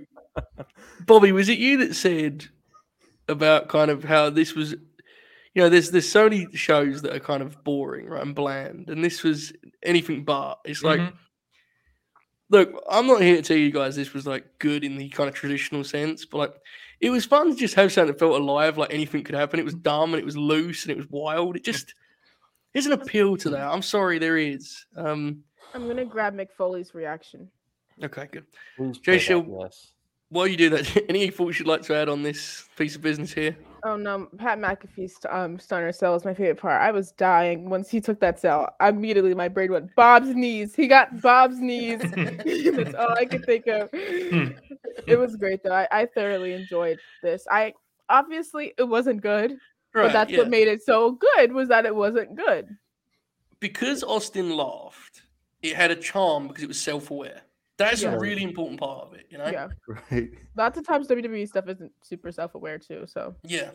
Bobby, 1.06 1.32
was 1.32 1.48
it 1.48 1.58
you 1.58 1.78
that 1.78 1.94
said 1.94 2.46
about 3.28 3.68
kind 3.68 3.90
of 3.90 4.04
how 4.04 4.28
this 4.30 4.54
was? 4.54 4.72
You 5.54 5.62
know, 5.62 5.68
there's 5.68 5.90
there's 5.90 6.08
so 6.08 6.24
many 6.24 6.46
shows 6.54 7.02
that 7.02 7.14
are 7.16 7.20
kind 7.20 7.42
of 7.42 7.64
boring, 7.64 8.06
right, 8.06 8.22
and 8.22 8.34
bland, 8.34 8.90
and 8.90 9.02
this 9.02 9.22
was 9.22 9.52
anything 9.82 10.24
but. 10.24 10.58
It's 10.64 10.82
like, 10.82 11.00
Mhm. 11.00 11.12
look, 12.50 12.84
I'm 12.88 13.06
not 13.06 13.22
here 13.22 13.36
to 13.36 13.42
tell 13.42 13.56
you 13.56 13.70
guys 13.70 13.96
this 13.96 14.12
was 14.12 14.26
like 14.26 14.44
good 14.58 14.84
in 14.84 14.96
the 14.96 15.08
kind 15.08 15.28
of 15.28 15.34
traditional 15.34 15.84
sense, 15.84 16.24
but 16.26 16.38
like, 16.38 16.54
it 17.00 17.10
was 17.10 17.24
fun 17.24 17.50
to 17.50 17.56
just 17.56 17.74
have 17.74 17.90
something 17.92 18.12
that 18.12 18.18
felt 18.18 18.40
alive, 18.40 18.76
like 18.78 18.92
anything 18.92 19.24
could 19.24 19.34
happen. 19.34 19.58
It 19.58 19.64
was 19.64 19.74
dumb 19.74 20.12
and 20.12 20.20
it 20.20 20.26
was 20.26 20.36
loose 20.36 20.82
and 20.84 20.90
it 20.92 20.96
was 20.98 21.08
wild. 21.08 21.56
It 21.56 21.64
just 21.64 21.94
there's 22.72 22.86
an 22.86 22.92
appeal 22.92 23.36
to 23.38 23.50
that. 23.50 23.66
I'm 23.68 23.82
sorry, 23.82 24.18
there 24.18 24.36
is. 24.38 24.84
Um, 24.96 25.42
I'm 25.74 25.86
gonna 25.86 26.04
grab 26.04 26.34
Mick 26.34 26.48
Foley's 26.56 26.94
reaction. 26.94 27.48
okay, 28.02 28.28
good. 28.30 28.44
Please 28.76 28.98
Jay 28.98 29.02
play 29.04 29.14
that, 29.16 29.22
Shield- 29.22 29.56
yes. 29.60 29.92
While 30.32 30.46
you 30.46 30.56
do 30.56 30.70
that, 30.70 31.04
any 31.08 31.28
thoughts 31.30 31.58
you'd 31.58 31.66
like 31.66 31.82
to 31.82 31.94
add 31.96 32.08
on 32.08 32.22
this 32.22 32.68
piece 32.76 32.94
of 32.94 33.02
business 33.02 33.32
here? 33.32 33.56
Oh 33.82 33.96
no, 33.96 34.28
Pat 34.38 34.58
McAfee's 34.58 35.16
um 35.28 35.58
stunner 35.58 35.90
sell 35.90 36.14
is 36.14 36.24
my 36.24 36.34
favorite 36.34 36.60
part. 36.60 36.80
I 36.80 36.92
was 36.92 37.10
dying 37.12 37.68
once 37.68 37.88
he 37.90 38.00
took 38.00 38.20
that 38.20 38.38
sell. 38.38 38.72
Immediately 38.80 39.34
my 39.34 39.48
brain 39.48 39.72
went 39.72 39.92
Bob's 39.96 40.28
knees. 40.34 40.74
He 40.74 40.86
got 40.86 41.20
Bob's 41.20 41.58
knees. 41.58 42.00
That's 42.14 42.94
all 42.94 43.12
I 43.12 43.24
could 43.24 43.44
think 43.44 43.66
of. 43.66 43.88
it 43.92 45.18
was 45.18 45.34
great 45.36 45.62
though. 45.64 45.72
I, 45.72 45.88
I 45.90 46.06
thoroughly 46.06 46.52
enjoyed 46.52 46.98
this. 47.22 47.46
I 47.50 47.72
obviously 48.08 48.72
it 48.78 48.84
wasn't 48.84 49.22
good, 49.22 49.56
but 49.92 50.12
that's 50.12 50.30
yeah. 50.30 50.38
what 50.38 50.48
made 50.48 50.68
it 50.68 50.82
so 50.82 51.12
good 51.12 51.52
was 51.52 51.68
that 51.68 51.86
it 51.86 51.94
wasn't 51.94 52.34
good. 52.36 52.76
because 53.60 54.02
Austin 54.02 54.56
laughed, 54.56 55.22
it 55.62 55.76
had 55.76 55.90
a 55.90 55.96
charm 55.96 56.48
because 56.48 56.62
it 56.62 56.68
was 56.68 56.80
self-aware. 56.80 57.42
That's 57.76 58.02
Yeah. 58.02 58.14
a 58.14 58.18
really 58.18 58.42
important 58.42 58.78
part 58.80 59.06
of 59.06 59.14
it, 59.14 59.26
you 59.30 59.38
know. 59.38 59.46
Yeah. 59.48 59.68
Right. 60.10 60.30
Lots 60.56 60.78
of 60.78 60.86
times 60.86 61.08
WWE 61.08 61.46
stuff 61.48 61.68
isn't 61.68 61.92
super 62.02 62.30
self-aware 62.32 62.78
too. 62.78 63.04
So 63.06 63.34
Yeah. 63.44 63.70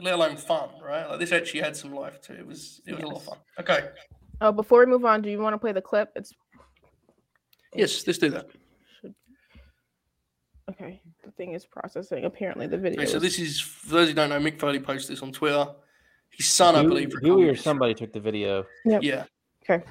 Let 0.00 0.14
alone 0.14 0.36
fun, 0.36 0.68
right? 0.82 1.08
Like 1.08 1.20
this 1.20 1.32
actually 1.32 1.60
had 1.60 1.74
some 1.76 1.94
life 1.94 2.20
too. 2.20 2.34
it. 2.34 2.40
It 2.40 2.46
was 2.46 2.80
it 2.86 2.94
was 2.94 3.02
a 3.02 3.06
lot 3.06 3.16
of 3.16 3.22
fun. 3.24 3.38
Okay. 3.60 3.88
oh 4.42 4.52
before 4.52 4.80
we 4.80 4.86
move 4.86 5.04
on, 5.04 5.22
do 5.22 5.30
you 5.30 5.38
want 5.38 5.54
to 5.54 5.58
play 5.58 5.72
the 5.72 5.80
clip? 5.80 6.10
It's 6.16 6.32
Yes, 7.74 8.06
let's 8.06 8.18
do 8.18 8.30
that. 8.30 8.46
Should 10.68 10.74
okay. 10.80 11.00
The 11.24 11.30
thing 11.32 11.52
is 11.52 11.64
processing. 11.64 12.24
Apparently 12.24 12.66
the 12.66 12.78
video. 12.78 13.00
Okay, 13.02 13.10
so 13.10 13.18
this 13.18 13.38
is 13.38 13.60
for 13.60 13.90
those 13.90 14.08
who 14.08 14.14
don't 14.14 14.30
know, 14.30 14.38
Mick 14.38 14.58
Foley 14.58 14.80
posted 14.80 15.16
this 15.16 15.22
on 15.22 15.32
Twitter. 15.32 15.66
His 16.30 16.46
son, 16.46 16.74
I 16.74 16.82
believe, 16.82 17.12
Hughie 17.12 17.30
recorded 17.30 17.50
or 17.50 17.56
somebody 17.56 17.94
took 17.94 18.12
the 18.12 18.20
video. 18.20 18.66
Yeah. 18.84 19.24
okay. 19.68 19.84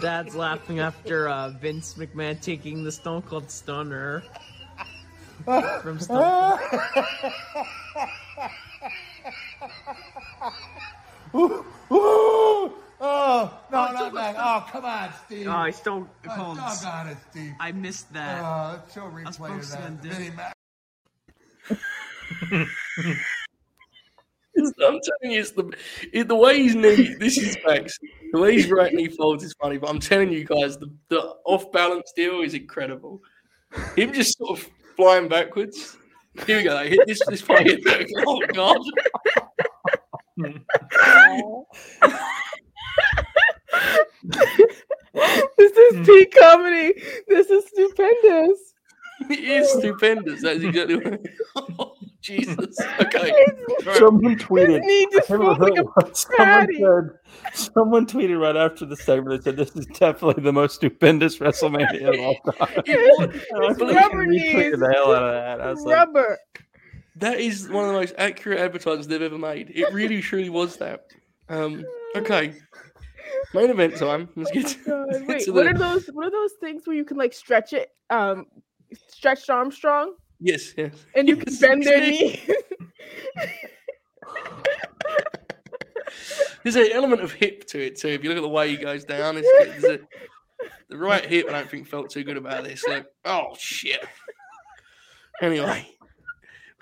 Dad's 0.00 0.34
laughing 0.34 0.80
after 0.80 1.28
uh, 1.28 1.50
Vince 1.50 1.94
McMahon 1.94 2.40
taking 2.40 2.84
the 2.84 2.92
Stone 2.92 3.22
Cold 3.22 3.50
Stunner 3.50 4.22
from 5.44 5.98
Stone 5.98 6.58
Cold. 11.32 11.64
Oh, 13.04 13.52
no, 13.72 13.78
oh, 13.88 13.92
not 13.92 14.14
that. 14.14 14.36
Oh, 14.38 14.64
come 14.70 14.84
on, 14.84 15.10
Steve. 15.26 15.48
Oh, 15.48 15.70
Stone 15.72 16.08
Oh, 16.28 16.34
Cold. 16.36 16.56
doggone 16.56 17.08
it, 17.08 17.16
Steve. 17.32 17.52
I 17.58 17.72
missed 17.72 18.12
that. 18.12 18.40
Oh, 18.44 18.74
let's 18.74 18.94
show 18.94 19.06
a 19.06 19.10
was 19.10 19.38
replay 19.38 19.58
of 19.58 19.70
that. 19.70 20.02
do- 20.02 20.32
Mac- 20.36 20.56
I'm 24.56 25.00
telling 25.00 25.34
you, 25.34 25.40
it's 25.40 25.50
the 25.52 25.72
it, 26.12 26.28
the 26.28 26.36
way 26.36 26.62
his 26.62 26.76
knee. 26.76 27.16
This 27.18 27.38
is 27.38 27.56
facts. 27.56 27.98
The 28.32 28.38
way 28.40 28.54
his 28.54 28.70
right 28.70 28.92
knee 28.92 29.08
folds 29.08 29.42
is 29.42 29.52
funny, 29.60 29.78
but 29.78 29.90
I'm 29.90 29.98
telling 29.98 30.30
you 30.30 30.44
guys, 30.44 30.76
the, 30.78 30.88
the 31.08 31.20
off 31.44 31.72
balance 31.72 32.12
deal 32.14 32.42
is 32.42 32.54
incredible. 32.54 33.20
Him 33.96 34.12
just 34.12 34.38
sort 34.38 34.60
of 34.60 34.68
flying 34.94 35.26
backwards. 35.28 35.96
Here 36.46 36.58
we 36.58 36.62
go. 36.64 36.76
I 36.76 36.86
hit 36.86 37.00
this 37.06 37.20
this 37.28 37.42
play. 37.42 37.64
Hit 37.64 37.82
that. 37.84 38.06
Oh 38.26 38.40
god. 38.52 38.78
Oh. 42.04 42.38
This 45.14 45.72
is 45.72 46.06
peak 46.06 46.34
comedy. 46.38 46.94
This 47.28 47.50
is 47.50 47.64
stupendous. 47.68 48.74
It 49.30 49.38
is 49.38 49.70
stupendous. 49.72 50.42
That's 50.42 50.62
exactly 50.62 50.96
what. 50.96 51.20
Oh, 51.56 51.94
Jesus. 52.22 52.76
Okay. 53.00 53.32
Someone 53.94 54.36
tweeted. 54.38 54.80
knee 54.80 55.06
just 55.12 55.30
I 55.30 55.36
can't 55.36 55.42
feels 55.42 55.58
remember 55.58 55.64
like 55.64 55.74
who 55.76 55.80
a 55.80 55.84
it 55.84 55.86
was. 56.08 56.26
Someone 56.36 56.68
said, 56.74 57.52
someone 57.54 58.06
tweeted 58.06 58.40
right 58.40 58.56
after 58.56 58.84
the 58.86 58.96
segment 58.96 59.30
that 59.30 59.44
said 59.44 59.56
this 59.56 59.74
is 59.76 59.86
definitely 59.86 60.42
the 60.42 60.52
most 60.52 60.76
stupendous 60.76 61.38
WrestleMania 61.38 62.14
of 62.14 62.20
all 62.20 62.52
time. 62.54 62.82
It 62.86 63.18
was- 63.18 63.42
And 63.50 63.64
I 63.64 63.68
His 63.68 63.78
fucking 63.78 63.94
rubber 63.96 64.26
knees. 64.26 64.78
the 64.78 64.92
hell 64.92 65.14
out 65.14 65.22
of 65.22 65.32
that. 65.34 65.60
I 65.60 65.70
was 65.70 65.82
like, 65.82 65.94
Rubber. 65.96 66.38
That 67.16 67.38
is 67.40 67.68
one 67.68 67.84
of 67.84 67.92
the 67.92 67.98
most 68.00 68.14
accurate 68.18 68.58
advertisements 68.60 69.06
they've 69.06 69.20
ever 69.22 69.38
made. 69.38 69.70
It 69.74 69.92
really, 69.92 70.20
truly 70.22 70.48
was 70.48 70.76
that. 70.78 71.06
Um, 71.48 71.84
okay. 72.16 72.54
Main 73.54 73.70
event 73.70 73.96
time. 73.96 74.28
Let's 74.36 74.50
get 74.50 74.66
to, 74.68 75.06
get 75.10 75.26
Wait, 75.26 75.44
to 75.44 75.52
what 75.52 75.64
the- 75.64 75.70
are 75.70 75.78
those? 75.78 76.06
What 76.08 76.26
are 76.26 76.30
those 76.30 76.52
things 76.60 76.86
where 76.86 76.96
you 76.96 77.04
can 77.04 77.16
like 77.16 77.32
stretch 77.32 77.72
it? 77.72 77.90
Um, 78.10 78.46
stretch 79.08 79.48
Armstrong, 79.50 80.14
Yes, 80.40 80.74
yes. 80.76 80.94
and 81.14 81.28
you 81.28 81.36
can 81.36 81.54
bend 81.56 81.82
their 81.82 82.00
knee. 82.10 82.40
There's 86.62 86.76
an 86.76 86.88
element 86.92 87.22
of 87.22 87.32
hip 87.32 87.66
to 87.68 87.84
it 87.84 87.96
too. 87.98 88.08
If 88.08 88.22
you 88.22 88.28
look 88.30 88.38
at 88.38 88.42
the 88.42 88.48
way 88.48 88.68
he 88.70 88.76
goes 88.76 89.04
down, 89.04 89.36
it's, 89.36 89.84
a, 89.84 89.98
the 90.88 90.96
right 90.96 91.24
hip. 91.24 91.46
I 91.48 91.52
don't 91.52 91.68
think 91.68 91.88
felt 91.88 92.10
too 92.10 92.22
good 92.22 92.36
about 92.36 92.62
this. 92.64 92.84
Like, 92.86 93.06
oh 93.24 93.56
shit. 93.58 94.04
Anyway, 95.40 95.88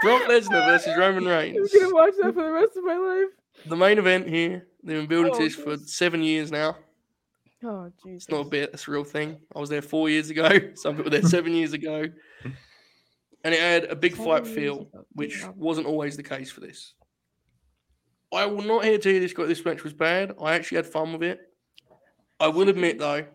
Brock 0.03 0.23
Lesnar 0.25 0.67
versus 0.67 0.97
Roman 0.99 1.25
Reigns. 1.29 1.73
I'm 1.75 1.81
gonna 1.81 1.95
watch 1.95 2.13
that 2.21 2.35
for 2.35 2.43
the 2.45 2.51
rest 2.51 2.77
of 2.77 2.85
my 2.85 2.97
life. 2.97 3.31
The 3.67 3.77
main 3.77 3.99
event 3.99 4.29
here. 4.29 4.67
They've 4.83 4.97
been 4.97 5.07
building 5.07 5.33
to 5.33 5.39
Oh, 5.39 5.43
this 5.43 5.55
for 5.55 5.77
seven 5.79 6.23
years 6.23 6.51
now. 6.51 6.77
Oh 7.63 7.91
Jesus! 8.03 8.25
It's 8.25 8.29
not 8.31 8.47
a 8.47 8.49
bit. 8.49 8.71
It's 8.73 8.89
a 8.89 8.91
real 8.91 9.05
thing. 9.05 9.39
I 9.55 9.59
was 9.59 9.69
there 9.69 9.83
four 9.83 10.09
years 10.09 10.31
ago. 10.31 10.49
Some 10.75 10.97
people 10.97 11.05
were 11.05 11.11
there 11.11 11.23
seven 11.29 11.55
years 11.55 11.73
ago. 11.73 12.07
And 13.43 13.55
it 13.55 13.61
had 13.61 13.85
a 13.85 13.97
big 13.97 14.17
fight 14.17 14.45
Seven 14.47 14.47
years 14.47 14.55
feel, 14.55 14.81
ago. 14.83 15.07
which 15.13 15.45
wasn't 15.57 15.87
always 15.87 16.17
the 16.17 16.23
case 16.23 16.51
for 16.51 16.61
this. 16.61 16.95
I 18.33 18.47
will 18.47 18.63
not 18.63 18.85
here 18.85 18.99
tell 18.99 19.13
you 19.13 19.21
this 19.21 19.35
this 19.35 19.65
match 19.65 19.83
was 19.83 19.93
bad. 19.93 20.33
I 20.41 20.55
actually 20.55 20.77
had 20.77 20.87
fun 20.87 21.13
with 21.13 21.23
it. 21.23 21.41
I 22.39 22.49
will 22.49 22.69
admit 22.69 22.99
mm-hmm. 22.99 23.25
though, 23.25 23.27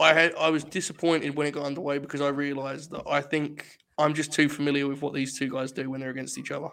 I 0.00 0.14
had 0.14 0.34
I 0.36 0.50
was 0.50 0.64
disappointed 0.64 1.36
when 1.36 1.46
it 1.46 1.52
got 1.52 1.66
underway 1.66 1.98
because 1.98 2.20
I 2.20 2.28
realised 2.28 2.90
that 2.90 3.02
I 3.08 3.20
think 3.20 3.78
I'm 3.98 4.14
just 4.14 4.32
too 4.32 4.48
familiar 4.48 4.88
with 4.88 5.02
what 5.02 5.12
these 5.14 5.38
two 5.38 5.50
guys 5.50 5.70
do 5.70 5.88
when 5.90 6.00
they're 6.00 6.10
against 6.10 6.38
each 6.38 6.50
other. 6.50 6.68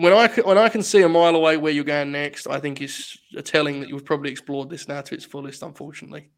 When 0.00 0.14
I 0.14 0.28
can, 0.28 0.44
when 0.44 0.56
I 0.56 0.70
can 0.70 0.82
see 0.82 1.02
a 1.02 1.08
mile 1.08 1.36
away 1.36 1.58
where 1.58 1.72
you're 1.72 1.84
going 1.84 2.10
next, 2.10 2.46
I 2.46 2.58
think 2.58 2.80
it's 2.80 3.18
a 3.36 3.42
telling 3.42 3.80
that 3.80 3.90
you've 3.90 4.04
probably 4.04 4.30
explored 4.30 4.70
this 4.70 4.88
now 4.88 5.02
to 5.02 5.14
its 5.14 5.26
fullest, 5.26 5.62
unfortunately. 5.62 6.30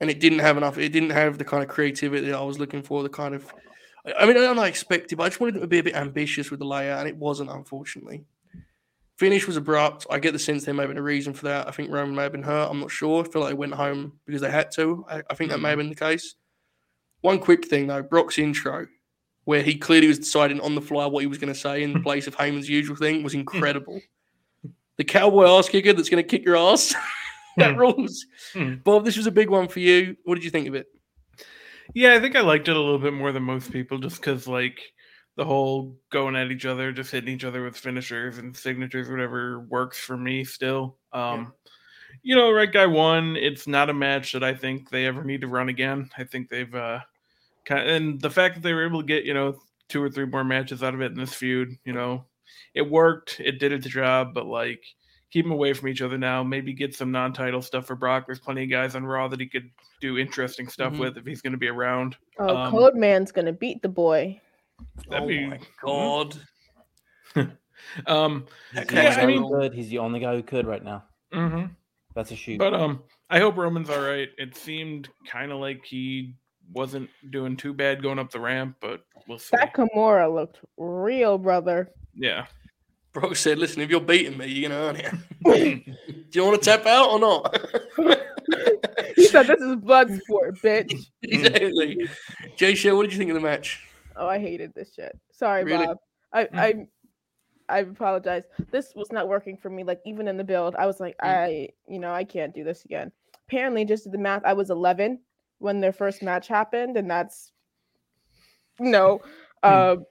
And 0.00 0.10
it 0.10 0.18
didn't 0.18 0.40
have 0.40 0.56
enough. 0.56 0.76
It 0.76 0.88
didn't 0.88 1.10
have 1.10 1.38
the 1.38 1.44
kind 1.44 1.62
of 1.62 1.68
creativity 1.68 2.26
that 2.26 2.36
I 2.36 2.42
was 2.42 2.58
looking 2.58 2.82
for. 2.82 3.04
The 3.04 3.08
kind 3.08 3.36
of, 3.36 3.46
I- 4.04 4.26
mean, 4.26 4.36
I 4.36 4.40
don't 4.40 4.56
know, 4.56 4.62
I 4.62 4.68
expected, 4.68 5.16
but 5.16 5.24
I 5.24 5.28
just 5.28 5.38
wanted 5.38 5.54
them 5.54 5.60
to 5.60 5.68
be 5.68 5.78
a 5.78 5.84
bit 5.84 5.94
ambitious 5.94 6.50
with 6.50 6.58
the 6.58 6.66
layout, 6.66 6.98
and 6.98 7.08
it 7.08 7.16
wasn't, 7.16 7.50
unfortunately. 7.50 8.24
Finish 9.16 9.46
was 9.46 9.56
abrupt. 9.56 10.06
I 10.10 10.18
get 10.18 10.32
the 10.32 10.38
sense 10.38 10.64
there 10.64 10.74
may 10.74 10.82
have 10.82 10.90
been 10.90 10.98
a 10.98 11.02
reason 11.02 11.34
for 11.34 11.44
that. 11.44 11.68
I 11.68 11.70
think 11.70 11.92
Roman 11.92 12.16
may 12.16 12.22
have 12.22 12.32
been 12.32 12.42
hurt. 12.42 12.68
I'm 12.68 12.80
not 12.80 12.90
sure. 12.90 13.22
I 13.22 13.28
feel 13.28 13.42
like 13.42 13.50
they 13.50 13.54
went 13.54 13.74
home 13.74 14.18
because 14.26 14.40
they 14.40 14.50
had 14.50 14.72
to. 14.72 15.04
I, 15.08 15.22
I 15.30 15.34
think 15.34 15.50
that 15.50 15.60
may 15.60 15.68
have 15.68 15.76
mm. 15.76 15.82
been 15.82 15.88
the 15.90 15.94
case. 15.94 16.34
One 17.20 17.38
quick 17.38 17.66
thing 17.66 17.86
though, 17.86 18.02
Brock's 18.02 18.38
intro, 18.38 18.86
where 19.50 19.64
he 19.64 19.76
clearly 19.76 20.06
was 20.06 20.20
deciding 20.20 20.60
on 20.60 20.76
the 20.76 20.80
fly 20.80 21.04
what 21.06 21.22
he 21.22 21.26
was 21.26 21.36
going 21.36 21.52
to 21.52 21.58
say 21.58 21.82
in 21.82 22.00
place 22.04 22.28
of 22.28 22.36
Heyman's 22.36 22.68
usual 22.68 22.94
thing, 22.94 23.24
was 23.24 23.34
incredible. 23.34 24.00
the 24.96 25.02
cowboy 25.02 25.44
ass 25.44 25.68
kicker 25.68 25.92
that's 25.92 26.08
going 26.08 26.22
to 26.22 26.28
kick 26.28 26.44
your 26.44 26.56
ass. 26.56 26.94
that 27.56 27.76
rules. 27.76 28.26
Hmm. 28.52 28.74
Bob, 28.84 29.04
this 29.04 29.16
was 29.16 29.26
a 29.26 29.32
big 29.32 29.50
one 29.50 29.66
for 29.66 29.80
you. 29.80 30.16
What 30.22 30.36
did 30.36 30.44
you 30.44 30.50
think 30.50 30.68
of 30.68 30.76
it? 30.76 30.86
Yeah, 31.94 32.14
I 32.14 32.20
think 32.20 32.36
I 32.36 32.42
liked 32.42 32.68
it 32.68 32.76
a 32.76 32.80
little 32.80 33.00
bit 33.00 33.12
more 33.12 33.32
than 33.32 33.42
most 33.42 33.72
people 33.72 33.98
just 33.98 34.18
because, 34.18 34.46
like, 34.46 34.78
the 35.34 35.44
whole 35.44 35.98
going 36.10 36.36
at 36.36 36.52
each 36.52 36.64
other, 36.64 36.92
just 36.92 37.10
hitting 37.10 37.34
each 37.34 37.42
other 37.42 37.64
with 37.64 37.76
finishers 37.76 38.38
and 38.38 38.56
signatures, 38.56 39.10
whatever 39.10 39.58
works 39.58 39.98
for 39.98 40.16
me 40.16 40.44
still. 40.44 40.96
Um, 41.12 41.52
You 42.22 42.36
know, 42.36 42.52
right 42.52 42.72
guy 42.72 42.86
won. 42.86 43.34
It's 43.34 43.66
not 43.66 43.90
a 43.90 43.94
match 43.94 44.30
that 44.30 44.44
I 44.44 44.54
think 44.54 44.90
they 44.90 45.06
ever 45.06 45.24
need 45.24 45.40
to 45.40 45.48
run 45.48 45.70
again. 45.70 46.08
I 46.16 46.22
think 46.22 46.50
they've, 46.50 46.72
uh, 46.72 47.00
and 47.78 48.20
the 48.20 48.30
fact 48.30 48.54
that 48.56 48.62
they 48.62 48.72
were 48.72 48.84
able 48.86 49.00
to 49.00 49.06
get, 49.06 49.24
you 49.24 49.34
know, 49.34 49.58
two 49.88 50.02
or 50.02 50.10
three 50.10 50.26
more 50.26 50.44
matches 50.44 50.82
out 50.82 50.94
of 50.94 51.00
it 51.00 51.12
in 51.12 51.18
this 51.18 51.34
feud, 51.34 51.76
you 51.84 51.92
know, 51.92 52.24
it 52.74 52.88
worked. 52.88 53.40
It 53.40 53.58
did 53.58 53.72
its 53.72 53.86
job, 53.88 54.34
but 54.34 54.46
like, 54.46 54.82
keep 55.30 55.44
them 55.44 55.52
away 55.52 55.72
from 55.72 55.88
each 55.88 56.02
other 56.02 56.18
now. 56.18 56.42
Maybe 56.42 56.72
get 56.72 56.94
some 56.94 57.10
non-title 57.12 57.62
stuff 57.62 57.86
for 57.86 57.94
Brock. 57.96 58.26
There's 58.26 58.40
plenty 58.40 58.64
of 58.64 58.70
guys 58.70 58.94
on 58.94 59.04
Raw 59.04 59.28
that 59.28 59.40
he 59.40 59.46
could 59.46 59.70
do 60.00 60.18
interesting 60.18 60.68
stuff 60.68 60.94
Mhm. 60.94 60.98
with 60.98 61.16
if 61.18 61.24
he's 61.26 61.40
going 61.42 61.52
to 61.52 61.58
be 61.58 61.68
around. 61.68 62.16
Oh, 62.38 62.56
Um, 62.56 62.70
Code 62.70 62.94
Man's 62.96 63.30
gonna 63.32 63.52
beat 63.52 63.82
the 63.82 63.88
boy. 63.88 64.40
That'd 65.08 65.24
oh 65.24 65.28
be 65.28 65.46
my 65.46 65.60
god. 65.82 66.36
um. 68.06 68.46
He's 68.72 68.86
the 68.86 68.94
Yeah, 68.94 69.00
only 69.00 69.10
I 69.10 69.14
guy 69.16 69.26
mean- 69.26 69.42
who 69.42 69.50
could. 69.58 69.74
He's 69.74 69.88
the 69.90 69.98
only 69.98 70.20
guy 70.20 70.34
who 70.36 70.42
could 70.42 70.66
right 70.66 70.82
now. 70.82 71.04
Mm-hmm. 71.32 71.66
That's 72.14 72.30
a 72.32 72.36
shoot. 72.36 72.58
But 72.58 72.74
um, 72.74 73.02
I 73.28 73.38
hope 73.38 73.56
Roman's 73.56 73.88
all 73.90 74.00
right. 74.00 74.28
It 74.38 74.56
seemed 74.56 75.08
kind 75.26 75.52
of 75.52 75.58
like 75.60 75.84
he 75.84 76.34
wasn't 76.72 77.10
doing 77.30 77.56
too 77.56 77.74
bad 77.74 78.02
going 78.02 78.18
up 78.18 78.30
the 78.30 78.40
ramp, 78.40 78.76
but 78.80 79.04
we'll 79.26 79.38
see. 79.38 79.56
That 79.56 79.74
Kimura 79.74 80.32
looked 80.32 80.58
real, 80.76 81.38
brother. 81.38 81.90
Yeah. 82.14 82.46
Brock 83.12 83.34
said, 83.36 83.58
"Listen, 83.58 83.82
if 83.82 83.90
you're 83.90 84.00
beating 84.00 84.38
me, 84.38 84.46
you're 84.46 84.68
gonna 84.70 84.80
earn 84.82 84.96
it. 84.96 85.84
Do 86.30 86.38
you 86.38 86.44
want 86.44 86.62
to 86.62 86.70
tap 86.70 86.86
out 86.86 87.10
or 87.10 87.18
not?" 87.18 87.58
He 89.16 89.26
said, 89.26 89.46
"This 89.46 89.60
is 89.60 89.76
blood 89.76 90.10
sport, 90.22 90.56
bitch." 90.62 90.94
exactly. 91.22 92.08
Jay 92.56 92.74
Shell, 92.74 92.96
what 92.96 93.02
did 93.02 93.12
you 93.12 93.18
think 93.18 93.30
of 93.30 93.34
the 93.34 93.40
match? 93.40 93.84
Oh, 94.16 94.26
I 94.26 94.38
hated 94.38 94.72
this 94.74 94.94
shit. 94.94 95.18
Sorry, 95.32 95.64
Really? 95.64 95.86
Bob. 95.86 95.98
I, 96.32 96.44
Mm. 96.44 96.58
I, 96.58 96.86
I 97.68 97.78
apologize. 97.80 98.44
This 98.70 98.92
was 98.94 99.10
not 99.12 99.28
working 99.28 99.56
for 99.56 99.68
me. 99.70 99.84
Like 99.84 100.00
even 100.04 100.26
in 100.28 100.36
the 100.36 100.44
build, 100.44 100.74
I 100.76 100.86
was 100.86 101.00
like, 101.00 101.16
Mm. 101.22 101.28
I, 101.28 101.68
you 101.88 101.98
know, 101.98 102.12
I 102.12 102.24
can't 102.24 102.54
do 102.54 102.64
this 102.64 102.84
again. 102.84 103.12
Apparently, 103.48 103.84
just 103.84 104.04
did 104.04 104.12
the 104.12 104.18
math. 104.18 104.42
I 104.44 104.52
was 104.52 104.70
11 104.70 105.20
when 105.60 105.80
their 105.80 105.92
first 105.92 106.22
match 106.22 106.48
happened, 106.48 106.96
and 106.96 107.08
that's 107.10 107.52
no. 108.78 109.20
Mm. 109.64 109.92
Um, 109.92 110.04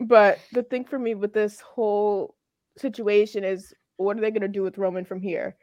but 0.00 0.38
the 0.52 0.62
thing 0.64 0.84
for 0.84 0.98
me 0.98 1.14
with 1.14 1.32
this 1.32 1.60
whole 1.60 2.34
situation 2.76 3.44
is, 3.44 3.72
what 3.96 4.16
are 4.18 4.20
they 4.20 4.30
gonna 4.32 4.48
do 4.48 4.62
with 4.62 4.78
Roman 4.78 5.04
from 5.04 5.20
here? 5.20 5.56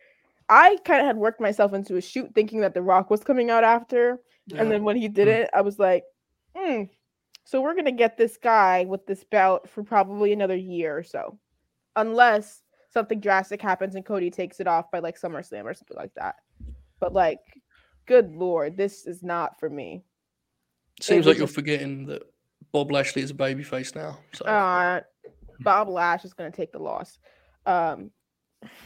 I 0.48 0.78
kind 0.86 1.02
of 1.02 1.08
had 1.08 1.18
worked 1.18 1.42
myself 1.42 1.74
into 1.74 1.98
a 1.98 2.02
shoot 2.02 2.34
thinking 2.34 2.62
that 2.62 2.74
The 2.74 2.82
Rock 2.82 3.10
was 3.10 3.24
coming 3.24 3.50
out 3.50 3.64
after, 3.64 4.20
Yeah. 4.48 4.62
and 4.62 4.72
then 4.72 4.84
when 4.84 4.96
he 4.96 5.08
did 5.08 5.28
Mm. 5.28 5.32
it, 5.44 5.50
I 5.54 5.62
was 5.62 5.80
like, 5.80 6.04
hmm. 6.56 6.84
So 7.44 7.62
we're 7.62 7.76
gonna 7.76 7.92
get 7.92 8.18
this 8.18 8.38
guy 8.38 8.86
with 8.86 9.06
this 9.06 9.24
belt 9.24 9.68
for 9.68 9.84
probably 9.84 10.32
another 10.32 10.56
year 10.56 10.96
or 10.98 11.04
so, 11.04 11.38
unless 11.96 12.62
something 12.90 13.20
drastic 13.20 13.62
happens 13.62 13.96
and 13.96 14.06
Cody 14.06 14.30
takes 14.30 14.60
it 14.60 14.68
off 14.68 14.92
by 14.92 15.00
like 15.00 15.20
SummerSlam 15.20 15.64
or 15.66 15.74
something 15.74 15.98
like 15.98 16.14
that. 16.16 16.36
But 17.00 17.14
like, 17.14 17.40
good 18.06 18.36
lord, 18.36 18.78
this 18.78 19.06
is 19.06 19.24
not 19.24 19.60
for 19.60 19.70
me. 19.70 20.04
Seems 21.02 21.26
like 21.26 21.38
you're 21.38 21.48
forgetting 21.48 22.06
that 22.08 22.24
Bob 22.72 22.92
Lashley 22.92 23.22
is 23.22 23.32
a 23.32 23.36
babyface 23.36 23.96
now. 23.96 24.20
So 24.34 24.46
Uh, 24.46 25.02
Bob 25.62 25.90
Lash 25.90 26.26
is 26.26 26.34
gonna 26.34 26.52
take 26.52 26.72
the 26.72 26.80
loss. 26.80 27.20
Um, 27.66 28.12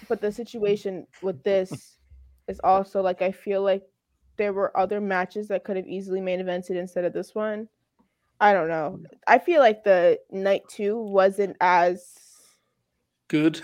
but 0.07 0.21
the 0.21 0.31
situation 0.31 1.07
with 1.21 1.43
this 1.43 1.97
is 2.47 2.59
also 2.63 3.01
like 3.01 3.21
I 3.21 3.31
feel 3.31 3.61
like 3.61 3.83
there 4.37 4.53
were 4.53 4.77
other 4.77 4.99
matches 4.99 5.47
that 5.47 5.63
could 5.63 5.77
have 5.77 5.87
easily 5.87 6.21
main 6.21 6.39
evented 6.39 6.71
instead 6.71 7.05
of 7.05 7.13
this 7.13 7.33
one. 7.33 7.67
I 8.39 8.53
don't 8.53 8.67
know. 8.67 8.99
I 9.27 9.39
feel 9.39 9.61
like 9.61 9.83
the 9.83 10.19
night 10.31 10.63
two 10.69 10.97
wasn't 10.97 11.55
as 11.61 12.15
good. 13.27 13.61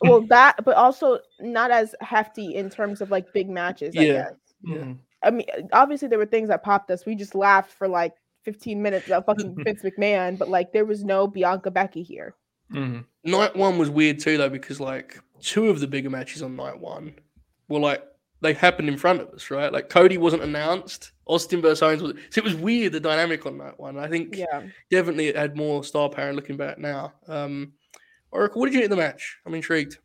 well 0.00 0.22
that, 0.28 0.64
but 0.64 0.76
also 0.76 1.20
not 1.40 1.70
as 1.70 1.94
hefty 2.00 2.56
in 2.56 2.70
terms 2.70 3.00
of 3.00 3.10
like 3.10 3.32
big 3.32 3.48
matches. 3.48 3.96
I 3.96 4.02
Yeah. 4.02 4.30
Guess. 4.64 4.76
Yeah. 4.76 4.82
Mhm. 4.84 4.98
I 5.22 5.30
mean, 5.32 5.46
obviously 5.72 6.08
there 6.08 6.18
were 6.18 6.26
things 6.26 6.48
that 6.48 6.62
popped 6.62 6.90
us. 6.90 7.04
We 7.04 7.14
just 7.16 7.34
laughed 7.34 7.72
for 7.72 7.88
like 7.88 8.14
15 8.44 8.80
minutes 8.80 9.06
about 9.08 9.26
fucking 9.26 9.56
Vince 9.64 9.82
McMahon, 9.82 10.38
but 10.38 10.48
like 10.48 10.72
there 10.72 10.84
was 10.84 11.04
no 11.04 11.26
Bianca 11.26 11.70
Becky 11.70 12.02
here. 12.02 12.34
Mhm. 12.72 13.04
Night 13.24 13.56
one 13.56 13.78
was 13.78 13.90
weird 13.90 14.20
too, 14.20 14.36
though, 14.38 14.48
because 14.48 14.78
like 14.80 15.18
two 15.40 15.68
of 15.70 15.80
the 15.80 15.86
bigger 15.86 16.10
matches 16.10 16.42
on 16.42 16.54
night 16.56 16.78
one 16.78 17.14
were 17.68 17.80
like 17.80 18.02
they 18.40 18.52
happened 18.52 18.88
in 18.88 18.96
front 18.96 19.20
of 19.20 19.28
us, 19.30 19.50
right? 19.50 19.72
Like 19.72 19.88
Cody 19.88 20.16
wasn't 20.18 20.44
announced, 20.44 21.10
Austin 21.26 21.60
versus 21.60 21.82
Owens 21.82 22.00
was. 22.02 22.12
So 22.30 22.38
it 22.38 22.44
was 22.44 22.54
weird 22.54 22.92
the 22.92 23.00
dynamic 23.00 23.44
on 23.46 23.58
that 23.58 23.80
one. 23.80 23.98
I 23.98 24.06
think 24.08 24.36
Yeah. 24.36 24.62
definitely 24.90 25.26
it 25.26 25.34
had 25.36 25.56
more 25.56 25.82
star 25.82 26.08
power. 26.08 26.32
Looking 26.32 26.56
back 26.56 26.78
now, 26.78 27.14
um, 27.26 27.72
Oracle, 28.30 28.60
what 28.60 28.66
did 28.66 28.74
you 28.74 28.80
think 28.80 28.92
of 28.92 28.96
the 28.96 29.02
match? 29.02 29.38
I'm 29.44 29.54
intrigued. 29.54 29.98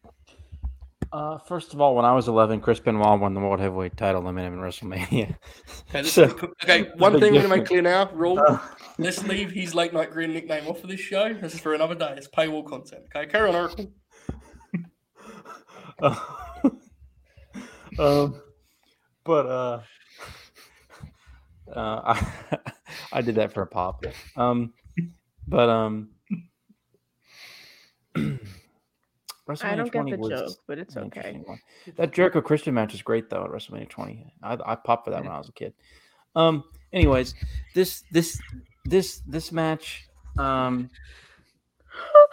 Uh, 1.13 1.37
first 1.37 1.75
of 1.75 1.79
all, 1.79 1.95
when 1.95 2.05
I 2.05 2.11
was 2.13 2.27
11, 2.27 2.59
Chris 2.61 2.79
Benoit 2.79 3.19
won 3.19 3.35
the 3.35 3.39
World 3.39 3.59
Heavyweight 3.59 3.95
title 3.95 4.27
him 4.27 4.35
in 4.39 4.55
WrestleMania. 4.55 5.35
Okay, 5.89 6.03
So- 6.03 6.23
okay 6.63 6.89
one 6.97 7.19
thing 7.19 7.33
we're 7.33 7.43
gonna 7.43 7.55
make 7.55 7.65
clear 7.67 7.83
now, 7.83 8.09
rule. 8.11 8.39
Uh, 8.39 8.57
Let's 8.97 9.23
leave 9.23 9.51
his 9.51 9.75
late 9.75 9.93
night 9.93 10.09
green 10.09 10.33
nickname 10.33 10.67
off 10.67 10.83
of 10.83 10.89
this 10.89 10.99
show. 10.99 11.31
This 11.35 11.53
is 11.53 11.59
for 11.59 11.75
another 11.75 11.93
day. 11.93 12.15
It's 12.17 12.27
paywall 12.27 12.65
content. 12.65 13.03
Okay, 13.15 13.29
carry 13.29 13.47
on, 13.47 13.55
Oracle. 13.55 13.91
um, 17.99 18.41
but 19.23 19.45
uh, 19.45 19.81
uh, 21.75 22.15
I, 22.15 22.57
I 23.13 23.21
did 23.21 23.35
that 23.35 23.53
for 23.53 23.61
a 23.61 23.67
pop. 23.67 24.03
Um, 24.35 24.73
but 25.47 25.69
um, 25.69 26.09
I 29.61 29.75
don't 29.75 29.91
get 29.91 30.05
the 30.09 30.17
was 30.17 30.29
joke, 30.29 30.57
but 30.67 30.79
it's 30.79 30.95
okay. 30.95 31.41
one. 31.45 31.59
That 31.97 32.13
Jericho 32.13 32.41
Christian 32.41 32.73
match 32.73 32.93
is 32.93 33.01
great 33.01 33.29
though 33.29 33.43
at 33.43 33.51
WrestleMania 33.51 33.89
20. 33.89 34.33
I, 34.41 34.57
I 34.65 34.75
popped 34.75 35.05
for 35.05 35.11
that 35.11 35.21
when 35.23 35.31
I 35.31 35.37
was 35.37 35.49
a 35.49 35.53
kid. 35.53 35.73
Um, 36.35 36.63
anyways, 36.93 37.35
this 37.75 38.03
this 38.11 38.39
this 38.85 39.21
this 39.27 39.51
match. 39.51 40.07
Um, 40.37 40.89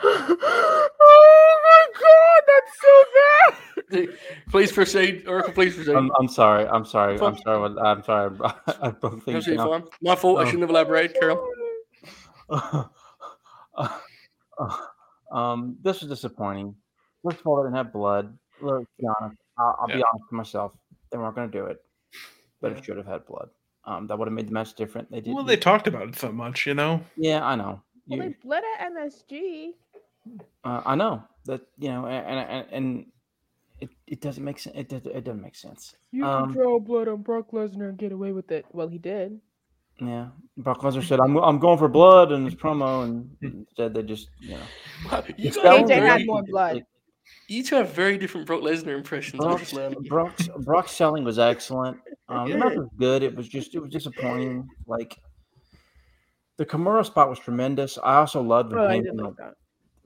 oh 0.03 1.59
my 1.65 1.87
god, 2.01 2.43
that's 2.49 2.81
so 2.81 4.07
bad. 4.09 4.09
Please 4.51 4.70
proceed, 4.73 5.27
Oracle. 5.27 5.53
Please 5.53 5.74
proceed. 5.74 5.97
I'm, 5.97 6.11
I'm 6.19 6.28
sorry. 6.28 6.66
I'm 6.66 6.85
sorry. 6.85 7.15
I'm 7.15 7.19
Fine. 7.35 7.43
sorry. 7.43 7.77
I'm 7.81 8.03
sorry. 8.05 8.37
I 8.81 8.91
broke 8.91 9.24
things 9.24 9.37
Absolutely 9.49 9.57
down. 9.57 9.82
fine. 9.82 9.91
My 10.01 10.15
fault. 10.15 10.39
I 10.39 10.43
Oh. 10.43 10.45
shouldn't 10.45 10.62
have 10.62 10.70
elaborated. 10.70 11.16
Carry 11.19 11.35
on. 12.51 12.89
um, 15.32 15.77
this 15.82 16.01
was 16.01 16.09
disappointing. 16.09 16.74
First 17.25 17.41
of 17.41 17.47
all, 17.47 17.57
they 17.57 17.67
didn't 17.67 17.77
have 17.77 17.93
blood. 17.93 18.37
Look, 18.61 18.83
to 18.83 18.89
be 18.99 19.07
honest, 19.21 19.41
I'll, 19.59 19.77
I'll 19.81 19.87
be 19.87 19.95
honest 19.95 20.25
with 20.31 20.33
myself. 20.33 20.73
They 21.11 21.19
weren't 21.19 21.35
going 21.35 21.51
to 21.51 21.59
do 21.59 21.67
it, 21.67 21.83
but 22.61 22.73
it 22.73 22.85
should 22.85 22.97
have 22.97 23.07
had 23.07 23.27
blood. 23.27 23.51
Um, 23.85 24.07
that 24.07 24.19
would 24.19 24.29
have 24.29 24.35
made 24.35 24.49
the 24.49 24.53
match 24.53 24.75
different. 24.75 25.11
They 25.11 25.21
did. 25.21 25.35
Well, 25.35 25.43
they 25.45 25.57
talked 25.57 25.87
about 25.87 26.09
it 26.09 26.17
so 26.17 26.31
much, 26.31 26.67
you 26.67 26.75
know. 26.75 27.01
yeah, 27.17 27.45
I 27.45 27.57
know. 27.57 27.81
Well, 28.07 28.19
You- 28.19 28.23
they 28.23 28.35
bled 28.43 28.63
at 28.79 28.93
MSG. 28.93 29.71
uh, 30.65 30.83
I 30.85 30.95
know 30.95 31.23
that 31.47 31.63
you 31.79 31.89
know, 31.89 32.07
and 32.07 32.39
and, 32.39 32.67
and 32.71 33.07
it, 33.81 33.89
it 34.07 34.21
doesn't 34.21 34.45
make 34.45 34.59
sense. 34.59 34.77
It, 34.77 34.89
does, 34.91 35.01
it 35.07 35.25
doesn't 35.25 35.41
make 35.41 35.57
sense. 35.57 35.97
You 36.13 36.27
Um, 36.27 36.53
can 36.53 36.53
draw 36.63 36.79
blood 36.79 37.09
on 37.09 37.23
Brock 37.23 37.53
Lesnar 37.53 37.89
and 37.89 37.97
get 37.99 38.13
away 38.13 38.33
with 38.33 38.51
it. 38.53 38.67
Well, 38.73 38.89
he 38.89 38.99
did. 38.99 39.41
Yeah, 40.01 40.29
Brock 40.59 40.81
Lesnar 40.83 41.03
said, 41.07 41.21
"I'm 41.21 41.37
I'm 41.39 41.59
going 41.59 41.79
for 41.79 41.89
blood" 41.89 42.33
in 42.33 42.45
his 42.45 42.55
promo, 42.55 43.05
and 43.05 43.31
instead 43.43 43.95
they 43.95 44.03
just 44.03 44.29
you 44.41 44.51
know. 44.57 45.23
You, 45.37 45.49
It's 45.49 45.57
guys 45.57 45.89
that 45.89 46.03
AJ 46.03 46.07
had 46.07 46.27
more 46.27 46.43
blood. 46.43 46.85
You 47.48 47.62
two 47.65 47.74
have 47.77 47.93
very 47.93 48.16
different 48.19 48.47
Brock 48.47 48.61
Lesnar 48.62 48.97
impressions. 48.97 49.44
I 49.44 49.48
Brock's, 49.48 49.70
just. 49.73 50.09
Brock's, 50.09 50.48
Brock's 50.65 50.93
selling 50.93 51.24
was 51.24 51.39
excellent. 51.39 51.98
Um, 52.28 52.48
the 52.51 52.57
match 52.59 52.73
Yeah. 52.73 52.78
was 52.78 52.89
good. 52.98 53.23
It 53.23 53.35
was 53.35 53.48
just 53.48 53.74
it 53.74 53.81
was 53.81 53.90
disappointing. 53.90 54.69
Like 54.86 55.19
the 56.57 56.66
Kimura 56.66 57.05
spot 57.05 57.28
was 57.28 57.39
tremendous. 57.39 57.98
I 58.02 58.16
also 58.16 58.43
loved 58.43 58.73
when 58.73 58.81
Oh, 58.81 58.86
I 58.86 58.93
Hank, 58.93 59.05
did 59.05 59.15
you 59.15 59.23
like 59.24 59.39
know, 59.39 59.44
that. 59.47 59.55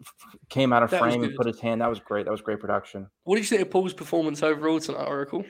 f- 0.01 0.37
came 0.49 0.73
out 0.73 0.83
of 0.83 0.91
That 0.91 1.01
frame 1.01 1.23
and 1.25 1.35
put 1.35 1.47
his 1.47 1.61
hand. 1.61 1.81
That 1.81 1.91
was 1.91 1.99
great. 2.01 2.25
That 2.27 2.31
was 2.31 2.41
great 2.41 2.61
production. 2.61 3.09
What 3.25 3.37
did 3.37 3.43
you 3.43 3.49
think 3.49 3.63
of 3.63 3.71
Paul's 3.71 3.93
performance 3.93 4.43
overall 4.43 4.79
tonight, 4.81 5.07
Oracle? 5.07 5.45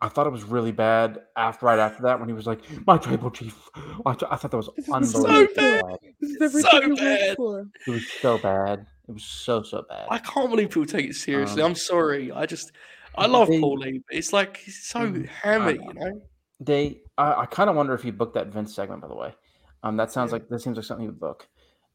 I 0.00 0.08
thought 0.08 0.26
it 0.26 0.30
was 0.30 0.44
really 0.44 0.72
bad 0.72 1.20
after 1.36 1.64
right 1.66 1.78
after 1.78 2.02
that 2.02 2.20
when 2.20 2.28
he 2.28 2.34
was 2.34 2.46
like, 2.46 2.60
"My 2.86 2.98
tribal 2.98 3.30
chief." 3.30 3.56
I, 4.04 4.10
I 4.10 4.36
thought 4.36 4.50
that 4.50 4.56
was 4.56 4.68
This 4.76 4.86
is 4.88 5.12
so 5.12 5.26
unbelievable. 5.26 5.54
bad. 5.56 5.82
bad. 5.86 5.98
This 6.38 6.54
is 6.54 6.62
So 6.62 6.68
everything 6.76 7.06
you 7.06 7.34
worked 7.36 7.38
bad. 7.38 7.82
It 7.86 7.90
was 7.90 8.06
so 8.20 8.38
bad. 8.38 8.86
It 9.08 9.12
was 9.12 9.24
so 9.24 9.62
so 9.62 9.84
bad. 9.88 10.06
I 10.10 10.18
can't 10.18 10.50
believe 10.50 10.70
people 10.70 10.86
take 10.86 11.06
it 11.10 11.14
seriously. 11.14 11.62
Um, 11.62 11.70
I'm 11.70 11.74
sorry. 11.76 12.32
I 12.32 12.44
just, 12.46 12.72
I 13.16 13.26
love 13.26 13.48
they- 13.48 13.60
Paul 13.60 13.78
Lee, 13.78 14.02
it's 14.10 14.32
like 14.32 14.56
he's 14.58 14.82
so 14.84 15.00
Mhm. 15.00 15.26
hammy, 15.28 15.74
you 15.74 15.94
know. 15.94 16.22
They, 16.58 17.00
I, 17.18 17.42
I 17.42 17.46
kind 17.46 17.68
of 17.70 17.76
wonder 17.76 17.92
if 17.94 18.02
he 18.02 18.10
booked 18.10 18.34
that 18.34 18.48
Vince 18.48 18.74
segment. 18.74 19.02
By 19.02 19.08
the 19.08 19.14
way, 19.14 19.34
um, 19.82 19.96
that 19.98 20.10
sounds 20.10 20.30
Yeah. 20.30 20.36
like 20.38 20.48
that 20.48 20.60
seems 20.60 20.76
like 20.76 20.86
something 20.86 21.04
he 21.04 21.08
would 21.08 21.20
book, 21.20 21.46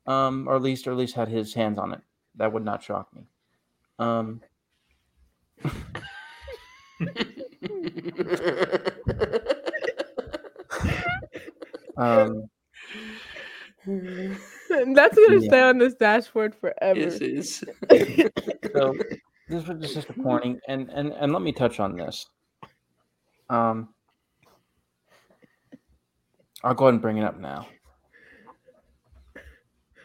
um, 0.08 0.48
or 0.48 0.56
at 0.56 0.62
least, 0.62 0.88
or 0.88 0.92
at 0.92 0.98
least 0.98 1.16
had 1.16 1.28
his 1.28 1.54
hands 1.54 1.78
on 1.78 1.92
it. 1.94 2.02
That 2.36 2.54
would 2.54 2.64
not 2.64 2.82
shock 2.84 3.14
me. 3.14 3.24
Um, 4.00 4.42
um, 11.98 12.50
And 13.86 14.38
that's 14.96 15.16
gonna 15.16 15.42
Yeah. 15.42 15.48
stay 15.48 15.62
on 15.62 15.78
this 15.78 15.94
dashboard 15.96 16.56
forever. 16.56 17.00
yes, 17.00 17.22
it 17.22 17.22
is. 17.24 17.64
so 18.74 18.98
this 19.50 19.68
was 19.68 19.82
just 19.82 19.94
disappointing, 19.96 20.60
and 20.68 20.90
and 20.90 21.12
and 21.14 21.34
let 21.34 21.42
me 21.42 21.52
touch 21.52 21.80
on 21.80 21.98
this. 21.98 22.26
Um, 23.50 23.90
I'll 26.64 26.74
go 26.74 26.86
ahead 26.86 26.94
and 26.94 27.02
bring 27.02 27.18
it 27.18 27.24
up 27.24 27.40
now. 27.40 27.68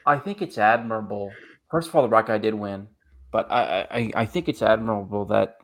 I 0.04 0.18
think 0.18 0.40
it's 0.42 0.58
admirable. 0.58 1.32
First 1.70 1.88
of 1.88 1.94
all, 1.96 2.02
the 2.02 2.08
right 2.08 2.26
guy 2.26 2.38
did 2.38 2.54
win. 2.54 2.88
but 3.32 3.50
I, 3.50 3.86
I 3.90 4.12
I 4.22 4.26
think 4.26 4.48
it's 4.48 4.62
admirable 4.62 5.26
that 5.26 5.58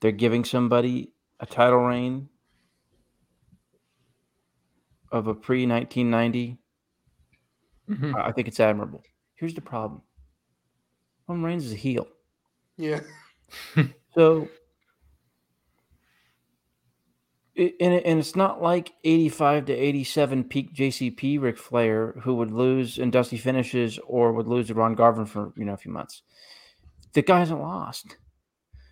they're 0.00 0.12
giving 0.12 0.44
somebody 0.44 1.12
a 1.40 1.46
title 1.46 1.78
reign 1.80 2.28
of 5.10 5.26
a 5.26 5.34
pre 5.34 5.66
1990. 5.66 6.48
Mhm. 6.48 6.61
I 7.90 8.28
I 8.28 8.32
think 8.32 8.48
it's 8.48 8.60
admirable. 8.60 9.02
Here's 9.34 9.54
the 9.54 9.60
problem: 9.60 10.02
Roman 11.28 11.44
Reigns 11.44 11.64
is 11.66 11.72
a 11.72 11.76
heel, 11.76 12.06
Yeah. 12.76 13.00
so 14.14 14.48
it, 17.54 17.74
and, 17.80 17.92
it, 17.92 18.04
and 18.06 18.18
it's 18.18 18.34
not 18.34 18.62
like 18.62 18.92
85 19.04 19.66
to 19.66 19.72
87 19.74 20.44
peak 20.44 20.74
JCP 20.74 21.40
Ric 21.40 21.58
Flair 21.58 22.12
who 22.22 22.34
would 22.36 22.50
lose 22.50 22.98
in 22.98 23.10
dusty 23.10 23.36
finishes 23.36 23.98
or 24.06 24.32
would 24.32 24.46
lose 24.46 24.68
to 24.68 24.74
Ron 24.74 24.94
Garvin 24.94 25.26
for 25.26 25.52
you 25.56 25.64
know 25.64 25.74
a 25.74 25.78
few 25.78 25.92
months. 25.92 26.22
The 27.12 27.22
guy 27.22 27.40
hasn't 27.40 27.60
lost, 27.60 28.16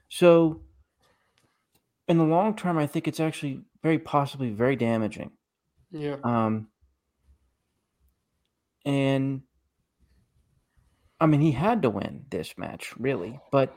so 0.08 0.60
in 2.06 2.18
the 2.18 2.24
long 2.24 2.56
term, 2.56 2.76
I 2.76 2.86
think 2.86 3.08
it's 3.08 3.20
actually 3.20 3.60
very 3.82 3.98
possibly 3.98 4.50
very 4.50 4.76
damaging. 4.76 5.30
Yeah. 5.90 6.16
Um, 6.22 6.68
and 8.84 9.42
I 11.20 11.26
mean, 11.26 11.40
he 11.40 11.52
had 11.52 11.82
to 11.82 11.90
win 11.90 12.24
this 12.30 12.54
match, 12.56 12.94
really. 12.98 13.38
But 13.52 13.76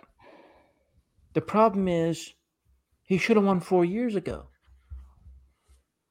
the 1.34 1.42
problem 1.42 1.88
is, 1.88 2.34
he 3.04 3.18
should 3.18 3.36
have 3.36 3.46
won 3.46 3.60
four 3.60 3.84
years 3.84 4.16
ago. 4.16 4.48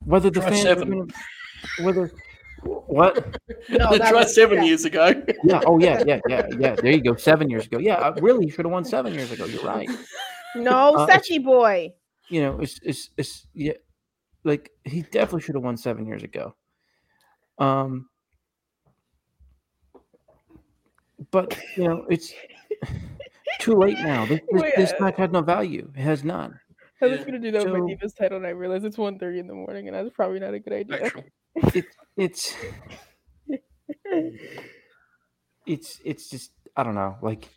Whether 0.05 0.31
the 0.31 0.41
Try 0.41 0.51
fans, 0.51 0.61
are 0.65 0.69
seven. 0.69 0.91
gonna- 0.91 1.13
whether 1.83 2.11
what? 2.65 3.37
No, 3.69 3.97
that 3.97 4.11
Try 4.11 4.13
was- 4.13 4.35
seven 4.35 4.59
yeah. 4.59 4.65
years 4.65 4.85
ago. 4.85 5.13
Yeah. 5.45 5.61
Oh, 5.67 5.79
yeah, 5.79 6.03
yeah, 6.07 6.21
yeah, 6.29 6.47
yeah. 6.59 6.75
There 6.75 6.93
you 6.93 7.03
go. 7.03 7.15
Seven 7.17 7.49
years 7.49 7.67
ago. 7.67 7.79
Yeah, 7.79 7.95
uh, 7.95 8.13
really, 8.21 8.45
he 8.47 8.51
should 8.51 8.65
have 8.65 8.73
won 8.73 8.85
seven 8.85 9.15
years 9.15 9.31
ago. 9.33 9.47
You're 9.47 9.63
right. 9.65 9.89
No, 10.57 10.95
Uh, 10.97 11.07
Sechi 11.07 11.43
boy. 11.43 11.93
you 12.29 12.43
know, 12.43 12.61
it's 12.61 12.79
it's 12.83 13.11
it's 13.17 13.47
yeah, 13.55 13.73
like 14.45 14.71
he 14.85 15.03
definitely 15.03 15.41
should 15.41 15.55
have 15.55 15.65
won 15.65 15.77
seven 15.77 16.07
years 16.07 16.23
ago. 16.25 16.55
Um, 17.59 18.09
but 21.33 21.59
you 21.77 21.85
know, 21.85 22.07
it's 22.09 22.33
too 23.59 23.75
late 23.75 23.99
now. 23.99 24.25
This, 24.27 24.41
this, 24.53 24.63
Wait, 24.63 24.77
this 24.77 24.95
match 25.01 25.17
had 25.17 25.33
no 25.33 25.41
value. 25.41 25.91
It 25.97 26.03
has 26.03 26.23
none. 26.23 26.61
I 27.01 27.07
was 27.07 27.25
gonna 27.25 27.41
do 27.41 27.51
that 27.51 27.65
with 27.65 27.73
my 27.73 27.81
So- 27.81 27.87
Divas 27.87 28.17
title, 28.17 28.37
and 28.37 28.47
I 28.47 28.51
realized 28.51 28.85
it's 28.85 28.97
1.30 28.97 29.41
in 29.41 29.47
the 29.49 29.55
morning, 29.55 29.89
and 29.89 29.97
that's 29.97 30.15
probably 30.15 30.39
not 30.39 30.55
a 30.55 30.61
good 30.61 30.73
idea. 30.73 31.07
Actual. 31.07 31.25
It, 31.75 31.85
it's 32.17 32.55
it's 35.67 36.01
it's 36.05 36.31
just 36.31 36.53
I 36.77 36.83
don't 36.85 36.95
know. 36.95 37.17
Like 37.21 37.49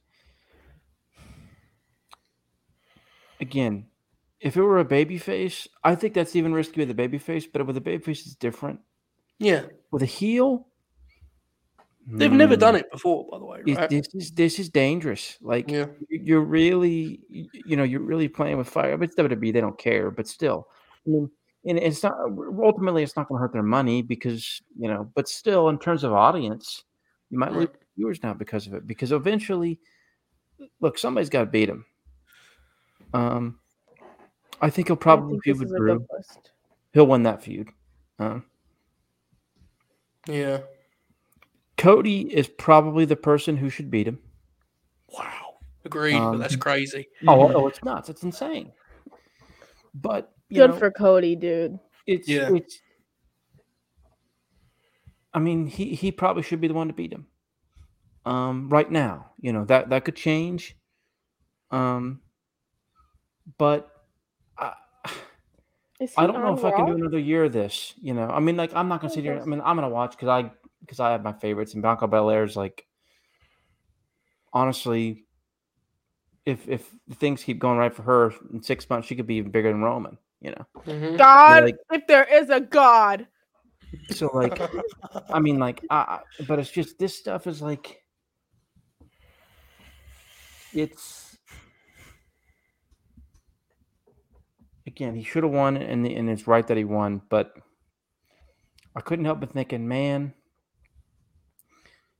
again, 3.39 3.85
if 4.39 4.57
it 4.57 4.61
were 4.61 4.79
a 4.79 4.85
baby 4.85 5.17
face, 5.17 5.67
I 5.83 5.95
think 5.95 6.13
that's 6.13 6.35
even 6.35 6.53
risky 6.53 6.81
with 6.81 6.89
a 6.89 6.95
baby 6.95 7.17
face. 7.17 7.45
But 7.45 7.65
with 7.65 7.77
a 7.77 7.81
baby 7.81 8.03
face, 8.03 8.25
it's 8.25 8.35
different. 8.35 8.79
Yeah. 9.39 9.63
With 9.91 10.01
a 10.01 10.07
heel, 10.07 10.67
They've 12.07 12.31
never 12.31 12.55
mm, 12.55 12.59
done 12.59 12.75
it 12.75 12.91
before, 12.91 13.27
by 13.31 13.39
the 13.39 13.45
way, 13.45 13.61
right? 13.65 13.89
This 13.89 14.07
is 14.13 14.31
this 14.31 14.59
is 14.59 14.69
dangerous. 14.69 15.37
Like 15.41 15.69
Yeah. 15.71 15.87
you- 16.07 16.19
you're 16.23 16.41
really, 16.41 17.19
you 17.29 17.75
know, 17.75 17.83
you're 17.83 18.01
really 18.01 18.27
playing 18.27 18.57
with 18.57 18.69
fire. 18.69 18.95
But 18.95 19.05
it's 19.09 19.15
WWE; 19.15 19.51
they 19.51 19.59
don't 19.61 19.77
care. 19.77 20.11
But 20.11 20.27
still, 20.27 20.67
I 21.07 21.09
mean, 21.09 21.31
and 21.65 21.79
it's 21.79 22.03
not 22.03 22.13
ultimately 22.61 23.01
it's 23.01 23.15
not 23.15 23.27
going 23.27 23.39
to 23.39 23.41
hurt 23.41 23.53
their 23.53 23.63
money 23.63 24.03
because 24.03 24.61
you 24.77 24.87
know. 24.87 25.11
But 25.15 25.27
still, 25.27 25.69
in 25.69 25.79
terms 25.79 26.03
of 26.03 26.13
audience, 26.13 26.83
you 27.31 27.39
might 27.39 27.53
lose 27.53 27.69
Right. 27.69 27.75
viewers 27.97 28.21
now 28.21 28.35
because 28.35 28.67
of 28.67 28.75
it. 28.75 28.85
Because 28.85 29.11
eventually, 29.11 29.79
look, 30.81 30.99
somebody's 30.99 31.29
got 31.31 31.39
to 31.39 31.45
beat 31.47 31.69
him. 31.69 31.85
Um, 33.15 33.59
I 34.61 34.69
think 34.69 34.89
he'll 34.89 34.95
probably 34.95 35.39
think 35.39 35.43
feud 35.43 35.55
this 35.59 35.71
with 35.71 35.77
Drew. 35.79 36.05
He'll 36.93 37.07
win 37.07 37.23
that 37.23 37.41
feud. 37.41 37.69
Um, 38.19 38.45
Yeah. 40.27 40.61
Cody 41.85 42.21
is 42.33 42.47
probably 42.47 43.05
the 43.05 43.15
person 43.15 43.55
who 43.55 43.69
should 43.69 43.91
beat 43.91 44.07
him. 44.07 44.17
Wow. 45.15 45.57
Agreed, 45.83 46.17
but 46.17 46.23
Um, 46.23 46.39
that's 46.39 46.55
crazy. 46.55 47.07
Oh, 47.27 47.53
oh, 47.53 47.67
it's 47.67 47.83
nuts! 47.83 48.09
It's 48.09 48.23
insane. 48.23 48.71
But 49.93 50.33
you 50.49 50.61
Good 50.61 50.71
know, 50.71 50.77
for 50.77 50.89
Cody, 50.89 51.35
dude. 51.35 51.77
it's 52.07 52.27
Yeah. 52.27 52.49
it's. 52.55 52.79
I 55.31 55.37
mean, 55.37 55.67
he 55.67 55.93
he 55.93 56.11
probably 56.11 56.41
should 56.41 56.59
be 56.59 56.67
the 56.67 56.73
one 56.73 56.87
to 56.87 56.93
beat 56.93 57.13
him. 57.13 57.27
Um, 58.25 58.67
right 58.69 58.89
now, 58.89 59.33
you 59.39 59.53
know 59.53 59.65
that 59.65 59.89
that 59.91 60.05
could 60.05 60.15
change. 60.15 60.75
Um, 61.69 62.21
but 63.59 63.91
I, 64.57 64.73
I 66.17 66.25
don't 66.25 66.41
know 66.41 66.53
on 66.53 66.57
if 66.57 66.65
I 66.65 66.71
can 66.71 66.87
do 66.87 66.93
another 66.93 67.19
year 67.19 67.43
of 67.43 67.53
this. 67.53 67.93
You 68.01 68.15
know, 68.15 68.27
I 68.27 68.39
mean, 68.39 68.57
like 68.57 68.73
I'm 68.73 68.87
not 68.87 69.01
gonna 69.01 69.13
sit 69.13 69.23
here. 69.23 69.39
I 69.39 69.45
mean, 69.45 69.61
I'm 69.63 69.75
gonna 69.75 69.89
watch 69.89 70.11
because 70.11 70.29
I 70.29 70.49
because 70.85 70.99
I 70.99 71.11
have 71.11 71.23
my 71.23 71.33
favorites, 71.33 71.73
and 71.73 71.81
Bianca 71.81 72.07
Belair's 72.07 72.55
like, 72.55 72.85
honestly, 74.53 75.25
if 76.45 76.67
if 76.67 76.87
things 77.15 77.43
keep 77.43 77.59
going 77.59 77.77
right 77.79 77.93
for 77.93 78.03
her 78.03 78.33
in 78.53 78.61
six 78.61 78.87
months, 78.89 79.07
she 79.07 79.15
could 79.15 79.27
be 79.27 79.35
even 79.35 79.51
bigger 79.51 79.71
than 79.71 79.81
Roman. 79.81 80.17
You 80.41 80.51
know, 80.51 80.65
Mhm. 80.85 81.17
God, 81.17 81.63
like- 81.63 81.77
if 81.91 82.05
there 82.07 82.25
is 82.25 82.49
a 82.49 82.59
God. 82.59 83.27
so 84.11 84.29
like, 84.33 84.59
I 85.29 85.39
mean, 85.39 85.57
like, 85.57 85.83
I, 85.89 85.95
I- 86.39 86.43
but 86.43 86.59
it's 86.59 86.69
just 86.69 86.99
this 86.99 87.17
stuff 87.17 87.47
is 87.47 87.61
like, 87.61 88.03
it's 90.71 91.37
again, 94.85 95.15
he 95.15 95.23
should 95.23 95.43
have 95.43 95.51
won, 95.51 95.77
and 95.77 96.05
and 96.05 96.29
it's 96.29 96.45
right 96.47 96.67
that 96.67 96.77
he 96.77 96.83
won, 96.83 97.21
but 97.29 97.53
I 98.95 99.01
couldn't 99.01 99.25
help 99.25 99.39
but 99.39 99.51
thinking, 99.51 99.87
man, 99.87 100.33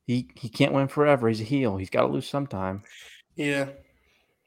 he 0.06 0.30
he 0.36 0.50
can't 0.50 0.74
win 0.74 0.88
forever. 0.88 1.28
He's 1.28 1.42
a 1.42 1.46
heel. 1.46 1.78
He's 1.78 1.90
got 1.90 2.02
to 2.02 2.08
lose 2.08 2.28
sometime. 2.28 2.84
Yeah. 3.36 3.70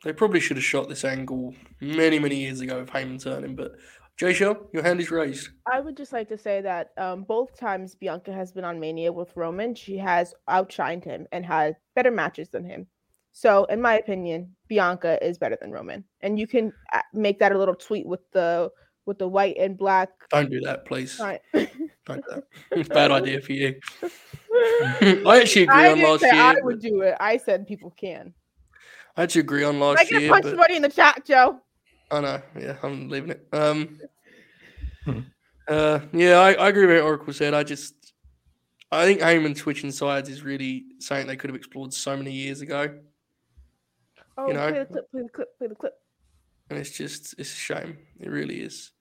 They 0.04 0.12
probably 0.12 0.40
should 0.40 0.56
have 0.56 0.64
shot 0.64 0.88
this 0.88 1.04
angle 1.04 1.54
many, 1.80 2.20
many 2.20 2.36
years 2.36 2.60
ago 2.60 2.78
of 2.78 2.90
Heyman 2.90 3.20
turning, 3.20 3.56
but 3.56 3.72
Jay 4.16 4.32
Shell, 4.32 4.68
your 4.72 4.82
hand 4.82 5.00
is 5.00 5.10
raised. 5.10 5.50
I 5.72 5.80
would 5.80 5.96
just 5.96 6.12
like 6.12 6.28
to 6.28 6.38
say 6.38 6.60
that 6.60 6.90
um, 6.98 7.22
both 7.22 7.56
times 7.58 7.94
Bianca 7.94 8.32
has 8.32 8.52
been 8.52 8.64
on 8.64 8.80
Mania 8.80 9.12
with 9.12 9.36
Roman, 9.36 9.74
she 9.74 9.96
has 9.98 10.34
outshined 10.48 11.04
him 11.04 11.26
and 11.30 11.44
had 11.44 11.76
better 11.94 12.10
matches 12.10 12.48
than 12.48 12.64
him. 12.64 12.86
So, 13.32 13.64
in 13.66 13.80
my 13.80 13.96
opinion, 13.96 14.56
Bianca 14.68 15.24
is 15.24 15.38
better 15.38 15.56
than 15.60 15.70
Roman, 15.70 16.04
and 16.20 16.38
you 16.38 16.48
can 16.48 16.72
uh, 16.92 17.02
make 17.12 17.38
that 17.38 17.52
a 17.52 17.58
little 17.58 17.76
tweet 17.76 18.06
with 18.06 18.20
the 18.32 18.70
with 19.08 19.18
the 19.18 19.26
white 19.26 19.56
and 19.58 19.76
black. 19.76 20.10
Don't 20.30 20.50
do 20.50 20.60
that, 20.60 20.84
please. 20.84 21.12
sign. 21.16 21.38
Don't 21.54 22.22
do 22.22 22.22
that. 22.30 22.44
It's 22.72 22.88
bad 22.88 23.10
idea 23.10 23.40
for 23.40 23.52
you. 23.52 23.74
I 25.26 25.40
actually 25.40 25.62
agree 25.62 25.74
I 25.74 25.88
on 25.88 25.96
didn't 25.96 26.10
last 26.10 26.20
say 26.20 26.30
year. 26.30 26.40
I 26.40 26.54
would 26.62 26.80
do 26.80 27.00
it. 27.00 27.16
I 27.18 27.38
said 27.38 27.66
people 27.66 27.90
can. 27.90 28.34
I 29.16 29.24
actually 29.24 29.40
agree 29.40 29.64
on 29.64 29.80
last 29.80 29.98
I 29.98 30.02
last 30.02 30.10
get 30.10 30.20
year, 30.20 30.30
punch 30.30 30.42
but 30.44 30.50
somebody 30.50 30.76
in 30.76 30.82
the 30.82 30.88
chat, 30.88 31.24
Joe. 31.24 31.60
I 32.10 32.20
know. 32.20 32.42
Yeah, 32.60 32.76
I'm 32.82 33.08
leaving 33.08 33.30
it. 33.30 33.48
Um, 33.52 33.98
Hmm. 35.04 35.20
uh, 35.66 36.00
yeah, 36.12 36.38
I, 36.38 36.52
I 36.52 36.68
agree 36.68 36.86
with 36.86 36.96
what 36.96 37.04
Oracle 37.04 37.32
said. 37.32 37.54
I 37.54 37.62
just, 37.62 38.12
I 38.92 39.04
think 39.06 39.20
Heyman 39.20 39.56
switching 39.56 39.90
sides 39.90 40.28
is 40.28 40.42
really 40.42 40.84
something 41.00 41.26
they 41.26 41.36
could 41.36 41.50
have 41.50 41.56
explored 41.56 41.92
so 41.94 42.16
many 42.16 42.32
years 42.32 42.60
ago, 42.60 42.98
Oh, 44.36 44.52
know, 44.52 44.68
play 44.68 44.78
the 44.80 44.84
clip, 44.86 45.10
play 45.10 45.22
the 45.22 45.28
clip, 45.30 45.58
play 45.58 45.66
the 45.68 45.74
clip. 45.74 45.94
and 46.70 46.78
it's 46.78 46.90
just, 46.90 47.34
it's 47.38 47.52
a 47.52 47.56
shame. 47.56 47.98
It 48.20 48.30
really 48.30 48.60
is. 48.60 48.92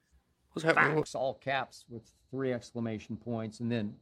What's 0.63 0.75
happening? 0.75 0.97
Facts, 0.97 1.15
all 1.15 1.35
caps 1.35 1.85
with 1.87 2.03
three 2.31 2.51
exclamation 2.51 3.15
points, 3.15 3.59
and 3.59 3.71
then 3.71 3.93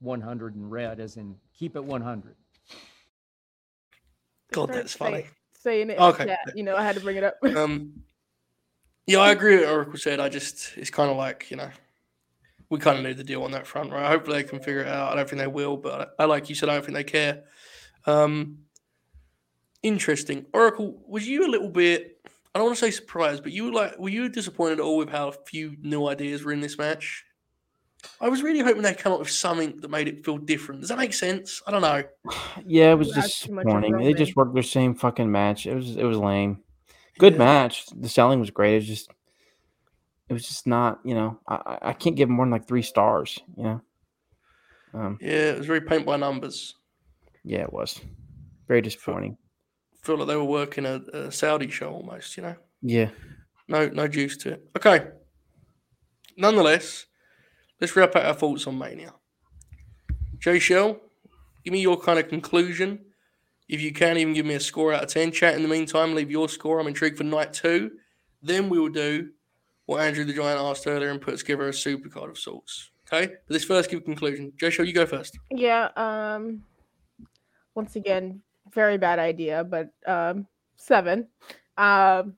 100 0.00 0.54
in 0.54 0.70
red, 0.70 1.00
as 1.00 1.16
in 1.16 1.34
keep 1.58 1.76
it 1.76 1.84
100. 1.84 2.36
God, 4.52 4.68
that's 4.72 4.94
funny. 4.94 5.26
Saying 5.58 5.90
it. 5.90 5.98
Okay. 5.98 6.22
Okay. 6.22 6.26
Chat. 6.26 6.56
You 6.56 6.62
know, 6.62 6.76
I 6.76 6.84
had 6.84 6.94
to 6.94 7.00
bring 7.00 7.16
it 7.16 7.24
up. 7.24 7.36
Um, 7.56 8.04
yeah, 9.06 9.18
I 9.18 9.32
agree 9.32 9.56
with 9.56 9.64
what 9.64 9.74
Oracle 9.74 9.98
said. 9.98 10.20
I 10.20 10.28
just, 10.28 10.76
it's 10.76 10.90
kind 10.90 11.10
of 11.10 11.16
like, 11.16 11.50
you 11.50 11.56
know, 11.56 11.70
we 12.70 12.78
kind 12.78 12.98
of 12.98 13.04
knew 13.04 13.14
the 13.14 13.24
deal 13.24 13.42
on 13.42 13.50
that 13.50 13.66
front, 13.66 13.92
right? 13.92 14.06
Hopefully 14.06 14.40
they 14.40 14.48
can 14.48 14.60
figure 14.60 14.82
it 14.82 14.88
out. 14.88 15.12
I 15.12 15.16
don't 15.16 15.28
think 15.28 15.40
they 15.40 15.46
will, 15.46 15.76
but 15.76 16.14
I, 16.18 16.22
I 16.22 16.26
like 16.26 16.48
you 16.48 16.54
said, 16.54 16.68
I 16.68 16.74
don't 16.74 16.84
think 16.84 16.94
they 16.94 17.04
care. 17.04 17.42
Um, 18.06 18.58
interesting. 19.82 20.46
Oracle, 20.52 21.02
was 21.06 21.26
you 21.26 21.46
a 21.46 21.50
little 21.50 21.68
bit, 21.68 22.13
I 22.54 22.58
don't 22.58 22.66
want 22.66 22.78
to 22.78 22.84
say 22.84 22.90
surprised, 22.92 23.42
but 23.42 23.52
you 23.52 23.64
were 23.64 23.72
like, 23.72 23.98
were 23.98 24.08
you 24.08 24.28
disappointed 24.28 24.78
at 24.78 24.84
all 24.84 24.96
with 24.98 25.08
how 25.08 25.32
few 25.46 25.76
new 25.82 26.06
ideas 26.06 26.44
were 26.44 26.52
in 26.52 26.60
this 26.60 26.78
match? 26.78 27.24
I 28.20 28.28
was 28.28 28.42
really 28.42 28.60
hoping 28.60 28.82
they'd 28.82 28.98
come 28.98 29.12
up 29.12 29.18
with 29.18 29.30
something 29.30 29.80
that 29.80 29.90
made 29.90 30.08
it 30.08 30.24
feel 30.24 30.36
different. 30.38 30.82
Does 30.82 30.90
that 30.90 30.98
make 30.98 31.14
sense? 31.14 31.62
I 31.66 31.70
don't 31.70 31.82
know. 31.82 32.04
Yeah, 32.66 32.92
it 32.92 32.96
was 32.98 33.08
You 33.08 33.14
asked 33.22 33.44
too 33.44 33.52
much 33.52 33.64
of 33.66 33.82
disappointing. 33.82 34.04
They 34.04 34.12
just 34.14 34.36
worked 34.36 34.54
their 34.54 34.62
same 34.62 34.94
fucking 34.94 35.30
match. 35.30 35.66
It 35.66 35.74
was 35.74 35.96
it 35.96 36.04
was 36.04 36.18
lame. 36.18 36.58
Good 37.18 37.32
Yeah. 37.34 37.38
match. 37.38 37.86
The 37.94 38.08
selling 38.08 38.40
was 38.40 38.50
great. 38.50 38.74
It 38.74 38.76
was 38.76 38.86
just 38.86 39.10
it 40.28 40.32
was 40.32 40.46
just 40.46 40.66
not, 40.66 41.00
you 41.04 41.14
know, 41.14 41.38
I, 41.48 41.54
I- 41.54 41.88
I 41.90 41.92
can't 41.92 42.14
give 42.16 42.28
them 42.28 42.36
more 42.36 42.46
than 42.46 42.52
like 42.52 42.66
three 42.68 42.82
stars, 42.82 43.38
you 43.56 43.64
know. 43.64 43.80
Um, 44.94 45.18
Yeah, 45.20 45.50
it 45.52 45.58
was 45.58 45.66
very 45.66 45.80
paint 45.80 46.06
by 46.06 46.16
numbers. 46.16 46.76
yeah, 47.42 47.60
it 47.62 47.72
was 47.72 48.00
very 48.68 48.80
disappointing. 48.80 49.36
Feel 50.04 50.18
like 50.18 50.28
they 50.28 50.36
were 50.36 50.44
working 50.44 50.86
a, 50.86 51.00
a 51.12 51.32
Saudi 51.32 51.68
show 51.70 51.90
almost. 51.92 52.36
You 52.36 52.44
know, 52.44 52.56
Yeah. 52.82 53.10
no 53.68 53.88
no 53.88 54.06
juice 54.06 54.36
to 54.38 54.52
it. 54.52 54.68
Okay. 54.76 55.08
Nonetheless, 56.36 57.06
let's 57.80 57.94
wrap 57.96 58.14
up 58.16 58.24
our 58.24 58.34
thoughts 58.34 58.66
on 58.66 58.78
Mania. 58.78 59.14
Jay 60.38 60.58
Shell, 60.58 61.00
give 61.64 61.72
me 61.72 61.80
your 61.80 61.98
kind 61.98 62.18
of 62.18 62.28
conclusion. 62.28 63.00
If 63.68 63.80
you 63.80 63.92
can, 63.92 64.18
even 64.18 64.34
give 64.34 64.44
me 64.44 64.54
a 64.54 64.60
score 64.60 64.92
out 64.92 65.04
of 65.04 65.08
10. 65.08 65.32
Chat 65.32 65.54
in 65.54 65.62
the 65.62 65.68
meantime, 65.68 66.14
leave 66.14 66.30
your 66.30 66.48
score. 66.48 66.78
I'm 66.80 66.86
intrigued 66.86 67.16
for 67.16 67.24
night 67.24 67.52
two. 67.54 67.92
Then 68.42 68.68
we 68.68 68.78
will 68.78 68.90
do 68.90 69.30
what 69.86 70.02
Andrew 70.02 70.24
the 70.24 70.34
Giant 70.34 70.60
asked 70.60 70.86
earlier 70.86 71.10
and 71.10 71.20
put 71.20 71.38
together 71.38 71.68
a 71.68 71.72
supercard 71.72 72.28
of 72.28 72.38
sorts. 72.38 72.90
Okay? 73.10 73.26
But 73.28 73.52
let's 73.54 73.64
first 73.64 73.88
give 73.90 74.00
a 74.00 74.02
conclusion. 74.02 74.52
Jay 74.58 74.68
Shell, 74.70 74.84
you 74.86 74.92
go 74.92 75.06
first. 75.06 75.38
Yeah. 75.50 75.88
Um. 75.96 76.62
Once 77.74 77.96
again, 77.96 78.42
very 78.74 78.98
bad 78.98 79.18
idea, 79.18 79.64
but 79.64 79.90
um, 80.06 80.46
seven. 80.76 81.28
Um, 81.76 82.34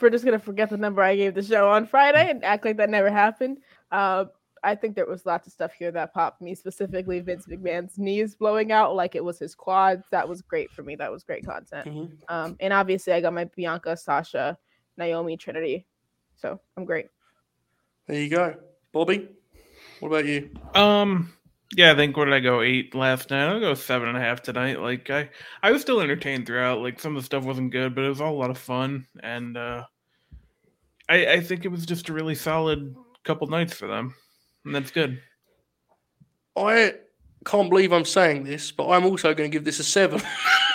we're 0.00 0.10
just 0.10 0.24
gonna 0.24 0.38
forget 0.38 0.70
the 0.70 0.76
number 0.76 1.02
I 1.02 1.16
gave 1.16 1.34
the 1.34 1.42
show 1.42 1.70
on 1.70 1.86
Friday 1.86 2.28
and 2.30 2.44
act 2.44 2.64
like 2.64 2.76
that 2.78 2.90
never 2.90 3.10
happened. 3.10 3.58
Uh, 3.90 4.24
I 4.64 4.74
think 4.74 4.96
there 4.96 5.06
was 5.06 5.24
lots 5.24 5.46
of 5.46 5.52
stuff 5.52 5.72
here 5.72 5.92
that 5.92 6.12
popped 6.12 6.42
me, 6.42 6.54
specifically 6.54 7.20
Vince 7.20 7.46
McMahon's 7.46 7.98
knees 7.98 8.34
blowing 8.34 8.72
out 8.72 8.96
like 8.96 9.14
it 9.14 9.24
was 9.24 9.38
his 9.38 9.54
quads. 9.54 10.04
That 10.10 10.28
was 10.28 10.42
great 10.42 10.72
for 10.72 10.82
me. 10.82 10.96
That 10.96 11.12
was 11.12 11.22
great 11.22 11.46
content. 11.46 11.86
Mhm. 11.86 12.10
Um, 12.28 12.56
and 12.58 12.72
obviously 12.72 13.12
I 13.12 13.20
got 13.20 13.32
my 13.32 13.44
Bianca, 13.44 13.96
Sasha, 13.96 14.58
Naomi, 14.96 15.36
Trinity. 15.36 15.86
So 16.34 16.58
I'm 16.76 16.84
great. 16.84 17.06
There 18.08 18.20
you 18.20 18.28
go. 18.28 18.56
Bobby, 18.90 19.28
what 20.00 20.08
about 20.08 20.26
you? 20.26 20.50
Um, 20.74 21.32
yeah, 21.76 21.92
I 21.92 21.94
think 21.94 22.16
where 22.16 22.24
did 22.24 22.34
I 22.34 22.40
go? 22.40 22.62
Eight 22.62 22.94
last 22.94 23.28
night. 23.30 23.48
I'll 23.48 23.60
go 23.60 23.74
seven 23.74 24.08
and 24.08 24.16
a 24.16 24.20
half 24.20 24.40
tonight. 24.40 24.80
Like 24.80 25.10
I, 25.10 25.28
I 25.62 25.72
was 25.72 25.82
still 25.82 26.00
entertained 26.00 26.46
throughout. 26.46 26.80
Like 26.80 26.98
some 26.98 27.14
of 27.14 27.22
the 27.22 27.26
stuff 27.26 27.44
wasn't 27.44 27.70
good, 27.70 27.94
but 27.94 28.02
it 28.02 28.08
was 28.08 28.22
all 28.22 28.34
a 28.34 28.40
lot 28.40 28.48
of 28.48 28.56
fun, 28.56 29.06
and 29.22 29.58
uh, 29.58 29.84
I, 31.06 31.26
I 31.26 31.40
think 31.40 31.66
it 31.66 31.68
was 31.68 31.84
just 31.84 32.08
a 32.08 32.14
really 32.14 32.34
solid 32.34 32.96
couple 33.24 33.46
nights 33.48 33.74
for 33.74 33.86
them, 33.86 34.14
and 34.64 34.74
that's 34.74 34.90
good. 34.90 35.20
I 36.56 36.94
can't 37.44 37.68
believe 37.68 37.92
I'm 37.92 38.06
saying 38.06 38.44
this, 38.44 38.72
but 38.72 38.88
I'm 38.88 39.04
also 39.04 39.34
going 39.34 39.50
to 39.50 39.54
give 39.54 39.66
this 39.66 39.78
a 39.78 39.84
seven. 39.84 40.22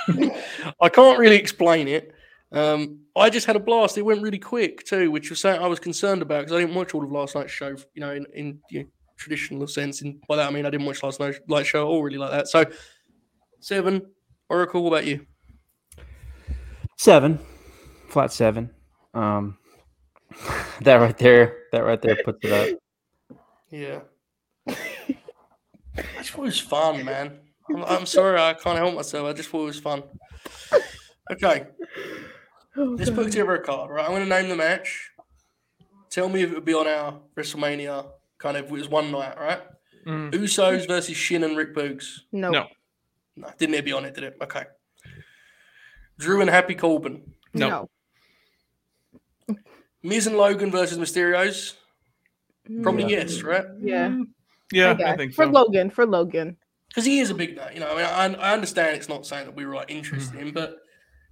I 0.80 0.90
can't 0.90 1.18
really 1.18 1.38
explain 1.38 1.88
it. 1.88 2.14
Um, 2.52 2.99
I 3.15 3.32
just 3.32 3.48
had 3.48 3.56
a 3.56 3.60
blast. 3.60 3.98
It 3.98 4.03
went 4.03 4.22
really 4.22 4.38
quick 4.38 4.86
too, 4.86 5.10
which 5.10 5.32
was 5.32 5.40
something 5.40 5.64
I 5.64 5.68
was 5.68 5.80
concerned 5.80 6.22
about 6.22 6.41
because 6.41 6.56
I 6.56 6.60
didn't 6.60 6.76
watch 6.76 6.94
all 6.94 7.03
of 7.03 7.11
last 7.11 7.34
night's 7.34 7.52
show. 7.52 7.76
You 7.95 8.02
know, 8.02 8.11
in, 8.11 8.28
in 8.36 8.60
you 8.69 8.80
know, 8.82 8.86
traditional 9.22 9.68
sense. 9.68 10.02
And 10.02 10.22
by 10.27 10.35
that 10.35 10.49
I 10.49 10.52
mean 10.52 10.65
I 10.65 10.69
didn't 10.69 10.85
watch 10.85 11.03
last 11.03 11.19
night's 11.19 11.39
light 11.48 11.65
show 11.65 11.88
all, 11.88 12.03
really 12.03 12.18
like 12.18 12.31
that. 12.31 12.48
So 12.48 12.65
seven. 13.60 14.02
Oracle, 14.49 14.84
what 14.84 14.89
about 14.89 15.06
you? 15.06 15.26
Seven. 16.98 17.39
Flat 18.10 18.31
seven. 18.31 18.72
Um 19.14 19.57
that 20.81 20.95
right 20.95 21.18
there, 21.18 21.57
that 21.72 21.80
right 21.80 22.02
there 22.02 22.18
puts 22.23 22.39
it 22.43 22.52
up. 22.52 22.80
Yeah. 23.69 23.99
I 24.68 24.76
just 26.18 26.31
thought 26.31 26.43
it 26.43 26.45
was 26.45 26.60
fun, 26.60 27.06
man. 27.06 27.39
I'm, 27.69 27.84
I'm 27.84 28.06
sorry 28.06 28.39
I 28.39 28.53
can't 28.53 28.77
help 28.77 28.95
myself. 28.95 29.27
I 29.27 29.34
just 29.34 29.49
thought 29.49 29.64
it 29.64 29.65
was 29.65 29.80
fun. 29.80 30.03
Okay. 31.31 31.68
Let's 32.76 33.10
put 33.10 33.31
together 33.31 33.56
a 33.56 33.64
card, 33.64 33.91
right? 33.91 34.06
I'm 34.06 34.11
going 34.11 34.23
to 34.23 34.30
name 34.30 34.49
the 34.49 34.56
match. 34.56 35.11
Tell 36.10 36.30
me 36.30 36.41
if 36.41 36.52
it 36.52 36.56
would 36.56 36.65
be 36.65 36.73
on 36.73 36.88
our 36.88 37.19
WrestleMania 37.38 38.06
kind 38.42 38.58
of. 38.58 38.66
It 38.66 38.72
was 38.72 38.90
one 38.90 39.12
night, 39.12 39.38
right? 39.40 39.62
Mm. 40.06 40.32
Usos 40.34 40.88
versus 40.88 41.16
Shin 41.16 41.44
and 41.44 41.56
Rick 41.56 41.76
Boogs. 41.76 42.22
No. 42.32 42.50
No. 42.50 42.68
No, 43.36 43.48
didn't 43.58 43.76
it 43.76 43.86
be 43.86 43.94
on 43.94 44.04
it? 44.06 44.14
Did 44.16 44.26
it? 44.26 44.38
Okay. 44.42 44.64
Drew 46.18 46.42
and 46.42 46.50
Happy 46.50 46.76
Corbin. 46.76 47.22
No. 47.54 47.90
Miz 50.04 50.28
and 50.28 50.38
Logan 50.38 50.72
versus 50.72 50.98
Mysterios. 50.98 51.76
Probably 52.82 53.06
yes, 53.06 53.42
right? 53.44 53.66
Yeah. 53.80 54.10
Mm, 54.10 54.24
Yeah, 54.72 54.92
I, 54.92 54.94
guess. 54.96 55.18
think 55.18 55.34
for 55.34 55.46
so. 55.46 55.52
Logan. 55.52 55.90
For 55.90 56.06
Logan. 56.06 56.58
Because 56.90 57.06
he 57.06 57.20
is 57.20 57.30
a 57.30 57.36
big 57.36 57.56
name. 57.56 57.68
You 57.74 57.80
know, 57.80 57.92
I 57.96 58.28
mean, 58.28 58.36
I, 58.36 58.50
I 58.50 58.54
understand 58.54 58.98
it's 58.98 59.10
not 59.10 59.26
saying 59.26 59.46
that 59.46 59.56
we 59.56 59.66
were 59.66 59.76
like 59.76 59.90
interested 59.92 60.40
in, 60.40 60.52
but 60.52 60.78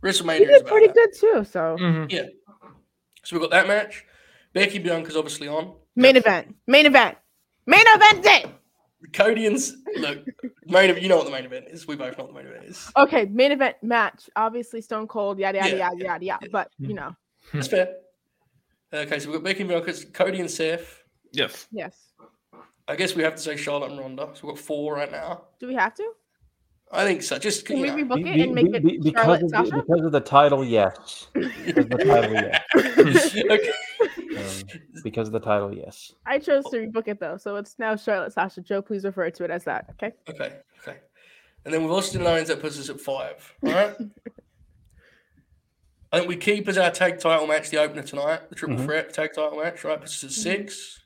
WrestleMania 0.04 0.38
He 0.38 0.44
is 0.44 0.50
did 0.50 0.62
about 0.62 0.70
pretty 0.72 0.88
that. 0.88 0.94
good 0.96 1.14
too. 1.14 1.44
So 1.46 1.78
Mhm. 1.80 2.30
So 3.24 3.36
we've 3.36 3.42
got 3.42 3.52
that 3.52 3.68
match. 3.68 4.06
Becky 4.54 4.80
Bianca's 4.80 5.16
obviously 5.18 5.48
on. 5.48 5.76
Main 5.96 6.16
event. 6.18 6.56
Main 6.68 6.86
event. 6.86 7.18
Main 7.66 7.84
event 7.88 8.24
day. 8.24 8.46
Cody 9.14 9.46
and 9.46 9.58
look, 9.98 10.20
main 10.66 10.90
event. 10.90 11.02
You 11.02 11.10
know 11.10 11.18
what 11.18 11.26
the 11.26 11.32
main 11.32 11.46
event 11.46 11.66
is. 11.70 11.88
We 11.88 11.96
both 11.96 12.18
know 12.18 12.26
what 12.26 12.34
the 12.34 12.40
main 12.44 12.52
event 12.52 12.66
is. 12.66 12.92
Okay, 12.98 13.26
main 13.26 13.52
event 13.52 13.78
match. 13.82 14.30
Obviously, 14.36 14.82
Stone 14.82 15.08
Cold. 15.08 15.40
Yada 15.40 15.58
yada 15.60 15.70
Yeah, 15.70 15.76
yada 15.78 15.96
yeah, 15.98 16.06
yada 16.06 16.26
yada. 16.26 16.48
But 16.52 16.70
you 16.80 16.94
know, 16.94 17.16
hmm. 17.52 17.58
That's 17.58 17.70
fair. 17.70 17.96
Okay, 18.94 19.20
so 19.20 19.30
we've 19.30 19.38
got 19.38 19.44
Becky 19.44 19.62
and 19.62 19.70
Bianca, 19.70 19.94
Cody 20.14 20.40
and 20.40 20.50
Seth. 20.50 21.04
Yes. 21.32 21.68
yes. 21.72 22.12
I 22.88 22.96
guess 22.96 23.16
we 23.16 23.22
have 23.22 23.36
to 23.36 23.42
say 23.42 23.56
Charlotte 23.56 23.92
and 23.92 24.00
Ronda. 24.00 24.30
So 24.34 24.48
we've 24.48 24.56
got 24.56 24.64
four 24.64 24.96
right 24.96 25.12
now. 25.12 25.44
Do 25.60 25.68
we 25.68 25.76
have 25.76 25.94
to? 25.96 26.12
I 26.92 27.06
think 27.06 27.22
so. 27.22 27.38
Just 27.38 27.68
Can 27.68 27.82
we 27.82 27.90
know, 27.90 27.96
rebook 27.98 28.28
it 28.28 28.42
and 28.42 28.56
make 28.56 28.72
be- 28.72 28.78
it 28.78 28.84
be- 28.84 28.98
because, 28.98 29.24
Charlotte 29.24 29.44
of 29.44 29.50
Sasha? 29.52 29.84
because 29.84 30.06
of 30.06 30.12
the 30.12 30.20
title, 30.20 30.66
yes. 30.66 31.28
Because 31.34 31.86
of 31.86 31.90
the 31.90 31.98
title, 31.98 32.34
yes. 32.34 33.36
okay. 33.52 33.72
Um, 34.42 34.80
because 35.04 35.28
of 35.28 35.34
the 35.34 35.40
title, 35.40 35.74
yes. 35.74 36.14
I 36.26 36.40
chose 36.40 36.64
to 36.66 36.78
rebook 36.78 37.08
it 37.08 37.20
though, 37.20 37.38
so 37.38 37.56
it's 37.58 37.78
now 37.80 37.96
Charlotte 37.96 38.34
Sasha. 38.34 38.62
Joe, 38.62 38.82
please 38.82 39.04
refer 39.06 39.30
to 39.30 39.44
it 39.44 39.52
as 39.52 39.64
that. 39.66 39.86
Okay. 39.92 40.14
Okay, 40.30 40.58
okay. 40.82 40.98
And 41.66 41.74
then 41.74 41.84
with 41.84 41.92
Austin 41.92 42.24
Lyons, 42.24 42.48
that 42.48 42.62
puts 42.62 42.80
us 42.80 42.90
at 42.90 43.00
five. 43.02 43.54
All 43.66 43.72
right. 43.72 43.96
I 46.12 46.18
think 46.20 46.30
we 46.30 46.38
keep 46.38 46.68
as 46.68 46.78
our 46.78 46.90
tag 46.90 47.20
title 47.20 47.46
match 47.46 47.70
the 47.70 47.78
opener 47.78 48.02
tonight, 48.02 48.50
the 48.50 48.56
triple 48.56 48.78
Mhm. 48.78 48.86
threat 48.86 49.14
tag 49.14 49.34
title 49.34 49.60
match, 49.62 49.84
right? 49.84 50.00
Puts 50.00 50.24
us 50.24 50.24
at 50.24 50.32
six. 50.32 51.04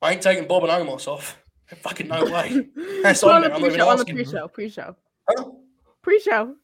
I 0.00 0.12
ain't 0.12 0.22
taking 0.22 0.46
Bob 0.46 0.62
and 0.64 0.70
Omos 0.72 1.08
off. 1.08 1.42
Fucking 1.82 2.06
no 2.06 2.24
way. 2.24 2.68
That's 3.02 3.22
Well, 3.22 3.34
on 3.34 3.44
on 3.44 3.50
the 3.50 3.54
I'm 3.56 3.60
even 3.60 3.70
pre-show. 3.72 3.88
On 3.88 3.96
the 3.96 4.00
asking. 4.02 4.14
pre-show. 4.14 4.48
Pre-show. 4.48 4.96
Huh? 5.28 5.44
Pre-show. 6.02 6.54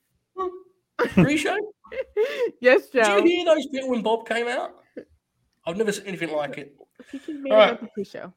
Pre-show? 1.09 1.57
yes, 2.61 2.89
Joe. 2.91 3.17
Did 3.21 3.25
you 3.29 3.37
hear 3.39 3.45
those 3.47 3.67
people 3.67 3.91
when 3.91 4.03
Bob 4.03 4.29
came 4.29 4.47
out? 4.47 4.84
I've 5.67 5.77
never 5.77 5.93
seen 5.93 6.07
anything 6.07 6.33
like 6.33 6.59
it. 6.59 6.77
He 7.11 7.19
can 7.19 7.43
main 7.43 7.53
All 7.53 7.59
right. 7.59 7.69
event 7.73 7.81
the 7.83 7.89
pre-show. 7.89 8.33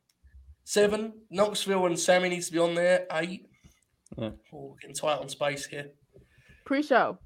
Seven, 0.64 1.14
Knoxville 1.30 1.86
and 1.86 2.00
Sami 2.00 2.30
needs 2.30 2.48
to 2.48 2.54
be 2.54 2.60
on 2.60 2.76
there. 2.76 3.06
Eight. 3.12 3.48
Yeah. 4.18 4.32
Oh, 4.54 4.70
we're 4.70 4.76
getting 4.82 4.96
tight 4.96 5.20
on 5.20 5.30
space 5.30 5.66
here. 5.66 5.92
Pre-show. 6.66 7.18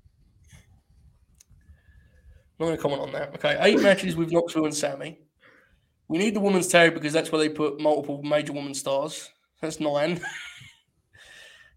Not 2.60 2.66
going 2.66 2.78
to 2.78 2.82
comment 2.82 3.02
on 3.02 3.12
that. 3.14 3.34
Okay, 3.36 3.58
eight 3.62 3.80
matches 3.82 4.16
with 4.16 4.32
Knoxville 4.32 4.66
and 4.66 4.76
Sami. 4.76 5.20
We 6.08 6.18
need 6.18 6.36
the 6.36 6.40
women's 6.40 6.68
tag 6.68 6.94
because 6.94 7.14
that's 7.14 7.32
where 7.32 7.40
they 7.40 7.50
put 7.50 7.80
multiple 7.80 8.22
major 8.22 8.54
woman 8.54 8.74
stars. 8.74 9.30
That's 9.62 9.80
nine. 9.80 10.20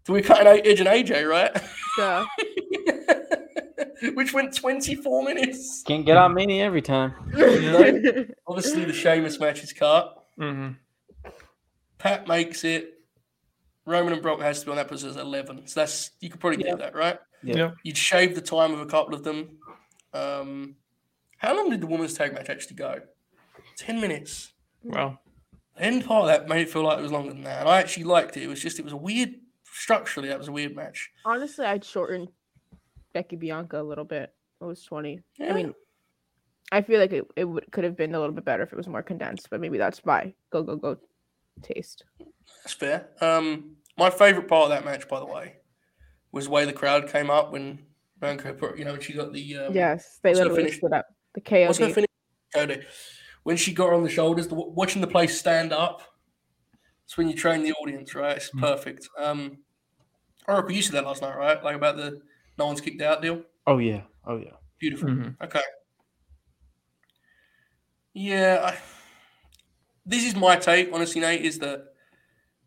Do 0.05 0.13
we 0.13 0.21
cut 0.21 0.45
an 0.45 0.61
Edge 0.65 0.79
and 0.81 0.89
AJ, 0.89 1.27
right? 1.27 1.51
Duh. 1.97 2.25
Which 4.15 4.33
went 4.33 4.55
24 4.55 5.23
minutes. 5.23 5.83
Can't 5.85 6.05
get 6.05 6.17
on 6.17 6.33
Mania 6.33 6.63
every 6.63 6.81
time. 6.81 7.13
Obviously, 8.47 8.85
the 8.85 8.93
Sheamus 8.93 9.39
match 9.39 9.63
is 9.63 9.73
cut. 9.73 10.25
hmm 10.37 10.71
Pat 11.97 12.27
makes 12.27 12.63
it. 12.63 12.91
Roman 13.87 14.13
and 14.13 14.21
Brock 14.21 14.41
has 14.41 14.59
to 14.61 14.65
be 14.65 14.71
on 14.71 14.77
that 14.77 14.87
puts 14.87 15.03
us 15.03 15.15
11. 15.15 15.67
So 15.67 15.79
that's, 15.79 16.11
you 16.19 16.29
could 16.29 16.39
probably 16.39 16.63
do 16.63 16.75
that, 16.77 16.95
right? 16.95 17.19
Yeah. 17.43 17.55
Yeah. 17.55 17.71
You'd 17.83 17.97
shave 17.97 18.33
the 18.33 18.41
time 18.41 18.73
of 18.73 18.79
a 18.79 18.85
couple 18.87 19.13
of 19.13 19.23
them. 19.23 19.57
Um, 20.13 20.75
how 21.37 21.55
long 21.55 21.69
did 21.69 21.81
the 21.81 21.87
women's 21.87 22.15
tag 22.15 22.33
match 22.33 22.49
actually 22.49 22.77
go? 22.77 22.99
10 23.77 24.01
minutes. 24.01 24.53
Well, 24.83 25.19
The 25.77 25.83
end 25.83 26.05
part 26.05 26.21
of 26.23 26.27
that 26.29 26.47
made 26.49 26.61
it 26.61 26.69
feel 26.71 26.83
like 26.83 26.97
it 26.97 27.01
was 27.03 27.11
longer 27.11 27.31
than 27.33 27.43
that. 27.43 27.59
And 27.61 27.69
I 27.69 27.79
actually 27.79 28.05
liked 28.05 28.35
it. 28.37 28.43
It 28.43 28.47
was 28.47 28.59
just, 28.61 28.79
it 28.79 28.83
was 28.85 28.93
a 28.93 28.97
weird, 28.97 29.35
structurally, 29.71 30.29
that 30.29 30.39
was 30.39 30.47
a 30.47 30.51
weird 30.51 30.75
match. 30.75 31.11
Honestly, 31.23 31.65
I'd 31.65 31.85
shorten 31.85 32.27
Becky 33.15 33.37
Bianca 33.37 33.81
a 33.81 33.83
little 33.83 34.03
bit. 34.03 34.33
It 34.61 34.65
was 34.65 34.83
20. 34.83 35.21
Yeah. 35.39 35.51
I 35.51 35.53
mean, 35.55 35.73
I 36.71 36.81
feel 36.81 36.99
like 36.99 37.13
it, 37.13 37.25
it 37.37 37.45
would, 37.45 37.65
could 37.71 37.85
have 37.85 37.95
been 37.95 38.13
a 38.13 38.19
little 38.19 38.35
bit 38.35 38.43
better 38.43 38.61
if 38.61 38.73
it 38.73 38.75
was 38.75 38.87
more 38.89 39.01
condensed, 39.01 39.49
but 39.49 39.61
maybe 39.61 39.77
that's 39.77 40.05
my 40.05 40.33
go, 40.51 40.63
go, 40.63 40.75
go 40.75 40.97
taste. 41.61 42.03
That's 42.63 42.73
fair. 42.73 43.07
Um, 43.21 43.77
my 43.97 44.09
favorite 44.09 44.49
part 44.49 44.65
of 44.65 44.69
that 44.71 44.83
match, 44.83 45.07
by 45.07 45.19
the 45.19 45.25
way, 45.25 45.55
was 46.33 46.45
the 46.45 46.51
way 46.51 46.65
the 46.65 46.73
crowd 46.73 47.07
came 47.07 47.29
up 47.29 47.53
when 47.53 47.79
Bianca 48.19 48.53
put, 48.53 48.77
you 48.77 48.83
know, 48.83 48.91
when 48.91 49.01
she 49.01 49.13
got 49.13 49.31
the. 49.31 49.57
Um, 49.57 49.73
Yes, 49.73 50.19
they 50.21 50.31
what's 50.31 50.39
her 50.39 50.45
literally 50.45 50.63
finish? 50.63 50.77
stood 50.79 50.93
up. 50.93 51.05
The 51.35 51.65
What's 51.67 51.79
her 51.79 51.87
KOD. 51.87 51.93
finish? 51.93 52.09
Cody. 52.53 52.81
When 53.43 53.55
she 53.55 53.73
got 53.73 53.87
her 53.87 53.93
on 53.93 54.03
the 54.03 54.09
shoulders, 54.09 54.49
the, 54.49 54.55
watching 54.55 55.01
the 55.01 55.07
place 55.07 55.39
stand 55.39 55.71
up. 55.71 56.01
It's 57.05 57.17
when 57.17 57.29
you 57.29 57.35
train 57.35 57.63
the 57.63 57.71
audience, 57.73 58.13
right? 58.15 58.35
It's 58.35 58.49
perfect. 58.49 59.07
Um, 59.17 59.59
Oracle, 60.47 60.71
you 60.73 60.81
said 60.81 60.95
that 60.95 61.05
last 61.05 61.21
night, 61.21 61.37
right? 61.37 61.63
Like 61.63 61.75
about 61.75 61.95
the 61.95 62.19
no 62.57 62.65
one's 62.67 62.81
kicked 62.81 63.01
out 63.01 63.21
deal. 63.21 63.41
Oh 63.67 63.77
yeah. 63.77 64.01
Oh 64.25 64.37
yeah. 64.37 64.51
Beautiful. 64.79 65.09
mhm. 65.09 65.35
Okay. 65.41 65.61
Yeah, 68.13 68.71
I, 68.73 68.77
this 70.05 70.23
is 70.25 70.35
my 70.35 70.55
take. 70.55 70.89
Honestly, 70.93 71.19
Nate, 71.21 71.41
is 71.41 71.59
that 71.59 71.85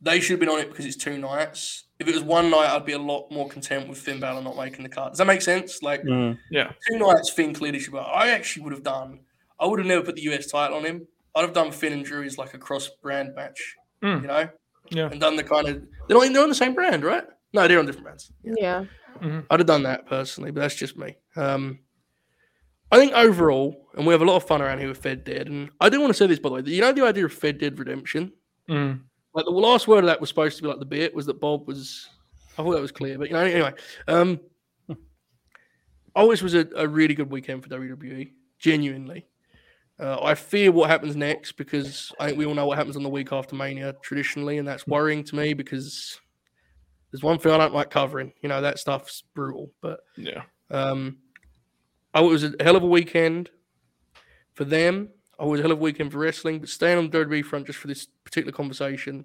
they 0.01 0.21
should 0.21 0.33
have 0.33 0.41
been 0.41 0.49
on 0.49 0.59
it 0.61 0.69
because 0.69 0.85
it's 0.85 0.97
two 0.97 1.19
nights. 1.19 1.85
If 1.99 2.07
it 2.07 2.15
was 2.15 2.23
one 2.23 2.51
night, 2.51 2.69
I'd 2.71 2.85
be 2.85 2.93
a 2.93 2.99
lot 2.99 3.31
more 3.33 3.49
content 3.49 3.89
with 3.89 3.99
Finn 3.99 4.21
Balor 4.21 4.43
not 4.43 4.57
making 4.57 4.83
the 4.83 4.89
cut. 4.89 5.09
Does 5.11 5.19
that 5.19 5.27
make 5.27 5.43
sense? 5.43 5.83
Like 5.83 6.03
Mm. 6.03 6.39
Yeah. 6.51 6.73
two 6.89 6.99
nights, 6.99 7.31
Finn 7.31 7.55
clearly 7.55 7.79
should 7.81 7.93
be. 7.95 7.99
I 7.99 8.29
actually 8.29 8.65
would 8.65 8.73
have 8.73 8.83
done. 8.85 9.21
I 9.59 9.67
would 9.67 9.79
have 9.79 9.89
never 9.89 10.05
put 10.05 10.15
the 10.17 10.23
US 10.33 10.47
title 10.47 10.77
on 10.77 10.85
him. 10.85 11.09
I'd 11.35 11.43
have 11.43 11.53
done 11.55 11.73
Finn 11.73 11.93
and 11.93 12.05
Drew 12.05 12.23
as 12.25 12.39
like 12.39 12.55
a 12.55 12.59
cross 12.59 12.89
brand 13.03 13.35
match. 13.35 13.75
Mm. 14.03 14.21
You 14.23 14.27
know, 14.29 14.49
Yeah. 14.91 15.09
and 15.11 15.21
done 15.21 15.37
the 15.37 15.45
kind 15.45 15.69
of 15.69 15.83
they're 16.09 16.17
not 16.17 16.33
they're 16.33 16.43
on 16.43 16.49
the 16.49 16.55
same 16.55 16.75
brand, 16.75 17.03
right? 17.05 17.25
No, 17.53 17.67
they're 17.67 17.79
on 17.79 17.87
different 17.87 18.05
brands. 18.05 18.31
Yeah. 18.45 18.85
I'd 19.51 19.61
have 19.61 19.67
done 19.67 19.83
that 19.85 20.07
personally, 20.07 20.51
but 20.51 20.61
that's 20.61 20.75
just 20.75 20.97
me. 20.97 21.17
Um, 21.37 21.81
I 22.91 22.97
think 22.97 23.13
overall, 23.13 23.89
and 23.97 24.07
we 24.07 24.13
have 24.13 24.23
a 24.23 24.25
lot 24.25 24.37
of 24.37 24.45
fun 24.45 24.63
around 24.63 24.79
here 24.79 24.89
with 24.89 24.99
Fed 24.99 25.25
Dead, 25.25 25.47
and 25.47 25.71
I 25.81 25.89
do 25.89 26.01
want 26.01 26.11
to 26.11 26.17
say 26.17 26.27
this 26.27 26.39
by 26.39 26.49
the 26.49 26.55
way. 26.57 26.63
You 26.65 26.81
know 26.81 26.93
the 26.93 27.05
idea 27.05 27.25
of 27.25 27.33
Fed 27.33 27.59
Dead 27.59 27.79
Redemption. 27.79 28.33
Mm. 28.69 29.01
Like 29.35 29.45
the 29.45 29.51
last 29.51 29.87
word 29.87 30.01
of 30.01 30.07
that 30.07 30.21
was 30.21 30.31
supposed 30.31 30.57
to 30.57 30.63
be 30.63 30.69
like 30.69 30.79
the 30.79 30.87
bit 30.87 31.15
was 31.15 31.27
that 31.27 31.41
Bob 31.41 31.67
was. 31.67 32.09
I 32.57 32.63
thought 32.63 32.73
that 32.73 32.81
was 32.81 32.93
clear, 32.93 33.19
but 33.19 33.29
you 33.29 33.35
know 33.35 33.45
anyway. 33.45 33.75
Um, 34.09 34.41
always 36.15 36.43
was 36.43 36.55
a, 36.55 36.67
a 36.77 36.89
really 36.89 37.15
good 37.15 37.31
weekend 37.31 37.63
for 37.63 37.69
WWE. 37.69 38.33
Genuinely, 38.59 39.27
uh, 40.01 40.23
I 40.23 40.35
fear 40.35 40.73
what 40.73 40.91
happens 40.91 41.15
next 41.15 41.53
because 41.53 42.13
I 42.19 42.27
think 42.27 42.39
we 42.39 42.47
all 42.47 42.55
know 42.55 42.67
what 42.67 42.79
happens 42.79 42.97
on 42.97 43.03
the 43.03 43.09
week 43.09 43.33
after 43.33 43.55
Mania 43.55 43.95
traditionally, 44.03 44.59
and 44.59 44.67
that's 44.67 44.87
worrying 44.87 45.23
to 45.25 45.37
me 45.37 45.55
because 45.55 46.21
there's 47.11 47.23
one 47.23 47.39
thing 47.39 47.53
I 47.53 47.59
don't 47.59 47.75
like 47.75 47.91
covering. 47.91 48.33
You 48.43 48.49
know 48.49 48.61
that 48.61 48.79
stuff's 48.79 49.23
brutal, 49.35 49.73
but 49.81 50.01
Yeah. 50.17 50.43
um, 50.71 51.19
I 52.15 52.21
it 52.21 52.25
was 52.27 52.45
a 52.45 52.53
hell 52.61 52.77
of 52.77 52.83
a 52.83 52.87
weekend 52.89 53.51
for 54.55 54.65
them. 54.65 55.11
I 55.39 55.45
was 55.45 55.61
a 55.61 55.63
hell 55.63 55.73
of 55.73 55.79
a 55.79 55.83
weekend 55.83 56.13
for 56.13 56.19
wrestling, 56.19 56.59
but 56.59 56.69
staying 56.69 56.99
on 56.99 57.11
the 57.11 57.19
WWE 57.19 57.45
front 57.45 57.67
just 57.67 57.79
for 57.79 57.87
this 57.89 58.07
particular 58.25 58.53
conversation, 58.53 59.25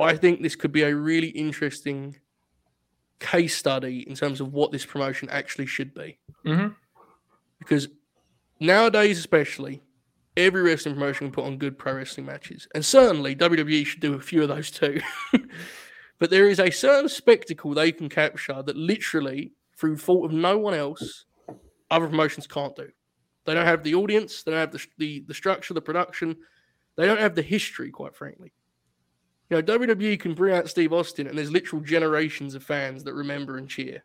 I 0.00 0.16
think 0.16 0.42
this 0.42 0.56
could 0.56 0.72
be 0.72 0.82
a 0.82 0.94
really 0.94 1.28
interesting 1.28 2.16
case 3.20 3.56
study 3.56 4.00
in 4.08 4.14
terms 4.14 4.40
of 4.40 4.52
what 4.52 4.72
this 4.72 4.84
promotion 4.86 5.28
actually 5.30 5.66
should 5.66 5.94
be. 5.94 6.18
hmm 6.44 6.68
Because 7.58 7.88
nowadays, 8.58 9.18
especially, 9.18 9.82
every 10.36 10.62
wrestling 10.62 10.94
promotion 10.94 11.26
can 11.28 11.32
put 11.32 11.44
on 11.44 11.58
good 11.58 11.78
pro 11.78 11.94
wrestling 11.94 12.26
matches, 12.26 12.66
and 12.74 12.84
certainly 12.84 13.36
WWE 13.36 13.84
should 13.84 14.00
do 14.00 14.14
a 14.14 14.20
few 14.20 14.42
of 14.42 14.48
those 14.48 14.70
too. 14.70 15.00
but 16.18 16.30
there 16.30 16.48
is 16.48 16.60
a 16.60 16.70
certain 16.70 17.08
spectacle 17.08 17.74
they 17.74 17.92
can 17.92 18.08
capture 18.08 18.62
that 18.62 18.76
literally, 18.76 19.52
through 19.76 19.96
fault 19.96 20.24
of 20.26 20.32
no 20.32 20.58
one 20.58 20.74
else, 20.74 21.24
other 21.90 22.08
promotions 22.08 22.46
can't 22.46 22.76
do. 22.76 22.88
They 23.44 23.54
don't 23.54 23.66
have 23.66 23.82
the 23.82 23.94
audience, 23.94 24.42
they 24.42 24.52
don't 24.52 24.60
have 24.60 24.72
the 24.72 24.86
the, 24.98 25.24
the 25.26 25.34
structure, 25.34 25.74
the 25.74 25.82
production, 25.82 26.36
they 26.96 27.06
don't 27.06 27.20
have 27.20 27.34
the 27.34 27.42
history, 27.42 27.90
quite 27.90 28.14
frankly. 28.14 28.52
You 29.50 29.56
know, 29.56 29.62
WWE 29.62 30.18
can 30.18 30.34
bring 30.34 30.54
out 30.54 30.70
Steve 30.70 30.92
Austin, 30.92 31.26
and 31.26 31.36
there's 31.36 31.50
literal 31.50 31.82
generations 31.82 32.54
of 32.54 32.62
fans 32.62 33.04
that 33.04 33.12
remember 33.12 33.58
and 33.58 33.68
cheer. 33.68 34.02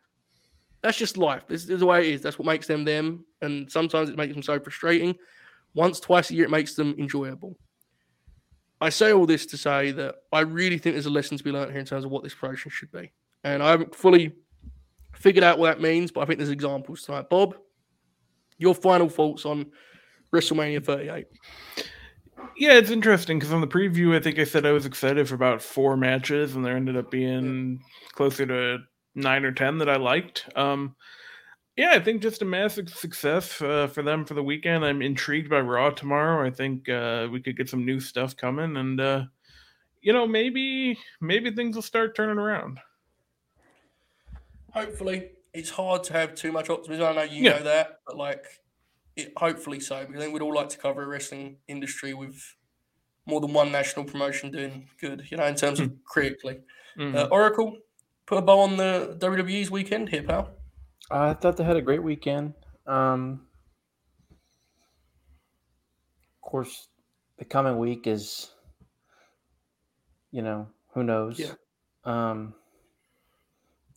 That's 0.82 0.98
just 0.98 1.16
life. 1.16 1.44
This 1.48 1.68
is 1.68 1.80
the 1.80 1.86
way 1.86 2.08
it 2.08 2.14
is. 2.14 2.22
That's 2.22 2.38
what 2.38 2.46
makes 2.46 2.66
them 2.66 2.84
them. 2.84 3.24
And 3.42 3.70
sometimes 3.70 4.08
it 4.08 4.16
makes 4.16 4.32
them 4.32 4.42
so 4.42 4.58
frustrating. 4.60 5.14
Once, 5.74 6.00
twice 6.00 6.30
a 6.30 6.34
year, 6.34 6.44
it 6.44 6.50
makes 6.50 6.74
them 6.74 6.94
enjoyable. 6.98 7.56
I 8.80 8.88
say 8.88 9.12
all 9.12 9.26
this 9.26 9.46
to 9.46 9.56
say 9.56 9.90
that 9.92 10.16
I 10.32 10.40
really 10.40 10.78
think 10.78 10.94
there's 10.94 11.06
a 11.06 11.10
lesson 11.10 11.36
to 11.36 11.44
be 11.44 11.52
learned 11.52 11.70
here 11.70 11.80
in 11.80 11.86
terms 11.86 12.04
of 12.04 12.10
what 12.10 12.22
this 12.22 12.34
promotion 12.34 12.70
should 12.70 12.90
be. 12.90 13.12
And 13.44 13.62
I 13.62 13.70
haven't 13.70 13.94
fully 13.94 14.32
figured 15.14 15.44
out 15.44 15.58
what 15.58 15.66
that 15.66 15.82
means, 15.82 16.10
but 16.10 16.20
I 16.20 16.24
think 16.24 16.38
there's 16.38 16.50
examples 16.50 17.02
tonight. 17.02 17.28
Bob, 17.28 17.56
your 18.58 18.74
final 18.74 19.08
thoughts 19.08 19.44
on 19.44 19.66
WrestleMania 20.32 20.84
38. 20.84 21.26
Yeah, 22.56 22.72
it's 22.72 22.90
interesting 22.90 23.38
because 23.38 23.52
on 23.52 23.60
the 23.60 23.66
preview, 23.66 24.16
I 24.16 24.20
think 24.20 24.38
I 24.38 24.44
said 24.44 24.66
I 24.66 24.72
was 24.72 24.86
excited 24.86 25.28
for 25.28 25.34
about 25.34 25.62
four 25.62 25.96
matches, 25.96 26.54
and 26.54 26.64
there 26.64 26.76
ended 26.76 26.96
up 26.96 27.10
being 27.10 27.80
closer 28.12 28.46
to 28.46 28.78
nine 29.14 29.44
or 29.44 29.52
ten 29.52 29.78
that 29.78 29.88
I 29.88 29.96
liked. 29.96 30.48
Um, 30.56 30.94
yeah, 31.80 31.92
I 31.92 32.00
think 32.00 32.20
just 32.20 32.42
a 32.42 32.44
massive 32.44 32.90
success 32.90 33.62
uh, 33.62 33.86
for 33.86 34.02
them 34.02 34.26
for 34.26 34.34
the 34.34 34.42
weekend. 34.42 34.84
I'm 34.84 35.00
intrigued 35.00 35.48
by 35.48 35.60
Raw 35.60 35.88
tomorrow. 35.88 36.46
I 36.46 36.50
think 36.50 36.90
uh, 36.90 37.28
we 37.32 37.40
could 37.40 37.56
get 37.56 37.70
some 37.70 37.86
new 37.86 38.00
stuff 38.00 38.36
coming, 38.36 38.76
and 38.76 39.00
uh, 39.00 39.24
you 40.02 40.12
know, 40.12 40.26
maybe 40.26 40.98
maybe 41.22 41.50
things 41.50 41.74
will 41.74 41.82
start 41.82 42.14
turning 42.14 42.36
around. 42.36 42.80
Hopefully, 44.74 45.30
it's 45.54 45.70
hard 45.70 46.04
to 46.04 46.12
have 46.12 46.34
too 46.34 46.52
much 46.52 46.68
optimism. 46.68 47.06
I 47.06 47.12
know 47.14 47.22
you 47.22 47.44
Yeah. 47.44 47.56
know 47.58 47.62
that, 47.64 48.00
but 48.06 48.14
like, 48.18 48.44
it, 49.16 49.32
hopefully 49.38 49.80
so. 49.80 50.00
Because 50.04 50.16
I 50.16 50.24
think 50.24 50.34
we'd 50.34 50.42
all 50.42 50.54
like 50.54 50.68
to 50.68 50.78
cover 50.78 51.02
a 51.02 51.06
wrestling 51.06 51.56
industry 51.66 52.12
with 52.12 52.56
more 53.24 53.40
than 53.40 53.54
one 53.54 53.72
national 53.72 54.04
promotion 54.04 54.50
doing 54.50 54.86
good. 55.00 55.24
You 55.30 55.38
know, 55.38 55.46
in 55.46 55.54
terms 55.54 55.80
of 55.80 55.92
critically. 56.04 56.60
Mhm. 56.98 57.14
Uh, 57.14 57.28
Oracle, 57.30 57.78
put 58.26 58.36
a 58.36 58.42
bow 58.42 58.60
on 58.60 58.76
the 58.76 59.16
WWE's 59.18 59.70
weekend 59.70 60.10
here, 60.10 60.22
pal. 60.24 60.59
I 61.10 61.34
thought 61.34 61.56
they 61.56 61.64
had 61.64 61.76
a 61.76 61.82
great 61.82 62.02
weekend. 62.02 62.54
Um, 62.86 63.46
of 66.36 66.50
course, 66.50 66.88
the 67.38 67.44
coming 67.44 67.78
week 67.78 68.06
is, 68.06 68.50
you 70.30 70.42
know, 70.42 70.68
who 70.94 71.02
knows? 71.02 71.38
Yeah. 71.38 71.52
Um, 72.04 72.54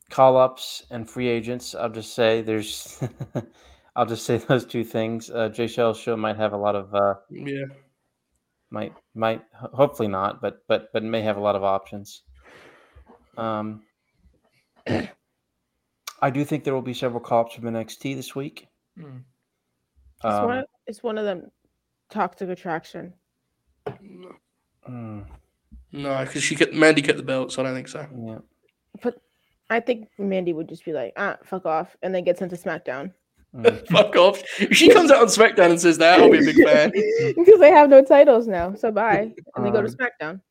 call 0.09 0.37
ups 0.37 0.83
and 0.89 1.09
free 1.09 1.27
agents. 1.27 1.75
I'll 1.75 1.89
just 1.89 2.13
say 2.13 2.41
there's, 2.41 3.01
I'll 3.95 4.05
just 4.05 4.25
say 4.25 4.37
those 4.37 4.65
two 4.65 4.83
things. 4.83 5.29
Uh, 5.29 5.49
Jay 5.49 5.67
Shell's 5.67 5.99
show 5.99 6.17
might 6.17 6.37
have 6.37 6.53
a 6.53 6.57
lot 6.57 6.75
of, 6.75 6.93
uh, 6.95 7.15
Yeah. 7.29 7.65
might, 8.71 8.93
might, 9.13 9.43
hopefully 9.53 10.07
not, 10.07 10.41
but, 10.41 10.63
but, 10.67 10.91
but 10.93 11.03
may 11.03 11.21
have 11.21 11.37
a 11.37 11.41
lot 11.41 11.55
of 11.55 11.63
options. 11.63 12.23
Um, 13.37 13.83
I 16.23 16.29
do 16.29 16.45
think 16.45 16.63
there 16.63 16.73
will 16.73 16.81
be 16.81 16.93
several 16.93 17.19
cops 17.19 17.53
from 17.55 17.65
NXT 17.65 18.15
this 18.15 18.33
week. 18.33 18.67
Mm. 18.97 19.23
It's, 20.15 20.25
Um, 20.25 20.45
one, 20.45 20.63
it's 20.87 21.03
one 21.03 21.17
of 21.17 21.25
them 21.25 21.51
toxic 22.09 22.47
attraction. 22.49 23.13
mm, 23.87 25.25
No, 25.91 26.23
because 26.25 26.41
she 26.43 26.55
kept 26.55 26.73
Mandy 26.73 27.01
kept 27.01 27.17
the 27.17 27.23
belt, 27.23 27.51
so 27.51 27.61
I 27.61 27.65
don't 27.65 27.75
think 27.75 27.89
so. 27.89 28.07
yeah. 28.25 28.37
But 29.01 29.15
I 29.69 29.81
think 29.81 30.07
Mandy 30.17 30.53
would 30.53 30.69
just 30.69 30.85
be 30.85 30.93
like, 30.93 31.11
ah, 31.17 31.37
fuck 31.43 31.65
off, 31.65 31.95
and 32.01 32.15
then 32.15 32.23
get 32.23 32.37
sent 32.37 32.51
to 32.51 32.57
SmackDown. 32.57 33.11
mm. 33.53 33.87
Fuck 33.91 34.15
off. 34.15 34.41
If 34.61 34.77
she 34.77 34.89
comes 34.93 35.11
out 35.11 35.19
on 35.21 35.27
SmackDown 35.27 35.71
and 35.71 35.81
says 35.81 35.97
that, 35.97 36.21
I'll 36.21 36.31
be 36.31 36.37
a 36.39 36.53
big 36.53 36.63
fan. 36.65 36.91
because 37.35 37.59
they 37.59 37.71
have 37.71 37.89
no 37.89 38.01
titles 38.03 38.47
now. 38.47 38.75
So 38.75 38.91
bye. 38.91 39.33
And 39.55 39.65
they 39.65 39.71
go 39.71 39.81
to 39.81 39.87
Um, 39.89 39.95
SmackDown. 39.95 40.41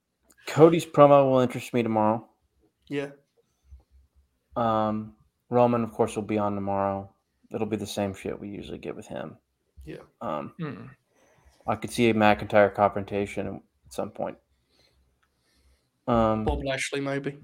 Cody's 0.46 0.84
promo 0.84 1.30
will 1.30 1.38
interest 1.40 1.72
me 1.72 1.82
tomorrow. 1.82 2.28
Yeah. 2.88 3.10
Um, 4.56 5.14
Roman, 5.52 5.84
of 5.84 5.92
course, 5.92 6.16
will 6.16 6.22
be 6.22 6.38
on 6.38 6.54
tomorrow. 6.54 7.10
It'll 7.54 7.66
be 7.66 7.76
the 7.76 7.86
same 7.86 8.14
shit 8.14 8.40
we 8.40 8.48
usually 8.48 8.78
get 8.78 8.96
with 8.96 9.06
him. 9.06 9.36
Yeah. 9.84 9.96
Um, 10.20 10.54
Mm. 10.58 10.88
I 11.66 11.76
could 11.76 11.90
see 11.92 12.08
a 12.10 12.14
McIntyre 12.14 12.74
confrontation 12.74 13.46
at 13.86 13.92
some 13.92 14.10
point. 14.10 14.36
Um, 16.08 16.44
Bob 16.44 16.64
Lashley, 16.64 17.00
maybe. 17.00 17.38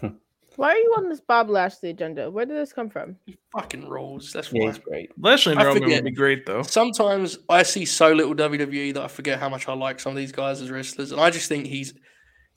Why 0.56 0.70
are 0.70 0.76
you 0.76 0.94
on 0.96 1.08
this 1.08 1.20
Bob 1.20 1.50
Lashley 1.50 1.90
agenda? 1.90 2.30
Where 2.30 2.46
did 2.46 2.56
this 2.56 2.72
come 2.72 2.88
from? 2.88 3.16
He 3.26 3.36
fucking 3.52 3.88
rolls. 3.88 4.32
That's 4.32 4.52
yeah, 4.52 4.60
why. 4.62 4.66
he's 4.68 4.78
great. 4.78 5.10
Lashley 5.18 5.52
and 5.52 5.60
I 5.60 5.64
Roman 5.66 5.82
forget. 5.82 6.04
would 6.04 6.10
be 6.10 6.14
great 6.16 6.46
though. 6.46 6.62
Sometimes 6.62 7.38
I 7.48 7.64
see 7.64 7.84
so 7.84 8.12
little 8.12 8.34
WWE 8.34 8.94
that 8.94 9.02
I 9.02 9.08
forget 9.08 9.40
how 9.40 9.48
much 9.48 9.68
I 9.68 9.74
like 9.74 9.98
some 9.98 10.10
of 10.10 10.16
these 10.16 10.30
guys 10.32 10.62
as 10.62 10.70
wrestlers, 10.70 11.10
and 11.10 11.20
I 11.20 11.30
just 11.30 11.48
think 11.48 11.66
he's, 11.66 11.92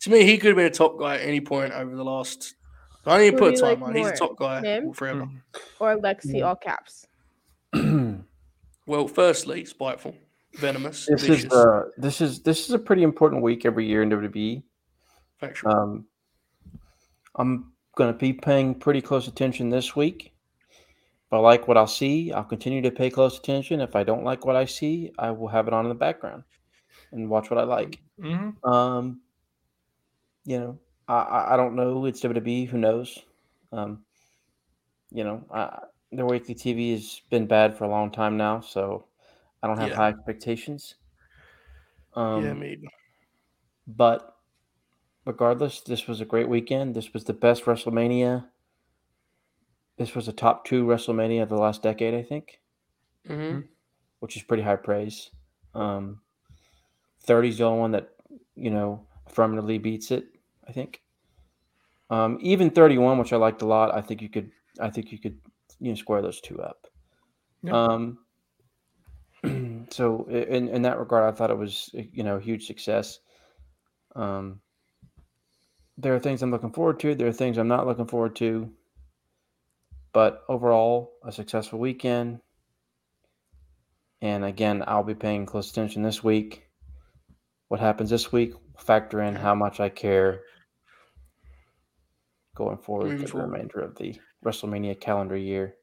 to 0.01 0.09
me, 0.11 0.23
he 0.23 0.37
could 0.37 0.49
have 0.49 0.57
been 0.57 0.67
a 0.67 0.69
top 0.69 0.99
guy 0.99 1.15
at 1.15 1.21
any 1.21 1.41
point 1.41 1.73
over 1.73 1.95
the 1.95 2.03
last. 2.05 2.53
I 3.07 3.17
don't 3.17 3.27
even 3.27 3.39
Who 3.39 3.45
put 3.45 3.49
do 3.49 3.53
a 3.53 3.57
you 3.57 3.61
like 3.63 3.79
timeline. 3.79 3.95
He's 3.95 4.05
a 4.05 4.09
more, 4.09 4.17
top 4.17 4.37
guy 4.37 4.61
him? 4.61 4.93
forever. 4.93 5.27
Or 5.79 5.97
Lexi, 5.97 6.43
all 6.45 6.55
caps. 6.55 7.07
Well, 8.87 9.05
firstly, 9.09 9.65
spiteful, 9.65 10.15
venomous, 10.53 11.07
this 11.07 11.23
vicious, 11.23 11.43
is 11.43 11.51
uh, 11.51 11.81
this 11.97 12.21
is 12.21 12.41
this 12.41 12.69
is 12.69 12.71
a 12.71 12.79
pretty 12.79 13.03
important 13.03 13.41
week 13.43 13.65
every 13.65 13.85
year 13.85 14.01
in 14.01 14.09
WWE. 14.09 14.63
factual. 15.39 15.71
Um, 15.71 16.05
I'm 17.35 17.73
going 17.97 18.13
to 18.13 18.17
be 18.17 18.31
paying 18.31 18.73
pretty 18.75 19.01
close 19.01 19.27
attention 19.27 19.69
this 19.69 19.93
week. 19.95 20.31
If 20.69 21.33
I 21.33 21.37
like 21.37 21.67
what 21.67 21.75
I'll 21.75 21.85
see, 21.85 22.31
I'll 22.31 22.45
continue 22.45 22.81
to 22.83 22.89
pay 22.91 23.09
close 23.09 23.37
attention. 23.37 23.81
If 23.81 23.93
I 23.93 24.03
don't 24.05 24.23
like 24.23 24.45
what 24.45 24.55
I 24.55 24.63
see, 24.63 25.11
I 25.19 25.31
will 25.31 25.49
have 25.49 25.67
it 25.67 25.73
on 25.73 25.83
in 25.83 25.89
the 25.89 25.95
background 25.95 26.43
and 27.11 27.29
watch 27.29 27.49
what 27.49 27.59
I 27.59 27.63
like. 27.63 27.99
hmm 28.17 28.51
Um, 28.63 29.19
you 30.45 30.59
know, 30.59 30.79
I, 31.07 31.13
I 31.15 31.53
I 31.53 31.57
don't 31.57 31.75
know. 31.75 32.05
It's 32.05 32.19
WWE. 32.21 32.65
Who 32.65 32.77
knows? 32.77 33.25
Um, 33.71 34.05
you 35.11 35.23
know, 35.23 35.45
I, 35.51 35.85
their 36.11 36.25
weekly 36.25 36.55
TV 36.55 36.91
has 36.91 37.21
been 37.29 37.47
bad 37.47 37.77
for 37.77 37.83
a 37.83 37.89
long 37.89 38.11
time 38.11 38.37
now, 38.37 38.61
so 38.61 39.07
I 39.63 39.67
don't 39.67 39.77
have 39.77 39.91
Yeah. 39.91 39.95
high 39.95 40.09
expectations. 40.09 40.95
Um, 42.15 42.53
yeah, 42.53 42.53
maybe. 42.53 42.87
but 43.87 44.37
regardless, 45.25 45.81
this 45.81 46.07
was 46.07 46.21
a 46.21 46.25
great 46.25 46.49
weekend. 46.49 46.95
This 46.95 47.13
was 47.13 47.25
the 47.25 47.33
best 47.33 47.65
WrestleMania. 47.65 48.49
This 49.97 50.15
was 50.15 50.29
a 50.29 50.33
top 50.33 50.63
two 50.63 50.85
WrestleMania 50.85 51.43
of 51.43 51.49
the 51.49 51.57
last 51.57 51.83
decade, 51.83 52.13
I 52.13 52.23
think, 52.23 52.61
hmm 53.27 53.69
which 54.19 54.35
is 54.35 54.43
pretty 54.43 54.63
high 54.63 54.75
praise. 54.75 55.31
Um, 55.73 56.21
30 57.21 57.49
is 57.49 57.57
the 57.59 57.65
only 57.65 57.79
one 57.81 57.91
that, 57.91 58.15
you 58.55 58.71
know, 58.71 59.07
affirmatively 59.27 59.77
beats 59.79 60.11
it. 60.11 60.36
I 60.67 60.71
think. 60.71 61.01
Um, 62.09 62.37
even 62.41 62.69
31, 62.69 63.17
which 63.17 63.33
I 63.33 63.37
liked 63.37 63.61
a 63.61 63.65
lot. 63.65 63.93
I 63.93 64.01
think 64.01 64.21
you 64.21 64.29
could. 64.29 64.51
I 64.79 64.89
think 64.89 65.11
you 65.11 65.19
could. 65.19 65.37
You 65.79 65.89
know, 65.89 65.95
square 65.95 66.21
those 66.21 66.41
two 66.41 66.61
up. 66.61 66.87
Yeah. 67.63 67.73
Um. 67.73 68.19
So 69.89 70.25
in 70.25 70.67
in 70.67 70.81
that 70.81 70.99
regard, 70.99 71.23
I 71.23 71.37
thought 71.37 71.49
it 71.49 71.57
was 71.57 71.89
you 71.93 72.23
know 72.23 72.35
a 72.35 72.41
huge 72.41 72.67
success. 72.67 73.19
Um. 74.15 74.59
There 75.97 76.13
are 76.13 76.19
things 76.19 76.41
I'm 76.41 76.51
looking 76.51 76.73
forward 76.73 76.99
to. 77.01 77.15
There 77.15 77.27
are 77.27 77.33
things 77.33 77.57
I'm 77.57 77.69
not 77.69 77.87
looking 77.87 78.05
forward 78.05 78.35
to. 78.37 78.69
But 80.13 80.43
overall, 80.49 81.13
a 81.23 81.31
successful 81.31 81.79
weekend. 81.79 82.39
And 84.21 84.43
again, 84.43 84.83
I'll 84.87 85.03
be 85.03 85.15
paying 85.15 85.45
close 85.45 85.71
attention 85.71 86.03
this 86.03 86.23
week. 86.23 86.67
What 87.67 87.79
happens 87.79 88.09
this 88.09 88.31
week? 88.31 88.53
Factor 88.77 89.21
in 89.21 89.35
how 89.35 89.55
much 89.55 89.79
I 89.79 89.89
care 89.89 90.41
going 92.57 92.77
forward 92.77 93.11
Moving 93.11 93.27
for 93.27 93.37
the 93.37 93.43
remainder 93.43 93.79
of 93.79 93.95
the 93.95 94.15
WrestleMania 94.43 94.99
calendar 94.99 95.37
year. 95.37 95.75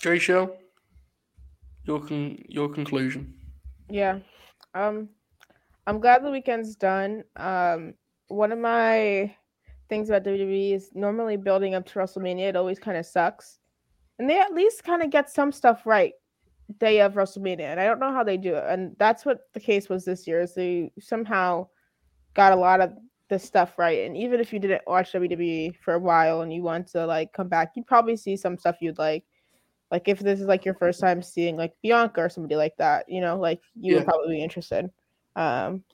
Jay 0.00 0.18
Shell, 0.18 0.56
your 1.84 2.00
con- 2.00 2.38
your 2.48 2.68
conclusion. 2.68 3.32
Yeah. 3.88 4.18
Um 4.74 5.08
I'm 5.86 6.00
glad 6.00 6.24
the 6.24 6.30
weekend's 6.30 6.74
done. 6.74 7.22
Um 7.36 7.94
one 8.26 8.50
of 8.50 8.58
my 8.58 9.34
things 9.88 10.08
about 10.08 10.24
WWE 10.24 10.74
is 10.74 10.90
normally 10.94 11.36
building 11.36 11.74
up 11.74 11.86
to 11.86 11.98
WrestleMania, 11.98 12.48
it 12.48 12.56
always 12.56 12.80
kind 12.80 12.96
of 12.96 13.06
sucks. 13.06 13.58
And 14.18 14.28
they 14.28 14.40
at 14.40 14.54
least 14.54 14.82
kind 14.82 15.02
of 15.02 15.10
get 15.10 15.30
some 15.30 15.52
stuff 15.52 15.86
right 15.86 16.14
day 16.78 17.00
of 17.00 17.14
WrestleMania. 17.14 17.70
And 17.70 17.78
I 17.78 17.84
don't 17.84 18.00
know 18.00 18.12
how 18.12 18.24
they 18.24 18.36
do 18.36 18.54
it. 18.54 18.64
And 18.66 18.96
that's 18.98 19.24
what 19.24 19.40
the 19.52 19.60
case 19.60 19.88
was 19.88 20.04
this 20.04 20.26
year, 20.26 20.40
is 20.40 20.54
they 20.54 20.90
somehow 20.98 21.68
got 22.34 22.52
a 22.52 22.56
lot 22.56 22.80
of 22.80 22.92
this 23.28 23.44
stuff 23.44 23.78
right. 23.78 24.04
And 24.06 24.16
even 24.16 24.40
if 24.40 24.52
you 24.52 24.58
didn't 24.58 24.82
watch 24.86 25.12
WWE 25.12 25.76
for 25.76 25.94
a 25.94 25.98
while 25.98 26.42
and 26.42 26.52
you 26.52 26.62
want 26.62 26.86
to 26.88 27.06
like 27.06 27.32
come 27.32 27.48
back, 27.48 27.72
you'd 27.74 27.86
probably 27.86 28.16
see 28.16 28.36
some 28.36 28.58
stuff 28.58 28.78
you'd 28.80 28.98
like. 28.98 29.24
Like 29.90 30.08
if 30.08 30.18
this 30.20 30.40
is 30.40 30.46
like 30.46 30.64
your 30.64 30.74
first 30.74 31.00
time 31.00 31.22
seeing 31.22 31.56
like 31.56 31.74
Bianca 31.82 32.22
or 32.22 32.28
somebody 32.28 32.56
like 32.56 32.76
that, 32.78 33.08
you 33.08 33.20
know, 33.20 33.36
like 33.38 33.60
you 33.74 33.92
Yeah. 33.92 33.98
would 34.00 34.06
probably 34.06 34.36
be 34.36 34.42
interested. 34.42 34.90
Um, 35.36 35.84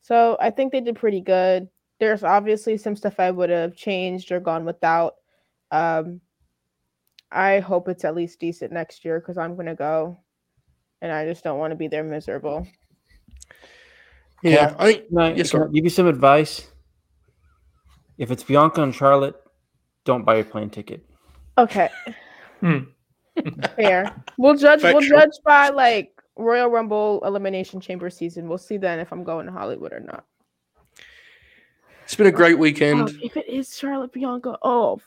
so 0.00 0.36
I 0.40 0.50
think 0.50 0.72
they 0.72 0.80
did 0.80 0.96
pretty 0.96 1.20
good. 1.20 1.68
There's 2.00 2.24
obviously 2.24 2.76
some 2.76 2.96
stuff 2.96 3.20
I 3.20 3.30
would 3.30 3.50
have 3.50 3.76
changed 3.76 4.32
or 4.32 4.40
gone 4.40 4.64
without. 4.64 5.14
Um, 5.70 6.20
I 7.30 7.60
hope 7.60 7.88
it's 7.88 8.04
at 8.04 8.14
least 8.14 8.40
decent 8.40 8.72
next 8.72 9.04
year 9.04 9.20
because 9.20 9.38
I'm 9.38 9.56
gonna 9.56 9.74
go, 9.74 10.20
and 11.02 11.10
I 11.12 11.26
just 11.26 11.44
don't 11.44 11.58
want 11.58 11.72
to 11.72 11.76
be 11.76 11.88
there 11.88 12.04
miserable. 12.04 12.66
Yeah, 14.52 14.74
I 14.78 14.92
think 14.92 15.08
Can 15.08 15.18
I, 15.18 15.32
Yes, 15.34 15.50
can 15.50 15.60
I 15.62 15.64
sir. 15.64 15.68
give 15.70 15.84
you 15.84 15.90
some 15.90 16.06
advice? 16.06 16.68
If 18.18 18.30
it's 18.30 18.42
Bianca 18.44 18.82
and 18.82 18.94
Charlotte, 18.94 19.34
don't 20.04 20.24
buy 20.24 20.36
your 20.36 20.44
plane 20.44 20.70
ticket. 20.70 21.04
Okay. 21.58 21.88
Hmm. 22.60 22.78
Fair. 23.76 24.14
We'll 24.38 24.54
judge. 24.56 24.82
We'll 24.82 25.00
Factual. 25.00 25.18
judge 25.18 25.32
by 25.44 25.70
like 25.70 26.12
Royal 26.36 26.68
Rumble 26.68 27.20
Elimination 27.24 27.80
Chamber 27.80 28.10
season. 28.10 28.48
We'll 28.48 28.58
see 28.58 28.76
then 28.76 28.98
if 29.00 29.10
I'm 29.12 29.24
going 29.24 29.46
to 29.46 29.52
Hollywood 29.52 29.92
or 29.92 30.00
not. 30.00 30.24
it's 32.04 32.14
been 32.14 32.26
a 32.26 32.32
great 32.32 32.54
Oh, 32.54 32.58
weekend. 32.58 33.18
if 33.22 33.36
it 33.36 33.48
is 33.48 33.76
Charlotte 33.76 34.12
Bianca, 34.12 34.58
oh 34.62 35.00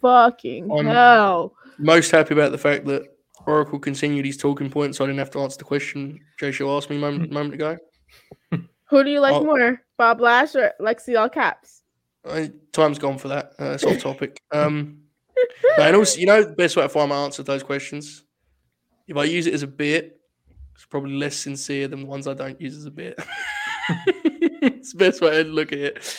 fucking 0.00 0.70
I'm- 0.70 0.84
hell! 0.86 1.54
Most 1.78 2.10
happy 2.10 2.34
about 2.34 2.52
the 2.52 2.58
fact 2.58 2.84
that 2.86 3.04
Oracle 3.46 3.78
continued 3.78 4.26
his 4.26 4.36
talking 4.36 4.68
points, 4.68 4.98
so 4.98 5.04
I 5.04 5.06
didn't 5.06 5.20
have 5.20 5.30
to 5.30 5.40
answer 5.40 5.56
the 5.58 5.64
question 5.64 6.20
Jay 6.38 6.52
Shell 6.52 6.76
asked 6.76 6.90
me 6.90 6.96
a 6.96 7.00
moment, 7.00 7.32
moment 7.32 7.54
ago. 7.54 7.78
Who 8.90 9.04
do 9.04 9.10
you 9.10 9.20
like 9.20 9.34
Oh. 9.34 9.44
more, 9.44 9.82
Bob 9.96 10.20
Lash 10.20 10.54
or 10.54 10.72
Lexi 10.80 11.18
All 11.18 11.28
Caps? 11.28 11.82
I, 12.28 12.50
time's 12.72 12.98
gone 12.98 13.18
for 13.18 13.28
that. 13.28 13.52
Uh, 13.58 13.70
it's 13.70 13.84
off 13.84 13.98
topic. 13.98 14.42
Um, 14.52 14.98
no, 15.78 15.84
and 15.84 15.96
also, 15.96 16.18
you 16.20 16.26
know, 16.26 16.42
the 16.42 16.50
best 16.50 16.76
way 16.76 16.82
to 16.82 16.88
find 16.88 17.08
my 17.08 17.16
answer 17.24 17.38
to 17.38 17.42
those 17.44 17.62
questions, 17.62 18.24
if 19.08 19.16
I 19.16 19.24
use 19.24 19.46
it 19.46 19.54
as 19.54 19.62
a 19.62 19.66
bit, 19.66 20.20
it's 20.74 20.84
probably 20.86 21.12
less 21.14 21.36
sincere 21.36 21.88
than 21.88 22.00
the 22.00 22.06
ones 22.06 22.26
I 22.26 22.34
don't 22.34 22.60
use 22.60 22.76
as 22.76 22.84
a 22.86 22.90
bit. 22.90 23.18
it's 24.06 24.92
the 24.92 24.98
best 24.98 25.20
way 25.20 25.42
to 25.42 25.48
look 25.48 25.72
at 25.72 25.78
it. 25.78 26.16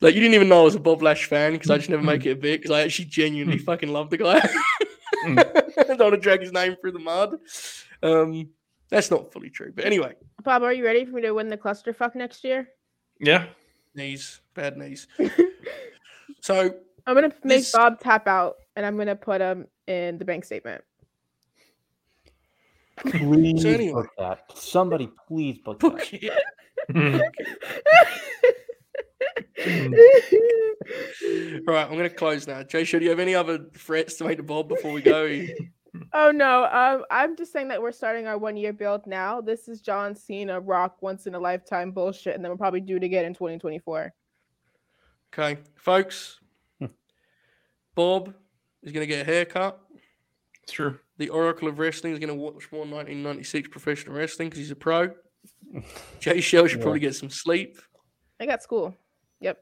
Like 0.00 0.14
you 0.14 0.20
didn't 0.20 0.34
even 0.34 0.48
know 0.48 0.60
I 0.60 0.64
was 0.64 0.74
a 0.74 0.80
Bob 0.80 1.02
Lash 1.02 1.26
fan 1.26 1.52
because 1.52 1.70
I 1.70 1.78
just 1.78 1.88
never 1.88 2.02
make 2.02 2.26
it 2.26 2.32
a 2.32 2.36
bit 2.36 2.60
because 2.60 2.70
I 2.76 2.82
actually 2.82 3.06
genuinely 3.06 3.58
fucking 3.58 3.90
love 3.90 4.10
the 4.10 4.18
guy. 4.18 4.40
I 5.24 5.34
don't 5.86 5.98
want 5.98 6.14
to 6.14 6.20
drag 6.20 6.40
his 6.42 6.52
name 6.52 6.76
through 6.80 6.92
the 6.92 6.98
mud. 6.98 7.38
Um, 8.02 8.50
that's 8.94 9.10
not 9.10 9.32
fully 9.32 9.50
true, 9.50 9.72
but 9.74 9.84
anyway, 9.84 10.14
Bob, 10.42 10.62
are 10.62 10.72
you 10.72 10.84
ready 10.84 11.04
for 11.04 11.12
me 11.12 11.22
to 11.22 11.32
win 11.32 11.48
the 11.48 11.56
clusterfuck 11.56 12.14
next 12.14 12.44
year? 12.44 12.68
Yeah. 13.20 13.46
knees, 13.94 14.40
bad 14.54 14.76
knees. 14.76 15.06
So 16.40 16.74
I'm 17.06 17.14
gonna 17.14 17.28
make 17.42 17.60
This- 17.60 17.72
Bob 17.72 18.00
tap 18.00 18.26
out, 18.26 18.56
and 18.76 18.84
I'm 18.84 18.96
gonna 18.98 19.16
put 19.16 19.40
him 19.40 19.66
in 19.86 20.18
the 20.18 20.24
bank 20.26 20.44
statement. 20.44 20.84
Please 22.98 23.64
anyway. 23.64 23.92
book 24.02 24.10
that. 24.18 24.40
Somebody, 24.54 25.10
please 25.26 25.58
book 25.58 25.80
book 25.80 25.98
that. 26.10 26.12
it. 26.12 26.32
All 31.66 31.74
right, 31.74 31.84
I'm 31.86 31.92
going 31.96 32.08
to 32.08 32.10
close 32.10 32.46
now. 32.46 32.62
Jay, 32.62 32.84
should 32.84 33.02
you 33.02 33.10
have 33.10 33.18
any 33.20 33.34
other 33.34 33.58
threats 33.76 34.14
to 34.16 34.24
make 34.24 34.36
to 34.36 34.42
Bob 34.42 34.68
before 34.68 34.92
we 34.92 35.02
go? 35.02 35.26
oh 36.14 36.30
no, 36.30 36.64
um, 36.64 37.04
I'm 37.10 37.36
just 37.36 37.52
saying 37.52 37.68
that 37.68 37.82
we're 37.82 37.92
starting 37.92 38.26
our 38.26 38.38
one 38.38 38.56
year 38.56 38.72
build 38.72 39.06
now. 39.06 39.40
This 39.40 39.68
is 39.68 39.80
John 39.80 40.14
Cena 40.14 40.60
Rock 40.60 41.02
once 41.02 41.26
in 41.26 41.34
a 41.34 41.38
lifetime 41.38 41.90
bullshit, 41.90 42.34
and 42.34 42.44
then 42.44 42.50
we'll 42.50 42.58
probably 42.58 42.80
do 42.80 42.96
it 42.96 43.02
again 43.04 43.24
in 43.24 43.34
2024. 43.34 44.12
Okay, 45.32 45.60
folks. 45.76 46.38
Bob 47.94 48.34
is 48.82 48.92
going 48.92 49.02
to 49.02 49.06
get 49.06 49.22
a 49.22 49.24
haircut. 49.24 49.80
It's 50.62 50.72
true. 50.72 50.98
The 51.18 51.28
Oracle 51.28 51.68
of 51.68 51.78
Wrestling 51.78 52.12
is 52.12 52.18
going 52.18 52.28
to 52.28 52.34
watch 52.34 52.70
more 52.72 52.80
1996 52.80 53.68
professional 53.68 54.16
wrestling 54.16 54.48
because 54.48 54.58
he's 54.58 54.70
a 54.70 54.76
pro. 54.76 55.10
Jay 56.20 56.40
Shell 56.40 56.66
should 56.66 56.78
Yeah. 56.78 56.82
probably 56.82 57.00
get 57.00 57.14
some 57.14 57.30
sleep. 57.30 57.78
I 58.40 58.46
got 58.46 58.62
school. 58.62 58.96
Yep. 59.40 59.58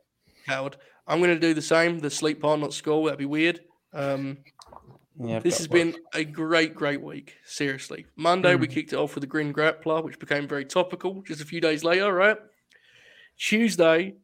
Howard. 0.47 0.77
I'm 1.07 1.19
going 1.19 1.35
to 1.35 1.41
do 1.41 1.53
the 1.53 1.61
same. 1.63 1.99
The 1.99 2.11
sleep 2.11 2.41
part, 2.41 2.61
not 2.61 2.73
school. 2.73 3.05
That'd 3.05 3.19
be 3.19 3.27
weird. 3.27 3.61
Um, 3.93 4.39
Yeah, 5.25 5.37
I've 5.37 5.43
This 5.43 5.59
has 5.59 5.69
been 5.69 5.95
a 6.15 6.25
great, 6.25 6.75
great 6.75 7.01
week. 7.01 7.37
Seriously. 7.45 8.07
Monday, 8.17 8.55
we 8.55 8.67
Mhm. 8.67 8.71
kicked 8.73 8.93
it 8.93 8.97
off 8.97 9.15
with 9.15 9.23
the 9.23 9.29
Grin 9.29 9.53
Grappler, 9.53 10.03
which 10.03 10.19
became 10.19 10.49
very 10.49 10.65
topical 10.65 11.23
just 11.23 11.41
a 11.41 11.45
few 11.45 11.61
days 11.61 11.85
later, 11.85 12.13
right? 12.13 12.37
Tuesday, 13.39 14.15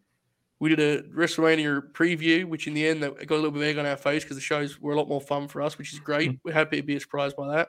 we 0.60 0.70
did 0.74 0.80
a 0.80 1.02
WrestleMania 1.10 1.92
preview, 1.92 2.44
which 2.44 2.66
in 2.66 2.74
the 2.74 2.86
end 2.86 3.02
that 3.02 3.14
got 3.26 3.34
a 3.36 3.36
little 3.36 3.50
bit 3.50 3.62
egg 3.62 3.78
on 3.78 3.86
our 3.86 3.96
face 3.96 4.24
because 4.24 4.36
the 4.36 4.40
shows 4.42 4.80
were 4.80 4.92
a 4.92 4.96
lot 4.96 5.08
more 5.08 5.20
fun 5.20 5.48
for 5.48 5.62
us, 5.62 5.78
which 5.78 5.92
is 5.92 6.00
great. 6.00 6.38
We're 6.44 6.52
happy 6.52 6.76
to 6.78 6.82
be 6.82 6.98
surprised 6.98 7.36
by 7.36 7.54
that. 7.56 7.68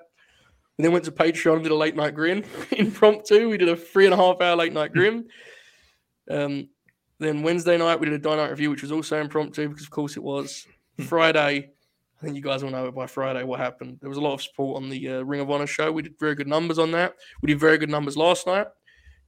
We 0.78 0.84
then 0.84 0.92
went 0.94 1.06
to 1.06 1.12
Patreon 1.12 1.56
and 1.56 1.64
did 1.64 1.72
a 1.72 1.76
late 1.76 1.96
night 1.96 2.16
grin 2.16 2.46
impromptu. 2.72 3.50
We 3.50 3.58
did 3.58 3.70
a 3.70 3.76
three 3.76 4.06
and 4.06 4.14
a 4.14 4.18
half 4.18 4.42
hour 4.42 4.56
late 4.56 4.74
night 4.74 4.94
grin. 4.94 5.28
Um, 6.30 6.70
then 7.20 7.44
Wednesday 7.44 7.78
night 7.78 8.00
we 8.00 8.06
did 8.06 8.16
a 8.16 8.20
dynamite 8.20 8.52
review, 8.52 8.70
which 8.72 8.82
was 8.82 8.92
also 8.92 9.20
impromptu 9.20 9.68
because 9.68 9.84
of 9.84 9.92
course 9.92 10.16
it 10.16 10.24
was. 10.24 10.66
Friday, 11.06 11.72
I 12.20 12.26
think 12.26 12.36
you 12.36 12.42
guys 12.42 12.64
will 12.64 12.72
know 12.72 12.88
it 12.88 12.96
by 12.96 13.08
Friday 13.08 13.44
what 13.44 13.60
happened. 13.60 14.00
There 14.02 14.10
was 14.10 14.18
a 14.18 14.22
lot 14.22 14.34
of 14.34 14.42
support 14.42 14.82
on 14.82 14.90
the 14.90 15.10
uh, 15.10 15.22
Ring 15.22 15.40
of 15.40 15.50
Honor 15.50 15.68
show. 15.68 15.92
We 15.92 16.02
did 16.02 16.20
very 16.20 16.36
good 16.36 16.48
numbers 16.48 16.78
on 16.78 16.92
that. 16.92 17.16
We 17.42 17.48
did 17.48 17.60
very 17.60 17.78
good 17.78 17.90
numbers 17.90 18.18
last 18.18 18.46
night. 18.46 18.68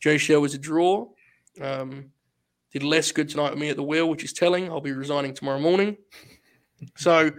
Jay 0.02 0.18
Show 0.18 0.42
was 0.42 0.54
a 0.56 0.58
draw. 0.58 1.08
Um, 1.62 2.12
did 2.74 2.84
less 2.84 3.12
good 3.12 3.30
tonight 3.30 3.52
with 3.52 3.60
me 3.60 3.70
at 3.70 3.78
the 3.78 3.84
wheel, 3.84 4.10
which 4.10 4.24
is 4.24 4.34
telling. 4.34 4.70
I'll 4.70 4.82
be 4.82 4.92
resigning 4.92 5.34
tomorrow 5.34 5.60
morning. 5.60 5.98
So 6.96 7.30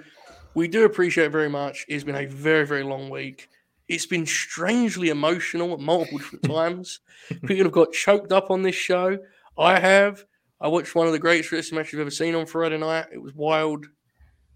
we 0.55 0.69
do 0.69 0.85
appreciate 0.85 1.25
it 1.25 1.33
very 1.33 1.49
much. 1.49 1.85
It's 1.89 2.05
been 2.05 2.15
a 2.15 2.27
very, 2.27 2.65
very 2.65 2.85
long 2.85 3.11
week. 3.11 3.49
It's 3.89 4.07
been 4.07 4.25
strangely 4.25 5.09
emotional 5.09 5.73
at 5.73 5.81
multiple 5.81 6.19
different 6.19 6.45
times. 6.49 7.01
People 7.29 7.65
have 7.65 7.73
got 7.73 7.91
choked 7.93 8.31
up 8.31 8.53
on 8.53 8.63
this 8.63 8.77
show. 8.77 9.19
I 9.59 9.81
have. 9.81 10.25
I 10.61 10.69
watched 10.69 10.95
one 10.95 11.09
of 11.09 11.13
the 11.13 11.19
greatest 11.19 11.51
wrestling 11.51 11.79
matches 11.79 11.95
I've 11.95 12.03
ever 12.03 12.11
seen 12.11 12.37
on 12.37 12.47
Friday 12.47 12.79
night. 12.79 13.07
It 13.13 13.21
was 13.21 13.35
wild. 13.35 13.87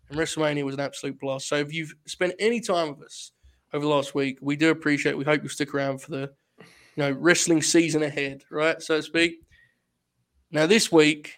And 0.09 0.19
WrestleMania 0.19 0.65
was 0.65 0.75
an 0.75 0.81
absolute 0.81 1.19
blast. 1.19 1.49
So 1.49 1.57
if 1.57 1.73
you've 1.73 1.95
spent 2.07 2.35
any 2.39 2.61
time 2.61 2.91
with 2.91 3.07
us 3.07 3.33
over 3.73 3.85
the 3.85 3.91
last 3.91 4.15
week, 4.15 4.39
we 4.41 4.57
do 4.57 4.71
appreciate 4.71 5.13
it. 5.13 5.19
We 5.19 5.25
hope 5.25 5.43
you'll 5.43 5.51
stick 5.51 5.75
around 5.75 6.01
for 6.01 6.11
the 6.11 6.33
you 6.59 6.65
know 6.97 7.11
wrestling 7.13 7.63
season 7.63 8.03
ahead, 8.03 8.45
right? 8.51 8.81
So 8.81 8.97
to 8.97 9.03
speak. 9.03 9.41
Now 10.51 10.67
this 10.67 10.93
week, 10.93 11.35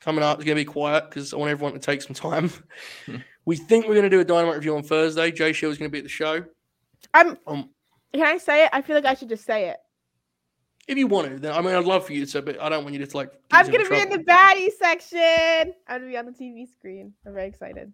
coming 0.00 0.24
up 0.24 0.38
is 0.38 0.44
going 0.44 0.56
to 0.56 0.60
be 0.60 0.64
quiet 0.64 1.08
because 1.08 1.32
I 1.32 1.36
want 1.36 1.50
everyone 1.50 1.74
to 1.74 1.78
take 1.78 2.02
some 2.02 2.14
time. 2.14 2.50
we 3.44 3.56
think 3.56 3.86
we're 3.86 3.94
going 3.94 4.04
to 4.04 4.10
do 4.10 4.20
a 4.20 4.24
dynamite 4.24 4.56
review 4.56 4.76
on 4.76 4.82
Thursday. 4.82 5.30
Jay 5.30 5.52
Shell 5.52 5.70
is 5.70 5.78
going 5.78 5.90
to 5.90 5.92
be 5.92 5.98
at 5.98 6.04
the 6.04 6.10
show. 6.10 6.44
I'm. 7.14 7.38
Um, 7.46 7.70
Can 8.12 8.22
I 8.22 8.38
say 8.38 8.64
it? 8.64 8.70
I 8.72 8.82
feel 8.82 8.96
like 8.96 9.04
I 9.04 9.14
should 9.14 9.28
just 9.28 9.44
say 9.44 9.68
it. 9.68 9.76
If 10.88 10.96
you 10.98 11.06
want 11.06 11.28
to, 11.28 11.38
then 11.38 11.52
I 11.52 11.60
mean, 11.60 11.74
I'd 11.74 11.84
love 11.84 12.06
for 12.06 12.12
you 12.12 12.24
to, 12.24 12.30
say, 12.30 12.40
but 12.40 12.60
I 12.60 12.68
don't 12.68 12.82
want 12.82 12.96
you 12.96 13.04
to 13.04 13.16
like. 13.16 13.30
I'm 13.52 13.66
gonna 13.66 13.84
in 13.84 13.90
be 13.90 14.00
in 14.00 14.08
the 14.10 14.18
baddie 14.18 14.70
section. 14.78 15.74
I'm 15.86 16.00
gonna 16.00 16.10
be 16.10 16.16
on 16.16 16.26
the 16.26 16.32
TV 16.32 16.66
screen. 16.66 17.12
I'm 17.26 17.34
very 17.34 17.46
excited. 17.46 17.92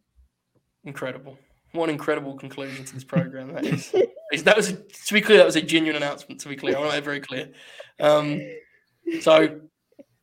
Incredible. 0.85 1.37
What 1.73 1.89
an 1.89 1.95
incredible 1.95 2.35
conclusion 2.37 2.85
to 2.85 2.95
this 2.95 3.05
program 3.05 3.53
that 3.55 3.65
is. 3.66 3.93
Is- 4.33 4.45
that 4.45 4.57
was, 4.57 4.73
to 4.73 5.15
be 5.15 5.21
clear, 5.21 5.39
that 5.39 5.47
was 5.47 5.57
a 5.57 5.62
genuine 5.62 5.97
announcement, 5.97 6.41
to 6.41 6.49
be 6.49 6.57
clear. 6.57 6.77
I 6.77 6.81
want 6.81 6.93
to 6.93 6.97
make 6.97 7.05
very 7.05 7.21
clear. 7.21 7.51
Um, 8.01 8.41
so 9.21 9.61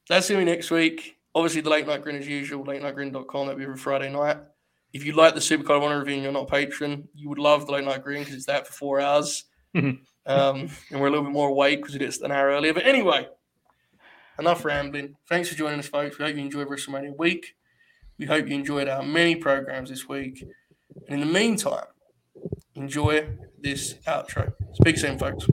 that's 0.09 0.29
going 0.29 0.39
to 0.39 0.45
be 0.45 0.51
next 0.51 0.71
week. 0.71 1.17
Obviously, 1.35 1.61
the 1.61 1.69
late 1.69 1.87
night 1.87 2.01
grin 2.01 2.15
as 2.17 2.27
usual, 2.27 2.63
late 2.65 2.81
nightgrin.com. 2.81 3.47
That'll 3.47 3.57
be 3.57 3.63
every 3.63 3.77
Friday 3.77 4.09
night. 4.11 4.37
If 4.91 5.05
you 5.05 5.13
like 5.13 5.33
the 5.33 5.39
Supercard 5.39 5.77
of 5.77 5.83
Honor 5.83 5.99
review 5.99 6.15
and 6.15 6.23
you're 6.23 6.31
not 6.33 6.43
a 6.43 6.51
patron, 6.51 7.07
you 7.13 7.29
would 7.29 7.39
love 7.39 7.65
the 7.65 7.71
late 7.73 7.85
night 7.85 8.03
grin 8.03 8.19
because 8.19 8.35
it's 8.35 8.47
that 8.47 8.67
for 8.67 8.73
four 8.73 8.99
hours. 8.99 9.45
Um, 10.25 10.69
and 10.89 10.99
we're 10.99 11.07
a 11.07 11.09
little 11.09 11.25
bit 11.25 11.33
more 11.33 11.49
awake 11.49 11.79
because 11.79 11.93
we 11.93 11.99
did 11.99 12.09
it 12.09 12.21
an 12.21 12.31
hour 12.31 12.49
earlier. 12.49 12.73
But 12.73 12.85
anyway, 12.85 13.27
enough 14.39 14.63
rambling. 14.65 15.15
Thanks 15.27 15.49
for 15.49 15.55
joining 15.55 15.79
us, 15.79 15.87
folks. 15.87 16.17
We 16.17 16.25
hope 16.25 16.35
you 16.35 16.41
enjoyed 16.41 16.67
WrestleMania 16.67 17.17
week. 17.17 17.55
We 18.17 18.25
hope 18.25 18.47
you 18.47 18.55
enjoyed 18.55 18.87
our 18.87 19.03
many 19.03 19.35
programs 19.35 19.89
this 19.89 20.07
week. 20.07 20.43
And 21.07 21.21
in 21.21 21.27
the 21.27 21.33
meantime, 21.33 21.85
enjoy 22.75 23.27
this 23.59 23.95
outro. 24.07 24.53
Speak 24.73 24.97
soon, 24.97 25.17
folks. 25.17 25.47